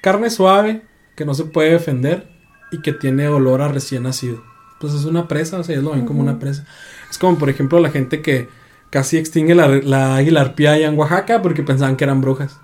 carne 0.02 0.30
suave 0.30 0.84
que 1.16 1.26
no 1.26 1.34
se 1.34 1.46
puede 1.46 1.72
defender 1.72 2.30
y 2.72 2.82
que 2.82 2.94
tiene 2.94 3.28
olor 3.28 3.62
a 3.62 3.68
recién 3.68 4.04
nacido, 4.04 4.44
pues 4.80 4.94
es 4.94 5.06
una 5.06 5.28
presa, 5.28 5.60
o 5.60 5.64
sea, 5.64 5.74
ellos 5.74 5.86
lo 5.86 5.92
ven 5.92 6.06
como 6.06 6.22
una 6.22 6.40
presa. 6.40 6.66
Es 7.10 7.18
como 7.18 7.38
por 7.38 7.50
ejemplo 7.50 7.80
la 7.80 7.90
gente 7.90 8.22
que 8.22 8.50
casi 8.90 9.18
extingue 9.18 9.56
la, 9.56 9.68
la 9.68 10.16
águila 10.18 10.42
arpía 10.42 10.74
allá 10.74 10.88
en 10.88 10.98
Oaxaca 10.98 11.42
porque 11.42 11.64
pensaban 11.64 11.96
que 11.96 12.04
eran 12.04 12.22
brujas. 12.22 12.60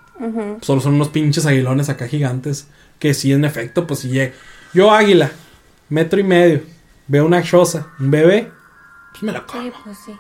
Solo 0.62 0.82
son 0.82 0.96
unos 0.96 1.10
pinches 1.10 1.46
aguilones 1.46 1.88
acá 1.88 2.08
gigantes. 2.08 2.68
Que 3.00 3.14
sí, 3.14 3.32
en 3.32 3.46
efecto, 3.46 3.88
pues 3.88 4.02
si 4.02 4.10
llega. 4.10 4.34
Yo, 4.74 4.92
águila, 4.92 5.32
metro 5.90 6.20
y 6.20 6.24
medio, 6.24 6.62
veo 7.08 7.26
una 7.26 7.42
choza, 7.42 7.88
un 8.00 8.12
bebé, 8.12 8.52
pues 9.12 9.24
me 9.24 9.32
la 9.32 9.46
como. 9.46 9.64
Sí, 9.64 9.72
pues 9.84 9.98
sí. 10.06 10.16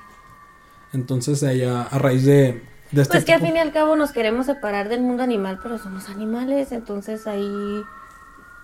Entonces, 0.94 1.44
allá, 1.44 1.84
a 1.84 2.00
raíz 2.00 2.26
de, 2.26 2.64
de 2.92 3.02
este. 3.02 3.14
Pues 3.14 3.26
que 3.26 3.34
al 3.34 3.40
tipo- 3.42 3.48
fin 3.48 3.58
y 3.58 3.60
al 3.60 3.72
cabo 3.74 3.96
nos 3.96 4.12
queremos 4.12 4.46
separar 4.48 4.90
del 4.90 5.02
mundo 5.02 5.22
animal, 5.24 5.60
pero 5.62 5.78
somos 5.78 6.10
animales, 6.10 6.72
entonces 6.72 7.28
ahí 7.28 7.84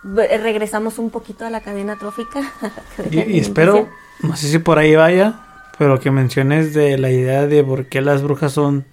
regresamos 0.03 0.99
un 0.99 1.09
poquito 1.09 1.45
a 1.45 1.49
la 1.49 1.61
cadena 1.61 1.97
trófica. 1.97 2.39
a 2.61 2.66
la 2.68 2.84
cadena 2.95 3.26
Y, 3.26 3.38
y 3.38 3.39
espero, 3.39 3.89
no 4.22 4.36
sé 4.36 4.47
si 4.47 4.59
por 4.59 4.78
ahí 4.80 4.95
vaya, 4.95 5.41
pero 5.78 5.99
que 5.99 6.11
menciones 6.11 6.74
de 6.74 6.97
la 6.97 7.11
idea 7.11 7.47
de 7.47 7.63
por 7.63 7.88
qué 7.88 8.01
las 8.01 8.22
brujas 8.24 8.53
son, 8.53 8.86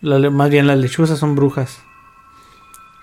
la 0.00 0.30
más 0.30 0.50
bien 0.50 0.66
las 0.66 0.78
lechuzas 0.78 1.18
son 1.18 1.34
brujas. 1.36 1.78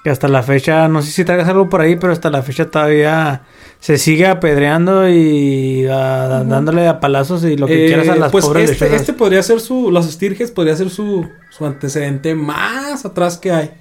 Que 0.03 0.09
hasta 0.09 0.27
la 0.27 0.43
fecha, 0.43 0.87
no 0.89 1.01
sé 1.01 1.11
si 1.11 1.23
traigas 1.23 1.47
algo 1.47 1.69
por 1.69 1.79
ahí, 1.79 1.95
pero 1.95 2.11
hasta 2.11 2.29
la 2.29 2.41
fecha 2.43 2.69
todavía 2.69 3.43
se 3.79 3.97
sigue 3.97 4.27
apedreando 4.27 5.07
y 5.07 5.85
ah, 5.89 6.43
dándole 6.45 6.87
a 6.89 6.99
palazos 6.99 7.45
y 7.45 7.55
lo 7.55 7.67
que 7.67 7.85
Eh, 7.85 7.87
quieras 7.87 8.09
a 8.09 8.15
las 8.17 8.31
pues 8.31 8.45
pobres 8.45 8.69
este, 8.71 8.83
lechuzas. 8.85 9.01
este 9.01 9.13
podría 9.13 9.41
ser 9.43 9.61
su. 9.61 9.91
Los 9.91 10.07
estirges 10.07 10.51
podría 10.51 10.75
ser 10.75 10.89
su, 10.89 11.25
su 11.51 11.65
antecedente 11.65 12.35
más 12.35 13.05
atrás 13.05 13.37
que 13.37 13.51
hay. 13.53 13.71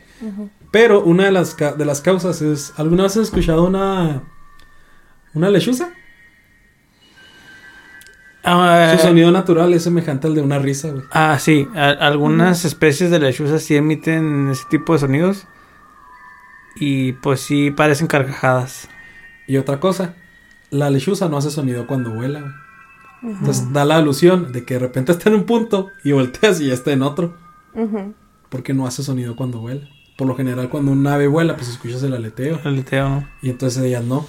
Pero 0.71 1.03
una 1.03 1.25
de 1.25 1.33
las, 1.33 1.55
ca- 1.55 1.73
de 1.73 1.85
las 1.85 2.01
causas 2.01 2.41
es. 2.41 2.73
¿Alguna 2.77 3.03
vez 3.03 3.17
has 3.17 3.25
escuchado 3.25 3.65
una. 3.65 4.23
Una 5.35 5.51
lechuza? 5.51 5.91
Ah, 8.45 8.95
Su 8.97 9.07
sonido 9.07 9.31
natural 9.31 9.73
es 9.73 9.85
semejante 9.85 10.27
al 10.27 10.35
de 10.35 10.41
una 10.41 10.59
risa, 10.59 10.91
güey. 10.91 11.05
Ah, 11.13 11.37
sí. 11.39 11.67
a- 11.75 11.91
algunas 11.91 12.65
especies 12.65 13.11
de 13.11 13.19
lechuzas 13.21 13.63
sí 13.63 13.77
emiten 13.77 14.51
ese 14.51 14.65
tipo 14.71 14.93
de 14.93 14.99
sonidos. 14.99 15.47
Y 16.77 17.13
pues 17.13 17.41
sí 17.41 17.71
parecen 17.71 18.07
carcajadas. 18.07 18.89
Y 19.47 19.57
otra 19.57 19.81
cosa, 19.81 20.15
la 20.71 20.91
lechuza 20.91 21.29
no 21.29 21.37
hace 21.37 21.51
sonido 21.51 21.87
cuando 21.87 22.11
vuela, 22.11 22.41
güey. 22.41 22.53
Entonces 23.23 23.73
da 23.73 23.85
la 23.85 23.97
alusión 23.97 24.51
de 24.53 24.65
que 24.65 24.75
de 24.75 24.81
repente 24.81 25.13
está 25.13 25.29
en 25.29 25.37
un 25.37 25.45
punto 25.45 25.91
y 26.03 26.13
volteas 26.13 26.61
y 26.61 26.67
ya 26.67 26.75
está 26.75 26.93
en 26.93 27.03
otro. 27.03 27.37
Porque 28.49 28.75
no 28.75 28.87
hace 28.87 29.03
sonido 29.03 29.37
cuando 29.37 29.61
vuela. 29.61 29.89
Por 30.17 30.27
lo 30.27 30.35
general, 30.35 30.69
cuando 30.69 30.91
un 30.91 31.07
ave 31.07 31.27
vuela, 31.27 31.57
pues 31.57 31.69
escuchas 31.69 32.03
el 32.03 32.15
aleteo. 32.15 32.59
El 32.65 32.69
aleteo, 32.69 33.09
¿no? 33.09 33.29
Y 33.41 33.51
entonces 33.51 33.83
ellas 33.83 34.05
no. 34.05 34.27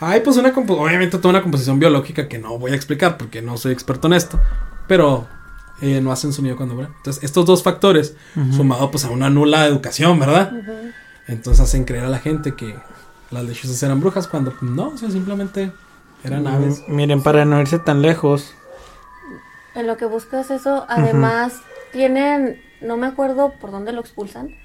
Hay 0.00 0.20
pues 0.20 0.38
una 0.38 0.48
obviamente 0.48 1.18
toda 1.18 1.28
una 1.28 1.42
composición 1.42 1.78
biológica 1.78 2.26
que 2.26 2.38
no 2.38 2.58
voy 2.58 2.72
a 2.72 2.74
explicar 2.74 3.18
porque 3.18 3.42
no 3.42 3.58
soy 3.58 3.72
experto 3.72 4.06
en 4.08 4.14
esto. 4.14 4.40
Pero 4.88 5.28
eh, 5.82 6.00
no 6.00 6.10
hacen 6.10 6.32
sonido 6.32 6.56
cuando 6.56 6.74
vuelan. 6.74 6.94
Entonces 6.96 7.22
estos 7.22 7.44
dos 7.44 7.62
factores, 7.62 8.16
sumado 8.56 8.90
pues 8.90 9.04
a 9.04 9.10
una 9.10 9.28
nula 9.28 9.66
educación, 9.66 10.18
¿verdad? 10.18 10.52
Entonces 11.30 11.62
hacen 11.62 11.84
creer 11.84 12.04
a 12.04 12.08
la 12.08 12.18
gente 12.18 12.54
que 12.54 12.74
las 13.30 13.44
lechuzas 13.44 13.80
eran 13.82 14.00
brujas 14.00 14.26
cuando 14.26 14.52
no, 14.60 14.88
o 14.88 14.96
sea, 14.96 15.10
simplemente 15.10 15.72
eran 16.24 16.46
aves. 16.46 16.82
Mm, 16.88 16.94
Miren, 16.94 17.22
para 17.22 17.44
no 17.44 17.60
irse 17.60 17.78
tan 17.78 18.02
lejos. 18.02 18.52
En 19.74 19.86
lo 19.86 19.96
que 19.96 20.06
buscas 20.06 20.50
eso, 20.50 20.84
además 20.88 21.60
tienen, 21.92 22.60
no 22.80 22.96
me 22.96 23.06
acuerdo 23.06 23.52
por 23.60 23.70
dónde 23.70 23.92
lo 23.92 24.00
expulsan, 24.00 24.56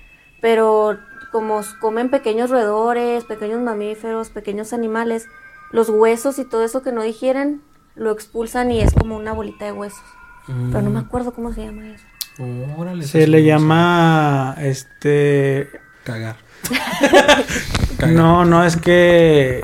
pero 0.41 0.97
como 1.31 1.61
comen 1.79 2.09
pequeños 2.09 2.49
roedores, 2.49 3.23
pequeños 3.25 3.61
mamíferos, 3.61 4.29
pequeños 4.29 4.73
animales, 4.73 5.27
los 5.71 5.89
huesos 5.89 6.39
y 6.39 6.45
todo 6.45 6.63
eso 6.63 6.81
que 6.81 6.91
no 6.91 7.03
digieren, 7.03 7.61
lo 7.93 8.11
expulsan 8.11 8.71
y 8.71 8.81
es 8.81 8.91
como 8.93 9.15
una 9.15 9.33
bolita 9.33 9.65
de 9.65 9.71
huesos. 9.71 10.03
Pero 10.47 10.81
no 10.81 10.89
me 10.89 10.99
acuerdo 10.99 11.33
cómo 11.33 11.53
se 11.53 11.65
llama 11.65 11.87
eso. 11.89 12.03
Mm, 12.37 12.79
Órale, 12.79 13.03
Se 13.03 13.27
le 13.27 13.43
llama. 13.43 14.55
Este. 14.59 15.69
Cagar. 16.03 16.44
No, 18.07 18.45
no, 18.45 18.63
es 18.63 18.77
que. 18.77 19.63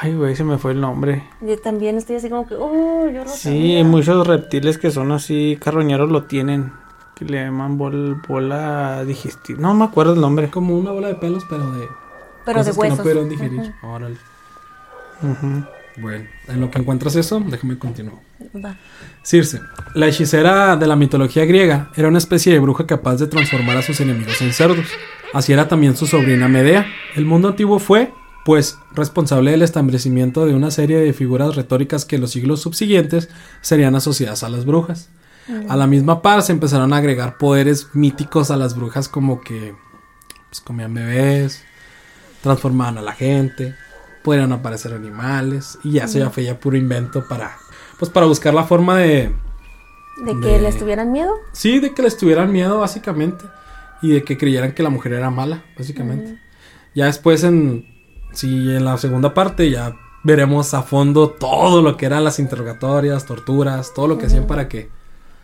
Ay, 0.00 0.14
güey, 0.14 0.36
se 0.36 0.44
me 0.44 0.58
fue 0.58 0.72
el 0.72 0.80
nombre. 0.80 1.28
Y 1.40 1.56
también 1.56 1.96
estoy 1.96 2.16
así 2.16 2.28
como 2.28 2.46
que, 2.46 2.54
oh, 2.54 3.08
yo 3.08 3.24
no 3.24 3.30
Sí, 3.30 3.38
sabía". 3.48 3.84
muchos 3.84 4.26
reptiles 4.26 4.78
que 4.78 4.90
son 4.90 5.10
así 5.12 5.58
carroñeros 5.60 6.10
lo 6.10 6.24
tienen. 6.24 6.72
Que 7.14 7.24
le 7.24 7.44
llaman 7.44 7.78
bol- 7.78 8.20
bola 8.26 9.04
digestiva. 9.04 9.60
No 9.60 9.74
me 9.74 9.84
acuerdo 9.84 10.14
el 10.14 10.20
nombre. 10.20 10.50
Como 10.50 10.76
una 10.76 10.90
bola 10.92 11.08
de 11.08 11.14
pelos, 11.16 11.44
pero 11.48 11.70
de 11.72 11.86
Pero 12.44 12.64
de 12.64 12.70
cosas 12.70 12.74
que 12.74 12.80
huesos. 12.80 12.98
no 12.98 13.02
pudieron 13.02 13.28
digerir. 13.28 13.74
Órale. 13.82 14.16
Ujú. 15.22 15.64
Bueno, 15.96 16.26
en 16.48 16.60
lo 16.60 16.70
que 16.70 16.78
encuentras 16.78 17.16
eso, 17.16 17.40
déjame 17.40 17.78
continuar. 17.78 18.16
Va. 18.54 18.76
Circe, 19.22 19.60
la 19.94 20.08
hechicera 20.08 20.76
de 20.76 20.86
la 20.86 20.96
mitología 20.96 21.44
griega, 21.44 21.90
era 21.96 22.08
una 22.08 22.18
especie 22.18 22.52
de 22.52 22.58
bruja 22.58 22.86
capaz 22.86 23.16
de 23.16 23.26
transformar 23.26 23.76
a 23.76 23.82
sus 23.82 24.00
enemigos 24.00 24.40
en 24.42 24.52
cerdos. 24.52 24.86
Así 25.32 25.52
era 25.52 25.68
también 25.68 25.96
su 25.96 26.06
sobrina 26.06 26.48
Medea. 26.48 26.86
El 27.14 27.24
mundo 27.24 27.48
antiguo 27.48 27.78
fue, 27.78 28.12
pues, 28.44 28.78
responsable 28.92 29.50
del 29.50 29.62
establecimiento 29.62 30.44
de 30.46 30.54
una 30.54 30.70
serie 30.70 30.98
de 30.98 31.12
figuras 31.12 31.56
retóricas 31.56 32.04
que 32.04 32.18
los 32.18 32.30
siglos 32.30 32.60
subsiguientes 32.60 33.28
serían 33.60 33.94
asociadas 33.94 34.42
a 34.42 34.48
las 34.48 34.64
brujas. 34.64 35.08
A 35.68 35.76
la 35.76 35.86
misma 35.86 36.22
par 36.22 36.42
se 36.42 36.52
empezaron 36.52 36.92
a 36.92 36.98
agregar 36.98 37.36
poderes 37.36 37.88
míticos 37.94 38.50
a 38.50 38.56
las 38.56 38.76
brujas 38.76 39.08
como 39.08 39.40
que 39.40 39.74
pues, 40.48 40.60
comían 40.60 40.94
bebés, 40.94 41.64
transformaban 42.42 42.98
a 42.98 43.02
la 43.02 43.12
gente, 43.12 43.74
podrían 44.22 44.52
aparecer 44.52 44.92
animales 44.94 45.78
y 45.84 45.92
ya 45.92 46.04
eso 46.04 46.18
ya 46.18 46.30
fue 46.30 46.44
ya 46.44 46.58
puro 46.58 46.76
invento 46.76 47.26
para 47.28 47.56
pues 47.98 48.10
para 48.10 48.26
buscar 48.26 48.54
la 48.54 48.64
forma 48.64 48.98
de 48.98 49.32
¿De 50.24 50.32
que 50.40 50.48
De- 50.48 50.60
les 50.60 50.78
tuvieran 50.78 51.10
miedo? 51.12 51.32
sí 51.52 51.78
de 51.80 51.92
que 51.94 52.02
les 52.02 52.16
tuvieran 52.16 52.52
miedo 52.52 52.78
básicamente 52.80 53.44
y 54.02 54.12
de 54.12 54.24
que 54.24 54.36
creyeran 54.38 54.72
que 54.72 54.82
la 54.82 54.90
mujer 54.90 55.12
era 55.14 55.30
mala 55.30 55.62
básicamente. 55.78 56.38
Ya 56.94 57.06
después 57.06 57.42
en 57.44 57.86
sí 58.32 58.46
en 58.74 58.84
la 58.84 58.96
segunda 58.98 59.32
parte 59.34 59.70
ya 59.70 59.94
veremos 60.24 60.74
a 60.74 60.82
fondo 60.82 61.30
todo 61.30 61.82
lo 61.82 61.96
que 61.96 62.06
eran 62.06 62.24
las 62.24 62.38
interrogatorias, 62.38 63.24
torturas, 63.26 63.92
todo 63.94 64.08
lo 64.08 64.18
que 64.18 64.26
hacían 64.26 64.46
para 64.46 64.68
que 64.68 64.88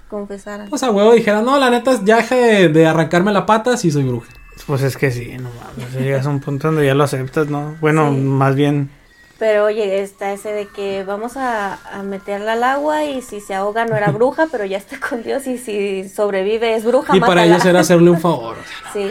Confesaran. 0.08 0.68
pues 0.70 0.82
a 0.82 0.90
huevo 0.90 1.12
dijeran, 1.12 1.44
"No, 1.44 1.58
la 1.58 1.70
neta 1.70 1.98
ya 2.04 2.22
de, 2.22 2.68
de 2.68 2.86
arrancarme 2.86 3.32
la 3.32 3.44
pata 3.46 3.76
si 3.76 3.90
soy 3.90 4.04
bruja." 4.04 4.28
Pues 4.66 4.82
es 4.82 4.96
que 4.96 5.10
sí, 5.10 5.36
no 5.38 5.48
mames. 5.50 5.94
Llegas 5.94 6.26
a 6.26 6.30
un 6.30 6.40
punto 6.40 6.68
donde 6.68 6.84
ya 6.86 6.94
lo 6.94 7.04
aceptas, 7.04 7.48
¿no? 7.48 7.76
Bueno, 7.80 8.10
Sí. 8.12 8.16
más 8.20 8.54
bien. 8.54 8.90
Pero 9.38 9.66
oye, 9.66 10.02
está 10.02 10.32
ese 10.32 10.50
de 10.52 10.66
que 10.66 11.04
vamos 11.04 11.36
a, 11.36 11.78
a 11.96 12.02
meterla 12.02 12.54
al 12.54 12.64
agua 12.64 13.04
y 13.04 13.22
si 13.22 13.40
se 13.40 13.54
ahoga 13.54 13.84
no 13.86 13.94
era 13.96 14.10
bruja, 14.10 14.48
pero 14.50 14.64
ya 14.64 14.78
está 14.78 14.98
con 14.98 15.22
Dios 15.22 15.46
y 15.46 15.58
si 15.58 16.08
sobrevive 16.08 16.74
es 16.74 16.84
bruja. 16.84 17.16
Y 17.16 17.20
para 17.20 17.44
ellos 17.44 17.64
era 17.64 17.80
hacerle 17.80 18.10
un 18.10 18.20
favor. 18.20 18.56
o 18.90 18.92
sea, 18.92 19.08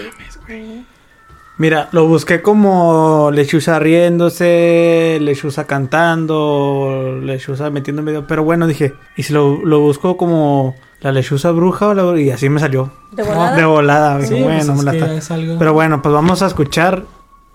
Sí. 0.48 0.86
Mira, 1.60 1.90
lo 1.92 2.06
busqué 2.08 2.42
como 2.44 3.32
lechuza 3.34 3.80
riéndose, 3.80 5.18
lechuza 5.22 5.66
cantando, 5.66 7.20
lechuza 7.24 7.70
metiendo 7.72 8.02
en 8.02 8.06
medio. 8.06 8.28
Pero 8.28 8.44
bueno, 8.44 8.68
dije, 8.68 8.94
y 9.16 9.24
si 9.24 9.34
lo, 9.34 9.66
lo 9.66 9.80
busco 9.80 10.18
como 10.18 10.76
la 11.02 11.12
lechuza 11.12 11.52
bruja 11.52 11.88
o 11.90 11.94
la- 11.94 12.20
y 12.20 12.32
así 12.32 12.50
me 12.50 12.60
salió. 12.60 12.90
¿De 13.12 13.24
volada? 13.24 13.56
De 13.56 13.66
volada, 13.66 14.22
Sí, 14.22 14.30
pues 14.32 14.44
bueno, 14.44 14.60
es 14.60 14.68
me 14.80 14.84
la 14.84 14.92
que 14.92 14.98
está- 14.98 15.14
es 15.14 15.32
algo- 15.32 15.60
Pero 15.60 15.74
bueno, 15.74 16.02
pues 16.02 16.14
vamos 16.14 16.42
a 16.42 16.48
escuchar 16.48 17.04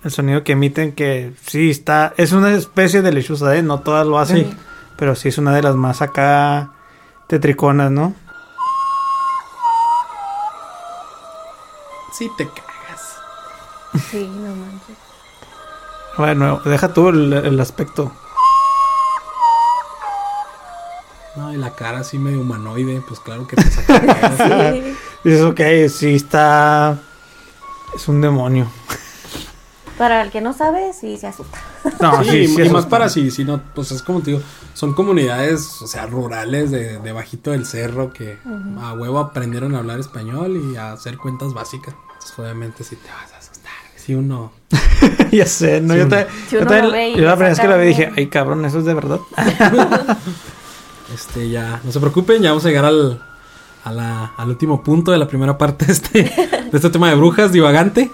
el 0.05 0.11
sonido 0.11 0.43
que 0.45 0.53
emiten, 0.53 0.93
que 0.93 1.33
sí 1.47 1.71
está, 1.71 2.13
es 2.17 2.33
una 2.33 2.53
especie 2.53 3.03
de 3.03 3.13
lechuza, 3.13 3.55
¿eh? 3.57 3.63
No 3.63 3.81
todas 3.81 4.07
lo 4.07 4.19
hacen, 4.19 4.51
Sí. 4.51 4.57
pero 4.97 5.15
sí 5.15 5.29
es 5.29 5.39
una 5.39 5.53
de 5.55 5.63
las 5.63 5.75
más 5.75 6.03
acá 6.03 6.71
tetriconas, 7.29 7.91
¿no? 7.91 8.15
Sí 12.13 12.31
te 12.37 12.47
cagas. 12.47 13.17
Sí, 14.11 14.29
no 14.29 14.55
manches. 14.55 14.97
Bueno, 16.19 16.61
deja 16.65 16.93
tú 16.93 17.09
el, 17.09 17.33
el 17.33 17.61
aspecto. 17.61 18.13
No, 21.37 21.53
y 21.53 21.57
la 21.57 21.75
cara 21.75 22.01
así 22.01 22.19
medio 22.19 22.41
humanoide, 22.41 23.03
pues 23.07 23.19
claro 23.21 23.47
que 23.47 23.57
te 23.57 23.71
saca. 23.71 24.73
Sí. 24.73 24.95
Dices, 25.25 25.43
ok, 25.43 25.61
sí 25.89 26.15
está... 26.15 26.99
Es 27.95 28.09
un 28.09 28.21
demonio. 28.21 28.67
Para 29.99 30.23
el 30.23 30.31
que 30.31 30.41
no 30.41 30.53
sabe, 30.53 30.93
sí 30.99 31.17
se 31.17 31.29
asusta. 31.29 31.59
No, 32.01 32.25
Sí, 32.25 32.31
sí, 32.49 32.49
sí, 32.57 32.63
y 32.63 32.69
más 32.71 32.87
para 32.87 33.09
sí, 33.09 33.31
si 33.31 33.45
no, 33.45 33.61
pues 33.75 33.93
es 33.93 34.03
como 34.03 34.21
te 34.21 34.33
digo, 34.33 34.43
son 34.75 34.95
comunidades, 34.95 35.81
o 35.83 35.87
sea, 35.87 36.07
rurales 36.07 36.71
de, 36.71 36.99
de 36.99 37.13
bajito 37.13 37.51
del 37.53 37.67
cerro 37.67 38.13
que 38.13 38.39
a 38.81 38.95
huevo 38.95 39.19
aprendieron 39.21 39.75
a 39.75 39.79
hablar 39.79 40.01
español 40.01 40.57
y 40.73 40.77
a 40.77 40.93
hacer 40.93 41.19
cuentas 41.19 41.53
básicas. 41.55 41.95
Entonces, 42.15 42.39
obviamente 42.39 42.83
sí 42.85 42.97
te 42.97 43.09
vas 43.11 43.33
a 43.33 43.39
asustar. 43.39 43.73
Si 43.97 44.15
uno... 44.15 44.51
ya 45.31 45.47
sé, 45.47 45.81
no, 45.81 45.95
yo, 45.95 46.07
uno- 46.07 46.17
te, 46.17 46.27
Si 46.49 46.57
yo 46.57 46.63
uno 46.63 46.69
también- 46.71 46.85
lo 46.87 46.91
ve 46.93 47.09
y 47.11 47.17
yo 47.17 47.23
la 47.25 47.37
primera 47.37 47.51
vez 47.51 47.61
que 47.61 47.69
la 47.69 47.77
vi 47.77 47.87
dije, 47.89 48.13
ay 48.17 48.27
cabrón, 48.29 48.65
eso 48.65 48.79
es 48.81 48.85
de 48.87 48.95
verdad. 48.95 49.21
Este, 51.15 51.49
ya, 51.51 51.81
no 51.85 51.93
se 51.93 52.01
preocupen, 52.01 52.43
ya 52.43 52.51
vamos 52.51 52.65
a 52.65 52.69
llegar 52.69 52.85
al, 52.85 53.23
a 53.85 53.93
la- 53.93 54.33
al 54.37 54.49
último 54.49 54.83
punto 54.83 55.13
de 55.13 55.19
la 55.19 55.29
primera 55.29 55.59
parte 55.59 55.87
de 55.87 55.93
este, 55.93 56.23
de 56.23 56.71
este 56.73 56.91
tema 56.91 57.09
de 57.11 57.17
brujas 57.17 57.53
divagante. 57.53 58.11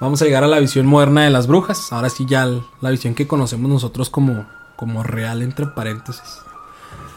vamos 0.00 0.20
a 0.22 0.24
llegar 0.26 0.44
a 0.44 0.48
la 0.48 0.58
visión 0.60 0.86
moderna 0.86 1.22
de 1.22 1.30
las 1.30 1.46
brujas. 1.46 1.92
Ahora 1.92 2.10
sí, 2.10 2.26
ya 2.26 2.46
la 2.80 2.90
visión 2.90 3.14
que 3.14 3.26
conocemos 3.26 3.70
nosotros 3.70 4.10
como, 4.10 4.46
como 4.76 5.02
real, 5.02 5.42
entre 5.42 5.66
paréntesis. 5.66 6.22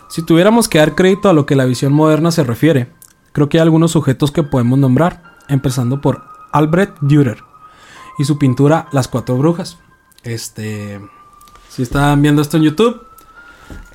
Si 0.10 0.22
tuviéramos 0.24 0.68
que 0.70 0.78
dar 0.80 0.96
crédito 0.96 1.30
a 1.30 1.34
lo 1.34 1.46
que 1.46 1.56
la 1.56 1.66
visión 1.66 1.92
moderna 1.94 2.32
se 2.32 2.44
refiere, 2.44 2.92
creo 3.34 3.50
que 3.50 3.58
hay 3.58 3.64
algunos 3.64 3.92
sujetos 3.92 4.32
que 4.32 4.42
podemos 4.44 4.80
nombrar, 4.80 5.36
empezando 5.50 6.00
por 6.02 6.24
Albrecht 6.54 6.96
Dürer 7.02 7.44
y 8.18 8.24
su 8.24 8.38
pintura 8.40 8.88
Las 8.94 9.08
Cuatro 9.10 9.36
Brujas. 9.38 9.78
Este, 10.24 11.02
si 11.70 11.84
están 11.84 12.22
viendo 12.22 12.42
esto 12.42 12.58
en 12.58 12.64
YouTube, 12.64 13.02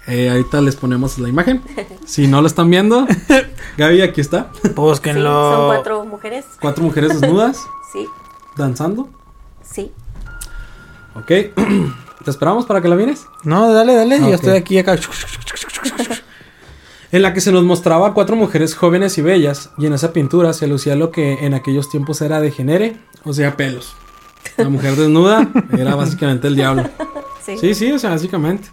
eh, 0.07 0.31
ahorita 0.31 0.61
les 0.61 0.77
ponemos 0.77 1.19
la 1.19 1.29
imagen. 1.29 1.63
Si 2.05 2.27
no 2.27 2.41
lo 2.41 2.47
están 2.47 2.71
viendo, 2.71 3.07
Gaby, 3.79 4.03
aquí 4.03 4.21
está. 4.21 4.51
Sí, 4.63 4.69
Búsquenlo. 4.75 5.53
son 5.53 5.67
cuatro 5.69 6.05
mujeres. 6.05 6.45
Cuatro 6.61 6.85
mujeres 6.85 7.21
desnudas, 7.21 7.59
Sí, 7.93 8.07
danzando. 8.57 9.09
sí. 9.63 9.93
Ok. 11.15 11.27
¿Te 12.25 12.31
esperamos 12.31 12.67
para 12.67 12.81
que 12.81 12.89
la 12.89 12.95
mires? 12.97 13.27
No, 13.43 13.73
dale, 13.73 13.95
dale, 13.95 14.15
Ah, 14.17 14.29
yo 14.29 14.35
estoy 14.35 14.53
aquí 14.57 14.79
acá. 14.79 14.97
En 17.13 17.21
la 17.21 17.35
que 17.35 17.43
se 17.43 17.53
nos 17.53 17.63
mostraba 17.65 18.15
cuatro 18.15 18.37
mujeres 18.37 18.75
jóvenes 18.75 19.19
y 19.19 19.23
bellas, 19.23 19.69
y 19.77 19.85
en 19.85 19.93
esa 19.93 20.15
pintura 20.15 20.55
se 20.55 20.67
lucía 20.67 20.97
lo 20.97 21.11
que 21.11 21.45
en 21.45 21.53
aquellos 21.53 21.91
tiempos 21.91 22.23
era 22.23 22.41
degenere, 22.41 22.97
o 23.25 23.35
sea, 23.35 23.55
pelos. 23.55 23.95
La 24.57 24.71
mujer 24.71 24.97
desnuda 24.97 25.47
era 25.77 25.95
básicamente 25.95 26.49
el 26.49 26.57
diablo. 26.57 26.85
Sí. 27.45 27.59
Sí, 27.59 27.75
sí, 27.75 27.93
o 27.93 27.99
sea, 27.99 28.11
básicamente. 28.11 28.69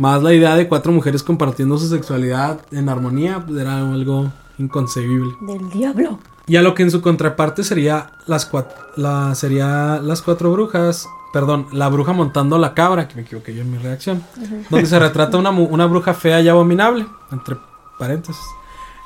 Más 0.00 0.22
la 0.22 0.32
idea 0.32 0.56
de 0.56 0.66
cuatro 0.66 0.92
mujeres 0.92 1.22
compartiendo 1.22 1.76
su 1.76 1.86
sexualidad 1.86 2.60
en 2.70 2.88
armonía, 2.88 3.44
pues 3.46 3.60
era 3.60 3.76
algo 3.76 4.32
inconcebible. 4.56 5.30
Del 5.42 5.68
diablo. 5.68 6.18
Y 6.46 6.56
a 6.56 6.62
lo 6.62 6.74
que 6.74 6.82
en 6.84 6.90
su 6.90 7.02
contraparte 7.02 7.62
sería 7.64 8.12
las, 8.26 8.50
cua- 8.50 8.66
la, 8.96 9.34
sería 9.34 10.00
las 10.02 10.22
cuatro 10.22 10.50
brujas, 10.52 11.06
perdón, 11.34 11.66
La 11.70 11.88
bruja 11.90 12.14
montando 12.14 12.56
la 12.56 12.72
cabra, 12.72 13.08
que 13.08 13.16
me 13.16 13.22
equivoqué 13.22 13.54
yo 13.54 13.60
en 13.60 13.70
mi 13.70 13.76
reacción, 13.76 14.22
donde 14.70 14.86
se 14.86 14.98
retrata 14.98 15.36
una, 15.36 15.50
una 15.50 15.84
bruja 15.84 16.14
fea 16.14 16.40
y 16.40 16.48
abominable, 16.48 17.06
entre 17.30 17.58
paréntesis. 17.98 18.42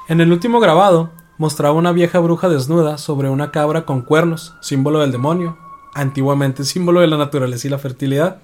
En 0.08 0.20
el 0.20 0.30
último 0.30 0.60
grabado, 0.60 1.10
mostraba 1.38 1.74
una 1.74 1.90
vieja 1.90 2.20
bruja 2.20 2.48
desnuda 2.48 2.98
sobre 2.98 3.28
una 3.30 3.50
cabra 3.50 3.84
con 3.84 4.02
cuernos, 4.02 4.54
símbolo 4.60 5.00
del 5.00 5.10
demonio, 5.10 5.58
antiguamente 5.94 6.64
símbolo 6.64 7.00
de 7.00 7.06
la 7.06 7.16
naturaleza 7.16 7.66
y 7.66 7.70
la 7.70 7.78
fertilidad. 7.78 8.38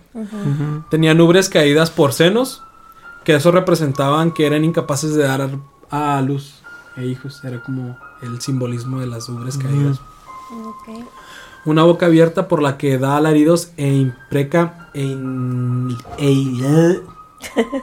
Tenían 0.90 1.20
ubres 1.20 1.48
caídas 1.48 1.90
por 1.90 2.12
senos, 2.12 2.62
que 3.24 3.34
eso 3.34 3.50
representaban 3.50 4.30
que 4.32 4.46
eran 4.46 4.64
incapaces 4.64 5.14
de 5.14 5.24
dar 5.24 5.48
a 5.90 6.20
luz 6.22 6.62
e 6.96 7.06
hijos, 7.06 7.42
era 7.44 7.62
como 7.62 7.96
el 8.22 8.40
simbolismo 8.40 9.00
de 9.00 9.06
las 9.06 9.28
ubres 9.28 9.56
caídas. 9.58 10.00
Ok. 10.50 11.04
Una 11.66 11.82
boca 11.84 12.06
abierta 12.06 12.48
por 12.48 12.62
la 12.62 12.78
que 12.78 12.96
da 12.98 13.16
alaridos 13.16 13.72
e 13.76 13.92
impreca 13.92 14.88
e, 14.94 15.02
in- 15.02 15.96
e- 16.18 17.00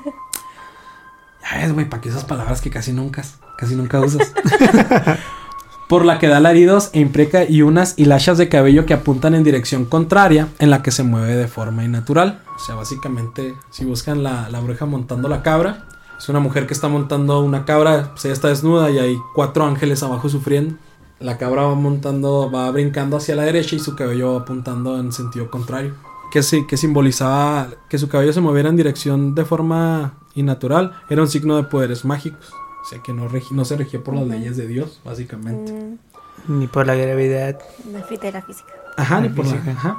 Ya 1.51 1.57
ves, 1.59 1.73
güey, 1.73 1.87
para 1.89 2.01
que 2.01 2.09
esas 2.09 2.25
palabras 2.25 2.59
que 2.61 2.69
casi 2.69 2.91
nunca, 2.91 3.23
casi 3.57 3.75
nunca 3.75 3.99
usas. 4.01 4.33
por 5.87 6.05
la 6.05 6.19
que 6.19 6.27
da 6.27 6.37
alaridos 6.37 6.89
e 6.93 6.99
impreca 6.99 7.45
y 7.45 7.61
unas 7.61 7.97
hilachas 7.97 8.37
de 8.37 8.49
cabello 8.49 8.85
que 8.85 8.93
apuntan 8.93 9.35
en 9.35 9.43
dirección 9.43 9.85
contraria 9.85 10.49
en 10.59 10.69
la 10.69 10.81
que 10.81 10.91
se 10.91 11.03
mueve 11.03 11.35
de 11.35 11.47
forma 11.47 11.83
innatural. 11.83 12.41
O 12.55 12.59
sea, 12.59 12.75
básicamente, 12.75 13.55
si 13.69 13.85
buscan 13.85 14.23
la, 14.23 14.49
la 14.49 14.59
bruja 14.59 14.85
montando 14.85 15.29
la 15.29 15.43
cabra, 15.43 15.87
es 16.17 16.27
una 16.29 16.39
mujer 16.39 16.65
que 16.65 16.73
está 16.73 16.87
montando 16.87 17.39
una 17.41 17.63
cabra, 17.63 18.11
pues 18.11 18.25
ella 18.25 18.33
está 18.33 18.47
desnuda 18.47 18.89
y 18.89 18.97
hay 18.97 19.17
cuatro 19.35 19.65
ángeles 19.65 20.01
abajo 20.01 20.29
sufriendo. 20.29 20.75
La 21.19 21.37
cabra 21.37 21.63
va 21.63 21.75
montando, 21.75 22.51
va 22.51 22.69
brincando 22.71 23.17
hacia 23.17 23.35
la 23.35 23.43
derecha 23.43 23.75
y 23.75 23.79
su 23.79 23.95
cabello 23.95 24.33
va 24.33 24.39
apuntando 24.41 24.99
en 24.99 25.11
sentido 25.11 25.49
contrario. 25.49 25.93
Que, 26.31 26.43
sí, 26.43 26.65
que 26.67 26.75
simbolizaba 26.75 27.69
que 27.89 27.97
su 27.97 28.09
cabello 28.09 28.33
se 28.33 28.41
moviera 28.41 28.69
en 28.69 28.75
dirección 28.75 29.33
de 29.33 29.45
forma 29.45 30.15
innatural. 30.35 30.93
Era 31.09 31.21
un 31.21 31.27
signo 31.27 31.55
de 31.55 31.63
poderes 31.63 32.03
mágicos. 32.03 32.51
O 32.87 32.89
sea 32.89 32.99
que 33.03 33.11
no, 33.11 33.27
regi- 33.29 33.51
no 33.51 33.65
se 33.65 33.75
regía 33.75 34.01
por 34.01 34.13
las 34.15 34.25
leyes 34.25 34.55
de 34.55 34.65
Dios, 34.65 35.01
básicamente. 35.03 35.73
Mm, 35.73 36.59
Ni 36.59 36.67
por 36.67 36.87
la 36.87 36.95
gravedad. 36.95 37.59
la 37.91 37.99
fí- 38.07 38.17
de 38.17 38.31
la 38.31 38.41
física. 38.41 38.71
Ajá, 38.95 39.19
ni 39.19 39.27
por 39.27 39.45
la- 39.45 39.71
ajá. 39.73 39.97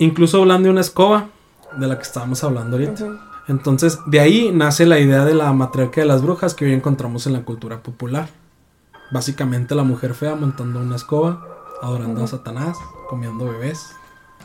Incluso 0.00 0.40
hablando 0.42 0.66
de 0.66 0.72
una 0.72 0.80
escoba, 0.80 1.28
de 1.78 1.86
la 1.86 1.96
que 1.96 2.02
estábamos 2.02 2.42
hablando 2.42 2.76
ahorita. 2.78 3.06
Entonces, 3.46 4.00
de 4.06 4.18
ahí 4.18 4.50
nace 4.52 4.86
la 4.86 4.98
idea 4.98 5.24
de 5.24 5.34
la 5.34 5.52
matriarca 5.52 6.00
de 6.00 6.06
las 6.08 6.20
brujas 6.22 6.54
que 6.54 6.64
hoy 6.64 6.72
encontramos 6.72 7.28
en 7.28 7.32
la 7.34 7.42
cultura 7.42 7.80
popular. 7.80 8.28
Básicamente 9.12 9.74
la 9.76 9.84
mujer 9.84 10.14
fea 10.14 10.34
montando 10.34 10.80
una 10.80 10.96
escoba, 10.96 11.46
adorando 11.80 12.24
a 12.24 12.26
Satanás, 12.26 12.76
comiendo 13.08 13.44
bebés. 13.46 13.92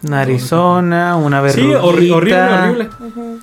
Narizona, 0.03 1.15
una 1.15 1.39
Sí, 1.49 1.61
verruguita. 1.61 1.81
horri- 1.81 2.11
horrible, 2.13 2.89
horrible. 2.99 3.39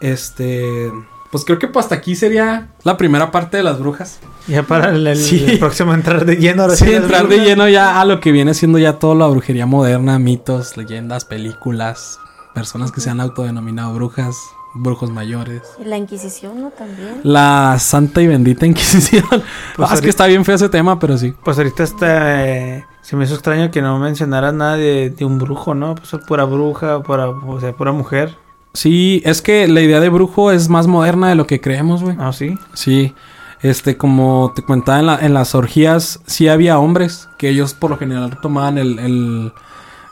Este, 0.00 0.90
pues 1.30 1.44
creo 1.44 1.58
que 1.58 1.68
pues 1.68 1.84
hasta 1.86 1.94
aquí 1.96 2.14
sería 2.16 2.68
la 2.84 2.96
primera 2.96 3.30
parte 3.30 3.56
de 3.58 3.62
las 3.62 3.78
brujas. 3.78 4.18
Ya 4.46 4.62
para 4.62 4.90
el, 4.90 5.06
el- 5.06 5.16
Sí. 5.16 5.44
el 5.46 5.58
próximo 5.58 5.92
entrar 5.94 6.24
de 6.24 6.36
lleno. 6.36 6.62
ahora 6.62 6.76
Sí, 6.76 6.90
entrar 6.92 7.28
de 7.28 7.38
lleno 7.38 7.68
ya 7.68 8.00
a 8.00 8.04
lo 8.04 8.20
que 8.20 8.32
viene 8.32 8.54
siendo 8.54 8.78
ya 8.78 8.94
toda 8.94 9.14
la 9.14 9.26
brujería 9.26 9.66
moderna, 9.66 10.18
mitos, 10.18 10.76
leyendas, 10.76 11.24
películas, 11.24 12.18
personas 12.54 12.92
que 12.92 13.00
se 13.00 13.10
han 13.10 13.20
autodenominado 13.20 13.92
brujas, 13.94 14.36
brujos 14.74 15.10
mayores. 15.10 15.62
Y 15.80 15.84
La 15.84 15.96
Inquisición, 15.98 16.60
¿no? 16.62 16.70
También. 16.70 17.20
La 17.24 17.76
santa 17.78 18.22
y 18.22 18.26
bendita 18.26 18.64
Inquisición. 18.66 19.24
Pues 19.28 19.42
Ah, 19.90 19.94
es 19.94 20.00
que 20.00 20.08
está 20.08 20.26
bien 20.26 20.44
feo 20.44 20.54
ese 20.54 20.68
tema, 20.68 20.98
pero 20.98 21.18
sí. 21.18 21.34
Pues 21.44 21.58
ahorita 21.58 21.82
está, 21.82 22.46
eh, 22.48 22.84
se 23.02 23.16
me 23.16 23.24
hizo 23.24 23.34
extraño 23.34 23.70
que 23.70 23.82
no 23.82 23.98
mencionaras 23.98 24.54
nada 24.54 24.76
de, 24.76 25.10
de 25.10 25.24
un 25.26 25.38
brujo, 25.38 25.74
¿no? 25.74 25.94
Pues 25.94 26.10
pura 26.26 26.44
bruja, 26.44 27.02
pura, 27.02 27.28
o 27.28 27.60
sea, 27.60 27.72
pura 27.74 27.92
mujer. 27.92 28.36
Sí, 28.74 29.22
es 29.24 29.42
que 29.42 29.66
la 29.68 29.80
idea 29.80 30.00
de 30.00 30.08
brujo 30.08 30.52
es 30.52 30.68
más 30.68 30.86
moderna 30.86 31.28
de 31.28 31.34
lo 31.34 31.46
que 31.46 31.60
creemos, 31.60 32.02
güey. 32.02 32.16
Ah, 32.20 32.32
sí. 32.32 32.54
Sí, 32.74 33.14
este, 33.62 33.96
como 33.96 34.52
te 34.54 34.62
contaba 34.62 35.00
en, 35.00 35.06
la- 35.06 35.18
en 35.20 35.34
las 35.34 35.54
orgías, 35.54 36.20
sí 36.26 36.48
había 36.48 36.78
hombres 36.78 37.28
que 37.38 37.48
ellos 37.48 37.74
por 37.74 37.90
lo 37.90 37.98
general 37.98 38.38
tomaban 38.40 38.78
el, 38.78 38.98
el, 38.98 39.52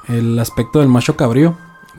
el 0.08 0.38
aspecto 0.38 0.80
del 0.80 0.88
macho 0.88 1.16
cabrío, 1.16 1.56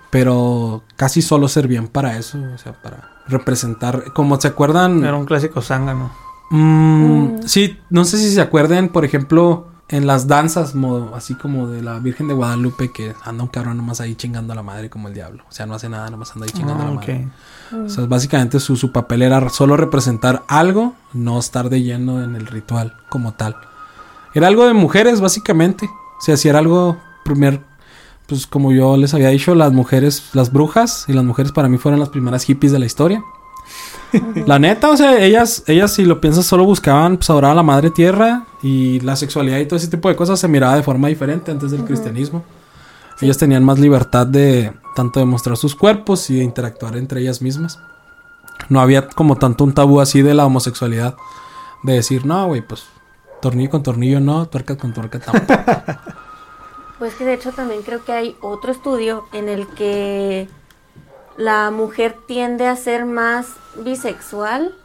pero 0.10 0.84
casi 0.95 1.22
solo 1.22 1.47
servían 1.47 1.88
para 1.88 2.18
eso, 2.18 2.38
o 2.53 2.58
sea, 2.58 2.74
para 2.74 3.12
representar, 3.28 4.12
como 4.14 4.39
se 4.39 4.47
acuerdan, 4.47 5.03
Era 5.03 5.16
un 5.16 5.26
clásico 5.26 5.62
zángano. 5.62 6.12
Mm, 6.49 6.97
Mm. 7.08 7.39
Sí, 7.45 7.78
no 7.89 8.05
sé 8.05 8.18
si 8.18 8.32
se 8.32 8.41
acuerdan, 8.41 8.89
por 8.89 9.03
ejemplo, 9.05 9.68
en 9.90 10.06
las 10.06 10.28
danzas, 10.28 10.76
mo- 10.76 11.12
así 11.16 11.34
como 11.36 11.68
de 11.68 11.82
la 11.82 12.00
Virgen 12.00 12.28
de 12.28 12.34
Guadalupe, 12.34 12.92
que 12.92 13.14
anda 13.24 13.44
un 13.44 13.50
cabrón 13.50 13.78
nomás 13.78 14.02
ahí 14.02 14.16
chingando 14.16 14.52
a 14.54 14.56
la 14.56 14.64
madre 14.64 14.90
como 14.90 15.08
el 15.08 15.14
diablo. 15.14 15.44
O 15.50 15.52
sea, 15.54 15.66
no 15.66 15.76
hace 15.76 15.88
nada, 15.88 16.10
nomás 16.10 16.32
anda 16.34 16.46
ahí 16.46 16.52
chingando 16.52 16.84
a 16.84 16.88
Ah, 16.88 16.90
la 16.92 16.96
ok. 16.98 17.08
madre. 17.08 17.28
O 17.86 17.90
sea, 17.90 18.06
básicamente 18.06 18.60
su, 18.60 18.76
su 18.76 18.92
papel 18.92 19.22
era 19.22 19.48
solo 19.50 19.78
representar 19.78 20.44
algo, 20.50 20.94
no 21.14 21.40
estar 21.40 21.70
de 21.70 21.82
lleno 21.84 22.22
en 22.24 22.36
el 22.36 22.48
ritual 22.48 22.98
como 23.10 23.34
tal. 23.34 23.56
Era 24.34 24.48
algo 24.48 24.66
de 24.66 24.74
mujeres, 24.74 25.22
básicamente. 25.22 25.86
O 25.86 26.22
sea, 26.22 26.36
si 26.38 26.50
era 26.50 26.60
algo, 26.60 26.98
primer, 27.24 27.62
pues 28.28 28.46
como 28.46 28.72
yo 28.74 28.98
les 28.98 29.14
había 29.14 29.30
dicho, 29.30 29.56
las 29.56 29.72
mujeres, 29.72 30.32
las 30.34 30.52
brujas 30.52 31.06
y 31.08 31.14
las 31.14 31.24
mujeres 31.24 31.52
para 31.54 31.70
mí 31.70 31.78
fueron 31.78 32.00
las 32.02 32.10
primeras 32.10 32.44
hippies 32.44 32.72
de 32.74 32.80
la 32.80 32.86
historia. 32.86 33.24
La 34.45 34.60
neta, 34.60 34.89
o 34.89 34.97
sea, 34.97 35.24
ellas, 35.24 35.64
ellas 35.68 35.93
si 35.93 36.05
lo 36.05 36.22
piensas, 36.22 36.45
solo 36.45 36.64
buscaban 36.64 37.18
pues, 37.18 37.30
adorar 37.30 37.51
a 37.51 37.55
la 37.55 37.64
madre 37.64 37.89
tierra 37.91 38.45
y 38.64 38.99
la 39.01 39.16
sexualidad 39.16 39.60
y 39.60 39.66
todo 39.66 39.78
ese 39.78 39.88
tipo 39.88 40.10
de 40.10 40.16
cosas 40.16 40.39
se 40.39 40.47
miraba 40.47 40.76
de 40.76 40.84
forma 40.84 41.08
diferente 41.08 41.51
antes 41.51 41.72
del 41.72 41.84
cristianismo. 41.84 42.43
Ellas 43.20 43.38
tenían 43.38 43.64
más 43.64 43.80
libertad 43.80 44.28
de 44.28 44.72
tanto 44.95 45.20
de 45.20 45.26
mostrar 45.26 45.58
sus 45.58 45.76
cuerpos 45.76 46.30
y 46.30 46.38
de 46.38 46.43
interactuar 46.43 46.95
entre 46.97 47.22
ellas 47.22 47.41
mismas. 47.41 47.80
No 48.70 48.80
había 48.80 49.08
como 49.08 49.36
tanto 49.36 49.64
un 49.64 49.74
tabú 49.74 49.99
así 49.99 50.22
de 50.22 50.34
la 50.34 50.45
homosexualidad. 50.45 51.16
De 51.84 51.93
decir, 51.93 52.26
no, 52.26 52.47
güey, 52.47 52.62
pues 52.62 52.86
tornillo 53.41 53.70
con 53.70 53.84
tornillo 53.84 54.20
no, 54.20 54.47
tuerca 54.47 54.78
con 54.78 54.93
tuerca 54.93 55.20
tampoco. 55.20 55.62
Pues 56.99 57.14
que 57.14 57.26
de 57.26 57.36
hecho 57.36 57.51
también 57.51 57.84
creo 57.84 58.03
que 58.03 58.12
hay 58.12 58.36
otro 58.41 58.72
estudio 58.72 59.28
en 59.32 59.49
el 59.49 59.68
que 59.68 60.49
la 61.38 61.70
mujer 61.72 62.18
tiende 62.28 62.68
a 62.68 62.76
ser 62.76 63.06
más 63.06 63.48
bisexual 63.76 64.76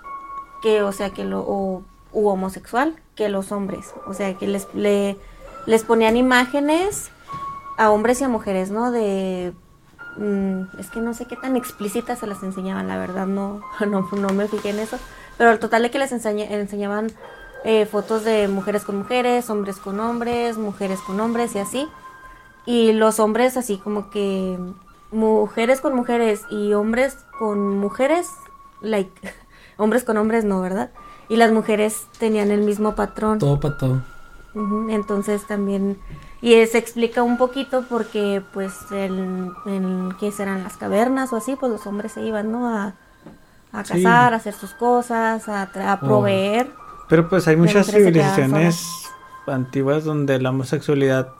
que, 0.63 0.83
o 0.83 0.93
sea, 0.93 1.11
que 1.11 1.25
lo 1.25 1.41
o, 1.41 1.83
u 2.13 2.29
homosexual 2.29 2.95
que 3.17 3.29
los 3.29 3.53
hombres, 3.53 3.93
o 4.07 4.15
sea, 4.15 4.37
que 4.39 4.47
les 4.47 4.67
le- 4.75 5.17
les 5.67 5.83
ponían 5.85 6.17
imágenes 6.17 7.11
a 7.79 7.91
hombres 7.91 8.21
y 8.21 8.25
a 8.25 8.29
mujeres, 8.29 8.71
¿no? 8.71 8.91
De 8.91 9.53
mm, 10.17 10.79
es 10.79 10.91
que 10.91 11.01
no 11.01 11.15
sé 11.15 11.25
qué 11.27 11.37
tan 11.37 11.57
explícitas 11.57 12.19
se 12.19 12.27
las 12.27 12.43
enseñaban, 12.43 12.87
la 12.89 12.99
verdad 12.99 13.27
no 13.27 13.61
no, 13.87 14.09
no 14.13 14.29
me 14.31 14.47
fijé 14.49 14.71
en 14.71 14.79
eso, 14.81 14.99
pero 15.39 15.51
el 15.51 15.59
total 15.59 15.83
de 15.83 15.91
que 15.91 15.99
les 15.99 16.13
enseña- 16.13 16.51
enseñaban 16.51 17.11
eh, 17.65 17.87
fotos 17.87 18.25
de 18.25 18.49
mujeres 18.49 18.85
con 18.85 18.97
mujeres, 18.99 19.49
hombres 19.49 19.77
con 19.79 20.01
hombres, 20.01 20.59
mujeres 20.59 21.01
con 21.01 21.19
hombres 21.21 21.55
y 21.55 21.61
así. 21.61 21.89
Y 22.67 22.93
los 22.93 23.19
hombres 23.21 23.57
así 23.57 23.79
como 23.79 24.11
que 24.11 24.59
mujeres 25.13 25.81
con 25.81 25.95
mujeres 25.95 26.43
y 26.51 26.73
hombres 26.73 27.17
con 27.39 27.79
mujeres, 27.79 28.29
like, 28.81 29.13
hombres 29.77 30.05
con 30.05 30.17
hombres 30.17 30.45
no, 30.45 30.61
¿verdad? 30.61 30.91
Y 31.29 31.37
las 31.37 31.53
mujeres 31.53 32.07
tenían 32.19 32.51
el 32.51 32.63
mismo 32.63 32.95
patrón. 32.95 33.39
todo 33.39 33.61
para 33.61 33.77
todo. 33.79 34.03
Entonces 34.91 35.47
también, 35.47 35.99
y 36.43 36.53
eh, 36.55 36.67
se 36.67 36.77
explica 36.77 37.23
un 37.23 37.39
poquito 37.39 37.85
porque 37.89 38.43
pues 38.53 38.75
en, 38.91 39.51
en 39.65 40.11
¿qué 40.21 40.31
serán 40.31 40.63
las 40.63 40.77
cavernas 40.77 41.33
o 41.33 41.37
así? 41.37 41.57
Pues 41.57 41.73
los 41.73 41.87
hombres 41.87 42.13
se 42.13 42.21
iban, 42.23 42.53
¿no? 42.53 42.69
A, 42.69 42.95
a 43.73 43.85
Sí. 43.85 43.95
cazar, 44.03 44.35
a 44.35 44.37
hacer 44.37 44.53
sus 44.53 44.75
cosas, 44.75 45.49
a, 45.49 45.71
Oh. 46.03 46.05
proveer. 46.07 46.71
Pero 47.09 47.29
pues 47.31 47.49
hay 47.49 47.57
muchas 47.57 47.87
civilizaciones 47.91 49.09
antiguas 49.47 50.05
donde 50.05 50.39
la 50.39 50.51
homosexualidad 50.51 51.33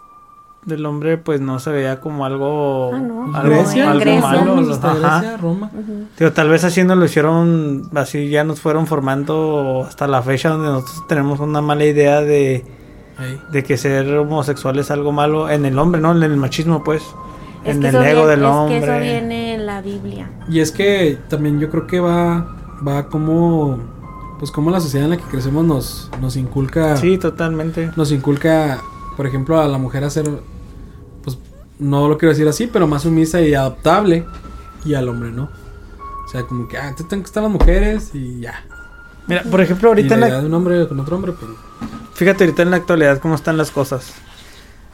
del 0.65 0.87
hombre 0.87 1.19
pues 1.19 1.41
no 1.41 1.59
se 1.59 1.71
veía 1.71 1.99
como 2.01 2.25
algo, 2.25 2.93
Ah, 2.95 2.99
no. 2.99 3.37
algo, 3.37 3.49
Grecia, 3.57 3.91
algo 3.91 4.01
Grecia. 4.01 4.21
malo. 4.21 4.57
Roma, 4.57 4.73
hasta 4.73 4.93
Ajá. 4.93 5.19
Grecia, 5.21 5.37
Roma. 5.39 5.71
Digo, 6.19 6.33
tal 6.33 6.49
vez 6.51 6.63
así 6.65 6.85
nos 6.85 6.97
lo 6.99 7.05
hicieron, 7.05 7.89
así 7.95 8.29
ya 8.29 8.45
nos 8.45 8.61
fueron 8.61 8.87
formando 8.87 9.85
hasta 9.89 10.07
la 10.07 10.23
fecha 10.23 10.51
donde 10.51 10.69
nosotros 10.69 11.07
tenemos 11.09 11.41
una 11.41 11.61
mala 11.61 11.85
idea 11.85 12.21
de, 12.21 12.65
de 13.51 13.63
que 13.65 13.77
ser 13.77 14.17
homosexual 14.17 14.79
es 14.79 14.91
algo 14.91 15.11
malo 15.13 15.51
en 15.51 15.65
el 15.67 15.79
hombre, 15.79 16.01
¿no? 16.01 16.13
En 16.13 16.23
el 16.23 16.37
machismo, 16.37 16.83
pues. 16.85 17.03
Es 17.65 17.77
en 17.77 17.85
el 17.85 17.95
ego 17.97 18.03
viene- 18.05 18.27
del 18.27 18.41
es 18.43 18.47
hombre. 18.47 18.79
que 18.81 18.85
eso 18.85 18.99
viene 19.01 19.55
en 19.55 19.67
la 19.67 19.81
Biblia. 19.83 20.31
Y 20.49 20.61
es 20.61 20.73
que 20.73 21.19
también 21.29 21.59
yo 21.61 21.71
creo 21.71 21.87
que 21.87 22.01
va, 22.01 22.47
va 22.87 23.07
como, 23.09 23.79
pues 24.39 24.51
como 24.51 24.71
la 24.71 24.81
sociedad 24.81 25.05
en 25.05 25.11
la 25.11 25.17
que 25.17 25.25
crecemos 25.31 25.65
nos, 25.65 26.11
nos 26.21 26.37
inculca, 26.37 26.97
Sí, 26.97 27.19
totalmente. 27.19 27.91
nos 27.97 28.11
inculca, 28.11 28.79
por 29.17 29.27
ejemplo, 29.29 29.61
a 29.61 29.69
la 29.69 29.79
mujer 29.79 30.03
a 30.03 30.11
ser, 30.11 30.25
pues 30.25 30.41
no 31.79 32.09
lo 32.09 32.19
quiero 32.19 32.33
decir 32.33 32.47
así, 32.49 32.67
pero 32.67 32.87
más 32.87 33.03
sumisa 33.03 33.41
y 33.41 33.55
adaptable, 33.55 34.25
y 34.85 34.95
al 34.95 35.09
hombre 35.09 35.31
no. 35.31 35.45
O 36.25 36.29
sea, 36.29 36.43
como 36.45 36.69
que, 36.69 36.79
ah, 36.79 36.95
te 36.97 37.05
tienen 37.05 37.23
que 37.23 37.27
estar 37.27 37.43
las 37.43 37.53
mujeres 37.53 38.11
y 38.15 38.41
ya. 38.41 38.65
Mira, 39.27 39.43
por 39.45 39.61
ejemplo, 39.61 39.89
y 39.89 39.91
ahorita 39.91 40.17
la 40.17 40.27
en 40.27 40.33
la, 40.33 40.41
de 40.41 40.47
un 40.47 40.55
hombre 40.55 40.89
con 40.89 40.99
otro 41.01 41.17
hombre, 41.17 41.33
pues 41.33 41.51
Fíjate 42.15 42.45
ahorita 42.45 42.63
en 42.63 42.71
la 42.71 42.77
actualidad 42.77 43.19
cómo 43.19 43.35
están 43.35 43.57
las 43.57 43.71
cosas. 43.71 44.13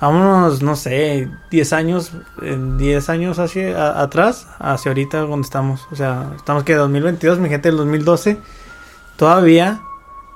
vámonos, 0.01 0.63
no 0.63 0.77
sé, 0.77 1.29
10 1.51 1.73
años, 1.73 2.13
en 2.43 2.79
10 2.79 3.09
años 3.11 3.39
hacia 3.39 3.77
a- 3.77 4.03
atrás, 4.03 4.47
hacia 4.59 4.91
ahorita 4.91 5.19
donde 5.21 5.45
estamos. 5.45 5.87
O 5.91 5.97
sea, 5.97 6.33
estamos 6.37 6.63
que 6.65 6.75
2022, 6.75 7.39
mi 7.39 7.49
gente 7.49 7.69
del 7.69 7.77
2012, 7.79 8.39
todavía 9.17 9.81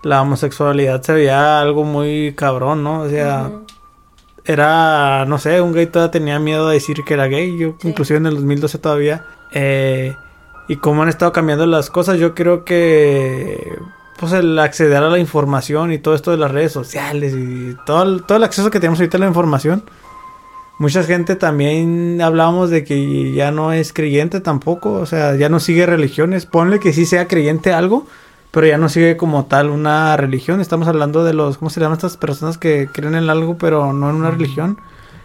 la 0.03 0.21
homosexualidad 0.23 1.01
se 1.03 1.13
veía 1.13 1.61
algo 1.61 1.85
muy 1.85 2.35
cabrón, 2.37 2.83
¿no? 2.83 3.03
O 3.03 3.09
sea. 3.09 3.51
Era, 4.45 5.25
no 5.27 5.39
sé, 5.39 5.61
un 5.61 5.73
gay 5.73 5.87
todavía 5.87 6.11
tenía 6.11 6.39
miedo 6.39 6.69
de 6.69 6.75
decir 6.75 7.03
que 7.05 7.15
era 7.15 7.27
gay, 7.27 7.57
yo 7.59 7.75
Sí. 7.81 7.89
inclusive 7.89 8.19
en 8.19 8.27
el 8.27 8.35
2012 8.35 8.79
todavía. 8.79 9.25
Eh, 9.53 10.15
y 10.69 10.77
cómo 10.77 11.03
han 11.03 11.09
estado 11.09 11.33
cambiando 11.33 11.67
las 11.67 11.91
cosas, 11.91 12.19
yo 12.19 12.35
creo 12.35 12.65
que 12.65 13.79
pues 14.19 14.33
el 14.33 14.57
acceder 14.59 15.03
a 15.03 15.11
la 15.11 15.19
información 15.19 15.93
y 15.93 15.99
todo 15.99 16.15
esto 16.15 16.31
de 16.31 16.37
las 16.37 16.51
redes 16.53 16.71
sociales 16.73 17.35
y 17.37 17.77
todo 17.85 18.05
el, 18.05 18.23
todo 18.23 18.39
el 18.39 18.45
acceso 18.45 18.71
que 18.71 18.79
tenemos 18.79 19.01
ahorita 19.01 19.17
a 19.17 19.21
la 19.21 19.27
información. 19.27 19.83
Mucha 20.79 21.03
gente 21.03 21.35
también 21.37 22.21
hablábamos 22.23 22.71
de 22.71 22.85
que 22.85 23.33
ya 23.33 23.51
no 23.51 23.73
es 23.73 23.93
creyente 23.93 24.41
tampoco, 24.41 24.93
o 24.93 25.07
sea, 25.07 25.35
ya 25.37 25.49
no 25.49 25.61
sigue 25.61 25.87
religiones. 25.87 26.47
Ponle 26.47 26.79
que 26.81 26.93
sí 26.93 27.05
sea 27.05 27.27
creyente 27.29 27.73
algo, 27.73 28.07
pero 28.53 28.67
ya 28.69 28.79
no 28.79 28.89
sigue 28.89 29.17
como 29.17 29.47
tal 29.47 29.71
una 29.71 30.17
religión. 30.17 30.61
Estamos 30.61 30.87
hablando 30.87 31.25
de 31.25 31.35
los, 31.35 31.59
¿cómo 31.59 31.71
se 31.71 31.81
llaman 31.81 31.97
estas 31.97 32.17
personas 32.17 32.57
que 32.59 32.89
creen 32.93 33.17
en 33.17 33.29
algo, 33.29 33.59
pero 33.59 33.93
no 33.93 34.09
en 34.11 34.17
una 34.17 34.31
religión? 34.31 34.79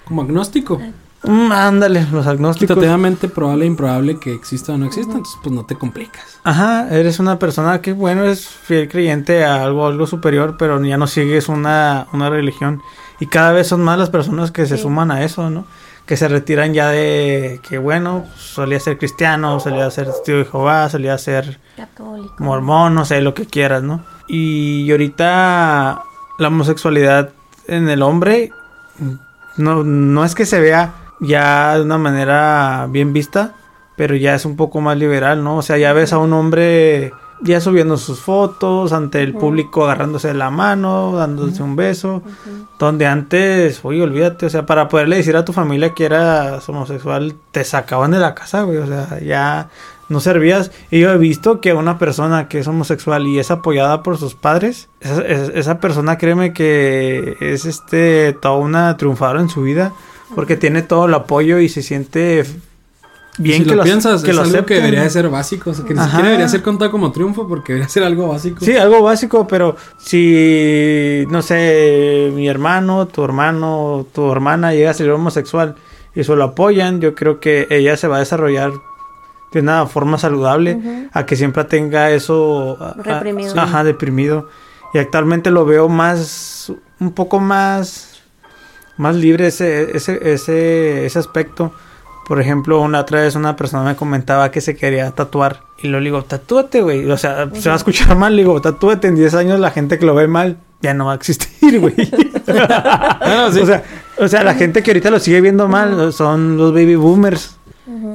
Como 0.05 0.23
agnóstico. 0.23 0.81
Mm, 1.23 1.51
ándale, 1.51 2.05
los 2.11 2.25
agnósticos. 2.27 2.75
Quitativamente 2.75 3.27
probable 3.27 3.65
e 3.65 3.67
improbable 3.67 4.19
que 4.19 4.33
exista 4.33 4.73
o 4.73 4.77
no 4.77 4.85
exista, 4.85 5.13
entonces 5.13 5.39
pues 5.43 5.53
no 5.53 5.65
te 5.65 5.75
complicas. 5.75 6.39
Ajá, 6.43 6.87
eres 6.89 7.19
una 7.19 7.37
persona 7.39 7.81
que, 7.81 7.91
bueno, 7.93 8.23
es 8.23 8.47
fiel 8.47 8.87
creyente 8.87 9.43
a 9.43 9.63
algo, 9.63 9.87
algo 9.87 10.07
superior, 10.07 10.55
pero 10.57 10.81
ya 10.83 10.97
no 10.97 11.07
sigues 11.07 11.49
una, 11.49 12.07
una 12.13 12.29
religión. 12.29 12.81
Y 13.19 13.25
cada 13.25 13.51
vez 13.51 13.67
son 13.67 13.81
más 13.81 13.97
las 13.99 14.09
personas 14.11 14.51
que 14.51 14.65
se 14.67 14.77
Sí. 14.77 14.83
suman 14.83 15.09
a 15.11 15.23
eso, 15.23 15.49
¿no? 15.49 15.65
Que 16.07 16.17
se 16.17 16.27
retiran 16.27 16.73
ya 16.73 16.89
de 16.89 17.59
que, 17.67 17.77
bueno, 17.77 18.25
solía 18.37 18.79
ser 18.79 18.97
cristiano, 18.97 19.59
solía 19.59 19.91
ser 19.91 20.07
testigo 20.07 20.37
de 20.39 20.45
Jehová, 20.45 20.89
solía 20.89 21.17
ser 21.17 21.59
Católico. 21.75 22.35
mormón, 22.39 22.95
no 22.95 23.03
sé, 23.05 23.21
lo 23.21 23.33
que 23.33 23.45
quieras, 23.45 23.83
¿no? 23.83 24.03
Y 24.27 24.89
ahorita 24.89 26.01
la 26.39 26.47
homosexualidad 26.47 27.31
en 27.67 27.89
el 27.89 28.01
hombre 28.01 28.51
no, 29.57 29.83
no 29.83 30.23
es 30.23 30.33
que 30.33 30.45
se 30.45 30.59
vea 30.59 30.93
ya 31.19 31.75
de 31.75 31.81
una 31.81 31.97
manera 31.97 32.87
bien 32.89 33.11
vista, 33.13 33.55
pero 33.95 34.15
ya 34.15 34.35
es 34.35 34.45
un 34.45 34.55
poco 34.55 34.79
más 34.79 34.97
liberal, 34.97 35.43
¿no? 35.43 35.57
O 35.57 35.61
sea, 35.61 35.77
ya 35.77 35.93
ves 35.93 36.13
a 36.13 36.19
un 36.19 36.33
hombre 36.33 37.11
ya 37.41 37.61
subiendo 37.61 37.97
sus 37.97 38.19
fotos 38.19 38.93
ante 38.93 39.21
el 39.21 39.33
público 39.33 39.83
agarrándose 39.85 40.29
de 40.29 40.33
la 40.33 40.49
mano, 40.49 41.13
dándose 41.15 41.61
un 41.63 41.75
beso, 41.75 42.21
donde 42.79 43.05
antes, 43.05 43.79
oye, 43.83 44.01
olvídate, 44.01 44.45
o 44.45 44.49
sea, 44.49 44.65
para 44.65 44.87
poderle 44.87 45.17
decir 45.17 45.35
a 45.35 45.45
tu 45.45 45.53
familia 45.53 45.93
que 45.93 46.05
eras 46.05 46.67
homosexual, 46.69 47.35
te 47.51 47.63
sacaban 47.63 48.11
de 48.11 48.19
la 48.19 48.33
casa, 48.35 48.63
güey, 48.63 48.77
o 48.77 48.87
sea, 48.87 49.19
ya 49.21 49.69
no 50.09 50.19
servías. 50.19 50.71
Y 50.89 50.99
yo 51.01 51.11
he 51.11 51.17
visto 51.17 51.59
que 51.61 51.73
una 51.73 51.97
persona 51.99 52.47
que 52.47 52.59
es 52.59 52.67
homosexual 52.67 53.27
y 53.27 53.39
es 53.39 53.51
apoyada 53.51 54.03
por 54.03 54.17
sus 54.17 54.35
padres, 54.35 54.89
esa, 55.01 55.21
es- 55.21 55.51
esa 55.53 55.79
persona, 55.79 56.17
créeme 56.17 56.53
que 56.53 57.35
es 57.41 57.65
este, 57.65 58.33
toda 58.41 58.55
una 58.57 58.95
triunfadora 58.97 59.41
en 59.41 59.49
su 59.49 59.61
vida, 59.63 59.91
porque 60.35 60.55
tiene 60.57 60.81
todo 60.81 61.05
el 61.05 61.13
apoyo 61.13 61.59
y 61.59 61.69
se 61.69 61.81
siente 61.81 62.45
bien 63.37 63.57
si 63.59 63.63
que 63.63 63.69
lo 63.71 63.75
lo, 63.77 63.83
piensas, 63.83 64.23
que 64.23 64.31
es 64.31 64.35
lo 64.35 64.41
algo 64.43 64.65
que 64.65 64.75
debería 64.75 65.03
de 65.03 65.09
ser 65.09 65.29
básico, 65.29 65.69
o 65.69 65.73
sea, 65.73 65.85
que 65.85 65.93
ni 65.93 65.99
Ajá. 65.99 66.09
siquiera 66.09 66.27
debería 66.29 66.47
ser 66.49 66.61
contado 66.63 66.89
como 66.91 67.11
triunfo 67.11 67.47
porque 67.47 67.73
debería 67.73 67.89
ser 67.89 68.03
algo 68.03 68.27
básico. 68.29 68.63
Sí, 68.65 68.75
algo 68.75 69.01
básico, 69.03 69.47
pero 69.47 69.75
si, 69.97 71.25
no 71.29 71.41
sé, 71.41 72.31
mi 72.33 72.47
hermano, 72.47 73.07
tu 73.07 73.23
hermano, 73.23 74.05
tu 74.13 74.31
hermana 74.31 74.73
llega 74.73 74.91
a 74.91 74.93
ser 74.93 75.09
homosexual 75.11 75.75
y 76.15 76.21
eso 76.21 76.35
lo 76.35 76.43
apoyan, 76.45 76.99
yo 76.99 77.13
creo 77.15 77.39
que 77.39 77.67
ella 77.69 77.95
se 77.97 78.07
va 78.07 78.17
a 78.17 78.19
desarrollar 78.19 78.71
de 79.53 79.59
una 79.61 79.85
forma 79.85 80.17
saludable 80.17 81.07
a 81.13 81.25
que 81.25 81.35
siempre 81.35 81.63
tenga 81.65 82.11
eso 82.11 82.77
a- 82.81 82.89
a- 82.89 82.93
Reprimido. 83.01 83.53
ajá, 83.59 83.83
deprimido. 83.83 84.49
Y 84.93 84.97
actualmente 84.97 85.51
lo 85.51 85.65
veo 85.65 85.87
más, 85.89 86.71
un 86.99 87.11
poco 87.11 87.39
más, 87.39 88.19
más 88.97 89.15
libre 89.15 89.47
ese, 89.47 89.95
ese, 89.95 90.19
ese, 90.33 91.05
ese 91.05 91.19
aspecto. 91.19 91.71
Por 92.27 92.41
ejemplo, 92.41 92.81
una 92.81 92.99
otra 92.99 93.21
vez 93.21 93.35
una 93.35 93.55
persona 93.55 93.83
me 93.83 93.95
comentaba 93.95 94.51
que 94.51 94.59
se 94.61 94.75
quería 94.75 95.11
tatuar. 95.11 95.61
Y 95.81 95.87
lo 95.87 95.99
digo, 96.01 96.23
tatúate, 96.23 96.81
güey. 96.81 97.09
O 97.09 97.17
sea, 97.17 97.49
se 97.53 97.69
va 97.69 97.75
a 97.75 97.77
escuchar 97.77 98.17
mal. 98.17 98.35
Le 98.35 98.41
digo, 98.43 98.59
tatúate. 98.61 99.07
En 99.07 99.15
10 99.15 99.33
años 99.35 99.59
la 99.59 99.71
gente 99.71 99.97
que 99.97 100.05
lo 100.05 100.13
ve 100.13 100.27
mal 100.27 100.57
ya 100.81 100.93
no 100.93 101.05
va 101.05 101.13
a 101.13 101.15
existir, 101.15 101.79
güey. 101.79 101.95
Ah, 102.49 103.49
sí. 103.51 103.59
o, 103.59 103.65
sea, 103.65 103.83
o 104.19 104.27
sea, 104.27 104.43
la 104.43 104.53
gente 104.55 104.81
que 104.83 104.91
ahorita 104.91 105.09
lo 105.09 105.19
sigue 105.19 105.41
viendo 105.41 105.67
mal 105.67 106.13
son 106.13 106.57
los 106.57 106.71
baby 106.73 106.95
boomers. 106.95 107.55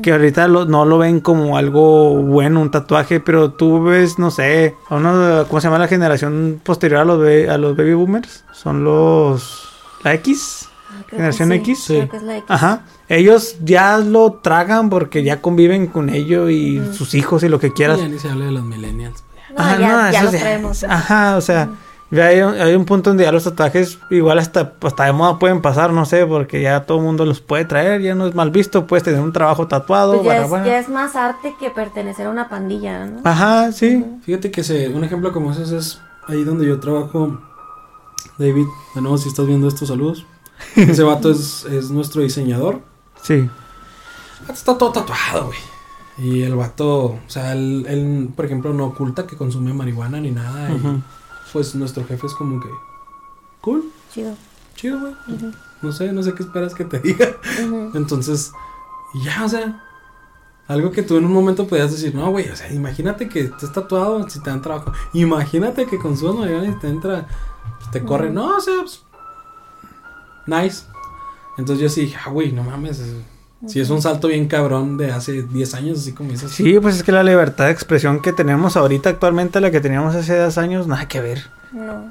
Que 0.03 0.13
ahorita 0.13 0.49
lo- 0.49 0.65
no 0.67 0.85
lo 0.85 0.99
ven 0.99 1.21
como 1.21 1.57
algo 1.57 2.17
bueno, 2.17 2.61
un 2.61 2.71
tatuaje, 2.71 3.21
pero 3.21 3.53
tú 3.53 3.83
ves, 3.83 4.19
no 4.19 4.31
sé, 4.31 4.75
a 4.91 4.97
uno, 4.97 5.45
¿cómo 5.49 5.61
se 5.61 5.67
llama 5.69 5.79
la 5.79 5.89
generación 5.89 6.61
posterior 6.63 7.01
a 7.01 7.05
los, 7.05 7.21
a 7.49 7.57
los 7.59 7.77
baby 7.77 7.95
boomers? 7.95 8.45
Son 8.53 8.85
los... 8.85 9.69
La 10.05 10.13
X. 10.15 10.69
¿Generación 11.09 11.49
sí, 11.51 11.55
X? 11.57 11.85
Creo 11.87 12.03
Sí. 12.03 12.09
que 12.09 12.17
es 12.17 12.23
la 12.23 12.37
X. 12.39 12.45
Ajá. 12.51 12.81
Ellos 13.09 13.57
ya 13.63 13.99
lo 13.99 14.33
tragan 14.35 14.91
porque 14.91 15.23
ya 15.23 15.41
conviven 15.41 15.87
con 15.87 16.09
ellos 16.09 16.51
y 16.51 16.81
sus 16.93 17.15
hijos 17.15 17.43
y 17.43 17.49
lo 17.49 17.59
que 17.59 17.73
quieras. 17.73 17.99
Ya 18.01 18.09
ni 18.09 18.19
se 18.19 18.29
habla 18.31 18.47
de 18.47 18.53
los 18.53 18.65
millennials. 18.65 19.23
No, 19.51 19.59
Ajá, 19.63 19.79
ya, 19.79 19.89
no, 19.93 20.03
ya 20.03 20.11
eso 20.11 20.23
los 20.25 20.33
ya- 20.33 20.41
traemos. 20.41 20.85
Ajá, 20.85 21.37
o 21.37 21.41
sea, 21.43 21.69
ya 22.11 22.27
hay, 22.27 22.41
un- 22.41 22.55
hay 22.61 22.75
un 22.75 22.85
punto 22.87 23.11
donde 23.11 23.25
ya 23.25 23.33
los 23.33 23.45
tatuajes 23.45 23.99
igual 24.11 24.39
hasta, 24.39 24.75
hasta 24.83 25.05
de 25.05 25.13
moda 25.13 25.39
pueden 25.39 25.61
pasar, 25.61 25.93
no 25.93 26.05
sé, 26.07 26.25
porque 26.27 26.63
ya 26.63 26.85
todo 26.85 26.99
el 26.99 27.05
mundo 27.05 27.25
los 27.27 27.41
puede 27.41 27.65
traer, 27.67 28.01
ya 28.01 28.15
no 28.15 28.27
es 28.27 28.35
mal 28.35 28.51
visto, 28.51 28.87
puedes 28.87 29.03
tener 29.03 29.21
un 29.21 29.33
trabajo 29.33 29.67
tatuado, 29.69 30.15
Pues 30.23 30.25
ya, 30.25 30.29
barra, 30.33 30.45
es, 30.45 30.51
barra. 30.51 30.67
ya 30.67 30.79
es 30.79 30.89
más 30.89 31.17
arte 31.17 31.55
que 31.61 31.71
pertenecer 31.71 32.27
a 32.27 32.31
una 32.31 32.49
pandilla, 32.49 33.05
¿no? 33.07 33.21
Ajá, 33.25 33.73
sí. 33.73 34.05
Fíjate 34.25 34.51
que 34.51 34.63
se, 34.65 34.89
un 34.89 35.05
ejemplo 35.05 35.33
como 35.33 35.53
ese 35.53 35.77
es 35.77 36.01
ahí 36.29 36.45
donde 36.45 36.67
yo 36.67 36.81
trabajo. 36.81 37.39
David, 38.39 38.65
de 38.95 39.01
nuevo, 39.03 39.19
si 39.19 39.29
estás 39.29 39.47
viendo 39.47 39.69
estos 39.69 39.89
saludos. 39.89 40.25
Ese 40.77 41.03
vato 41.03 41.31
es, 41.31 41.65
es 41.65 41.91
nuestro 41.91 42.23
diseñador. 42.23 42.81
Sí. 43.23 43.49
Está 44.53 44.77
todo 44.77 44.93
tatuado, 44.93 45.47
güey. 45.47 45.59
Y 46.19 46.43
el 46.43 46.55
vato, 46.55 47.05
o 47.05 47.21
sea, 47.27 47.53
él, 47.53 47.87
él, 47.89 48.31
por 48.35 48.45
ejemplo, 48.45 48.73
no 48.73 48.87
oculta 48.87 49.27
que 49.27 49.37
consume 49.37 49.73
marihuana 49.73 50.21
ni 50.21 50.31
nada. 50.31 50.71
y, 50.71 51.03
pues 51.53 51.75
nuestro 51.75 52.05
jefe 52.05 52.27
es 52.27 52.35
como 52.35 52.61
que, 52.61 52.69
cool, 53.61 53.85
Chido. 54.13 54.35
chido, 54.75 55.01
güey. 55.01 55.15
No 55.81 55.93
sé, 55.93 56.13
no 56.13 56.23
sé 56.23 56.35
qué 56.35 56.43
esperas 56.43 56.75
que 56.75 56.85
te 56.85 56.99
diga. 57.01 57.37
Entonces, 57.95 58.53
ya, 59.25 59.45
o 59.45 59.49
sea, 59.49 59.83
algo 60.69 60.91
que 60.91 61.03
tú 61.03 61.17
en 61.17 61.25
un 61.25 61.33
momento 61.33 61.67
podías 61.67 61.91
decir, 61.91 62.15
no, 62.15 62.31
güey, 62.31 62.49
o 62.49 62.57
sea, 62.57 62.73
imagínate 62.73 63.29
que 63.29 63.41
estés 63.41 63.73
tatuado 63.73 64.29
si 64.29 64.41
te 64.41 64.51
dan 64.51 64.63
trabajo. 64.63 64.93
Imagínate 65.13 65.87
que 65.87 65.99
consumas 65.99 66.37
marihuana 66.37 66.69
y 66.69 66.79
te 66.79 66.89
entra, 66.89 67.27
te 67.91 68.03
corre. 68.05 68.31
No, 68.31 68.57
o 68.57 68.61
sea, 68.61 68.75
pues, 68.81 69.03
nice. 70.47 70.85
Entonces 71.59 71.83
yo 71.83 71.89
sí 71.89 72.03
dije, 72.03 72.17
ah, 72.25 72.31
güey, 72.31 72.53
no 72.53 72.63
mames. 72.65 72.99
es- 72.99 73.15
Si 73.65 73.79
es 73.81 73.91
un 73.91 74.03
salto 74.03 74.27
bien 74.27 74.49
cabrón 74.49 74.97
de 74.97 75.13
hace 75.13 75.43
10 75.43 75.75
años, 75.75 75.99
así 76.01 76.13
como 76.13 76.31
dices. 76.33 76.51
Sí, 76.51 76.81
pues 76.81 76.97
es 76.97 77.03
que 77.05 77.13
la 77.13 77.23
libertad 77.23 77.67
de 77.67 77.71
expresión 77.71 78.21
que 78.21 78.33
tenemos 78.33 78.77
ahorita 78.77 79.11
actualmente, 79.11 79.61
la 79.61 79.71
que 79.71 79.81
teníamos 79.81 80.17
hace 80.17 80.35
10 80.37 80.59
años, 80.59 80.89
nada 80.89 81.07
que 81.07 81.21
ver. 81.21 81.45
No. 81.73 82.11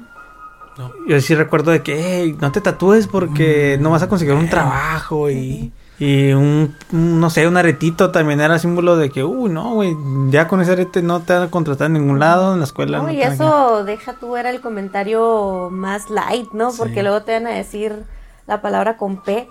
No. 0.78 0.90
Yo 1.06 1.20
sí 1.20 1.34
recuerdo 1.34 1.70
de 1.70 1.82
que, 1.82 2.02
hey, 2.22 2.36
no 2.40 2.50
te 2.52 2.62
tatúes 2.62 3.06
porque 3.06 3.76
Mm. 3.78 3.82
no 3.82 3.90
vas 3.90 4.02
a 4.02 4.08
conseguir 4.08 4.32
un 4.34 4.48
trabajo 4.48 5.30
y, 5.30 5.70
y 5.98 6.32
un, 6.32 6.74
un, 6.90 7.20
no 7.20 7.28
sé, 7.28 7.46
un 7.46 7.58
aretito 7.58 8.10
también 8.10 8.40
era 8.40 8.58
símbolo 8.58 8.96
de 8.96 9.10
que, 9.10 9.22
uy, 9.22 9.50
no, 9.50 9.74
güey, 9.74 9.94
ya 10.30 10.48
con 10.48 10.62
ese 10.62 10.72
arete 10.72 11.02
no 11.02 11.20
te 11.20 11.34
van 11.34 11.42
a 11.42 11.50
contratar 11.50 11.88
en 11.88 11.92
ningún 11.92 12.18
lado, 12.18 12.54
en 12.54 12.60
la 12.60 12.64
escuela. 12.64 12.96
No, 12.96 13.04
no 13.08 13.12
y 13.12 13.20
eso, 13.20 13.84
deja 13.84 14.14
tú, 14.14 14.34
era 14.38 14.48
el 14.48 14.62
comentario 14.62 15.68
más 15.70 16.08
light, 16.08 16.50
¿no? 16.52 16.70
Sí. 16.70 16.78
Porque 16.78 17.02
luego 17.02 17.20
te 17.20 17.32
van 17.34 17.46
a 17.46 17.50
decir 17.50 18.04
la 18.46 18.60
palabra 18.62 18.96
con 18.96 19.22
P. 19.22 19.48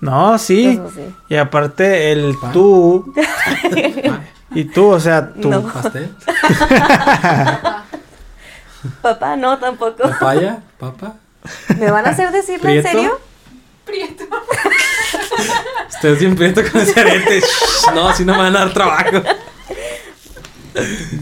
No, 0.00 0.38
sí. 0.38 0.80
Y 1.28 1.36
aparte 1.36 2.12
el 2.12 2.34
tú 2.52 3.12
y 4.50 4.64
tú, 4.64 4.86
o 4.88 5.00
sea, 5.00 5.32
tú. 5.32 5.50
No. 5.50 5.62
Pastel, 5.62 6.14
Papá, 9.02 9.36
no, 9.36 9.58
tampoco. 9.58 10.02
papaya, 10.08 10.60
papa. 10.78 11.14
¿Me 11.78 11.90
van 11.90 12.06
a 12.06 12.10
hacer 12.10 12.30
decirlo 12.30 12.68
en 12.70 12.82
¿Prieto? 12.82 12.88
serio? 12.88 13.20
Ustedes 15.88 16.18
bien 16.18 16.36
prieto 16.36 16.62
con 16.70 16.80
ese 16.80 17.00
arete. 17.00 17.42
No, 17.94 18.08
así 18.08 18.24
no 18.24 18.32
me 18.32 18.38
van 18.42 18.56
a 18.56 18.60
dar 18.60 18.72
trabajo. 18.72 19.22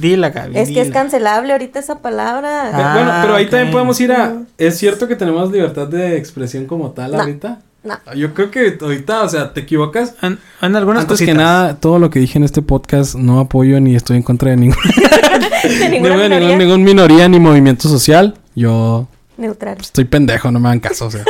Dila, 0.00 0.30
Gaby. 0.30 0.58
Es 0.58 0.70
que 0.70 0.80
es 0.80 0.90
cancelable 0.90 1.52
ahorita 1.52 1.78
esa 1.78 1.98
palabra. 2.00 2.70
Ah, 2.72 2.94
bueno, 2.94 3.12
pero 3.22 3.34
ahí 3.36 3.46
también 3.48 3.70
podemos 3.72 4.00
ir 4.00 4.12
a. 4.12 4.34
¿Es 4.58 4.78
cierto 4.78 5.06
que 5.08 5.16
tenemos 5.16 5.50
libertad 5.52 5.86
de 5.88 6.16
expresión 6.16 6.66
como 6.66 6.90
tal 6.90 7.12
No. 7.12 7.20
ahorita? 7.20 7.60
No. 7.84 7.98
Yo 8.16 8.32
creo 8.32 8.50
que 8.50 8.78
ahorita, 8.80 9.22
o 9.22 9.28
sea, 9.28 9.52
te 9.52 9.60
equivocas. 9.60 10.14
En, 10.22 10.38
en 10.62 10.74
algunas 10.76 11.02
Antes 11.02 11.18
cositas. 11.18 11.32
que 11.34 11.38
nada, 11.38 11.76
todo 11.76 11.98
lo 11.98 12.08
que 12.10 12.18
dije 12.18 12.38
en 12.38 12.44
este 12.44 12.62
podcast 12.62 13.14
no 13.14 13.40
apoyo 13.40 13.78
ni 13.80 13.94
estoy 13.94 14.16
en 14.16 14.22
contra 14.22 14.50
de 14.50 14.56
ningún, 14.56 14.76
De 15.64 15.88
ninguna 15.90 16.14
ningún, 16.16 16.30
minoría. 16.30 16.56
ningún 16.56 16.82
minoría 16.84 17.28
ni 17.28 17.38
movimiento 17.40 17.88
social. 17.88 18.34
Yo 18.54 19.06
Neutral. 19.36 19.76
estoy 19.80 20.04
pendejo, 20.06 20.50
no 20.50 20.60
me 20.60 20.68
hagan 20.68 20.80
caso, 20.80 21.06
o 21.06 21.10
sea. 21.10 21.24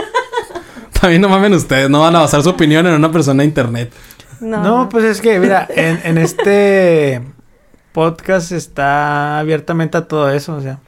También 1.00 1.20
no 1.22 1.28
mamen 1.28 1.52
ustedes, 1.54 1.90
no 1.90 2.00
van 2.00 2.14
a 2.16 2.20
basar 2.20 2.42
su 2.42 2.50
opinión 2.50 2.86
en 2.86 2.94
una 2.94 3.10
persona 3.10 3.42
de 3.42 3.48
internet. 3.48 3.92
No, 4.40 4.62
No, 4.62 4.88
pues 4.88 5.04
es 5.04 5.20
que, 5.20 5.38
mira, 5.40 5.66
en, 5.74 6.00
en 6.04 6.18
este 6.18 7.20
podcast 7.94 8.52
está 8.52 9.38
abiertamente 9.38 9.96
a 9.96 10.06
todo 10.06 10.30
eso, 10.30 10.56
o 10.56 10.60
sea. 10.60 10.80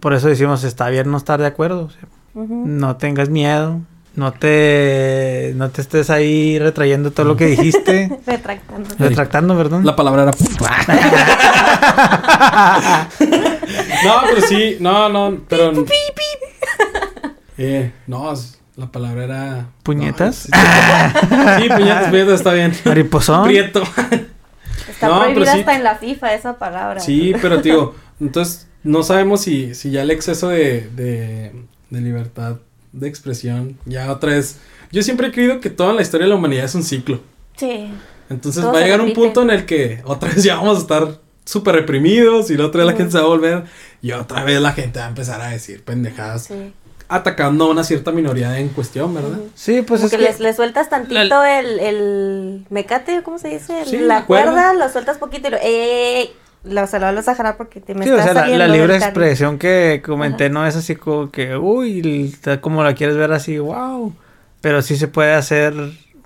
Por 0.00 0.12
eso 0.12 0.28
decimos, 0.28 0.64
está 0.64 0.90
bien 0.90 1.10
no 1.10 1.16
estar 1.16 1.40
de 1.40 1.46
acuerdo. 1.46 1.84
o 1.84 1.90
sea, 1.90 2.02
ujú. 2.34 2.64
no 2.66 2.96
tengas 2.96 3.30
miedo. 3.30 3.80
No 4.16 4.32
te, 4.32 5.52
no 5.54 5.70
te 5.70 5.80
estés 5.80 6.10
ahí 6.10 6.58
retrayendo 6.58 7.12
todo 7.12 7.26
lo 7.26 7.36
que 7.36 7.46
dijiste. 7.46 8.10
Retractando. 8.26 8.88
Retractando, 8.98 9.56
perdón. 9.56 9.86
La 9.86 9.94
palabra 9.94 10.24
era. 10.24 10.32
no, 14.04 14.14
pero 14.26 14.40
sí, 14.46 14.76
no, 14.80 15.08
no, 15.08 15.38
pero. 15.48 15.84
Eh, 17.62 17.92
no, 18.06 18.32
la 18.76 18.86
palabra 18.86 19.24
era. 19.24 19.66
¿Puñetas? 19.82 20.48
No, 20.50 20.58
sí, 20.58 21.62
sí, 21.62 21.68
puñetas, 21.68 22.08
puñetas, 22.08 22.34
está 22.36 22.54
bien. 22.54 22.72
Mariposón. 22.86 23.44
Prieto. 23.44 23.82
Está 25.06 25.08
No, 25.08 25.20
prohibida 25.22 25.52
sí. 25.54 25.58
hasta 25.60 25.76
en 25.76 25.84
la 25.84 25.94
FIFA 25.96 26.34
esa 26.34 26.58
palabra. 26.58 27.00
Sí, 27.00 27.32
pero 27.42 27.58
digo, 27.58 27.94
entonces 28.20 28.68
no 28.82 29.02
sabemos 29.02 29.40
si, 29.42 29.74
si 29.74 29.90
ya 29.90 30.02
el 30.02 30.10
exceso 30.10 30.48
de, 30.48 30.88
de, 30.94 31.52
de 31.90 32.00
libertad 32.00 32.56
de 32.92 33.08
expresión, 33.08 33.78
ya 33.86 34.10
otra 34.12 34.32
vez. 34.32 34.58
Yo 34.92 35.02
siempre 35.02 35.28
he 35.28 35.32
creído 35.32 35.60
que 35.60 35.70
toda 35.70 35.92
la 35.92 36.02
historia 36.02 36.24
de 36.26 36.30
la 36.30 36.36
humanidad 36.36 36.64
es 36.64 36.74
un 36.74 36.82
ciclo. 36.82 37.20
Sí. 37.56 37.90
Entonces 38.28 38.62
Todo 38.62 38.72
va 38.72 38.78
a 38.78 38.82
llegar 38.82 39.00
un 39.00 39.12
punto 39.12 39.42
en 39.42 39.50
el 39.50 39.64
que 39.66 40.00
otra 40.04 40.28
vez 40.30 40.42
ya 40.44 40.56
vamos 40.56 40.78
a 40.78 40.80
estar 40.80 41.18
súper 41.44 41.74
reprimidos 41.76 42.50
y 42.50 42.56
la 42.56 42.66
otra 42.66 42.84
vez 42.84 42.92
la 42.92 42.96
gente 42.96 43.12
se 43.12 43.18
va 43.18 43.24
a 43.24 43.28
volver 43.28 43.64
y 44.02 44.12
otra 44.12 44.44
vez 44.44 44.60
la 44.60 44.72
gente 44.72 44.98
va 45.00 45.06
a 45.06 45.08
empezar 45.08 45.40
a 45.40 45.48
decir 45.50 45.82
pendejadas 45.82 46.44
Sí. 46.44 46.72
Atacando 47.10 47.64
a 47.64 47.70
una 47.70 47.82
cierta 47.82 48.12
minoría 48.12 48.58
en 48.58 48.68
cuestión, 48.68 49.12
¿verdad? 49.12 49.40
Sí, 49.54 49.82
pues 49.82 50.00
Como 50.00 50.06
es 50.06 50.10
que, 50.12 50.16
que... 50.16 50.22
les, 50.22 50.38
les 50.38 50.54
sueltas 50.54 50.88
tantito 50.88 51.44
el, 51.44 51.80
el 51.80 52.66
mecate, 52.70 53.22
¿cómo 53.24 53.38
se 53.38 53.48
dice? 53.48 53.84
Sí, 53.84 53.98
la 53.98 54.24
cuerda. 54.26 54.52
cuerda, 54.52 54.74
lo 54.74 54.88
sueltas 54.88 55.18
poquito 55.18 55.48
y 55.48 55.50
lo, 55.50 55.58
eh, 55.60 56.30
lo, 56.62 56.86
se 56.86 57.00
lo 57.00 57.06
vuelves 57.06 57.26
a 57.26 57.34
jalar 57.34 57.56
porque 57.56 57.80
te 57.80 57.96
me 57.96 58.04
Sí, 58.04 58.12
o 58.12 58.16
sea, 58.16 58.32
la, 58.32 58.40
saliendo 58.42 58.64
la 58.64 58.72
libre 58.72 58.96
expresión 58.96 59.58
que 59.58 60.00
comenté 60.06 60.50
no 60.50 60.64
es 60.64 60.76
así 60.76 60.94
como 60.94 61.32
que, 61.32 61.56
uy, 61.56 62.32
como 62.60 62.84
la 62.84 62.94
quieres 62.94 63.16
ver 63.16 63.32
así, 63.32 63.58
wow. 63.58 64.14
Pero 64.60 64.80
sí 64.80 64.96
se 64.96 65.08
puede 65.08 65.34
hacer 65.34 65.74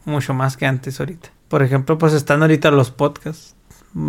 mucho 0.04 0.34
más 0.34 0.58
que 0.58 0.66
antes 0.66 1.00
ahorita. 1.00 1.30
Por 1.48 1.62
ejemplo, 1.62 1.96
pues 1.96 2.12
están 2.12 2.42
ahorita 2.42 2.70
los 2.70 2.90
podcasts. 2.90 3.54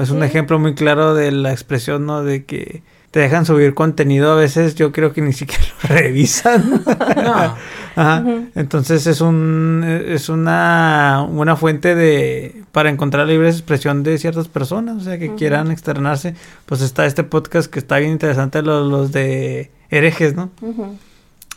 Es 0.02 0.10
un 0.10 0.24
ejemplo 0.24 0.60
muy 0.60 0.76
claro 0.76 1.14
de 1.14 1.32
la 1.32 1.52
expresión, 1.52 2.06
¿no? 2.06 2.24
De 2.24 2.44
que 2.44 2.84
te 3.16 3.22
dejan 3.22 3.46
subir 3.46 3.74
contenido 3.74 4.34
a 4.34 4.36
veces, 4.36 4.76
yo 4.76 4.92
creo 4.92 5.14
que 5.14 5.22
ni 5.22 5.32
siquiera 5.32 5.64
lo 5.84 5.88
revisan. 5.96 6.84
No. 7.16 7.56
Ajá. 7.96 8.26
Entonces 8.56 9.08
es 9.08 9.22
un 9.22 9.86
es 9.86 10.28
una, 10.28 11.26
una 11.30 11.56
fuente 11.56 11.96
de 11.96 12.64
para 12.74 12.90
encontrar 12.90 13.26
libre 13.26 13.48
expresión 13.48 14.04
de 14.04 14.18
ciertas 14.18 14.50
personas, 14.50 14.98
o 14.98 15.00
sea, 15.00 15.18
que 15.18 15.34
quieran 15.34 15.72
externarse. 15.72 16.36
Pues 16.66 16.82
está 16.82 17.06
este 17.06 17.24
podcast 17.24 17.72
que 17.72 17.80
está 17.80 18.00
bien 18.00 18.12
interesante 18.12 18.62
los, 18.62 18.86
los 18.86 19.14
de 19.14 19.72
herejes, 19.90 20.36
¿no? 20.36 20.52
Ujú, 20.60 20.98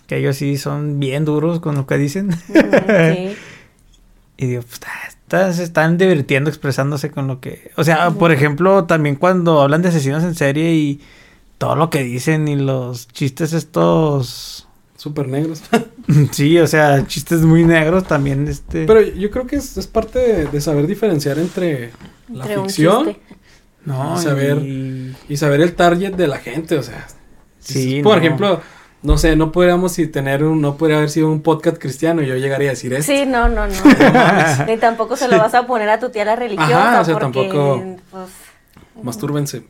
Que 0.07 0.19
ellos 0.19 0.37
sí 0.37 0.59
son 0.59 1.01
bien 1.01 1.25
duros 1.25 1.59
con 1.59 1.75
lo 1.75 1.89
que 1.89 1.99
dicen. 1.99 2.31
Y 4.41 4.47
digo, 4.47 4.63
pues, 4.63 4.81
ah, 5.33 5.53
se 5.53 5.65
están 5.65 5.99
divirtiendo 5.99 6.49
expresándose 6.49 7.11
con 7.11 7.27
lo 7.27 7.41
que... 7.41 7.73
O 7.75 7.83
sea, 7.83 8.13
por 8.13 8.31
ejemplo, 8.31 8.85
también 8.85 9.17
cuando 9.17 9.61
hablan 9.61 9.83
de 9.83 9.89
asesinos 9.89 10.23
en 10.23 10.37
serie 10.37 10.77
y 10.77 11.01
todo 11.59 11.75
lo 11.77 11.91
que 11.91 12.03
dicen 12.03 12.49
y 12.49 12.57
los 12.57 13.09
chistes 13.09 13.53
estos... 13.53 14.67
Súper 14.97 15.29
negros. 15.29 15.63
Sí, 16.33 16.59
o 16.59 16.67
sea, 16.67 17.07
chistes 17.07 17.43
muy 17.43 17.65
negros 17.65 18.05
también, 18.05 18.49
este... 18.49 18.87
Pero 18.87 19.03
yo 19.03 19.31
creo 19.31 19.47
que 19.47 19.57
es, 19.57 19.77
es 19.77 19.87
parte 19.87 20.19
de, 20.19 20.47
de 20.47 20.61
saber 20.63 20.87
diferenciar 20.87 21.39
entre 21.39 21.91
la 22.33 22.45
Entre 22.47 22.63
ficción. 22.63 23.17
No, 23.85 24.19
y 24.19 24.23
saber- 24.25 24.59
y- 24.63 25.15
y 25.29 25.37
saber 25.37 25.61
el 25.61 25.75
target 25.75 26.15
de 26.15 26.27
la 26.27 26.39
gente, 26.39 26.79
o 26.79 26.83
sea. 26.83 27.07
Sí, 27.61 28.01
Por 28.03 28.17
no. 28.17 28.23
ejemplo, 28.25 28.61
no 29.03 29.19
sé, 29.19 29.37
no 29.37 29.53
podríamos 29.53 29.93
si 29.93 30.07
tener 30.07 30.43
un, 30.45 30.63
no 30.63 30.77
podría 30.79 30.97
haber 30.97 31.11
sido 31.11 31.31
un 31.31 31.43
podcast 31.43 31.77
cristiano 31.77 32.23
y 32.23 32.27
yo 32.27 32.37
llegaría 32.37 32.69
a 32.69 32.73
decir 32.73 32.95
esto. 32.95 33.13
Sí, 33.13 33.27
no, 33.27 33.51
no, 33.51 33.67
no. 33.67 33.75
Ni 34.67 34.79
tampoco 34.79 35.15
se 35.15 35.29
lo 35.29 35.37
vas 35.37 35.55
a 35.55 35.67
poner 35.67 35.91
a 35.91 36.01
tu 36.01 36.09
tía 36.09 36.25
la 36.25 36.37
religiosa. 36.37 36.89
Ajá, 36.93 37.01
o 37.03 37.05
sea, 37.05 37.19
porque, 37.19 37.49
tampoco- 37.49 37.97
Pues, 38.11 38.29
Mastúrbense. 39.03 39.63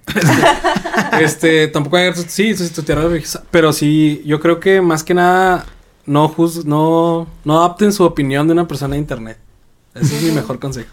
este, 1.20 1.68
tampoco 1.68 1.96
hay 1.96 2.12
sí, 2.14 2.54
sí, 2.54 2.70
tu 2.70 2.82
tierra 2.82 3.02
religiosa, 3.02 3.44
pero 3.50 3.72
sí, 3.72 4.22
yo 4.24 4.40
creo 4.40 4.60
que 4.60 4.80
más 4.80 5.04
que 5.04 5.14
nada 5.14 5.66
no 6.06 6.28
juz, 6.28 6.64
no, 6.64 7.26
no 7.44 7.58
adapten 7.58 7.92
su 7.92 8.04
opinión 8.04 8.46
de 8.46 8.54
una 8.54 8.66
persona 8.66 8.94
de 8.94 9.00
internet. 9.00 9.38
Ese 9.94 10.16
es 10.16 10.22
mi 10.22 10.30
mejor 10.30 10.58
consejo. 10.58 10.90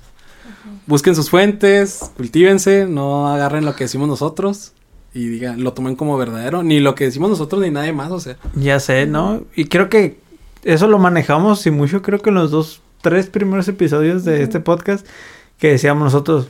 Busquen 0.87 1.15
sus 1.15 1.29
fuentes, 1.29 2.11
cultívense, 2.17 2.85
no 2.85 3.27
agarren 3.27 3.65
lo 3.65 3.75
que 3.75 3.85
decimos 3.85 4.07
nosotros 4.07 4.73
y 5.13 5.27
digan, 5.27 5.63
lo 5.63 5.73
tomen 5.73 5.95
como 5.95 6.17
verdadero, 6.17 6.61
ni 6.61 6.79
lo 6.79 6.93
que 6.93 7.05
decimos 7.05 7.29
nosotros 7.29 7.61
ni 7.61 7.71
nadie 7.71 7.93
más, 7.93 8.11
o 8.11 8.19
sea. 8.19 8.37
Ya 8.55 8.79
sé, 8.79 9.05
¿no? 9.05 9.43
Y 9.55 9.65
creo 9.65 9.89
que 9.89 10.19
eso 10.63 10.87
lo 10.87 10.99
manejamos 10.99 11.65
y 11.65 11.71
mucho, 11.71 12.01
creo 12.01 12.19
que 12.19 12.29
en 12.29 12.35
los 12.35 12.51
dos, 12.51 12.81
tres 13.01 13.27
primeros 13.27 13.67
episodios 13.67 14.25
de 14.25 14.43
este 14.43 14.59
podcast 14.59 15.07
que 15.57 15.69
decíamos 15.69 16.03
nosotros, 16.03 16.47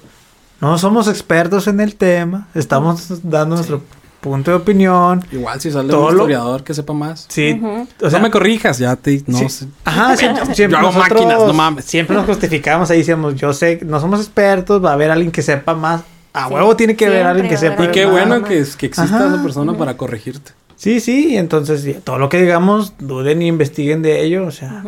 no 0.62 0.78
somos 0.78 1.08
expertos 1.08 1.68
en 1.68 1.80
el 1.80 1.96
tema, 1.96 2.48
estamos 2.56 3.22
dando 3.24 3.56
nuestro 3.56 3.82
punto 4.22 4.52
de 4.52 4.58
opinión. 4.58 5.24
Igual 5.32 5.62
si 5.62 5.72
sale 5.72 5.90
Todo 5.90 6.08
un 6.08 6.16
lo- 6.18 6.24
historiador 6.24 6.64
que 6.64 6.74
sepa 6.74 6.94
más. 6.94 7.26
Sí, 7.30 7.62
o 8.02 8.10
sea, 8.10 8.20
no 8.20 8.24
me 8.26 8.32
corrijas, 8.32 8.80
ya 8.80 8.96
te 8.96 9.24
no 9.28 9.38
Sí. 9.38 9.50
sé. 9.50 9.68
Ajá, 9.84 10.16
siempre, 10.18 10.46
siempre 10.56 10.80
Yo 10.82 10.88
hago 10.88 10.98
nosotros 10.98 11.22
máquinas, 11.26 11.48
no 11.48 11.54
mames. 11.54 11.86
Siempre 11.86 12.16
nos 12.16 12.26
justificamos 12.26 12.90
ahí, 12.90 13.00
decíamos, 13.00 13.36
yo 13.36 13.54
sé, 13.54 13.80
no 13.86 14.00
somos 14.00 14.20
expertos, 14.22 14.84
va 14.84 14.92
a 14.92 14.94
haber 14.94 15.12
alguien 15.12 15.32
que 15.32 15.42
sepa 15.44 15.76
más. 15.76 16.02
A 16.34 16.48
Sí, 16.48 16.54
huevo 16.54 16.76
tiene 16.76 16.96
que 16.96 17.06
haber 17.06 17.26
alguien 17.28 17.48
que 17.48 17.56
sepa 17.58 17.86
Y 17.86 17.92
qué 17.92 18.06
más. 18.06 18.12
bueno 18.14 18.40
más. 18.42 18.50
que, 18.50 18.66
que 18.78 18.86
exista 18.88 19.16
Ajá. 19.18 19.28
esa 19.28 19.44
persona 19.44 19.78
para 19.78 19.96
corregirte. 19.96 20.52
Sí, 20.76 21.00
sí, 21.00 21.38
entonces 21.38 22.04
todo 22.04 22.18
lo 22.18 22.28
que 22.28 22.42
digamos, 22.42 22.94
duden 23.00 23.42
y 23.42 23.48
investiguen 23.48 24.02
de 24.02 24.24
ello, 24.26 24.46
o 24.48 24.52
sea, 24.52 24.84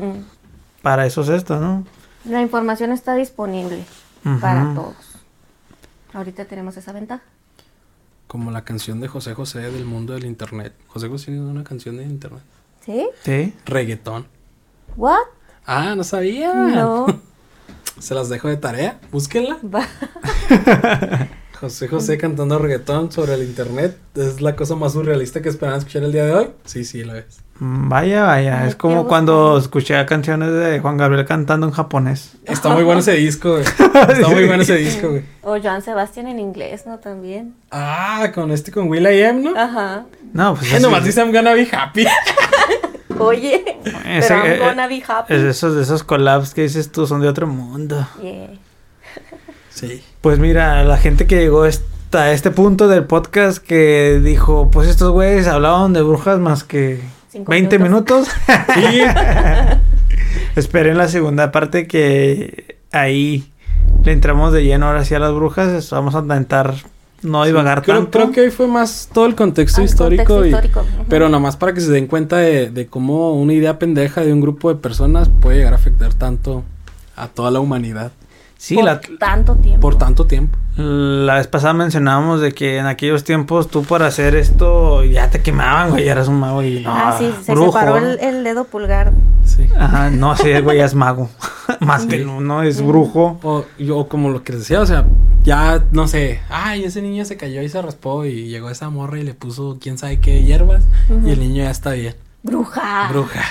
para 0.81 1.06
eso 1.06 1.22
es 1.22 1.30
esto, 1.30 1.60
¿no? 1.60 1.85
La 2.26 2.41
información 2.41 2.91
está 2.91 3.15
disponible 3.15 3.85
para 4.41 4.73
todos. 4.73 4.95
Ahorita 6.18 6.45
tenemos 6.45 6.76
esa 6.76 6.94
ventaja. 6.94 7.22
Como 8.26 8.49
la 8.49 8.64
canción 8.64 8.99
de 8.99 9.07
José 9.07 9.35
José 9.35 9.60
del 9.60 9.85
mundo 9.85 10.14
del 10.14 10.26
internet. 10.26 10.73
José 10.88 11.10
José 11.10 11.26
tiene 11.26 11.41
una 11.41 11.64
canción 11.64 11.98
de 11.98 12.06
internet. 12.06 12.41
¿Sí? 12.84 13.07
Sí. 13.23 13.53
Reggaetón. 13.68 14.26
¿What? 14.95 15.19
Ah, 15.68 15.94
no 15.95 16.03
sabía. 16.03 16.52
No. 16.56 17.06
Se 17.99 18.15
las 18.15 18.30
dejo 18.30 18.48
de 18.48 18.57
tarea. 18.57 18.99
Búsquenla. 19.11 19.60
Va. 19.64 19.88
José 21.60 21.88
José 21.88 22.18
cantando 22.18 22.57
reggaetón 22.57 23.11
sobre 23.11 23.35
el 23.35 23.44
internet. 23.44 23.95
Es 24.15 24.41
la 24.41 24.56
cosa 24.56 24.73
más 24.73 24.94
surrealista 24.94 25.44
que 25.44 25.49
esperaban 25.49 25.77
escuchar 25.77 26.03
el 26.03 26.14
día 26.14 26.26
de 26.26 26.34
hoy. 26.34 26.49
Sí, 26.65 26.84
sí, 26.84 27.03
lo 27.03 27.15
es. 27.15 27.44
Vaya, 27.59 28.23
vaya, 28.23 28.61
Ay, 28.61 28.69
es 28.69 28.75
como 28.75 29.07
cuando 29.07 29.57
escuché 29.57 30.05
canciones 30.05 30.51
de 30.51 30.79
Juan 30.79 30.95
Gabriel 30.97 31.25
cantando 31.25 31.65
en 31.65 31.73
japonés. 31.73 32.34
Está 32.45 32.69
muy 32.69 32.84
bueno 32.84 32.99
ese 32.99 33.13
disco, 33.13 33.51
güey. 33.53 33.63
Está 34.09 34.27
muy 34.29 34.45
bueno 34.45 34.61
ese 34.61 34.75
disco, 34.75 35.09
güey. 35.09 35.23
O 35.41 35.59
Joan 35.59 35.81
Sebastián 35.81 36.27
en 36.27 36.39
inglés, 36.39 36.85
¿no? 36.85 36.99
También. 36.99 37.55
Ah, 37.71 38.31
con 38.35 38.51
este, 38.51 38.71
con 38.71 38.88
Will 38.89 39.07
I 39.11 39.23
Am, 39.23 39.41
¿no? 39.43 39.59
Ajá. 39.59 40.05
No, 40.34 40.53
pues 40.55 40.71
así- 40.71 40.84
nomás 40.84 41.03
dice 41.03 41.19
I'm 41.21 41.31
gonna 41.34 41.53
be 41.53 41.67
happy. 41.71 42.05
Oye, 43.19 43.79
Ese- 44.05 44.27
pero 44.27 44.43
I'm 44.45 44.51
eh, 44.53 44.59
gonna 44.59 44.88
be 44.88 45.03
happy. 45.07 45.34
es 45.34 45.41
esos, 45.41 45.75
de 45.75 45.81
esos 45.81 46.03
collabs 46.03 46.53
que 46.53 46.61
dices 46.61 46.91
tú 46.91 47.07
son 47.07 47.21
de 47.21 47.27
otro 47.27 47.47
mundo. 47.47 48.07
Yeah. 48.21 48.49
Sí. 49.69 50.03
Pues 50.21 50.38
mira, 50.38 50.84
la 50.84 50.97
gente 50.97 51.25
que 51.25 51.38
llegó 51.38 51.63
hasta 51.63 52.31
este 52.31 52.51
punto 52.51 52.88
del 52.88 53.05
podcast 53.05 53.57
que 53.57 54.19
dijo, 54.23 54.69
pues 54.71 54.88
estos 54.89 55.11
güeyes 55.11 55.47
hablaban 55.47 55.93
de 55.93 56.01
brujas 56.03 56.38
más 56.39 56.63
que 56.63 57.01
20 57.45 57.80
minutos. 57.80 58.27
Sí. 58.76 59.01
Esperen 60.55 60.97
la 60.97 61.07
segunda 61.07 61.51
parte 61.51 61.88
que 61.88 62.77
ahí 62.91 63.51
le 64.03 64.11
entramos 64.11 64.51
de 64.53 64.64
lleno 64.64 64.88
ahora 64.88 65.05
sí 65.05 65.14
a 65.15 65.19
las 65.19 65.34
brujas. 65.34 65.89
Vamos 65.91 66.15
a 66.15 66.19
intentar 66.19 66.73
no 67.22 67.45
divagar 67.45 67.81
creo, 67.84 67.97
tanto. 67.97 68.11
creo 68.19 68.31
que 68.31 68.41
hoy 68.41 68.51
fue 68.51 68.68
más 68.68 69.09
todo 69.14 69.26
el 69.27 69.35
contexto 69.35 69.81
Ah, 69.81 69.85
histórico. 69.85 70.23
contexto 70.35 70.45
y- 70.45 70.49
histórico. 70.49 70.85
Pero 71.09 71.30
nomás 71.30 71.57
para 71.57 71.73
que 71.73 71.81
se 71.81 71.91
den 71.91 72.07
cuenta 72.07 72.38
de, 72.38 72.69
de 72.69 72.88
cómo 72.88 73.34
una 73.34 73.53
idea 73.53 73.77
pendeja 73.80 74.22
de 74.22 74.34
un 74.34 74.41
grupo 74.41 74.69
de 74.69 74.76
personas 74.80 75.30
puede 75.41 75.57
llegar 75.57 75.73
a 75.73 75.77
afectar 75.77 76.14
tanto 76.14 76.64
a 77.15 77.27
toda 77.27 77.51
la 77.51 77.59
humanidad 77.59 78.11
Sí, 78.57 78.75
por 78.75 78.84
la, 78.85 78.99
tanto 79.19 79.55
tiempo. 79.55 79.79
por 79.81 79.97
tanto 79.97 80.25
tiempo. 80.25 80.57
la 80.77 81.35
vez 81.35 81.47
pasada 81.47 81.73
mencionábamos 81.73 82.41
de 82.41 82.51
que 82.53 82.77
en 82.77 82.85
aquellos 82.88 83.23
tiempos 83.23 83.67
tú 83.69 83.84
para 83.84 84.07
hacer 84.07 84.35
esto 84.35 85.03
ya 85.03 85.29
te 85.29 85.41
quemaban, 85.41 85.91
güey, 85.91 86.05
ya 86.05 86.11
eras 86.13 86.27
un 86.27 86.39
mago 86.39 86.61
y 86.63 86.81
no, 86.81 86.91
ah, 86.93 87.15
sí, 87.17 87.31
se 87.43 87.51
brujo. 87.53 87.71
separó 87.71 87.97
el, 87.97 88.19
el 88.19 88.43
dedo 88.43 88.65
pulgar. 88.65 89.11
Sí. 89.45 89.67
Ajá, 89.77 90.09
no, 90.09 90.35
sí, 90.35 90.51
güey 90.61 90.77
ya 90.79 90.85
es 90.85 90.93
mago. 90.95 91.29
Más 91.79 92.05
que 92.05 92.23
uno 92.25 92.63
es 92.63 92.81
brujo. 92.81 93.39
O 93.43 93.65
yo 93.79 94.07
como 94.07 94.29
lo 94.29 94.43
que 94.43 94.53
les 94.53 94.61
decía, 94.61 94.81
o 94.81 94.85
sea, 94.85 95.05
ya 95.43 95.84
no 95.91 96.07
sé, 96.07 96.39
ay, 96.49 96.84
ese 96.84 97.01
niño 97.01 97.25
se 97.25 97.38
cayó 97.38 97.61
y 97.61 97.69
se 97.69 97.81
raspó 97.81 98.25
y 98.25 98.47
llegó 98.47 98.69
esa 98.69 98.89
morra 98.89 99.19
y 99.19 99.23
le 99.23 99.34
puso 99.34 99.77
quién 99.79 99.97
sabe 99.97 100.19
qué 100.19 100.43
hierbas 100.43 100.84
y 101.25 101.29
el 101.29 101.39
niño 101.39 101.63
ya 101.63 101.71
está 101.71 101.91
bien. 101.91 102.15
Bruja. 102.43 103.07
Bruja. 103.09 103.43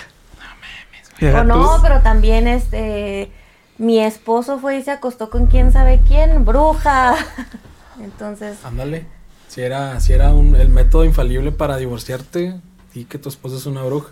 Deja 1.21 1.39
O 1.41 1.43
tú- 1.43 1.49
no, 1.49 1.79
pero 1.83 2.01
también 2.01 2.47
este 2.47 3.31
mi 3.79 3.99
esposo 4.01 4.59
fue 4.59 4.79
y 4.79 4.83
se 4.83 4.91
acostó 4.91 5.31
con 5.31 5.47
quién 5.47 5.73
sabe 5.73 6.01
quién, 6.07 6.45
bruja. 6.45 7.17
Entonces, 8.03 8.59
Ándale. 8.65 9.07
Si 9.49 9.63
era, 9.63 10.01
si 10.01 10.13
era 10.13 10.35
un, 10.35 10.55
el 10.57 10.69
método 10.69 11.05
infalible 11.05 11.51
para 11.53 11.77
divorciarte, 11.77 12.57
y 12.97 13.05
que 13.05 13.19
tu 13.19 13.29
esposa 13.29 13.57
es 13.57 13.67
una 13.67 13.83
bruja. 13.83 14.11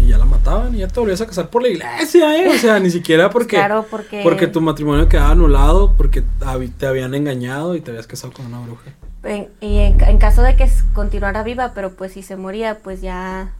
Y 0.00 0.08
ya 0.08 0.18
la 0.18 0.24
mataban 0.24 0.74
y 0.74 0.78
ya 0.78 0.88
te 0.88 1.00
volvías 1.00 1.20
a 1.20 1.26
casar 1.26 1.48
por 1.48 1.62
la 1.62 1.68
iglesia, 1.68 2.36
¿eh? 2.36 2.48
O 2.48 2.58
sea, 2.58 2.78
ni 2.78 2.90
siquiera 2.90 3.30
porque, 3.30 3.56
claro, 3.56 3.86
porque 3.90 4.20
porque 4.22 4.46
tu 4.46 4.60
matrimonio 4.60 5.08
quedaba 5.08 5.30
anulado, 5.30 5.94
porque 5.96 6.22
te 6.78 6.86
habían 6.86 7.14
engañado 7.14 7.74
y 7.74 7.80
te 7.80 7.90
habías 7.90 8.06
casado 8.06 8.32
con 8.32 8.46
una 8.46 8.60
bruja. 8.60 8.90
en, 9.24 9.48
y 9.60 9.78
en, 9.78 10.00
en 10.02 10.18
caso 10.18 10.42
de 10.42 10.56
que 10.56 10.70
continuara 10.92 11.42
viva, 11.42 11.72
pero 11.74 11.92
pues 11.92 12.12
si 12.12 12.22
se 12.22 12.36
moría, 12.36 12.78
pues 12.78 13.00
ya 13.00 13.52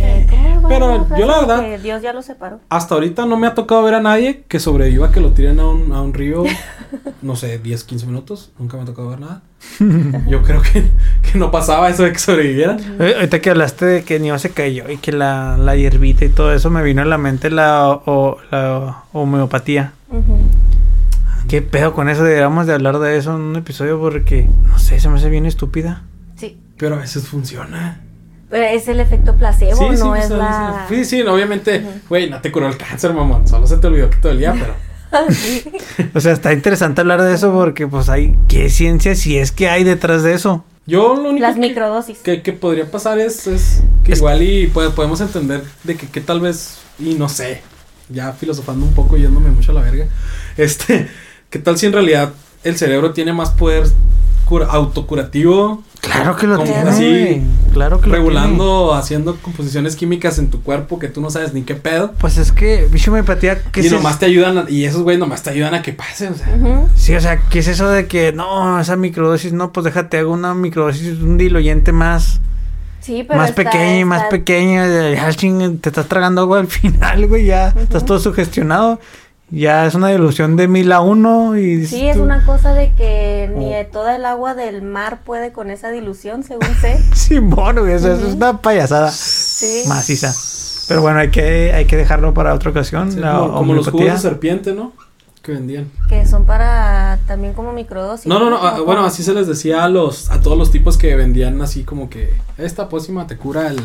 eh, 0.00 0.26
¿cómo 0.30 0.62
va 0.62 0.68
Pero 0.68 1.08
yo 1.18 1.26
la 1.26 1.40
verdad- 1.40 1.60
que 1.60 1.78
Dios 1.78 2.02
ya 2.02 2.12
lo 2.12 2.22
separó. 2.22 2.60
Hasta 2.68 2.94
ahorita 2.94 3.26
no 3.26 3.36
me 3.36 3.46
ha 3.46 3.54
tocado 3.54 3.82
ver 3.82 3.94
a 3.94 4.00
nadie 4.00 4.44
que 4.48 4.58
sobreviva 4.60 5.10
que 5.12 5.20
lo 5.20 5.32
tiren 5.32 5.60
a 5.60 5.68
un, 5.68 5.92
a 5.92 6.00
un 6.02 6.12
río, 6.14 6.44
no 7.22 7.36
sé, 7.36 7.58
10, 7.58 7.84
15 7.84 8.06
minutos. 8.06 8.50
Nunca 8.58 8.76
me 8.76 8.82
ha 8.84 8.86
tocado 8.86 9.08
ver 9.08 9.20
nada. 9.20 9.42
Yo 10.28 10.42
creo 10.42 10.60
que, 10.60 10.82
que 11.30 11.38
no 11.38 11.50
pasaba 11.50 11.88
eso 11.88 12.02
de 12.02 12.12
que 12.12 12.18
sobrevivieran. 12.18 12.78
Eh, 12.98 13.14
Ahorita 13.16 13.40
que 13.40 13.50
hablaste 13.50 13.84
de 13.86 14.02
que 14.04 14.18
Nio 14.18 14.38
se 14.38 14.50
cayó 14.50 14.90
y 14.90 14.96
que 14.96 15.12
la, 15.12 15.56
la 15.56 15.76
hierbita 15.76 16.24
y 16.24 16.28
todo 16.30 16.52
eso, 16.52 16.68
me 16.70 16.82
vino 16.82 17.02
a 17.02 17.04
la 17.04 17.18
mente 17.18 17.48
la, 17.50 17.88
o- 17.88 18.38
la 18.50 19.04
homeopatía. 19.12 19.92
¿Qué 21.48 21.60
pedo 21.62 21.92
con 21.92 22.08
eso? 22.08 22.24
Deberíamos 22.24 22.66
de 22.66 22.74
hablar 22.74 22.98
de 22.98 23.16
eso 23.16 23.34
en 23.34 23.42
un 23.42 23.56
episodio 23.56 24.00
porque, 24.00 24.48
no 24.66 24.78
sé, 24.78 24.98
se 25.00 25.08
me 25.08 25.16
hace 25.16 25.28
bien 25.28 25.44
estúpida. 25.46 26.02
Sí, 26.36 26.58
Pero 26.78 26.96
a 26.96 26.98
veces 26.98 27.26
funciona. 27.28 28.00
Pero 28.52 28.64
es 28.66 28.86
el 28.86 29.00
efecto 29.00 29.34
placebo, 29.34 29.76
Sí, 29.90 29.96
sí, 29.96 30.02
no 30.04 30.10
pues, 30.10 30.24
es 30.26 30.30
la... 30.30 30.86
sí, 30.88 31.04
sí, 31.06 31.22
obviamente, 31.22 31.84
güey, 32.08 32.28
no 32.30 32.40
te 32.40 32.52
curó 32.52 32.68
el 32.68 32.76
cáncer, 32.76 33.12
mamón. 33.14 33.48
Solo 33.48 33.66
se 33.66 33.78
te 33.78 33.86
olvidó 33.88 34.10
que 34.10 34.18
te 34.18 34.28
dolía, 34.28 34.52
pero. 34.52 34.74
Sí. 35.30 35.64
O 36.14 36.20
sea, 36.20 36.32
está 36.32 36.52
interesante 36.52 37.00
hablar 37.02 37.20
de 37.22 37.34
eso 37.34 37.52
porque, 37.52 37.86
pues, 37.86 38.08
hay. 38.08 38.34
¿Qué 38.48 38.70
ciencia 38.70 39.14
si 39.14 39.36
es 39.38 39.52
que 39.52 39.68
hay 39.68 39.84
detrás 39.84 40.22
de 40.22 40.32
eso? 40.34 40.64
Yo 40.86 41.14
lo 41.16 41.30
único 41.30 41.42
Las 41.46 41.54
que, 41.54 41.60
microdosis. 41.60 42.18
que, 42.18 42.42
que 42.42 42.52
podría 42.52 42.90
pasar 42.90 43.18
es, 43.18 43.46
es 43.46 43.82
que 44.04 44.12
Es- 44.12 44.18
igual 44.18 44.42
y 44.42 44.66
puede- 44.68 44.90
podemos 44.90 45.20
entender 45.20 45.62
de 45.84 45.96
que, 45.96 46.06
que 46.08 46.20
tal 46.20 46.40
vez, 46.40 46.78
y 46.98 47.14
no 47.14 47.28
sé, 47.28 47.60
ya 48.08 48.32
filosofando 48.32 48.84
un 48.86 48.92
poco, 48.94 49.16
yéndome 49.16 49.50
mucho 49.50 49.70
a 49.72 49.74
la 49.74 49.80
verga, 49.82 50.06
este, 50.56 51.08
¿qué 51.50 51.58
tal 51.58 51.78
si 51.78 51.86
en 51.86 51.92
realidad 51.92 52.32
el 52.64 52.76
cerebro 52.76 53.12
tiene 53.12 53.32
más 53.32 53.50
poder 53.50 53.84
cura- 54.52 54.66
autocurativo? 54.70 55.82
Claro 56.00 56.36
que 56.36 56.46
lo 56.48 56.56
Como 56.56 56.66
tiene. 56.66 56.90
así, 56.90 57.42
claro 57.72 58.00
que 58.00 58.08
lo 58.08 58.16
regulando, 58.16 58.92
haciendo 58.92 59.36
composiciones 59.36 59.94
químicas 59.94 60.38
en 60.38 60.50
tu 60.50 60.60
cuerpo 60.62 60.98
que 60.98 61.06
tú 61.08 61.20
no 61.20 61.30
sabes 61.30 61.54
ni 61.54 61.62
qué 61.62 61.74
pedo. 61.76 62.06
tiene. 62.08 62.18
Pues 62.20 62.38
es 62.38 62.50
que, 62.52 62.88
bicho 62.90 63.10
homeopatía, 63.12 63.62
¿qué 63.72 63.82
Y 63.82 63.86
es 63.86 63.92
nomás 63.92 64.12
eso? 64.12 64.20
te 64.20 64.26
ayudan, 64.26 64.58
a- 64.58 64.66
y 64.68 64.84
esos 64.84 65.02
güey 65.02 65.16
nomás 65.16 65.42
te 65.42 65.50
ayudan 65.50 65.74
a 65.74 65.82
que 65.82 65.92
pase, 65.92 66.28
o 66.28 66.34
sea. 66.34 66.48
Sí, 66.96 67.14
o 67.14 67.20
sea, 67.20 67.40
¿qué 67.48 67.60
es 67.60 67.68
eso 67.68 67.88
de 67.88 68.06
que 68.08 68.32
no, 68.32 68.80
esa 68.80 68.96
microdosis, 68.96 69.52
no, 69.52 69.72
pues 69.72 69.84
déjate, 69.84 70.18
hago 70.18 70.32
una 70.32 70.54
microdosis, 70.54 71.20
un 71.20 71.38
diluyente 71.38 71.92
más, 71.92 72.40
Sí, 73.00 73.24
pero 73.26 73.38
más 73.40 73.50
está- 73.50 73.62
pequeño 73.64 74.00
y 74.00 74.04
más 74.04 74.18
está- 74.22 74.30
pequeño, 74.30 74.84
y 75.10 75.14
ya, 75.14 75.32
ching, 75.32 75.78
te 75.78 75.88
estás 75.88 76.06
tragando 76.08 76.40
agua 76.42 76.58
al 76.60 76.66
final, 76.68 77.26
güey, 77.28 77.46
ya 77.46 77.68
estás 77.68 78.04
todo 78.04 78.18
sugestionado, 78.18 78.98
ya 79.52 79.86
es 79.86 79.94
una 79.94 80.08
dilución 80.08 80.56
de 80.56 80.66
mil 80.66 80.90
a 80.92 81.00
uno 81.02 81.56
y... 81.58 81.86
Sí, 81.86 82.08
es 82.08 82.16
una 82.16 82.44
cosa 82.44 82.72
de 82.72 82.92
que 82.94 83.50
ni 83.54 83.66
Oh. 83.66 83.76
de 83.76 83.84
toda 83.84 84.16
el 84.16 84.24
agua 84.24 84.54
del 84.54 84.80
mar 84.82 85.20
puede 85.24 85.52
con 85.52 85.70
esa 85.70 85.90
dilución, 85.90 86.42
según 86.42 86.66
sé. 86.80 86.98
Simón, 87.14 87.78
güey, 87.78 87.92
eso, 87.92 88.10
eso 88.12 88.28
es 88.28 88.34
una 88.34 88.60
payasada 88.62 89.10
Sí. 89.10 89.84
maciza. 89.88 90.32
Pero 90.88 91.02
bueno, 91.02 91.18
hay 91.20 91.30
que, 91.30 91.72
hay 91.72 91.84
que 91.84 91.96
dejarlo 91.96 92.34
para 92.34 92.54
otra 92.54 92.70
ocasión, 92.70 93.12
Sí, 93.12 93.20
la 93.20 93.38
como, 93.38 93.54
como 93.54 93.74
los 93.74 93.88
jugos 93.88 94.06
de 94.12 94.18
serpiente, 94.18 94.72
¿no? 94.72 94.92
Que 95.42 95.52
vendían. 95.52 95.90
Que 96.08 96.24
son 96.26 96.44
para 96.46 97.18
también 97.26 97.52
como 97.52 97.72
microdosis. 97.72 98.26
No, 98.26 98.38
no, 98.38 98.48
no. 98.48 98.56
¿O 98.56 98.66
ah, 98.66 98.80
bueno, 98.80 99.04
así 99.04 99.22
se 99.22 99.34
les 99.34 99.46
decía 99.48 99.84
a 99.84 99.88
los 99.88 100.30
a 100.30 100.40
todos 100.40 100.56
los 100.56 100.70
tipos 100.70 100.96
que 100.96 101.14
vendían 101.16 101.60
así 101.62 101.82
como 101.82 102.08
que 102.08 102.32
esta 102.58 102.88
pócima 102.88 103.26
te 103.26 103.36
cura 103.36 103.66
el 103.68 103.80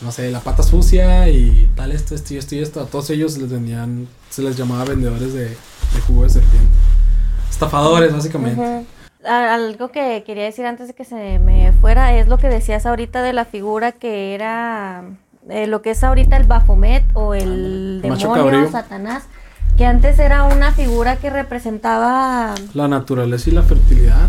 no 0.00 0.12
sé, 0.12 0.30
la 0.30 0.40
pata 0.40 0.62
sucia 0.62 1.28
y 1.28 1.70
tal 1.74 1.92
esto, 1.92 2.14
esto 2.14 2.34
y 2.34 2.36
esto 2.36 2.54
y 2.54 2.58
esto. 2.60 2.80
A 2.80 2.86
todos 2.86 3.10
ellos 3.10 3.36
les 3.38 3.50
vendían 3.50 4.08
se 4.30 4.42
les 4.42 4.56
llamaba 4.56 4.84
vendedores 4.84 5.32
de, 5.32 5.48
de 5.48 6.00
jugo 6.06 6.24
de 6.24 6.30
serpiente. 6.30 6.68
Estafadores, 7.50 8.12
básicamente. 8.12 8.86
Algo 9.24 9.88
que 9.88 10.22
quería 10.24 10.44
decir 10.44 10.64
antes 10.64 10.86
de 10.88 10.94
que 10.94 11.04
se 11.04 11.38
me 11.38 11.72
fuera 11.80 12.14
es 12.14 12.28
lo 12.28 12.38
que 12.38 12.48
decías 12.48 12.86
ahorita 12.86 13.22
de 13.22 13.32
la 13.32 13.44
figura 13.44 13.92
que 13.92 14.34
era 14.34 15.02
eh, 15.48 15.66
lo 15.66 15.82
que 15.82 15.90
es 15.90 16.04
ahorita 16.04 16.36
el 16.36 16.44
Baphomet 16.44 17.04
o 17.14 17.34
el 17.34 18.02
Macho 18.06 18.32
demonio. 18.32 18.70
Satanás, 18.70 19.24
que 19.78 19.86
antes 19.86 20.18
era 20.18 20.42
una 20.42 20.72
figura 20.72 21.16
que 21.16 21.30
representaba 21.30 22.52
La 22.74 22.88
naturaleza 22.88 23.48
y 23.48 23.52
la 23.52 23.62
fertilidad. 23.62 24.28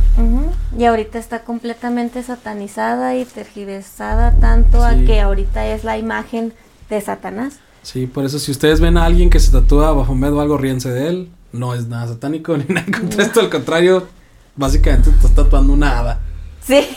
Y 0.77 0.85
ahorita 0.85 1.17
está 1.17 1.41
completamente 1.41 2.21
satanizada 2.21 3.15
y 3.15 3.25
tergiversada 3.25 4.35
tanto 4.39 4.83
a 4.83 4.93
que 4.93 5.19
ahorita 5.19 5.65
es 5.65 5.83
la 5.83 5.97
imagen 5.97 6.53
de 6.91 7.01
Satanás. 7.01 7.55
Sí, 7.81 8.05
por 8.05 8.25
eso 8.25 8.37
si 8.37 8.51
ustedes 8.51 8.79
ven 8.79 8.95
a 8.97 9.05
alguien 9.05 9.31
que 9.31 9.39
se 9.39 9.51
tatúa 9.51 9.91
bajo 9.91 10.13
o 10.13 10.39
algo, 10.39 10.57
ríense 10.57 10.91
de 10.91 11.07
él. 11.07 11.29
No 11.51 11.73
es 11.73 11.87
nada 11.87 12.07
satánico 12.07 12.55
ni 12.57 12.65
nada 12.65 12.85
contra 12.95 13.23
esto, 13.23 13.39
al 13.39 13.49
contrario, 13.49 14.07
básicamente 14.55 15.09
te 15.09 15.15
estás 15.15 15.33
tatuando 15.33 15.73
una 15.73 15.97
hada. 15.97 16.19
Sí. 16.61 16.87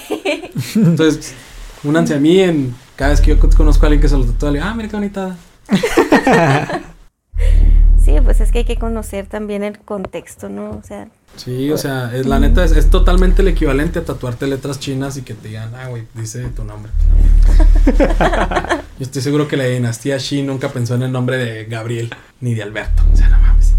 Entonces, 0.74 1.32
únanse 1.84 2.14
a 2.14 2.18
mí 2.18 2.38
en 2.38 2.74
cada 2.96 3.12
vez 3.12 3.22
que 3.22 3.34
yo 3.34 3.38
conozco 3.56 3.86
a 3.86 3.88
alguien 3.88 4.02
que 4.02 4.10
se 4.10 4.18
lo 4.18 4.26
tatúa, 4.26 4.50
le 4.50 4.58
digo, 4.58 4.68
ah, 4.68 4.74
mira 4.74 4.90
qué 4.90 4.96
bonita. 4.96 5.36
Sí, 8.14 8.20
pues 8.22 8.40
es 8.40 8.52
que 8.52 8.58
hay 8.58 8.64
que 8.64 8.76
conocer 8.76 9.26
también 9.26 9.62
el 9.64 9.78
contexto, 9.78 10.48
¿no? 10.48 10.70
O 10.70 10.82
sea, 10.86 11.08
Sí, 11.36 11.70
o 11.70 11.78
sea, 11.78 12.14
es, 12.14 12.26
la 12.26 12.38
neta 12.38 12.62
es, 12.62 12.72
es 12.72 12.90
totalmente 12.90 13.40
el 13.40 13.48
equivalente 13.48 14.00
a 14.00 14.04
tatuarte 14.04 14.46
letras 14.46 14.78
chinas 14.78 15.16
y 15.16 15.22
que 15.22 15.32
te 15.32 15.48
digan, 15.48 15.74
ah, 15.74 15.88
güey, 15.88 16.02
dice 16.14 16.42
tu 16.54 16.62
nombre. 16.62 16.92
yo 18.98 19.04
estoy 19.06 19.22
seguro 19.22 19.48
que 19.48 19.56
la 19.56 19.64
dinastía 19.64 20.18
Shi 20.18 20.42
nunca 20.42 20.68
pensó 20.68 20.94
en 20.94 21.02
el 21.04 21.12
nombre 21.12 21.38
de 21.38 21.64
Gabriel 21.64 22.10
ni 22.40 22.54
de 22.54 22.62
Alberto. 22.62 23.02
O 23.12 23.16
sea, 23.16 23.28
no 23.30 23.38
mames. 23.38 23.72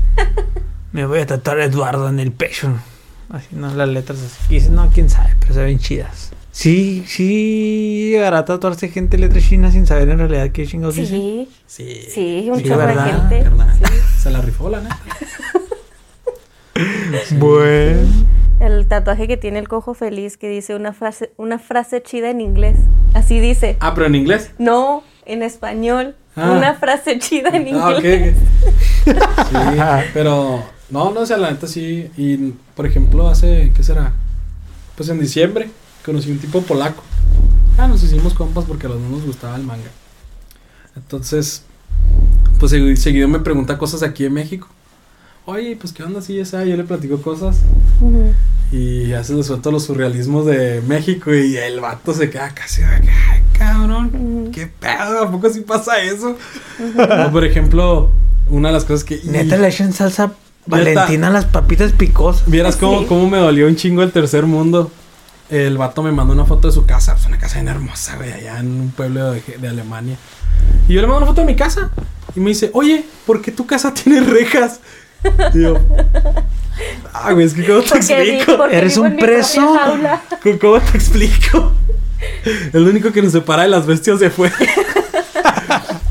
Me 0.91 1.05
voy 1.05 1.19
a 1.19 1.25
tatuar 1.27 1.59
a 1.59 1.65
Eduardo 1.65 2.09
en 2.09 2.19
el 2.19 2.31
pecho. 2.31 2.69
Así, 3.29 3.47
no, 3.51 3.73
las 3.73 3.87
letras 3.89 4.19
así. 4.19 4.37
Y 4.49 4.55
dices, 4.55 4.69
no, 4.71 4.89
quién 4.91 5.09
sabe, 5.09 5.35
pero 5.39 5.53
se 5.53 5.63
ven 5.63 5.77
chidas. 5.79 6.31
Sí, 6.51 7.03
sí, 7.07 8.09
llegará 8.11 8.39
a 8.39 8.45
tatuarse 8.45 8.89
gente 8.89 9.17
letras 9.17 9.43
chinas 9.43 9.73
sin 9.73 9.87
saber 9.87 10.09
en 10.09 10.19
realidad 10.19 10.49
qué 10.51 10.67
chingados 10.67 10.95
dice. 10.95 11.09
sí, 11.15 11.49
Sí. 11.65 12.07
sí, 12.13 12.47
un 12.51 12.59
Sí, 12.59 12.63
chorro 12.65 12.81
de 12.81 12.85
¿verdad, 12.87 13.29
gente. 13.29 13.43
sí. 13.87 13.93
Se 14.23 14.31
la 14.31 14.39
rifó, 14.39 14.69
la 14.69 14.79
neta. 14.79 14.97
Bueno. 17.37 18.07
El 18.61 18.87
tatuaje 18.87 19.27
que 19.27 19.35
tiene 19.35 19.59
el 19.59 19.67
cojo 19.67 19.93
feliz 19.93 20.37
que 20.37 20.47
dice 20.47 20.75
una 20.75 20.93
frase, 20.93 21.33
una 21.37 21.59
frase 21.59 22.01
chida 22.01 22.29
en 22.29 22.39
inglés. 22.39 22.77
Así 23.13 23.39
dice. 23.41 23.75
Ah, 23.81 23.93
pero 23.93 24.07
en 24.07 24.15
inglés. 24.15 24.51
No, 24.57 25.03
en 25.25 25.43
español. 25.43 26.15
Ah. 26.37 26.51
Una 26.51 26.73
frase 26.75 27.19
chida 27.19 27.49
en 27.49 27.67
inglés. 27.67 27.83
Ah, 27.83 27.89
ok. 27.89 27.97
ok. 27.97 29.23
Sí, 29.51 30.09
pero 30.13 30.63
no, 30.89 31.11
no, 31.11 31.19
o 31.19 31.25
sea, 31.25 31.35
la 31.35 31.51
neta 31.51 31.67
sí. 31.67 32.09
Y 32.15 32.53
por 32.75 32.85
ejemplo, 32.85 33.27
hace, 33.27 33.73
¿qué 33.75 33.83
será? 33.83 34.13
Pues 34.95 35.09
en 35.09 35.19
diciembre 35.19 35.69
conocí 36.05 36.31
un 36.31 36.39
tipo 36.39 36.61
polaco. 36.61 37.03
Ah, 37.77 37.87
nos 37.87 38.01
hicimos 38.01 38.33
compas 38.33 38.63
porque 38.63 38.87
a 38.87 38.89
los 38.89 39.01
dos 39.01 39.11
nos 39.11 39.25
gustaba 39.25 39.57
el 39.57 39.63
manga. 39.63 39.91
Entonces, 40.95 41.65
pues 42.63 42.71
segui- 42.71 42.95
seguido 42.95 43.27
me 43.27 43.39
pregunta 43.39 43.77
cosas 43.77 44.03
aquí 44.03 44.23
en 44.23 44.31
México. 44.31 44.69
Oye, 45.45 45.75
pues 45.75 45.91
qué 45.91 46.01
onda 46.01 46.19
así 46.19 46.39
esa, 46.39 46.63
yo 46.63 46.77
le 46.77 46.85
platico 46.85 47.21
cosas 47.21 47.57
y 48.71 49.07
ya 49.07 49.21
se 49.25 49.33
le 49.33 49.43
suelto 49.43 49.69
los 49.69 49.83
surrealismos 49.83 50.45
de 50.45 50.81
México 50.87 51.33
y 51.33 51.57
el 51.57 51.81
vato 51.81 52.13
se 52.13 52.29
queda 52.29 52.51
casi 52.55 52.81
de 52.81 53.01
que, 53.01 53.09
"Ay, 53.09 53.43
cabrón, 53.51 54.05
Ujú. 54.45 54.51
qué 54.53 54.67
pedo, 54.67 55.23
¿a 55.23 55.29
poco 55.29 55.49
sí 55.49 55.59
pasa 55.59 56.01
eso? 56.01 56.37
O 57.27 57.31
por 57.33 57.43
ejemplo, 57.43 58.09
una 58.49 58.69
de 58.69 58.73
las 58.75 58.85
cosas 58.85 59.03
que... 59.03 59.19
Neta 59.25 59.57
le 59.57 59.67
echan 59.67 59.91
salsa 59.91 60.31
valentina 60.65 61.27
a 61.27 61.31
las 61.31 61.43
papitas 61.43 61.91
picosas. 61.91 62.49
Vieras 62.49 62.77
cómo, 62.77 63.01
Sí. 63.01 63.05
cómo 63.09 63.29
me 63.29 63.39
dolió 63.39 63.67
un 63.67 63.75
chingo 63.75 64.03
el 64.03 64.13
tercer 64.13 64.45
mundo. 64.45 64.89
El 65.49 65.77
vato 65.77 66.01
me 66.01 66.13
mandó 66.13 66.31
una 66.33 66.45
foto 66.45 66.69
de 66.69 66.73
su 66.73 66.85
casa. 66.85 67.15
Es 67.19 67.25
una 67.25 67.37
casa 67.37 67.55
bien 67.55 67.67
hermosa, 67.67 68.15
güey, 68.15 68.31
allá 68.31 68.59
en 68.61 68.67
un 68.67 68.91
pueblo 68.91 69.33
de, 69.33 69.41
de 69.61 69.67
Alemania. 69.67 70.15
Y 70.87 70.93
yo 70.93 71.01
le 71.01 71.07
mando 71.07 71.17
una 71.17 71.25
foto 71.27 71.41
de 71.41 71.47
mi 71.47 71.55
casa. 71.57 71.91
Y 72.35 72.39
me 72.39 72.49
dice, 72.49 72.69
oye, 72.73 73.05
¿por 73.25 73.41
qué 73.41 73.51
tu 73.51 73.65
casa 73.65 73.93
tiene 73.93 74.21
rejas? 74.21 74.79
Y 75.53 75.61
yo, 75.61 75.77
ah, 77.13 77.31
güey, 77.31 77.45
es 77.45 77.53
que 77.53 77.65
¿cómo 77.65 77.81
te 77.81 77.89
Porque 77.89 78.31
explico? 78.33 78.65
¿Eres 78.65 78.97
un 78.97 79.15
preso? 79.17 79.61
¿Cómo- 80.43 80.59
¿Cómo 80.59 80.79
te 80.81 80.97
explico? 80.97 81.71
El 82.73 82.87
único 82.87 83.11
que 83.11 83.21
nos 83.21 83.31
separa 83.31 83.63
de 83.63 83.69
las 83.69 83.85
bestias 83.85 84.19
se 84.19 84.29
fue. 84.29 84.51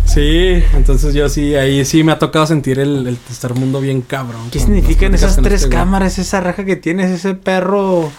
Sí, 0.05 0.62
entonces 0.74 1.15
yo 1.15 1.27
sí, 1.31 1.55
ahí 1.55 1.86
sí 1.86 2.05
me 2.05 2.12
ha 2.12 2.19
tocado 2.19 2.44
sentir 2.47 2.78
el, 2.78 3.07
el 3.07 3.16
tercer 3.16 3.55
mundo 3.55 3.81
bien 3.81 4.03
cabrón. 4.03 4.51
¿Qué 4.51 4.59
significan 4.61 5.15
esas 5.15 5.36
tres 5.36 5.62
este 5.62 5.74
cámaras, 5.74 6.19
esa 6.19 6.39
raja 6.43 6.66
que 6.66 6.77
tienes, 6.77 7.11
ese 7.11 7.35
perro 7.35 8.12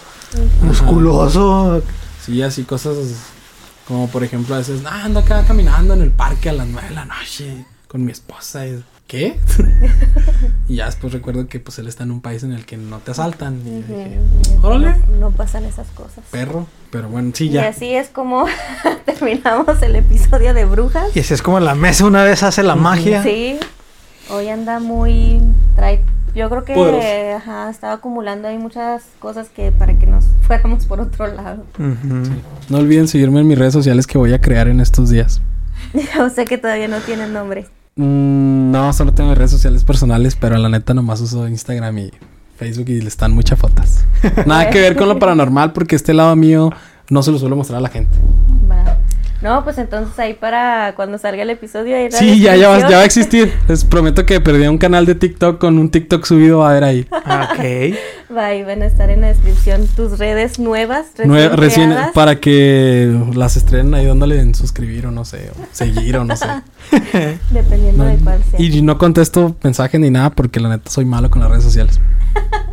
musculoso? 0.64 1.84
Sí, 2.26 2.42
así 2.42 2.64
cosas 2.64 2.96
como 3.88 4.08
por 4.10 4.24
ejemplo 4.24 4.56
a 4.56 4.60
veces, 4.60 4.82
"Ah, 4.86 5.04
ando 5.04 5.20
acá 5.20 5.44
caminando 5.48 5.94
en 5.94 6.02
el 6.02 6.10
parque 6.10 6.50
a 6.50 6.54
las 6.54 6.66
nueve 6.68 6.88
de 6.90 6.96
la 6.96 7.06
noche. 7.06 7.64
Con 7.94 8.04
mi 8.04 8.12
esposa. 8.12 8.66
Y, 8.66 8.84
¿Qué? 9.06 9.38
y 10.68 10.78
ya 10.78 10.88
después 10.88 11.14
recuerdo 11.14 11.48
que 11.48 11.60
pues 11.60 11.78
él 11.78 11.88
está 11.88 12.04
en 12.06 12.10
un 12.10 12.22
país 12.22 12.42
en 12.44 12.52
el 12.52 12.66
que 12.66 12.76
no 12.76 12.98
te 12.98 13.12
asaltan. 13.12 13.62
Y 13.68 13.70
Ujú. 13.70 13.94
dije, 13.94 14.20
órale, 14.64 14.96
No, 15.12 15.30
no 15.30 15.32
pasan 15.32 15.64
esas 15.66 15.86
cosas. 15.90 16.24
perro. 16.32 16.66
Pero 16.90 17.08
bueno, 17.10 17.30
sí, 17.36 17.46
Y 17.46 17.50
ya. 17.52 17.68
así 17.68 17.94
es 17.94 18.10
como 18.10 18.46
terminamos 19.06 19.80
el 19.84 19.96
episodio 19.96 20.56
de 20.56 20.66
Brujas. 20.66 21.16
Y 21.16 21.20
así 21.20 21.36
es 21.36 21.44
como 21.44 21.60
la 21.60 21.76
mesa 21.76 22.06
una 22.06 22.24
vez 22.24 22.42
hace 22.42 22.64
la 22.64 22.76
magia. 22.76 23.22
Sí, 23.22 23.60
hoy 24.32 24.50
anda 24.50 24.80
muy... 24.80 25.40
Trae, 25.76 26.04
yo 26.34 26.50
creo 26.50 26.66
que 26.66 27.34
ajá, 27.38 27.70
estaba 27.70 27.94
acumulando 27.94 28.48
ahí 28.48 28.58
muchas 28.58 29.04
cosas 29.20 29.50
que 29.50 29.72
para 29.72 30.00
que 30.00 30.08
nos 30.08 30.26
fuéramos 30.48 30.88
por 30.88 31.00
otro 31.00 31.28
lado. 31.28 31.64
No 31.78 32.78
olviden 32.80 33.08
seguirme 33.08 33.42
en 33.42 33.48
mis 33.48 33.60
redes 33.60 33.74
sociales 33.74 34.08
que 34.08 34.18
voy 34.18 34.34
a 34.34 34.42
crear 34.42 34.68
en 34.68 34.80
estos 34.80 35.12
días. 35.12 35.42
Yo 36.16 36.32
sé 36.32 36.46
que 36.46 36.58
todavía 36.58 36.88
no 36.88 36.98
tienen 37.02 37.34
nombre. 37.34 37.68
Mm, 37.96 38.72
no, 38.72 38.92
solo 38.94 39.14
tengo 39.14 39.30
mis 39.30 39.38
redes 39.38 39.52
sociales 39.52 39.84
personales, 39.84 40.36
pero 40.36 40.58
la 40.58 40.70
neta 40.70 40.94
nomás 40.94 41.22
uso 41.22 41.48
Instagram 41.48 41.98
y 42.00 42.12
Facebook 42.58 42.90
y 42.90 43.02
le 43.02 43.08
están 43.08 43.34
muchas 43.34 43.60
fotos. 43.60 44.00
Nada 44.46 44.70
que 44.70 44.80
ver 44.80 44.96
con 44.96 45.08
lo 45.08 45.20
paranormal 45.20 45.74
porque 45.74 45.96
este 45.96 46.14
lado 46.14 46.36
mío 46.36 46.72
no 47.14 47.22
se 47.24 47.32
lo 47.32 47.38
suelo 47.38 47.56
mostrar 47.56 47.78
a 47.78 47.82
la 47.82 47.90
gente. 47.90 48.10
Va. 48.70 48.98
No, 49.42 49.62
pues 49.66 49.78
entonces 49.78 50.18
ahí 50.20 50.36
para 50.36 50.94
cuando 50.96 51.18
salga 51.18 51.44
el 51.44 51.50
episodio. 51.50 51.98
ahí 51.98 52.08
Sí, 52.12 52.40
ya, 52.40 52.56
ya, 52.56 52.70
va, 52.70 52.80
ya 52.80 52.96
va 52.96 53.02
a 53.02 53.06
existir. 53.06 53.52
Les 53.68 53.84
prometo 53.84 54.26
que 54.26 54.40
perdí 54.40 54.66
un 54.68 54.78
canal 54.78 55.06
de 55.06 55.16
TikTok 55.16 55.60
con 55.60 55.78
un 55.80 55.90
TikTok 55.90 56.24
subido 56.26 56.60
va 56.60 56.70
a 56.70 56.74
ver 56.74 56.84
ahí. 56.86 57.08
Ok. 57.12 58.34
Va, 58.38 58.46
ahí 58.46 58.64
van 58.64 58.82
a 58.84 58.86
estar 58.86 59.10
en 59.10 59.20
la 59.20 59.28
descripción 59.28 59.86
tus 59.98 60.18
redes 60.18 60.60
nuevas, 60.60 61.08
recién, 61.18 61.30
Nue- 61.30 61.50
recién 61.56 61.90
creadas. 61.90 62.12
para 62.14 62.40
que 62.40 63.14
las 63.36 63.58
estrenen 63.58 63.94
ahí 63.96 64.06
dándole 64.06 64.40
en 64.40 64.56
suscribir 64.56 65.08
o 65.08 65.12
no 65.12 65.26
sé, 65.26 65.52
o 65.52 65.66
seguir 65.74 66.16
o 66.18 66.24
no 66.24 66.36
sé. 66.38 66.48
Dependiendo 67.52 68.06
No, 68.06 68.10
de 68.10 68.16
cuál 68.20 68.42
sea. 68.50 68.62
y 68.62 68.82
no 68.82 68.98
contesto 68.98 69.58
mensajes 69.62 70.00
ni 70.00 70.10
nada 70.10 70.30
porque 70.30 70.62
la 70.62 70.70
neta 70.70 70.90
soy 70.90 71.04
malo 71.04 71.30
con 71.30 71.42
las 71.42 71.52
redes 71.52 71.66
sociales. 71.66 72.00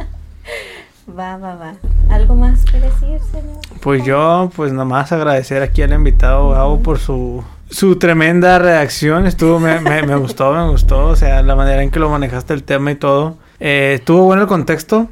Va, 1.19 1.37
va, 1.37 1.57
va. 1.57 1.75
¿Algo 2.09 2.35
más 2.35 2.65
que 2.65 2.79
decir, 2.79 3.19
señor? 3.33 3.59
Pues 3.81 4.05
yo, 4.05 4.51
pues 4.55 4.73
nomás 4.73 5.11
agradecer 5.13 5.63
aquí 5.63 5.83
al 5.83 5.93
invitado 5.93 6.51
Gabo 6.51 6.81
por 6.81 6.99
su, 6.99 7.43
su 7.69 7.97
tremenda 7.97 8.59
reacción. 8.59 9.27
Estuvo, 9.27 9.59
me, 9.59 9.81
me, 9.81 10.03
me 10.03 10.17
gustó, 10.17 10.53
me 10.53 10.69
gustó. 10.69 11.09
O 11.09 11.17
sea, 11.17 11.43
la 11.43 11.57
manera 11.57 11.83
en 11.83 11.91
que 11.91 11.99
lo 11.99 12.09
manejaste 12.09 12.55
el 12.55 12.63
tema 12.63 12.93
y 12.93 12.95
todo. 12.97 13.39
Eh, 13.59 13.97
estuvo 13.99 14.25
bueno 14.25 14.43
el 14.43 14.49
contexto. 14.49 15.09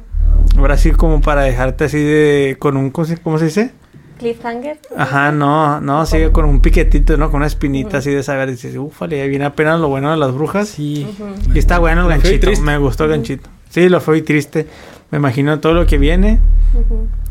Ahora 0.57 0.77
sí, 0.77 0.91
como 0.91 1.21
para 1.21 1.41
dejarte 1.41 1.85
así 1.85 2.01
de. 2.01 2.57
con 2.59 2.77
un. 2.77 2.91
¿Cómo 2.91 3.05
se, 3.37 3.45
dice? 3.45 3.71
Cliffhanger. 4.19 4.79
Ajá, 4.97 5.31
no, 5.31 5.79
no, 5.79 6.05
sigue 6.05 6.31
con 6.31 6.45
un 6.45 6.59
piquetito, 6.59 7.17
¿no? 7.17 7.29
Con 7.29 7.37
una 7.37 7.47
espinita 7.47 7.97
así 7.97 8.11
de 8.11 8.23
saber. 8.23 8.49
Dices, 8.51 8.75
ufale, 8.75 9.27
viene 9.27 9.45
apenas 9.45 9.79
lo 9.79 9.87
bueno 9.89 10.11
de 10.11 10.17
las 10.17 10.33
brujas. 10.33 10.69
Sí. 10.69 11.07
Y 11.53 11.59
está 11.59 11.79
bueno 11.79 12.01
el 12.01 12.09
ganchito. 12.09 12.51
Me 12.61 12.77
gustó 12.77 13.05
el 13.05 13.11
ganchito. 13.11 13.49
Sí, 13.69 13.87
lo 13.87 14.01
fue 14.01 14.17
y 14.17 14.21
triste. 14.23 14.67
Me 15.11 15.17
imagino 15.17 15.59
todo 15.59 15.73
lo 15.73 15.85
que 15.85 15.97
viene. 15.97 16.39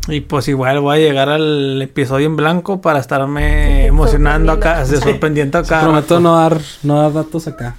Y 0.07 0.21
pues 0.21 0.47
igual 0.47 0.79
voy 0.79 0.97
a 0.97 0.99
llegar 1.01 1.29
al 1.29 1.81
episodio 1.81 2.25
en 2.25 2.35
blanco 2.35 2.81
para 2.81 2.99
estarme 2.99 3.81
Sí, 3.81 3.87
emocionando 3.87 4.51
acá, 4.51 4.85
sorprendiendo. 4.85 5.05
de 5.05 5.11
sorprendiendo 5.11 5.57
acá. 5.59 5.81
Prometo 5.81 6.19
no 6.19 6.35
dar, 6.35 6.59
no 6.83 7.01
dar 7.01 7.13
datos 7.13 7.47
acá. 7.47 7.75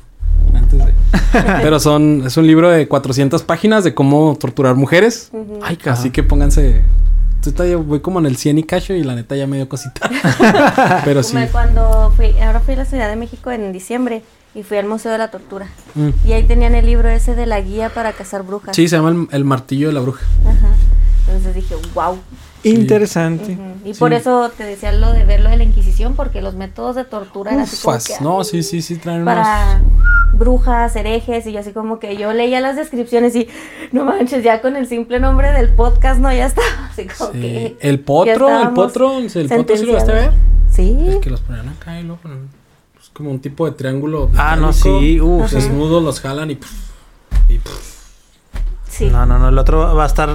Antes 0.55 0.79
de. 0.79 0.93
Pero 1.63 1.81
son, 1.81 2.25
es 2.27 2.37
un 2.37 2.47
libro 2.47 2.71
de 2.71 2.89
400 2.89 3.43
páginas 3.43 3.85
de 3.85 3.95
cómo 3.95 4.37
torturar 4.39 4.75
mujeres. 4.75 5.31
Ay. 5.63 5.79
Así 5.87 6.11
que 6.11 6.23
pónganse. 6.23 6.83
Ya 7.43 7.77
voy 7.79 8.01
como 8.01 8.19
en 8.19 8.27
el 8.27 8.37
100 8.37 8.59
y 8.59 8.63
cacho 8.65 8.93
y 8.93 9.03
la 9.03 9.15
neta 9.15 9.35
ya 9.35 9.47
me 9.47 9.57
dio 9.57 9.69
cosita. 9.69 10.11
Pero 11.05 11.23
sí. 11.23 11.37
Cuando 11.51 12.13
fui, 12.15 12.39
ahora 12.39 12.61
fui 12.61 12.75
a 12.75 12.79
la 12.79 12.85
Ciudad 12.85 13.09
de 13.09 13.17
México 13.17 13.51
en 13.51 13.73
diciembre 13.73 14.23
y 14.55 14.63
fui 14.63 14.77
al 14.79 14.87
Museo 14.87 15.13
de 15.13 15.19
la 15.19 15.31
Tortura. 15.31 15.69
Mm. 15.95 16.09
Y 16.27 16.33
ahí 16.33 16.45
tenían 16.45 16.75
el 16.75 16.87
libro 16.87 17.09
ese 17.09 17.35
de 17.35 17.47
la 17.47 17.61
guía 17.61 17.89
para 17.91 18.13
cazar 18.13 18.43
brujas. 18.43 18.75
Sí, 18.77 18.89
se 18.89 18.97
llama 18.97 19.11
el, 19.11 19.29
el 19.31 19.45
martillo 19.45 19.89
de 19.89 19.95
la 19.95 20.01
bruja. 20.01 20.25
Ajá. 20.47 20.69
Entonces 21.27 21.55
dije, 21.55 21.75
wow. 21.95 22.19
Interesante. 22.65 23.57
Y 23.85 23.95
por 23.95 24.13
eso 24.13 24.51
te 24.57 24.65
decía 24.65 24.93
lo 24.93 25.13
de 25.13 25.25
verlo 25.25 25.49
de 25.49 25.57
la 25.57 25.65
Inquisición, 25.65 26.15
porque 26.15 26.43
los 26.43 26.55
métodos 26.55 26.97
de 26.97 27.05
tortura 27.05 27.53
eran 27.53 27.63
así 27.65 27.77
como 27.83 27.97
que, 27.99 28.15
No, 28.21 28.45
sí, 28.45 28.63
sí, 28.63 28.83
sí, 28.83 28.97
traen 28.97 29.23
unos. 29.23 29.35
para 29.35 29.81
brujas, 30.35 30.95
herejes, 30.97 31.47
y 31.47 31.53
yo 31.53 31.61
así 31.61 31.73
como 31.73 31.99
que 31.99 32.17
yo 32.17 32.33
leía 32.33 32.61
las 32.61 32.77
descripciones 32.77 33.35
y 33.37 33.49
no 33.93 34.05
manches, 34.05 34.43
ya 34.45 34.61
con 34.61 34.77
el 34.77 34.87
simple 34.87 35.21
nombre 35.21 35.53
del 35.53 35.69
podcast, 35.71 36.21
no, 36.21 36.33
ya 36.33 36.47
estaba 36.47 36.67
así 36.91 37.07
como 37.07 37.33
Sí. 37.33 37.41
que... 37.41 37.77
El 37.81 38.01
potro, 38.01 38.49
el 38.63 38.71
potro, 38.71 39.19
el 39.19 39.49
potro 39.49 39.77
sí 39.77 39.87
lo 39.87 39.93
vas 39.95 40.09
a 40.09 40.13
ver. 40.13 40.31
Sí. 40.71 40.97
El 41.09 41.21
que 41.21 41.31
los 41.31 41.41
ponían 41.41 41.69
acá 41.69 41.99
y 41.99 42.03
luego 42.05 42.21
ponen. 42.23 42.49
Es 43.11 43.15
como 43.15 43.31
un 43.31 43.41
tipo 43.41 43.66
de 43.66 43.73
triángulo. 43.73 44.31
Ah, 44.37 44.57
no, 44.57 44.73
sí, 44.73 45.20
uf, 45.20 45.53
Los 45.53 45.62
sí. 45.65 45.69
nudos 45.70 46.03
los 46.03 46.20
jalan 46.20 46.51
y. 46.53 46.55
pff, 46.55 46.70
y 47.49 47.59
pff. 47.59 47.99
sí. 48.89 49.07
No, 49.07 49.27
no, 49.27 49.39
no, 49.39 49.49
el 49.49 49.59
otro 49.59 49.95
va 49.95 50.05
a 50.05 50.07
estar 50.07 50.35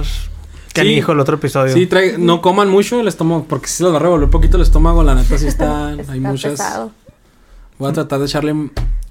canijo 0.74 1.12
el 1.12 1.20
otro 1.20 1.36
episodio. 1.36 1.72
Sí, 1.72 1.86
trae, 1.86 2.18
no 2.18 2.42
coman 2.42 2.68
mucho 2.68 3.00
el 3.00 3.08
estómago, 3.08 3.46
porque 3.48 3.66
si 3.66 3.76
se 3.76 3.84
les 3.84 3.92
va 3.92 3.96
a 3.96 4.00
revolver 4.00 4.24
un 4.26 4.30
poquito 4.30 4.56
el 4.58 4.62
estómago, 4.62 5.02
la 5.02 5.14
neta 5.14 5.38
sí 5.38 5.46
está, 5.46 5.94
Está 5.98 6.12
hay 6.12 6.20
muchas. 6.20 6.52
pesado. 6.52 6.90
Voy 7.78 7.90
a 7.90 7.92
tratar 7.94 8.18
de 8.20 8.26
echarle 8.26 8.54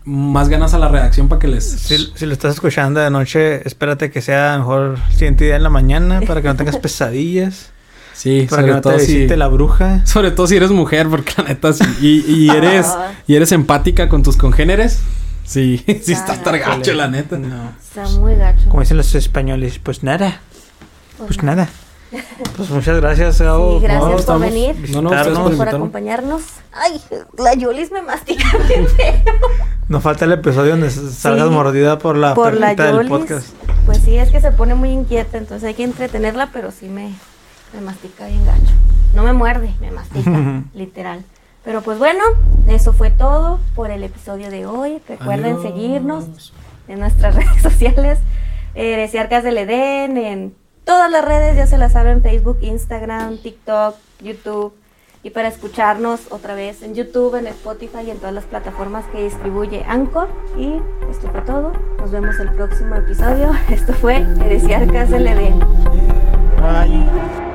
más 0.05 0.49
ganas 0.49 0.73
a 0.75 0.79
la 0.79 0.87
redacción 0.87 1.27
para 1.27 1.39
que 1.39 1.47
les... 1.47 1.63
Si, 1.67 1.97
si 2.15 2.25
lo 2.27 2.33
estás 2.33 2.53
escuchando 2.55 2.99
de 2.99 3.09
noche, 3.09 3.67
espérate 3.67 4.11
que 4.11 4.21
sea 4.21 4.55
mejor 4.59 4.97
siguiente 5.09 5.45
día 5.45 5.55
en 5.55 5.63
la 5.63 5.69
mañana 5.71 6.21
para 6.21 6.41
que 6.43 6.47
no 6.47 6.55
tengas 6.55 6.77
pesadillas, 6.81 7.71
Sí, 8.15 8.47
para 8.49 8.63
que 8.63 8.69
sobre 8.69 8.73
no 8.73 8.81
te 8.81 8.89
todo, 8.89 8.99
si, 8.99 9.27
la 9.27 9.47
bruja. 9.47 10.01
sobre 10.05 10.31
todo 10.31 10.47
si 10.47 10.55
eres 10.55 10.71
mujer, 10.71 11.07
porque 11.09 11.33
la 11.37 11.43
neta 11.49 11.73
sí, 11.73 11.83
y, 12.01 12.33
y 12.45 12.49
eres, 12.55 12.87
y 13.27 13.35
eres 13.35 13.51
empática 13.51 14.07
con 14.09 14.23
tus 14.23 14.37
congéneres. 14.37 15.01
Sí, 15.43 15.83
sí 16.03 16.13
está 16.13 16.33
hasta 16.33 16.57
gacho, 16.57 16.93
la 16.93 17.07
neta. 17.07 17.37
No. 17.37 17.73
Está 17.79 18.07
muy 18.19 18.35
gacho. 18.35 18.67
Como 18.69 18.81
dicen 18.81 18.97
los 18.97 19.13
españoles, 19.15 19.79
pues 19.83 20.01
nada, 20.03 20.39
pues 21.17 21.43
nada. 21.43 21.69
Pues 22.55 22.69
muchas 22.69 22.99
gracias, 23.01 23.41
Gabo. 23.41 23.79
Sí, 23.79 23.83
gracias 23.83 24.03
No, 24.03 24.11
por 24.11 24.19
estamos- 24.19 24.41
venir. 24.41 24.89
No, 24.91 25.01
no, 25.01 25.09
Gracias 25.09 25.37
por 25.37 25.67
acompañarnos. 25.69 26.43
Ay, 26.71 27.01
la 27.37 27.53
Yolis 27.53 27.91
me 27.91 28.01
mastica 28.01 28.57
bien 28.67 28.87
feo. 28.87 29.21
Nos 29.87 30.01
falta 30.01 30.25
el 30.25 30.31
episodio 30.31 30.71
donde 30.71 30.89
salgas 30.89 31.47
Sí. 31.47 31.53
mordida 31.53 31.99
por 31.99 32.15
la 32.15 32.33
Por 32.33 32.57
la 32.57 32.73
del 32.73 33.07
podcast. 33.07 33.47
Pues 33.85 33.99
sí, 33.99 34.15
es 34.17 34.29
que 34.31 34.39
se 34.41 34.51
pone 34.51 34.75
muy 34.75 34.89
inquieta, 34.89 35.37
entonces 35.37 35.67
hay 35.67 35.73
que 35.73 35.83
entretenerla, 35.83 36.49
pero 36.53 36.71
sí 36.71 36.87
me, 36.87 37.11
me 37.75 37.81
mastica 37.81 38.27
bien 38.27 38.45
gacho. 38.45 38.73
No 39.13 39.23
me 39.23 39.33
muerde, 39.33 39.69
me 39.79 39.91
mastica, 39.91 40.63
literal. 40.73 41.23
Pero 41.63 41.81
pues 41.81 41.97
bueno, 41.97 42.23
eso 42.67 42.93
fue 42.93 43.11
todo 43.11 43.59
por 43.75 43.91
el 43.91 44.03
episodio 44.03 44.49
de 44.49 44.65
hoy. 44.65 45.01
Recuerden 45.07 45.55
Adiós. 45.57 45.61
seguirnos 45.63 46.53
en 46.87 46.99
nuestras 46.99 47.35
redes 47.35 47.61
sociales, 47.61 48.19
eh, 48.75 48.93
Heresiarcas 48.93 49.43
del 49.43 49.57
Edén, 49.57 50.17
en 50.17 50.55
todas 50.83 51.11
las 51.11 51.25
redes, 51.25 51.55
ya 51.57 51.65
se 51.65 51.77
las 51.77 51.93
saben, 51.93 52.21
Facebook, 52.21 52.59
Instagram, 52.61 53.37
TikTok, 53.37 53.95
YouTube. 54.21 54.73
Y 55.23 55.31
para 55.31 55.47
escucharnos 55.47 56.31
otra 56.31 56.53
vez 56.53 56.83
en 56.83 56.93
YouTube, 56.93 57.33
en 57.33 57.47
Spotify 57.47 58.01
y 58.05 58.11
en 58.11 58.19
todas 58.19 58.33
las 58.35 58.43
plataformas 58.43 59.05
que 59.05 59.23
distribuye 59.23 59.83
Anchor. 59.87 60.27
Y 60.55 60.73
esto 61.09 61.29
fue 61.31 61.41
todo. 61.41 61.73
Nos 61.97 62.11
vemos 62.11 62.37
el 62.39 62.51
próximo 62.51 62.93
episodio. 62.93 63.51
Esto 63.71 63.93
fue 63.93 64.17
Heresiarcas 64.17 65.09
del 65.09 65.25
Edén. 65.25 65.59
Bye. 66.61 67.54